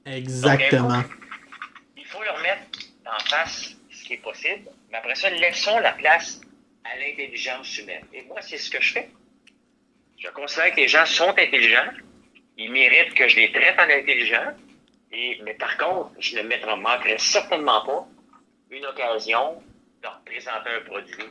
Exactement. 0.05 0.89
Donc, 0.89 1.07
coup, 1.07 1.13
il 1.97 2.05
faut 2.05 2.24
leur 2.24 2.39
mettre 2.41 2.61
en 3.05 3.19
face 3.30 3.76
ce 3.89 4.03
qui 4.03 4.13
est 4.13 4.17
possible, 4.17 4.69
mais 4.89 4.97
après 4.97 5.15
ça, 5.15 5.30
laissons 5.30 5.80
la 5.80 5.93
place 5.93 6.41
à 6.84 6.97
l'intelligence 6.97 7.78
humaine. 7.78 8.05
Et 8.13 8.24
moi, 8.24 8.41
c'est 8.41 8.57
ce 8.57 8.69
que 8.69 8.82
je 8.82 8.93
fais. 8.93 9.09
Je 10.17 10.30
considère 10.30 10.71
que 10.71 10.78
les 10.78 10.88
gens 10.88 11.05
sont 11.05 11.30
intelligents, 11.30 11.91
ils 12.57 12.71
méritent 12.71 13.13
que 13.13 13.28
je 13.28 13.36
les 13.36 13.51
traite 13.51 13.80
en 13.80 13.84
intelligents, 13.84 14.53
et, 15.11 15.39
mais 15.43 15.53
par 15.53 15.78
contre, 15.78 16.11
je 16.19 16.38
ne 16.38 16.43
mettrai, 16.43 16.76
manquerai 16.76 17.17
certainement 17.17 17.86
pas 17.86 18.07
une 18.71 18.86
occasion 18.86 19.55
de 19.55 20.03
leur 20.03 20.21
présenter 20.26 20.69
un 20.69 20.82
produit. 20.82 21.26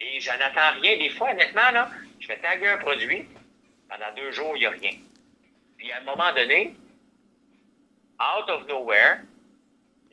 Et 0.00 0.20
j'en 0.20 0.32
attends 0.32 0.80
rien. 0.80 0.98
Des 0.98 1.10
fois, 1.10 1.30
honnêtement, 1.30 1.70
là, 1.72 1.88
je 2.22 2.28
vais 2.28 2.38
taguer 2.38 2.68
un 2.68 2.78
produit, 2.78 3.24
pendant 3.88 4.14
deux 4.16 4.30
jours, 4.30 4.52
il 4.54 4.60
n'y 4.60 4.66
a 4.66 4.70
rien. 4.70 4.92
Puis 5.76 5.90
à 5.90 5.98
un 5.98 6.04
moment 6.04 6.32
donné, 6.32 6.74
out 8.20 8.48
of 8.48 8.68
nowhere, 8.68 9.22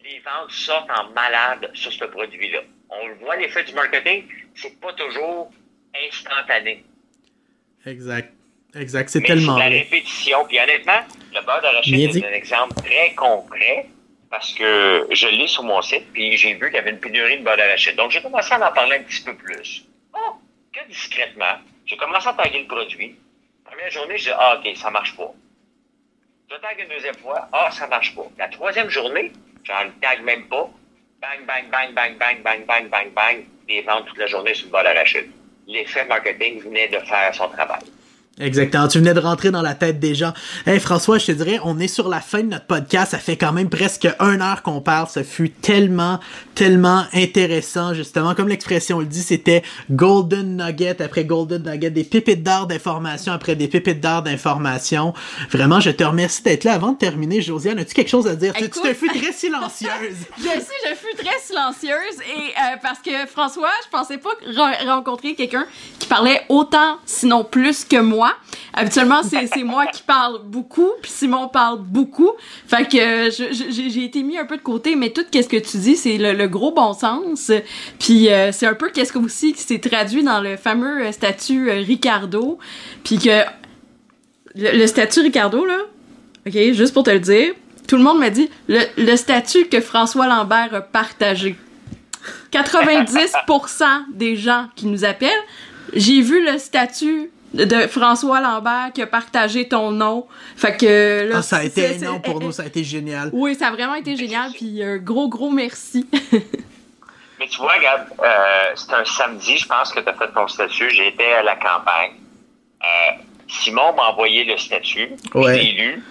les 0.03 0.19
ventes 0.19 0.49
sortent 0.49 0.89
en 0.89 1.11
malade 1.11 1.69
sur 1.75 1.93
ce 1.93 2.05
produit-là. 2.05 2.61
On 2.89 3.07
le 3.07 3.13
voit, 3.15 3.35
l'effet 3.35 3.63
du 3.63 3.73
marketing, 3.73 4.27
c'est 4.55 4.79
pas 4.81 4.91
toujours 4.93 5.51
instantané. 5.95 6.83
Exact. 7.85 8.33
Exact. 8.75 9.09
C'est 9.09 9.21
tellement 9.21 9.57
la 9.57 9.67
répétition. 9.67 10.45
Puis 10.47 10.59
honnêtement, 10.59 11.01
le 11.33 11.45
beurre 11.45 11.61
d'arachide 11.61 12.15
est 12.15 12.25
un 12.25 12.33
exemple 12.33 12.73
très 12.81 13.13
concret 13.13 13.87
parce 14.31 14.53
que 14.53 15.07
je 15.11 15.27
l'ai 15.27 15.47
sur 15.47 15.63
mon 15.63 15.81
site, 15.81 16.11
puis 16.13 16.37
j'ai 16.37 16.53
vu 16.53 16.67
qu'il 16.67 16.75
y 16.75 16.77
avait 16.77 16.91
une 16.91 16.99
pénurie 16.99 17.39
de 17.39 17.43
beurre 17.43 17.57
d'arachide. 17.57 17.95
Donc, 17.95 18.11
j'ai 18.11 18.21
commencé 18.21 18.51
à 18.53 18.67
en 18.67 18.73
parler 18.73 18.97
un 18.97 19.03
petit 19.03 19.21
peu 19.21 19.35
plus. 19.35 19.85
Oh, 20.13 20.33
que 20.71 20.87
discrètement. 20.87 21.57
J'ai 21.89 21.97
commencé 21.97 22.27
à 22.27 22.33
taguer 22.33 22.59
le 22.59 22.67
produit. 22.67 23.15
Première 23.65 23.89
journée, 23.89 24.15
je 24.15 24.25
dis, 24.25 24.35
ah, 24.37 24.59
OK, 24.59 24.77
ça 24.77 24.91
marche 24.91 25.17
pas. 25.17 25.33
Je 26.51 26.55
tague 26.57 26.79
une 26.81 26.87
deuxième 26.87 27.15
fois, 27.15 27.47
ah, 27.51 27.71
ça 27.71 27.87
marche 27.87 28.13
pas. 28.13 28.27
La 28.37 28.47
troisième 28.47 28.89
journée, 28.89 29.31
j'en 29.63 29.89
tag 29.99 30.21
même 30.21 30.47
pas. 30.47 30.69
Bang, 31.19 31.47
bang, 31.47 31.67
bang, 31.71 31.93
bang, 31.95 32.15
bang, 32.15 32.43
bang, 32.43 32.65
bang, 32.67 32.89
bang, 32.89 33.11
bang, 33.11 33.45
des 33.67 33.81
ventes 33.81 34.05
toute 34.05 34.19
la 34.19 34.27
journée 34.27 34.53
sur 34.53 34.67
le 34.67 34.71
bol 34.71 34.83
d'arachide. 34.83 35.31
L'effet 35.65 36.05
marketing 36.05 36.61
venait 36.61 36.89
de 36.89 36.99
faire 36.99 37.33
son 37.33 37.49
travail. 37.49 37.81
Exactement. 38.39 38.87
Tu 38.87 38.99
venais 38.99 39.13
de 39.13 39.19
rentrer 39.19 39.51
dans 39.51 39.61
la 39.61 39.75
tête 39.75 39.99
des 39.99 40.15
gens. 40.15 40.33
Hey 40.65 40.79
François, 40.79 41.17
je 41.17 41.27
te 41.27 41.31
dirais, 41.33 41.59
on 41.63 41.77
est 41.79 41.89
sur 41.89 42.07
la 42.07 42.21
fin 42.21 42.39
de 42.39 42.47
notre 42.47 42.65
podcast. 42.65 43.11
Ça 43.11 43.17
fait 43.17 43.35
quand 43.35 43.51
même 43.51 43.69
presque 43.69 44.07
une 44.19 44.41
heure 44.41 44.63
qu'on 44.63 44.79
parle. 44.79 45.07
Ça 45.07 45.23
fut 45.23 45.49
tellement, 45.49 46.19
tellement 46.55 47.03
intéressant. 47.13 47.93
Justement, 47.93 48.35
comme 48.35 48.47
l'expression 48.47 48.99
le 48.99 49.05
dit, 49.05 49.23
c'était 49.23 49.63
golden 49.91 50.55
nugget 50.57 51.01
après 51.01 51.25
golden 51.25 51.63
nugget, 51.63 51.91
des 51.91 52.05
pépites 52.05 52.43
d'or 52.43 52.67
d'information 52.67 53.33
après 53.33 53.55
des 53.55 53.67
pépites 53.67 53.99
d'or 53.99 54.21
d'information. 54.21 55.13
Vraiment, 55.51 55.81
je 55.81 55.91
te 55.91 56.03
remercie 56.03 56.43
d'être 56.43 56.63
là. 56.63 56.73
Avant 56.73 56.93
de 56.93 56.97
terminer, 56.97 57.41
Josiane, 57.41 57.79
as-tu 57.79 57.93
quelque 57.93 58.09
chose 58.09 58.27
à 58.27 58.35
dire? 58.35 58.53
tu, 58.53 58.69
te 58.69 58.93
fus 58.93 59.09
très 59.09 59.33
silencieuse. 59.33 59.91
je 60.37 60.43
sais, 60.43 60.89
je 60.89 60.95
fus 60.95 61.15
très 61.17 61.39
silencieuse 61.45 62.21
et 62.21 62.49
euh, 62.49 62.77
parce 62.81 62.99
que 62.99 63.27
François, 63.27 63.71
je 63.83 63.89
pensais 63.89 64.17
pas 64.17 64.29
rencontrer 64.85 65.35
quelqu'un 65.35 65.65
qui 65.99 66.07
parlait 66.07 66.41
autant, 66.47 66.97
sinon 67.05 67.43
plus 67.43 67.83
que 67.83 67.99
moi. 67.99 68.28
Habituellement, 68.73 69.21
c'est 69.23 69.63
moi 69.63 69.87
qui 69.87 70.01
parle 70.03 70.41
beaucoup, 70.43 70.91
puis 71.01 71.11
Simon 71.11 71.47
parle 71.47 71.79
beaucoup. 71.81 72.31
Fait 72.67 72.87
que 72.87 73.29
j'ai 73.31 74.03
été 74.03 74.23
mis 74.23 74.37
un 74.37 74.45
peu 74.45 74.57
de 74.57 74.61
côté, 74.61 74.95
mais 74.95 75.09
tout 75.09 75.25
ce 75.31 75.47
que 75.47 75.57
tu 75.57 75.77
dis, 75.77 75.95
c'est 75.95 76.17
le, 76.17 76.47
gros 76.47 76.71
bon 76.71 76.93
sens. 76.93 77.51
Puis 77.99 78.29
euh, 78.29 78.51
c'est 78.51 78.65
un 78.65 78.73
peu 78.73 78.89
qu'est-ce 78.89 79.13
que 79.13 79.19
aussi 79.19 79.53
qui 79.53 79.61
s'est 79.61 79.79
traduit 79.79 80.23
dans 80.23 80.41
le 80.41 80.57
fameux 80.57 81.05
euh, 81.05 81.11
statut 81.11 81.69
euh, 81.69 81.81
Ricardo. 81.81 82.57
Puis 83.03 83.17
que 83.19 83.43
le, 84.55 84.87
statut 84.87 85.21
Ricardo, 85.21 85.65
là, 85.65 85.77
OK, 86.47 86.53
juste 86.73 86.93
pour 86.93 87.03
te 87.03 87.11
le 87.11 87.19
dire, 87.19 87.53
tout 87.87 87.97
le 87.97 88.03
monde 88.03 88.19
m'a 88.19 88.29
dit 88.29 88.49
le, 88.67 88.79
le 88.97 89.15
statut 89.15 89.65
que 89.65 89.81
François 89.81 90.27
Lambert 90.27 90.73
a 90.73 90.81
partagé. 90.81 91.55
90% 92.51 93.83
des 94.13 94.35
gens 94.35 94.67
qui 94.75 94.87
nous 94.87 95.05
appellent, 95.05 95.29
j'ai 95.93 96.21
vu 96.21 96.43
le 96.45 96.57
statut 96.57 97.31
de 97.53 97.87
François 97.87 98.41
Lambert 98.41 98.91
qui 98.93 99.01
a 99.01 99.07
partagé 99.07 99.67
ton 99.67 99.91
nom. 99.91 100.27
Fait 100.55 100.77
que 100.77 101.29
là, 101.29 101.37
ah, 101.37 101.41
ça 101.41 101.57
a 101.57 101.63
été 101.63 101.95
énorme 101.95 102.21
pour 102.21 102.39
nous, 102.39 102.51
ça 102.51 102.63
a 102.63 102.65
été 102.65 102.83
génial. 102.83 103.29
Oui, 103.33 103.55
ça 103.55 103.67
a 103.67 103.71
vraiment 103.71 103.95
été 103.95 104.15
génial, 104.15 104.51
puis 104.51 104.83
un 104.83 104.97
gros, 104.97 105.27
gros 105.29 105.49
merci. 105.49 106.07
Mais 107.39 107.47
tu 107.47 107.57
vois, 107.59 107.73
regarde, 107.73 108.07
euh, 108.21 108.71
c'est 108.75 108.93
un 108.93 109.05
samedi, 109.05 109.57
je 109.57 109.65
pense 109.65 109.93
que 109.93 110.01
tu 110.01 110.09
as 110.09 110.13
fait 110.13 110.31
ton 110.33 110.47
statut. 110.47 110.89
J'étais 110.89 111.31
à 111.31 111.43
la 111.43 111.55
campagne. 111.55 112.11
Euh, 112.83 113.11
Simon 113.47 113.93
m'a 113.93 114.09
envoyé 114.09 114.43
le 114.43 114.57
statut. 114.57 115.11
Je 115.33 115.49
l'ai 115.49 115.71
lu. 115.71 116.03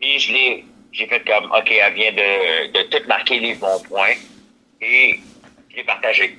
Et 0.00 0.18
je 0.18 0.32
l'ai, 0.32 0.64
j'ai 0.92 1.08
fait 1.08 1.24
comme, 1.26 1.46
OK, 1.50 1.70
elle 1.70 1.94
vient 1.94 2.12
de, 2.12 2.72
de 2.72 2.82
tout 2.88 3.06
marquer 3.08 3.40
les 3.40 3.54
bons 3.54 3.80
points. 3.88 4.14
Et 4.80 5.18
je 5.70 5.76
l'ai 5.76 5.84
partagé. 5.84 6.38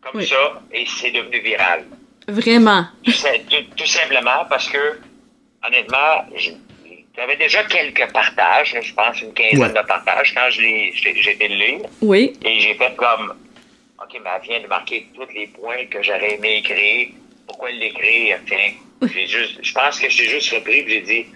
Comme 0.00 0.22
ça, 0.22 0.62
et 0.72 0.84
c'est 0.86 1.12
devenu 1.12 1.38
viral. 1.40 1.84
Vraiment. 2.28 2.86
Tout, 3.04 3.86
simplement 3.86 4.44
parce 4.48 4.68
que, 4.68 4.98
honnêtement, 5.66 6.24
j'avais 7.16 7.36
déjà 7.36 7.64
quelques 7.64 8.12
partages, 8.12 8.76
je 8.80 8.94
pense 8.94 9.20
une 9.20 9.32
quinzaine 9.32 9.74
de 9.74 9.86
partages 9.86 10.34
quand 10.34 10.48
j'ai 10.50 10.92
été 11.30 11.48
le 11.48 11.54
lire. 11.54 11.80
Oui. 12.00 12.32
Et 12.44 12.60
j'ai 12.60 12.74
fait 12.74 12.94
comme, 12.96 13.34
OK, 14.00 14.20
mais 14.22 14.30
elle 14.36 14.42
vient 14.42 14.60
de 14.60 14.66
marquer 14.66 15.08
tous 15.14 15.26
les 15.34 15.48
points 15.48 15.86
que 15.90 16.02
j'aurais 16.02 16.34
aimé 16.34 16.58
écrire. 16.58 17.08
Pourquoi 17.46 17.70
l'écrire? 17.70 18.38
Tiens, 18.46 18.72
j'ai 19.02 19.26
juste, 19.26 19.58
je 19.62 19.72
pense 19.72 19.98
que 19.98 20.08
j'ai 20.08 20.28
juste 20.28 20.52
repris 20.52 20.78
et 20.78 20.88
j'ai 20.88 21.00
dit, 21.00 21.26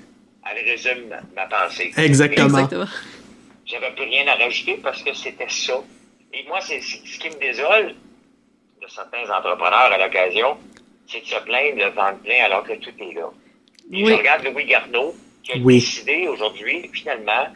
elle 0.49 0.65
résume 0.65 1.15
ma, 1.35 1.47
pensée. 1.47 1.93
Exactement. 1.97 2.47
Exactement. 2.47 2.87
J'avais 3.65 3.91
plus 3.91 4.05
rien 4.05 4.27
à 4.29 4.35
rajouter 4.35 4.79
parce 4.83 5.03
que 5.03 5.13
c'était 5.15 5.49
ça. 5.49 5.81
Et 6.33 6.45
moi, 6.47 6.61
c'est 6.61 6.81
ce 6.81 7.19
qui 7.19 7.29
me 7.31 7.41
désole 7.41 7.95
de 8.81 8.87
certains 8.89 9.29
entrepreneurs 9.31 9.93
à 9.93 9.99
l'occasion, 9.99 10.59
c'est 11.09 11.21
de 11.21 11.27
se 11.27 11.37
plaindre 11.45 11.85
de 11.85 11.91
vendre 11.95 12.19
plein 12.19 12.45
alors 12.45 12.65
que 12.65 12.75
tout 12.75 12.93
est 12.99 13.15
là. 13.15 13.31
Et 13.93 14.05
je 14.05 14.13
regarde 14.13 14.45
Louis 14.45 14.65
Garneau, 14.67 15.15
qui 15.43 15.53
a 15.53 15.59
décidé 15.59 16.27
aujourd'hui, 16.29 16.91
finalement, 16.93 17.47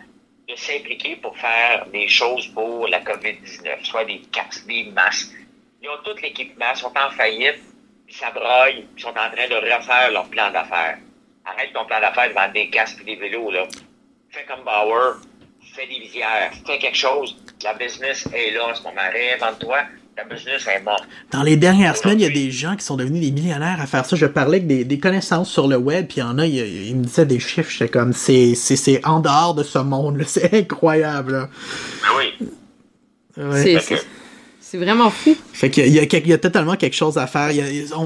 de 0.48 0.55
s'impliquer 0.55 1.16
pour 1.16 1.36
faire 1.36 1.86
des 1.92 2.09
choses 2.09 2.46
pour 2.48 2.86
la 2.88 3.01
COVID-19, 3.01 3.84
soit 3.84 4.05
des 4.05 4.20
casques, 4.32 4.66
des 4.66 4.84
masques. 4.84 5.34
Ils 5.82 5.88
ont 5.88 5.98
tout 6.05 6.16
l'équipement, 6.22 6.66
ils 6.74 6.78
sont 6.78 6.92
en 6.96 7.11
faillite, 7.11 7.61
ils 8.09 8.14
s'abroillent, 8.14 8.86
ils 8.96 9.01
sont 9.01 9.09
en 9.09 9.12
train 9.30 9.48
de 9.48 9.55
refaire 9.55 10.11
leur 10.12 10.28
plan 10.28 10.51
d'affaires. 10.51 10.98
Arrête 11.44 11.72
ton 11.72 11.84
plan 11.86 12.01
d'affaires 12.01 12.28
de 12.28 12.34
vendre 12.34 12.53
des 12.53 12.68
casques 12.68 13.01
et 13.03 13.05
des 13.05 13.16
vélos, 13.16 13.51
là. 13.51 13.66
Fais 14.30 14.44
comme 14.44 14.62
Bauer, 14.62 15.16
fais 15.74 15.86
des 15.86 15.98
visières, 15.98 16.53
fais 16.66 16.78
quelque 16.78 16.96
chose. 16.96 17.36
La 17.64 17.74
business 17.74 18.28
est 18.32 18.51
là 18.53 18.68
en 18.68 18.74
ce 18.74 18.82
moment. 18.82 19.09
Réinvente-toi, 19.12 19.82
dans 21.30 21.42
les 21.42 21.56
dernières 21.56 21.96
semaines, 21.96 22.20
il 22.20 22.22
y 22.22 22.26
a 22.26 22.30
des 22.30 22.50
gens 22.50 22.76
qui 22.76 22.84
sont 22.84 22.96
devenus 22.96 23.20
des 23.20 23.30
millionnaires 23.30 23.80
à 23.80 23.86
faire 23.86 24.04
ça. 24.04 24.16
Je 24.16 24.26
parlais 24.26 24.58
avec 24.58 24.86
des, 24.86 24.98
connaissances 24.98 25.50
sur 25.50 25.68
le 25.68 25.76
web, 25.76 26.06
puis 26.06 26.18
il 26.18 26.20
y 26.20 26.22
en 26.22 26.38
a, 26.38 26.46
ils, 26.46 26.96
me 26.96 27.04
disaient 27.04 27.26
des 27.26 27.38
chiffres, 27.38 27.70
j'étais 27.70 27.88
comme, 27.88 28.12
c'est, 28.12 28.54
c'est, 28.54 29.04
en 29.06 29.20
dehors 29.20 29.54
de 29.54 29.62
ce 29.62 29.78
monde, 29.78 30.22
c'est 30.26 30.52
incroyable. 30.54 31.48
Ben 32.02 32.08
oui. 32.18 32.48
C'est, 33.52 34.06
c'est 34.70 34.78
vraiment 34.78 35.10
fou. 35.10 35.36
Fait 35.52 35.68
qu'il 35.68 35.88
y, 35.88 35.98
y, 35.98 36.28
y 36.28 36.32
a, 36.32 36.38
totalement 36.38 36.76
quelque 36.76 36.94
chose 36.94 37.18
à 37.18 37.26
faire. 37.26 37.50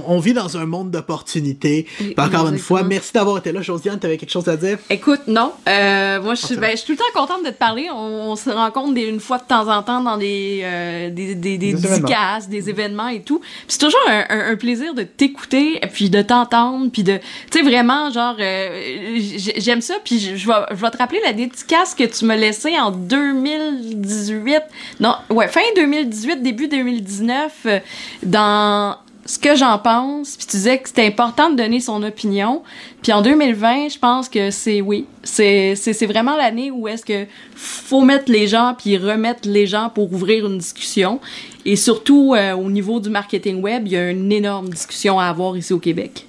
on, 0.09 0.19
vit 0.19 0.33
dans 0.33 0.57
un 0.57 0.65
monde 0.65 0.91
d'opportunités. 0.91 1.87
encore 2.17 2.49
une 2.49 2.59
fois, 2.59 2.83
merci 2.83 3.13
d'avoir 3.13 3.37
été 3.37 3.53
là, 3.53 3.61
Josiane. 3.61 4.01
Tu 4.01 4.07
avais 4.07 4.17
quelque 4.17 4.31
chose 4.31 4.49
à 4.49 4.57
dire? 4.57 4.79
Écoute, 4.89 5.21
non. 5.27 5.53
Euh, 5.69 6.23
moi, 6.23 6.35
je 6.35 6.47
suis, 6.47 6.57
ben, 6.57 6.71
je 6.71 6.77
suis 6.79 6.87
tout 6.87 6.93
le 6.93 6.99
temps 6.99 7.21
contente 7.27 7.45
de 7.45 7.51
te 7.51 7.59
parler. 7.59 7.89
On, 7.95 8.35
se 8.35 8.49
rencontre 8.49 8.99
une 8.99 9.21
fois 9.21 9.37
de 9.37 9.45
temps 9.45 9.69
en 9.69 9.83
temps 9.83 10.01
dans 10.01 10.17
des, 10.17 10.63
euh, 10.65 11.11
des, 11.11 11.35
des, 11.35 11.59
des, 11.59 11.75
des, 11.75 11.87
événements. 11.87 12.39
des 12.49 12.71
événements 12.71 13.09
et 13.09 13.21
tout. 13.21 13.43
c'est 13.69 13.79
toujours 13.79 14.01
un, 14.09 14.25
un, 14.31 14.57
plaisir 14.57 14.95
de 14.95 15.03
t'écouter, 15.03 15.81
puis 15.93 16.09
de 16.09 16.23
t'entendre, 16.23 16.91
puis 16.91 17.03
de, 17.03 17.19
tu 17.51 17.59
sais, 17.59 17.63
vraiment, 17.63 18.11
genre, 18.11 18.37
euh, 18.41 19.19
j'aime 19.59 19.83
ça. 19.83 19.95
Puis 20.03 20.19
je, 20.19 20.37
je, 20.37 20.47
vais, 20.49 20.55
je 20.71 20.77
vais 20.77 20.91
te 20.91 20.97
rappeler 20.97 21.21
la 21.25 21.35
dédicace 21.35 21.95
que 21.95 22.05
tu 22.05 22.25
m'as 22.25 22.37
laissée 22.37 22.77
en 22.79 22.91
2018. 22.91 24.63
Non, 25.01 25.15
ouais, 25.29 25.49
fin 25.49 25.61
2018, 25.77 26.43
début 26.43 26.54
début 26.55 26.69
2019 26.69 27.53
euh, 27.67 27.81
dans 28.23 28.97
ce 29.27 29.39
que 29.39 29.57
j'en 29.57 29.79
pense, 29.79 30.37
puis 30.37 30.47
tu 30.47 30.57
disais 30.57 30.79
que 30.79 30.89
c'était 30.89 31.07
important 31.07 31.49
de 31.49 31.57
donner 31.57 31.81
son 31.81 32.03
opinion. 32.03 32.63
Puis 33.03 33.11
en 33.11 33.23
2020, 33.23 33.89
je 33.89 33.99
pense 33.99 34.29
que 34.29 34.51
c'est 34.51 34.83
oui, 34.83 35.07
c'est 35.23 36.07
vraiment 36.07 36.37
l'année 36.37 36.71
où 36.71 36.87
est-ce 36.89 37.05
que 37.05 37.27
faut 37.57 38.03
mettre 38.03 38.31
les 38.31 38.47
gens 38.47 38.75
puis 38.79 38.99
remettre 38.99 39.49
les 39.49 39.67
gens 39.67 39.89
pour 39.89 40.13
ouvrir 40.13 40.47
une 40.47 40.59
discussion. 40.59 41.21
Et 41.65 41.77
surtout 41.77 42.35
euh, 42.35 42.53
au 42.53 42.71
niveau 42.71 43.01
du 43.01 43.09
marketing 43.09 43.63
web, 43.63 43.87
il 43.87 43.93
y 43.93 43.97
a 43.97 44.11
une 44.11 44.31
énorme 44.31 44.69
discussion 44.69 45.19
à 45.19 45.25
avoir 45.25 45.57
ici 45.57 45.73
au 45.73 45.81
Québec. 45.81 46.27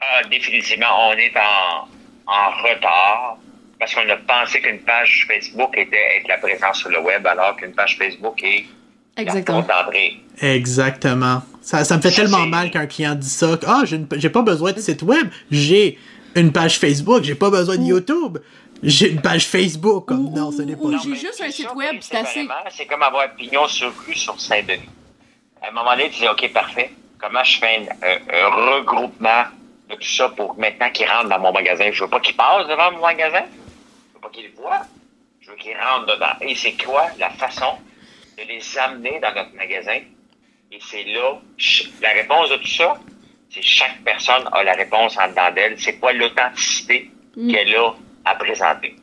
Ah, 0.00 0.22
définitivement, 0.30 1.08
on 1.08 1.12
est 1.14 1.34
en, 1.36 2.32
en 2.32 2.50
retard 2.62 3.38
parce 3.80 3.92
qu'on 3.92 4.08
a 4.08 4.16
pensé 4.16 4.60
qu'une 4.60 4.78
page 4.80 5.26
Facebook 5.26 5.76
était 5.76 6.18
être 6.18 6.28
la 6.28 6.38
présence 6.38 6.78
sur 6.78 6.90
le 6.90 7.00
web 7.00 7.26
alors 7.26 7.56
qu'une 7.56 7.74
page 7.74 7.98
Facebook 7.98 8.40
est 8.44 8.66
Exactement. 9.16 9.64
Exactement. 10.40 11.42
Ça, 11.60 11.84
ça 11.84 11.96
me 11.96 12.02
fait 12.02 12.10
tellement 12.10 12.46
mal 12.46 12.70
qu'un 12.70 12.86
client 12.86 13.14
dit 13.14 13.28
ça. 13.28 13.58
Ah, 13.66 13.82
j'ai 13.84 14.30
pas 14.30 14.42
besoin 14.42 14.72
de 14.72 14.80
site 14.80 15.02
web. 15.02 15.28
J'ai 15.50 15.98
une 16.34 16.52
page 16.52 16.78
Facebook. 16.78 17.22
J'ai 17.22 17.34
pas 17.34 17.50
besoin 17.50 17.76
de 17.76 17.82
YouTube. 17.82 18.38
J'ai 18.82 19.10
une 19.10 19.20
page 19.20 19.46
Facebook. 19.46 20.06
Comme, 20.06 20.32
non, 20.32 20.50
ce 20.50 20.62
n'est 20.62 20.74
pas 20.74 20.88
J'ai 21.04 21.14
juste 21.14 21.40
un 21.40 21.50
site 21.50 21.72
web. 21.74 21.96
C'est 22.00 22.16
assez. 22.16 22.48
C'est 22.70 22.86
comme 22.86 23.02
avoir 23.02 23.24
un 23.24 23.28
pignon 23.28 23.66
sur 23.68 23.92
rue 24.06 24.14
sur 24.14 24.40
Saint-Denis. 24.40 24.88
À 25.62 25.68
un 25.68 25.70
moment 25.72 25.92
donné, 25.92 26.10
tu 26.10 26.20
dis, 26.20 26.28
OK, 26.28 26.52
parfait. 26.52 26.90
Comment 27.20 27.44
je 27.44 27.58
fais 27.58 27.86
un, 28.02 28.48
regroupement 28.48 29.44
de 29.88 29.94
tout 29.94 30.08
ça 30.08 30.30
pour 30.30 30.58
maintenant 30.58 30.90
qu'il 30.90 31.06
rentre 31.06 31.28
dans 31.28 31.38
mon 31.38 31.52
magasin? 31.52 31.90
Je 31.92 32.02
veux 32.02 32.10
pas 32.10 32.18
qu'il 32.18 32.34
passe 32.34 32.66
devant 32.66 32.90
mon 32.92 33.02
magasin. 33.02 33.44
Je 34.08 34.14
veux 34.14 34.20
pas 34.20 34.30
qu'il 34.30 34.46
le 34.46 34.60
voit. 34.60 34.80
Je 35.40 35.50
veux 35.50 35.56
qu'il 35.56 35.76
rentre 35.76 36.06
dedans. 36.06 36.34
Et 36.40 36.56
c'est 36.56 36.72
quoi 36.72 37.04
la 37.18 37.30
façon 37.30 37.76
de 38.38 38.42
les 38.48 38.78
amener 38.78 39.20
dans 39.20 39.34
notre 39.34 39.54
magasin. 39.54 40.00
Et 40.70 40.78
c'est 40.80 41.04
là, 41.04 41.38
la 42.00 42.10
réponse 42.10 42.50
de 42.50 42.56
tout 42.56 42.68
ça, 42.68 42.98
c'est 43.50 43.62
chaque 43.62 44.02
personne 44.04 44.48
a 44.52 44.62
la 44.62 44.72
réponse 44.72 45.18
en 45.18 45.28
dedans 45.28 45.50
d'elle. 45.54 45.78
C'est 45.78 45.98
quoi 45.98 46.12
l'authenticité 46.12 47.10
mm. 47.36 47.52
qu'elle 47.52 47.76
a 47.76 47.94
à 48.24 48.34
présenter. 48.36 48.96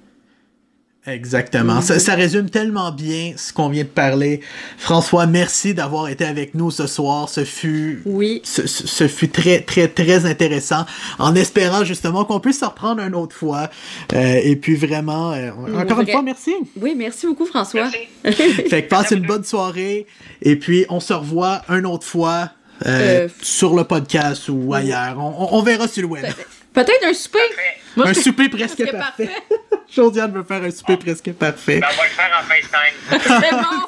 Exactement. 1.13 1.81
Ça, 1.81 2.15
résume 2.15 2.49
tellement 2.49 2.91
bien 2.91 3.33
ce 3.37 3.53
qu'on 3.53 3.69
vient 3.69 3.83
de 3.83 3.89
parler. 3.89 4.41
François, 4.77 5.25
merci 5.25 5.73
d'avoir 5.73 6.07
été 6.07 6.25
avec 6.25 6.55
nous 6.55 6.71
ce 6.71 6.87
soir. 6.87 7.29
Ce 7.29 7.43
fut, 7.43 8.01
oui. 8.05 8.41
ce, 8.43 9.07
fut 9.07 9.29
très, 9.29 9.61
très, 9.61 9.87
très 9.87 10.25
intéressant. 10.25 10.85
En 11.17 11.35
espérant 11.35 11.83
justement 11.83 12.25
qu'on 12.25 12.39
puisse 12.39 12.59
se 12.59 12.65
reprendre 12.65 13.01
une 13.01 13.15
autre 13.15 13.35
fois. 13.35 13.69
Euh, 14.13 14.39
et 14.43 14.55
puis 14.55 14.75
vraiment, 14.75 15.31
euh, 15.33 15.51
encore 15.75 16.01
une 16.01 16.09
fois, 16.09 16.21
merci. 16.21 16.53
Oui, 16.79 16.93
merci 16.95 17.27
beaucoup, 17.27 17.45
François. 17.45 17.89
fait 18.23 18.83
que 18.83 18.89
passe 18.89 19.11
une 19.11 19.25
bonne 19.25 19.43
soirée. 19.43 20.05
Et 20.41 20.55
puis, 20.55 20.85
on 20.89 20.99
se 20.99 21.13
revoit 21.13 21.61
une 21.69 21.85
autre 21.85 22.05
fois. 22.05 22.51
Euh, 22.85 23.27
sur 23.41 23.75
le 23.75 23.83
podcast 23.83 24.47
ou 24.47 24.73
ailleurs. 24.73 25.17
On, 25.19 25.49
on, 25.51 25.61
verra 25.61 25.89
sur 25.89 26.03
le 26.03 26.07
web. 26.07 26.25
Peut-être 26.73 27.05
un 27.05 27.13
souper. 27.13 27.39
Parfait. 27.39 27.81
Moi, 27.95 28.07
un 28.07 28.13
souper 28.13 28.49
presque 28.49 28.83
presque 28.83 28.97
parfait. 28.97 29.29
Josiane 29.89 30.31
veut 30.31 30.43
faire 30.43 30.63
un 30.63 30.71
souper 30.71 30.97
presque 30.97 31.33
parfait. 31.33 31.79
Ben, 31.79 31.87
on 31.91 31.97
va 31.97 32.03
le 32.03 32.09
faire 32.09 32.39
en 32.39 32.43
FaceTime. 32.43 33.41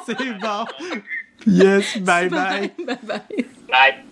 C'est 0.06 0.16
bon. 0.18 0.24
C'est 0.24 0.38
bon. 0.38 0.66
Yes, 1.46 1.98
bye 1.98 2.28
bye. 2.28 2.72
bye 2.78 2.98
bye. 3.02 3.46
Bye. 3.68 4.11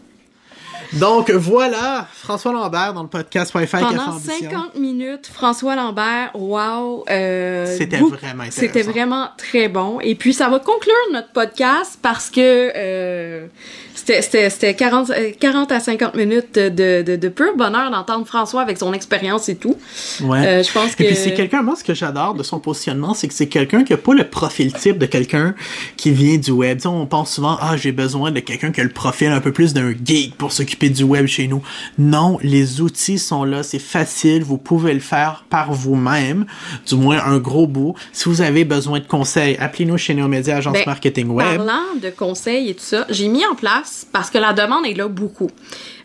Donc 0.95 1.31
voilà, 1.31 2.07
François 2.13 2.53
Lambert 2.53 2.95
dans 2.95 3.03
le 3.03 3.09
podcast 3.09 3.55
Wi-Fi 3.55 3.71
Café 3.73 3.85
Pendant 3.87 4.13
Ambition. 4.13 4.51
50 4.51 4.77
minutes, 4.77 5.31
François 5.33 5.77
Lambert, 5.77 6.31
wow. 6.35 7.05
euh, 7.11 7.67
C'était 7.79 7.99
vraiment 7.99 8.43
intéressant. 8.45 8.61
C'était 8.61 8.83
vraiment 8.83 9.29
très 9.37 9.69
bon. 9.69 10.01
Et 10.01 10.15
puis, 10.15 10.35
ça 10.35 10.49
va 10.49 10.59
conclure 10.59 10.95
notre 11.13 11.31
podcast 11.33 11.99
parce 12.03 12.31
que 12.31 12.41
euh, 12.77 13.47
c'était- 13.95 14.23
c'était 14.23 14.51
c'était 14.51 14.75
40, 14.75 15.11
euh, 15.11 15.31
40 15.39 15.73
à 15.73 15.81
50 15.81 16.15
minutes 16.15 16.55
de, 16.57 17.03
de, 17.03 17.17
de 17.17 17.29
pur 17.29 17.57
bonheur 17.57 17.91
d'entendre 17.91 18.27
François 18.27 18.63
avec 18.63 18.79
son 18.79 18.93
expérience 18.93 19.49
et 19.49 19.57
tout. 19.57 19.77
Ouais. 20.23 20.47
Euh, 20.47 20.63
je 20.63 20.73
pense 20.73 20.95
que... 20.97 21.03
Et 21.03 21.09
puis 21.09 21.17
c'est 21.17 21.35
quelqu'un, 21.35 21.63
moi 21.63 21.77
ce 21.77 21.85
que 21.85 21.95
j'adore 21.95 22.35
de 22.35 22.43
son 22.43 22.59
positionnement, 22.61 23.15
c'est 23.15 23.29
que 23.29 23.35
c'est 23.35 23.49
quelqu'un 23.49 23.85
qui 23.85 23.93
a 23.93 23.97
pas 23.97 24.15
le 24.15 24.25
profil 24.29 24.73
type 24.73 24.99
de 24.99 25.07
quelqu'un 25.07 25.55
qui 25.97 26.11
vient 26.11 26.37
du 26.37 26.51
web. 26.51 26.79
On 26.85 27.07
pense 27.07 27.35
souvent, 27.35 27.57
ah 27.61 27.77
j'ai 27.77 27.93
besoin 27.93 28.31
de 28.31 28.41
quelqu'un 28.41 28.73
qui 28.73 28.81
a 28.81 28.85
le 28.85 28.91
profil 28.91 29.29
un 29.29 29.41
peu 29.41 29.53
plus 29.53 29.75
d'un 29.75 29.93
geek 30.05 30.37
pour 30.37 30.53
s'occuper 30.71 30.91
du 30.91 31.03
web 31.03 31.27
chez 31.27 31.49
nous. 31.49 31.63
Non, 31.99 32.39
les 32.43 32.81
outils 32.81 33.19
sont 33.19 33.45
là, 33.45 33.63
c'est 33.63 33.81
facile, 33.81 34.45
vous 34.45 34.59
pouvez 34.59 34.95
le 34.95 35.01
faire 35.01 35.45
par 35.51 35.73
vous-même, 35.73 36.47
du 36.87 36.95
moins 36.95 37.23
un 37.25 37.39
gros 37.39 37.67
bout. 37.67 37.95
Si 38.13 38.29
vous 38.29 38.41
avez 38.41 38.65
besoin 38.65 39.01
de 39.01 39.07
conseils, 39.07 39.57
appelez-nous 39.59 39.99
chez 39.99 40.15
Néomédia 40.15 40.57
Agence 40.59 40.75
Ben, 40.75 40.85
Marketing 40.87 41.29
Web. 41.29 41.57
Parlant 41.57 41.97
de 42.01 42.11
conseils 42.11 42.71
et 42.71 42.75
tout 42.75 42.85
ça, 42.85 43.07
j'ai 43.11 43.29
mis 43.29 43.45
en 43.45 43.55
place, 43.55 44.07
parce 44.13 44.31
que 44.31 44.39
la 44.39 44.53
demande 44.53 44.87
est 44.87 44.95
là 44.95 45.09
beaucoup. 45.09 45.51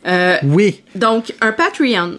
Euh, 0.07 0.37
Oui, 0.43 0.81
Donc, 0.95 1.33
un 1.41 1.51
Patreon. 1.51 2.17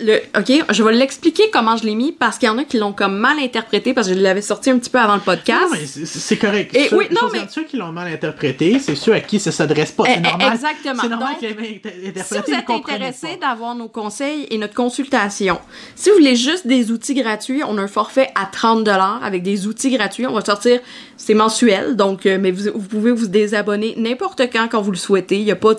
Le, 0.00 0.18
OK, 0.38 0.64
je 0.70 0.82
vais 0.84 0.92
l'expliquer 0.92 1.50
comment 1.52 1.76
je 1.76 1.84
l'ai 1.84 1.96
mis 1.96 2.12
parce 2.12 2.38
qu'il 2.38 2.46
y 2.46 2.50
en 2.50 2.58
a 2.58 2.62
qui 2.64 2.78
l'ont 2.78 2.92
comme 2.92 3.16
mal 3.16 3.38
interprété 3.40 3.94
parce 3.94 4.06
que 4.06 4.14
je 4.14 4.20
l'avais 4.20 4.42
sorti 4.42 4.70
un 4.70 4.78
petit 4.78 4.90
peu 4.90 4.98
avant 4.98 5.16
le 5.16 5.20
podcast. 5.20 5.64
Non, 5.72 5.76
mais 5.76 5.86
c'est- 5.86 6.36
correct. 6.36 6.76
Et 6.76 6.88
Ceux- 6.88 6.96
oui, 6.98 7.06
non, 7.10 7.28
mais- 7.32 7.40
ceux 7.50 7.64
qui 7.64 7.76
l'ont 7.76 7.90
mal 7.90 8.12
interprété, 8.12 8.78
c'est 8.78 8.94
ceux 8.94 9.12
à 9.12 9.20
qui 9.20 9.40
ça 9.40 9.50
s'adresse 9.50 9.90
pas. 9.90 10.04
C'est 10.04 10.14
eh, 10.18 10.20
normal. 10.20 10.52
exactement. 10.54 11.02
C'est 11.02 11.08
normal 11.08 11.34
Donc, 11.40 12.24
Si 12.24 12.34
vous 12.46 12.54
êtes 12.54 12.70
intéressé 12.70 13.38
d'avoir 13.40 13.74
nos 13.74 13.88
conseils 13.88 14.46
et 14.50 14.58
notre 14.58 14.74
consultation, 14.74 15.58
si 15.96 16.10
vous 16.10 16.16
voulez 16.16 16.36
juste 16.36 16.66
des 16.66 16.92
outils 16.92 17.14
gratuits, 17.14 17.62
on 17.66 17.76
a 17.76 17.82
un 17.82 17.88
forfait 17.88 18.28
à 18.36 18.46
30 18.46 18.84
dollars 18.84 19.20
avec 19.24 19.42
des 19.42 19.66
outils 19.66 19.90
gratuits. 19.90 20.26
On 20.28 20.32
va 20.34 20.44
sortir, 20.44 20.78
c'est 21.16 21.34
mensuel, 21.34 21.96
donc 21.96 22.24
euh, 22.24 22.38
mais 22.40 22.52
vous, 22.52 22.70
vous 22.72 22.86
pouvez 22.86 23.10
vous 23.10 23.26
désabonner 23.26 23.94
n'importe 23.96 24.42
quand 24.52 24.68
quand 24.70 24.80
vous 24.80 24.92
le 24.92 24.96
souhaitez. 24.96 25.38
Il 25.38 25.44
n'y 25.44 25.50
a 25.50 25.56
pas 25.56 25.74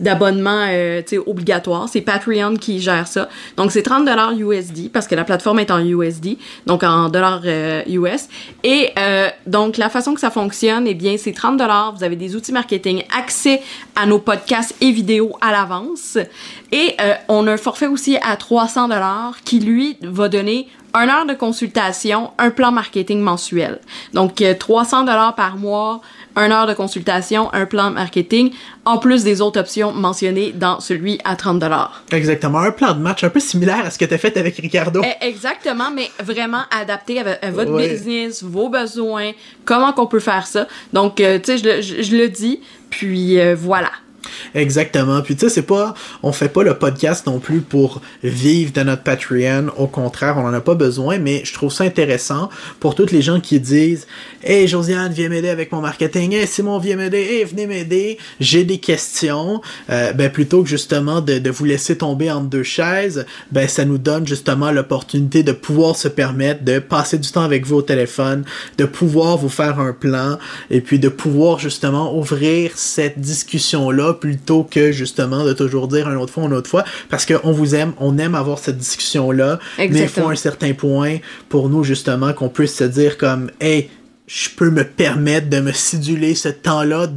d'abonnement 0.00 0.66
euh, 0.68 1.00
obligatoire. 1.26 1.88
C'est 1.90 2.02
Patreon 2.02 2.56
qui 2.56 2.80
gère 2.80 3.06
ça. 3.06 3.28
Donc 3.56 3.72
c'est 3.72 3.82
30 3.82 4.04
dollars 4.04 4.32
USD 4.32 4.90
parce 4.92 5.06
que 5.06 5.14
la 5.14 5.24
plateforme 5.24 5.60
est 5.60 5.70
en 5.70 5.78
USD, 5.78 6.36
donc 6.66 6.82
en 6.82 7.08
dollars 7.08 7.42
euh, 7.44 7.82
US. 7.86 8.28
Et 8.64 8.90
euh, 8.98 9.28
donc 9.46 9.76
la 9.76 9.88
façon 9.88 10.14
que 10.14 10.20
ça 10.20 10.30
fonctionne, 10.30 10.86
eh 10.86 10.94
bien 10.94 11.16
c'est 11.18 11.32
30 11.32 11.56
dollars. 11.56 11.94
Vous 11.96 12.04
avez 12.04 12.16
des 12.16 12.36
outils 12.36 12.52
marketing, 12.52 13.04
accès 13.16 13.62
à 13.94 14.06
nos 14.06 14.18
podcasts 14.18 14.74
et 14.80 14.90
vidéos 14.90 15.32
à 15.40 15.52
l'avance. 15.52 16.18
Et 16.72 16.94
euh, 17.00 17.14
on 17.28 17.46
a 17.46 17.52
un 17.52 17.56
forfait 17.56 17.86
aussi 17.86 18.16
à 18.22 18.36
300 18.36 18.88
dollars 18.88 19.36
qui 19.44 19.60
lui 19.60 19.96
va 20.02 20.28
donner 20.28 20.68
un 20.96 21.08
heure 21.08 21.26
de 21.26 21.34
consultation, 21.34 22.30
un 22.38 22.50
plan 22.50 22.72
marketing 22.72 23.20
mensuel. 23.20 23.80
Donc 24.14 24.40
euh, 24.40 24.54
300 24.58 25.04
dollars 25.04 25.34
par 25.34 25.56
mois, 25.56 26.00
un 26.36 26.50
heure 26.50 26.66
de 26.66 26.74
consultation, 26.74 27.52
un 27.52 27.66
plan 27.66 27.90
marketing, 27.90 28.52
en 28.84 28.98
plus 28.98 29.24
des 29.24 29.40
autres 29.40 29.58
options 29.58 29.92
mentionnées 29.92 30.52
dans 30.52 30.78
celui 30.80 31.18
à 31.24 31.34
30 31.34 31.58
dollars. 31.58 32.02
Exactement. 32.12 32.58
Un 32.60 32.70
plan 32.70 32.92
de 32.94 33.00
match 33.00 33.24
un 33.24 33.30
peu 33.30 33.40
similaire 33.40 33.84
à 33.86 33.90
ce 33.90 33.98
que 33.98 34.04
tu 34.04 34.14
as 34.14 34.18
fait 34.18 34.36
avec 34.36 34.56
Ricardo. 34.56 35.02
Eh, 35.04 35.26
Exactement, 35.26 35.90
mais 35.90 36.10
vraiment 36.22 36.62
adapté 36.70 37.20
à, 37.20 37.24
vo- 37.24 37.30
à 37.42 37.50
votre 37.50 37.72
Ouais. 37.72 37.88
business, 37.88 38.42
vos 38.42 38.68
besoins, 38.68 39.32
comment 39.64 39.92
qu'on 39.92 40.06
peut 40.06 40.20
faire 40.20 40.46
ça. 40.46 40.68
Donc, 40.92 41.20
euh, 41.20 41.38
tu 41.38 41.46
sais, 41.46 41.58
je, 41.58 41.64
le- 41.64 41.80
je, 41.82 42.02
je 42.02 42.16
le 42.16 42.28
dis, 42.28 42.60
puis 42.90 43.40
euh, 43.40 43.56
voilà. 43.58 43.90
Exactement. 44.54 45.22
Puis 45.22 45.36
tu 45.36 45.46
sais, 45.46 45.54
c'est 45.54 45.62
pas, 45.62 45.94
on 46.22 46.32
fait 46.32 46.48
pas 46.48 46.62
le 46.62 46.74
podcast 46.74 47.26
non 47.26 47.38
plus 47.38 47.60
pour 47.60 48.00
vivre 48.22 48.72
de 48.72 48.82
notre 48.82 49.02
Patreon. 49.02 49.68
Au 49.76 49.86
contraire, 49.86 50.36
on 50.38 50.46
en 50.46 50.54
a 50.54 50.60
pas 50.60 50.74
besoin, 50.74 51.18
mais 51.18 51.42
je 51.44 51.52
trouve 51.52 51.72
ça 51.72 51.84
intéressant 51.84 52.50
pour 52.80 52.94
toutes 52.94 53.12
les 53.12 53.22
gens 53.22 53.40
qui 53.40 53.60
disent, 53.60 54.06
hey 54.42 54.68
Josiane, 54.68 55.12
viens 55.12 55.28
m'aider 55.28 55.48
avec 55.48 55.72
mon 55.72 55.80
marketing. 55.80 56.32
Hey 56.32 56.46
Simon, 56.46 56.78
viens 56.78 56.96
m'aider. 56.96 57.20
Hey, 57.20 57.44
venez 57.44 57.66
m'aider. 57.66 58.18
J'ai 58.40 58.64
des 58.64 58.78
questions. 58.78 59.60
Euh, 59.90 60.12
ben 60.12 60.30
plutôt 60.30 60.62
que 60.62 60.68
justement 60.68 61.20
de, 61.20 61.38
de 61.38 61.50
vous 61.50 61.64
laisser 61.64 61.96
tomber 61.96 62.30
entre 62.30 62.46
deux 62.46 62.62
chaises, 62.62 63.26
ben 63.50 63.68
ça 63.68 63.84
nous 63.84 63.98
donne 63.98 64.26
justement 64.26 64.70
l'opportunité 64.70 65.42
de 65.42 65.52
pouvoir 65.52 65.96
se 65.96 66.08
permettre 66.08 66.64
de 66.64 66.78
passer 66.78 67.18
du 67.18 67.30
temps 67.30 67.42
avec 67.42 67.66
vous 67.66 67.76
au 67.76 67.82
téléphone, 67.82 68.44
de 68.78 68.84
pouvoir 68.84 69.36
vous 69.36 69.48
faire 69.48 69.78
un 69.80 69.92
plan 69.92 70.38
et 70.70 70.80
puis 70.80 70.98
de 70.98 71.08
pouvoir 71.08 71.58
justement 71.58 72.16
ouvrir 72.16 72.72
cette 72.74 73.18
discussion 73.18 73.90
là 73.90 74.14
plutôt 74.18 74.64
que 74.64 74.92
justement 74.92 75.44
de 75.44 75.52
toujours 75.52 75.88
dire 75.88 76.08
une 76.08 76.16
autre 76.16 76.32
fois, 76.32 76.44
une 76.44 76.52
autre 76.52 76.70
fois, 76.70 76.84
parce 77.08 77.26
qu'on 77.26 77.52
vous 77.52 77.74
aime, 77.74 77.92
on 77.98 78.18
aime 78.18 78.34
avoir 78.34 78.58
cette 78.58 78.78
discussion-là, 78.78 79.58
mais 79.78 79.86
il 79.88 80.08
faut 80.08 80.28
un 80.28 80.36
certain 80.36 80.72
point 80.72 81.16
pour 81.48 81.68
nous 81.68 81.84
justement 81.84 82.32
qu'on 82.32 82.48
puisse 82.48 82.74
se 82.74 82.84
dire 82.84 83.18
comme, 83.18 83.50
hey, 83.60 83.90
je 84.26 84.48
peux 84.50 84.70
me 84.70 84.84
permettre 84.84 85.48
de 85.48 85.60
me 85.60 85.72
siduler 85.72 86.34
ce 86.34 86.48
temps-là 86.48 87.08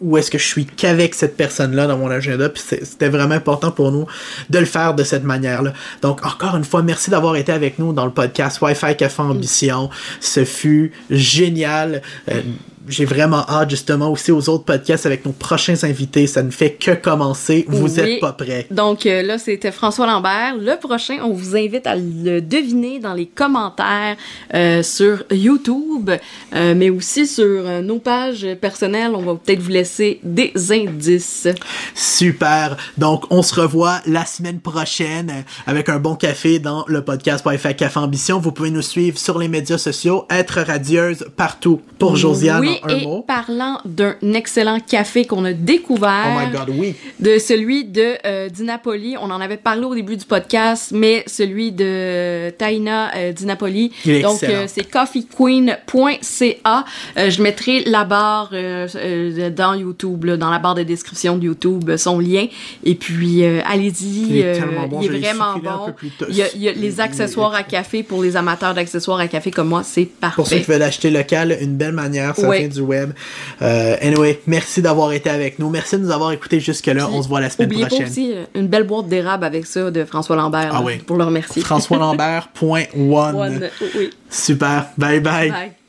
où 0.00 0.16
est-ce 0.16 0.30
que 0.30 0.38
je 0.38 0.46
suis 0.46 0.66
qu'avec 0.66 1.14
cette 1.14 1.36
personne-là 1.36 1.86
dans 1.86 1.96
mon 1.96 2.10
agenda, 2.10 2.48
puis 2.48 2.62
c'était 2.62 3.08
vraiment 3.08 3.34
important 3.34 3.70
pour 3.70 3.92
nous 3.92 4.06
de 4.50 4.58
le 4.58 4.66
faire 4.66 4.94
de 4.94 5.04
cette 5.04 5.24
manière-là. 5.24 5.72
Donc, 6.02 6.24
encore 6.26 6.56
une 6.56 6.64
fois, 6.64 6.82
merci 6.82 7.10
d'avoir 7.10 7.36
été 7.36 7.52
avec 7.52 7.78
nous 7.78 7.92
dans 7.92 8.04
le 8.04 8.10
podcast 8.10 8.60
Wi-Fi 8.60 8.96
Café 8.96 9.22
Ambition. 9.22 9.90
Ce 10.20 10.44
fut 10.44 10.92
génial. 11.10 12.02
Euh, 12.30 12.42
j'ai 12.88 13.04
vraiment 13.04 13.44
hâte 13.48 13.70
justement 13.70 14.10
aussi 14.10 14.32
aux 14.32 14.48
autres 14.48 14.64
podcasts 14.64 15.06
avec 15.06 15.24
nos 15.26 15.32
prochains 15.32 15.82
invités. 15.84 16.26
Ça 16.26 16.42
ne 16.42 16.50
fait 16.50 16.72
que 16.72 16.92
commencer. 16.92 17.64
Vous 17.68 17.94
Oui. 17.94 18.00
êtes 18.00 18.20
pas 18.20 18.32
prêts. 18.32 18.66
Donc 18.70 19.06
euh, 19.06 19.22
là, 19.22 19.38
c'était 19.38 19.72
François 19.72 20.06
Lambert. 20.06 20.56
Le 20.56 20.78
prochain, 20.78 21.18
on 21.22 21.32
vous 21.32 21.56
invite 21.56 21.86
à 21.86 21.96
le 21.96 22.40
deviner 22.40 22.98
dans 22.98 23.14
les 23.14 23.26
commentaires 23.26 24.16
euh, 24.54 24.82
sur 24.82 25.24
YouTube, 25.30 26.10
euh, 26.54 26.74
mais 26.76 26.90
aussi 26.90 27.26
sur 27.26 27.64
nos 27.82 27.98
pages 27.98 28.46
personnelles. 28.60 29.12
On 29.14 29.22
va 29.22 29.34
peut-être 29.34 29.60
vous 29.60 29.70
laisser 29.70 30.20
des 30.22 30.52
indices. 30.70 31.48
Super. 31.94 32.76
Donc, 32.98 33.24
on 33.30 33.42
se 33.42 33.58
revoit 33.60 34.00
la 34.06 34.24
semaine 34.24 34.60
prochaine 34.60 35.44
avec 35.66 35.88
un 35.88 35.98
bon 35.98 36.14
café 36.14 36.58
dans 36.58 36.84
le 36.86 37.02
podcast 37.02 37.44
Café 37.76 37.98
Ambition. 37.98 38.38
Vous 38.38 38.52
pouvez 38.52 38.70
nous 38.70 38.82
suivre 38.82 39.18
sur 39.18 39.38
les 39.38 39.48
médias 39.48 39.78
sociaux, 39.78 40.26
être 40.30 40.60
radieuse 40.60 41.26
partout. 41.36 41.80
Pour 41.98 42.16
Josiane, 42.16 42.60
oui, 42.60 42.78
en 42.82 42.88
un 42.88 42.96
et 42.96 43.04
mot. 43.04 43.22
parlant 43.22 43.80
d'un 43.84 44.16
excellent 44.34 44.80
café 44.80 45.24
qu'on 45.24 45.44
a 45.44 45.52
découvert. 45.52 46.26
Oh 46.26 46.40
my 46.40 46.50
god, 46.52 46.70
oui. 46.76 46.94
de 47.20 47.38
celui 47.38 47.84
de 47.84 48.14
euh, 48.26 48.48
Dinapoli. 48.48 49.16
On 49.20 49.30
en 49.30 49.40
avait 49.40 49.56
parlé 49.56 49.84
au 49.84 49.94
début 49.94 50.16
du 50.16 50.24
podcast, 50.24 50.92
mais 50.94 51.24
celui 51.26 51.72
de 51.72 52.50
Taina 52.58 53.14
euh. 53.16 53.32
Il 54.04 54.10
est 54.10 54.20
Donc, 54.22 54.42
euh, 54.42 54.64
c'est 54.66 54.88
coffeequeen.ca. 54.88 56.84
Euh, 57.16 57.30
je 57.30 57.42
mettrai 57.42 57.82
la 57.84 58.04
barre 58.04 58.50
euh, 58.52 59.50
dans 59.50 59.74
YouTube, 59.74 60.24
là, 60.24 60.36
dans 60.36 60.50
la 60.50 60.58
barre 60.58 60.74
de 60.74 60.82
description 60.82 61.36
de 61.36 61.44
YouTube, 61.44 61.96
son 61.96 62.18
lien. 62.18 62.46
Et 62.84 62.94
puis, 62.94 63.44
allez-y. 63.44 64.26
Il 64.28 64.38
est 64.38 64.52
tellement 64.54 64.86
bon, 64.88 65.00
il 65.02 65.14
est 65.14 65.18
vraiment 65.18 65.58
bon. 65.58 65.94
Il 66.28 66.36
y 66.36 66.42
a, 66.42 66.46
il 66.54 66.62
y 66.62 66.68
a 66.68 66.72
les 66.72 67.00
accessoires 67.00 67.54
à 67.54 67.62
café 67.62 68.02
pour 68.02 68.22
les 68.22 68.36
amateurs 68.36 68.74
d'accessoires 68.74 69.18
à 69.18 69.28
café 69.28 69.50
comme 69.50 69.68
moi. 69.68 69.82
C'est 69.82 70.04
Pour 70.06 70.46
ceux 70.46 70.56
parfait. 70.56 70.60
qui 70.60 70.70
veulent 70.70 70.82
acheter 70.82 71.10
local, 71.10 71.56
une 71.60 71.76
belle 71.76 71.85
manière, 71.92 72.34
ça 72.36 72.48
Ouais. 72.48 72.60
vient 72.60 72.68
du 72.68 72.80
web. 72.80 73.12
Euh, 73.62 73.96
anyway, 74.00 74.40
merci 74.46 74.82
d'avoir 74.82 75.12
été 75.12 75.30
avec 75.30 75.58
nous. 75.58 75.70
Merci 75.70 75.96
de 75.96 76.02
nous 76.02 76.10
avoir 76.10 76.32
écoutés 76.32 76.60
jusque-là. 76.60 77.08
On 77.12 77.22
se 77.22 77.28
voit 77.28 77.40
la 77.40 77.50
semaine 77.50 77.70
prochaine. 77.70 77.98
pas 78.04 78.04
aussi 78.10 78.32
euh, 78.34 78.44
une 78.54 78.66
belle 78.68 78.84
boîte 78.84 79.08
d'érable 79.08 79.44
avec 79.44 79.66
ça 79.66 79.90
de 79.90 80.04
François 80.04 80.36
Lambert 80.36 80.70
Ah 80.72 80.78
là, 80.78 80.82
oui. 80.84 80.98
pour 80.98 81.16
le 81.16 81.24
remercier. 81.24 81.62
François 81.62 81.98
Lambert.one. 81.98 82.86
One. 83.12 83.70
Oui. 83.96 84.10
Super. 84.30 84.86
Bye 84.98 85.20
bye. 85.20 85.50
Bye. 85.50 85.85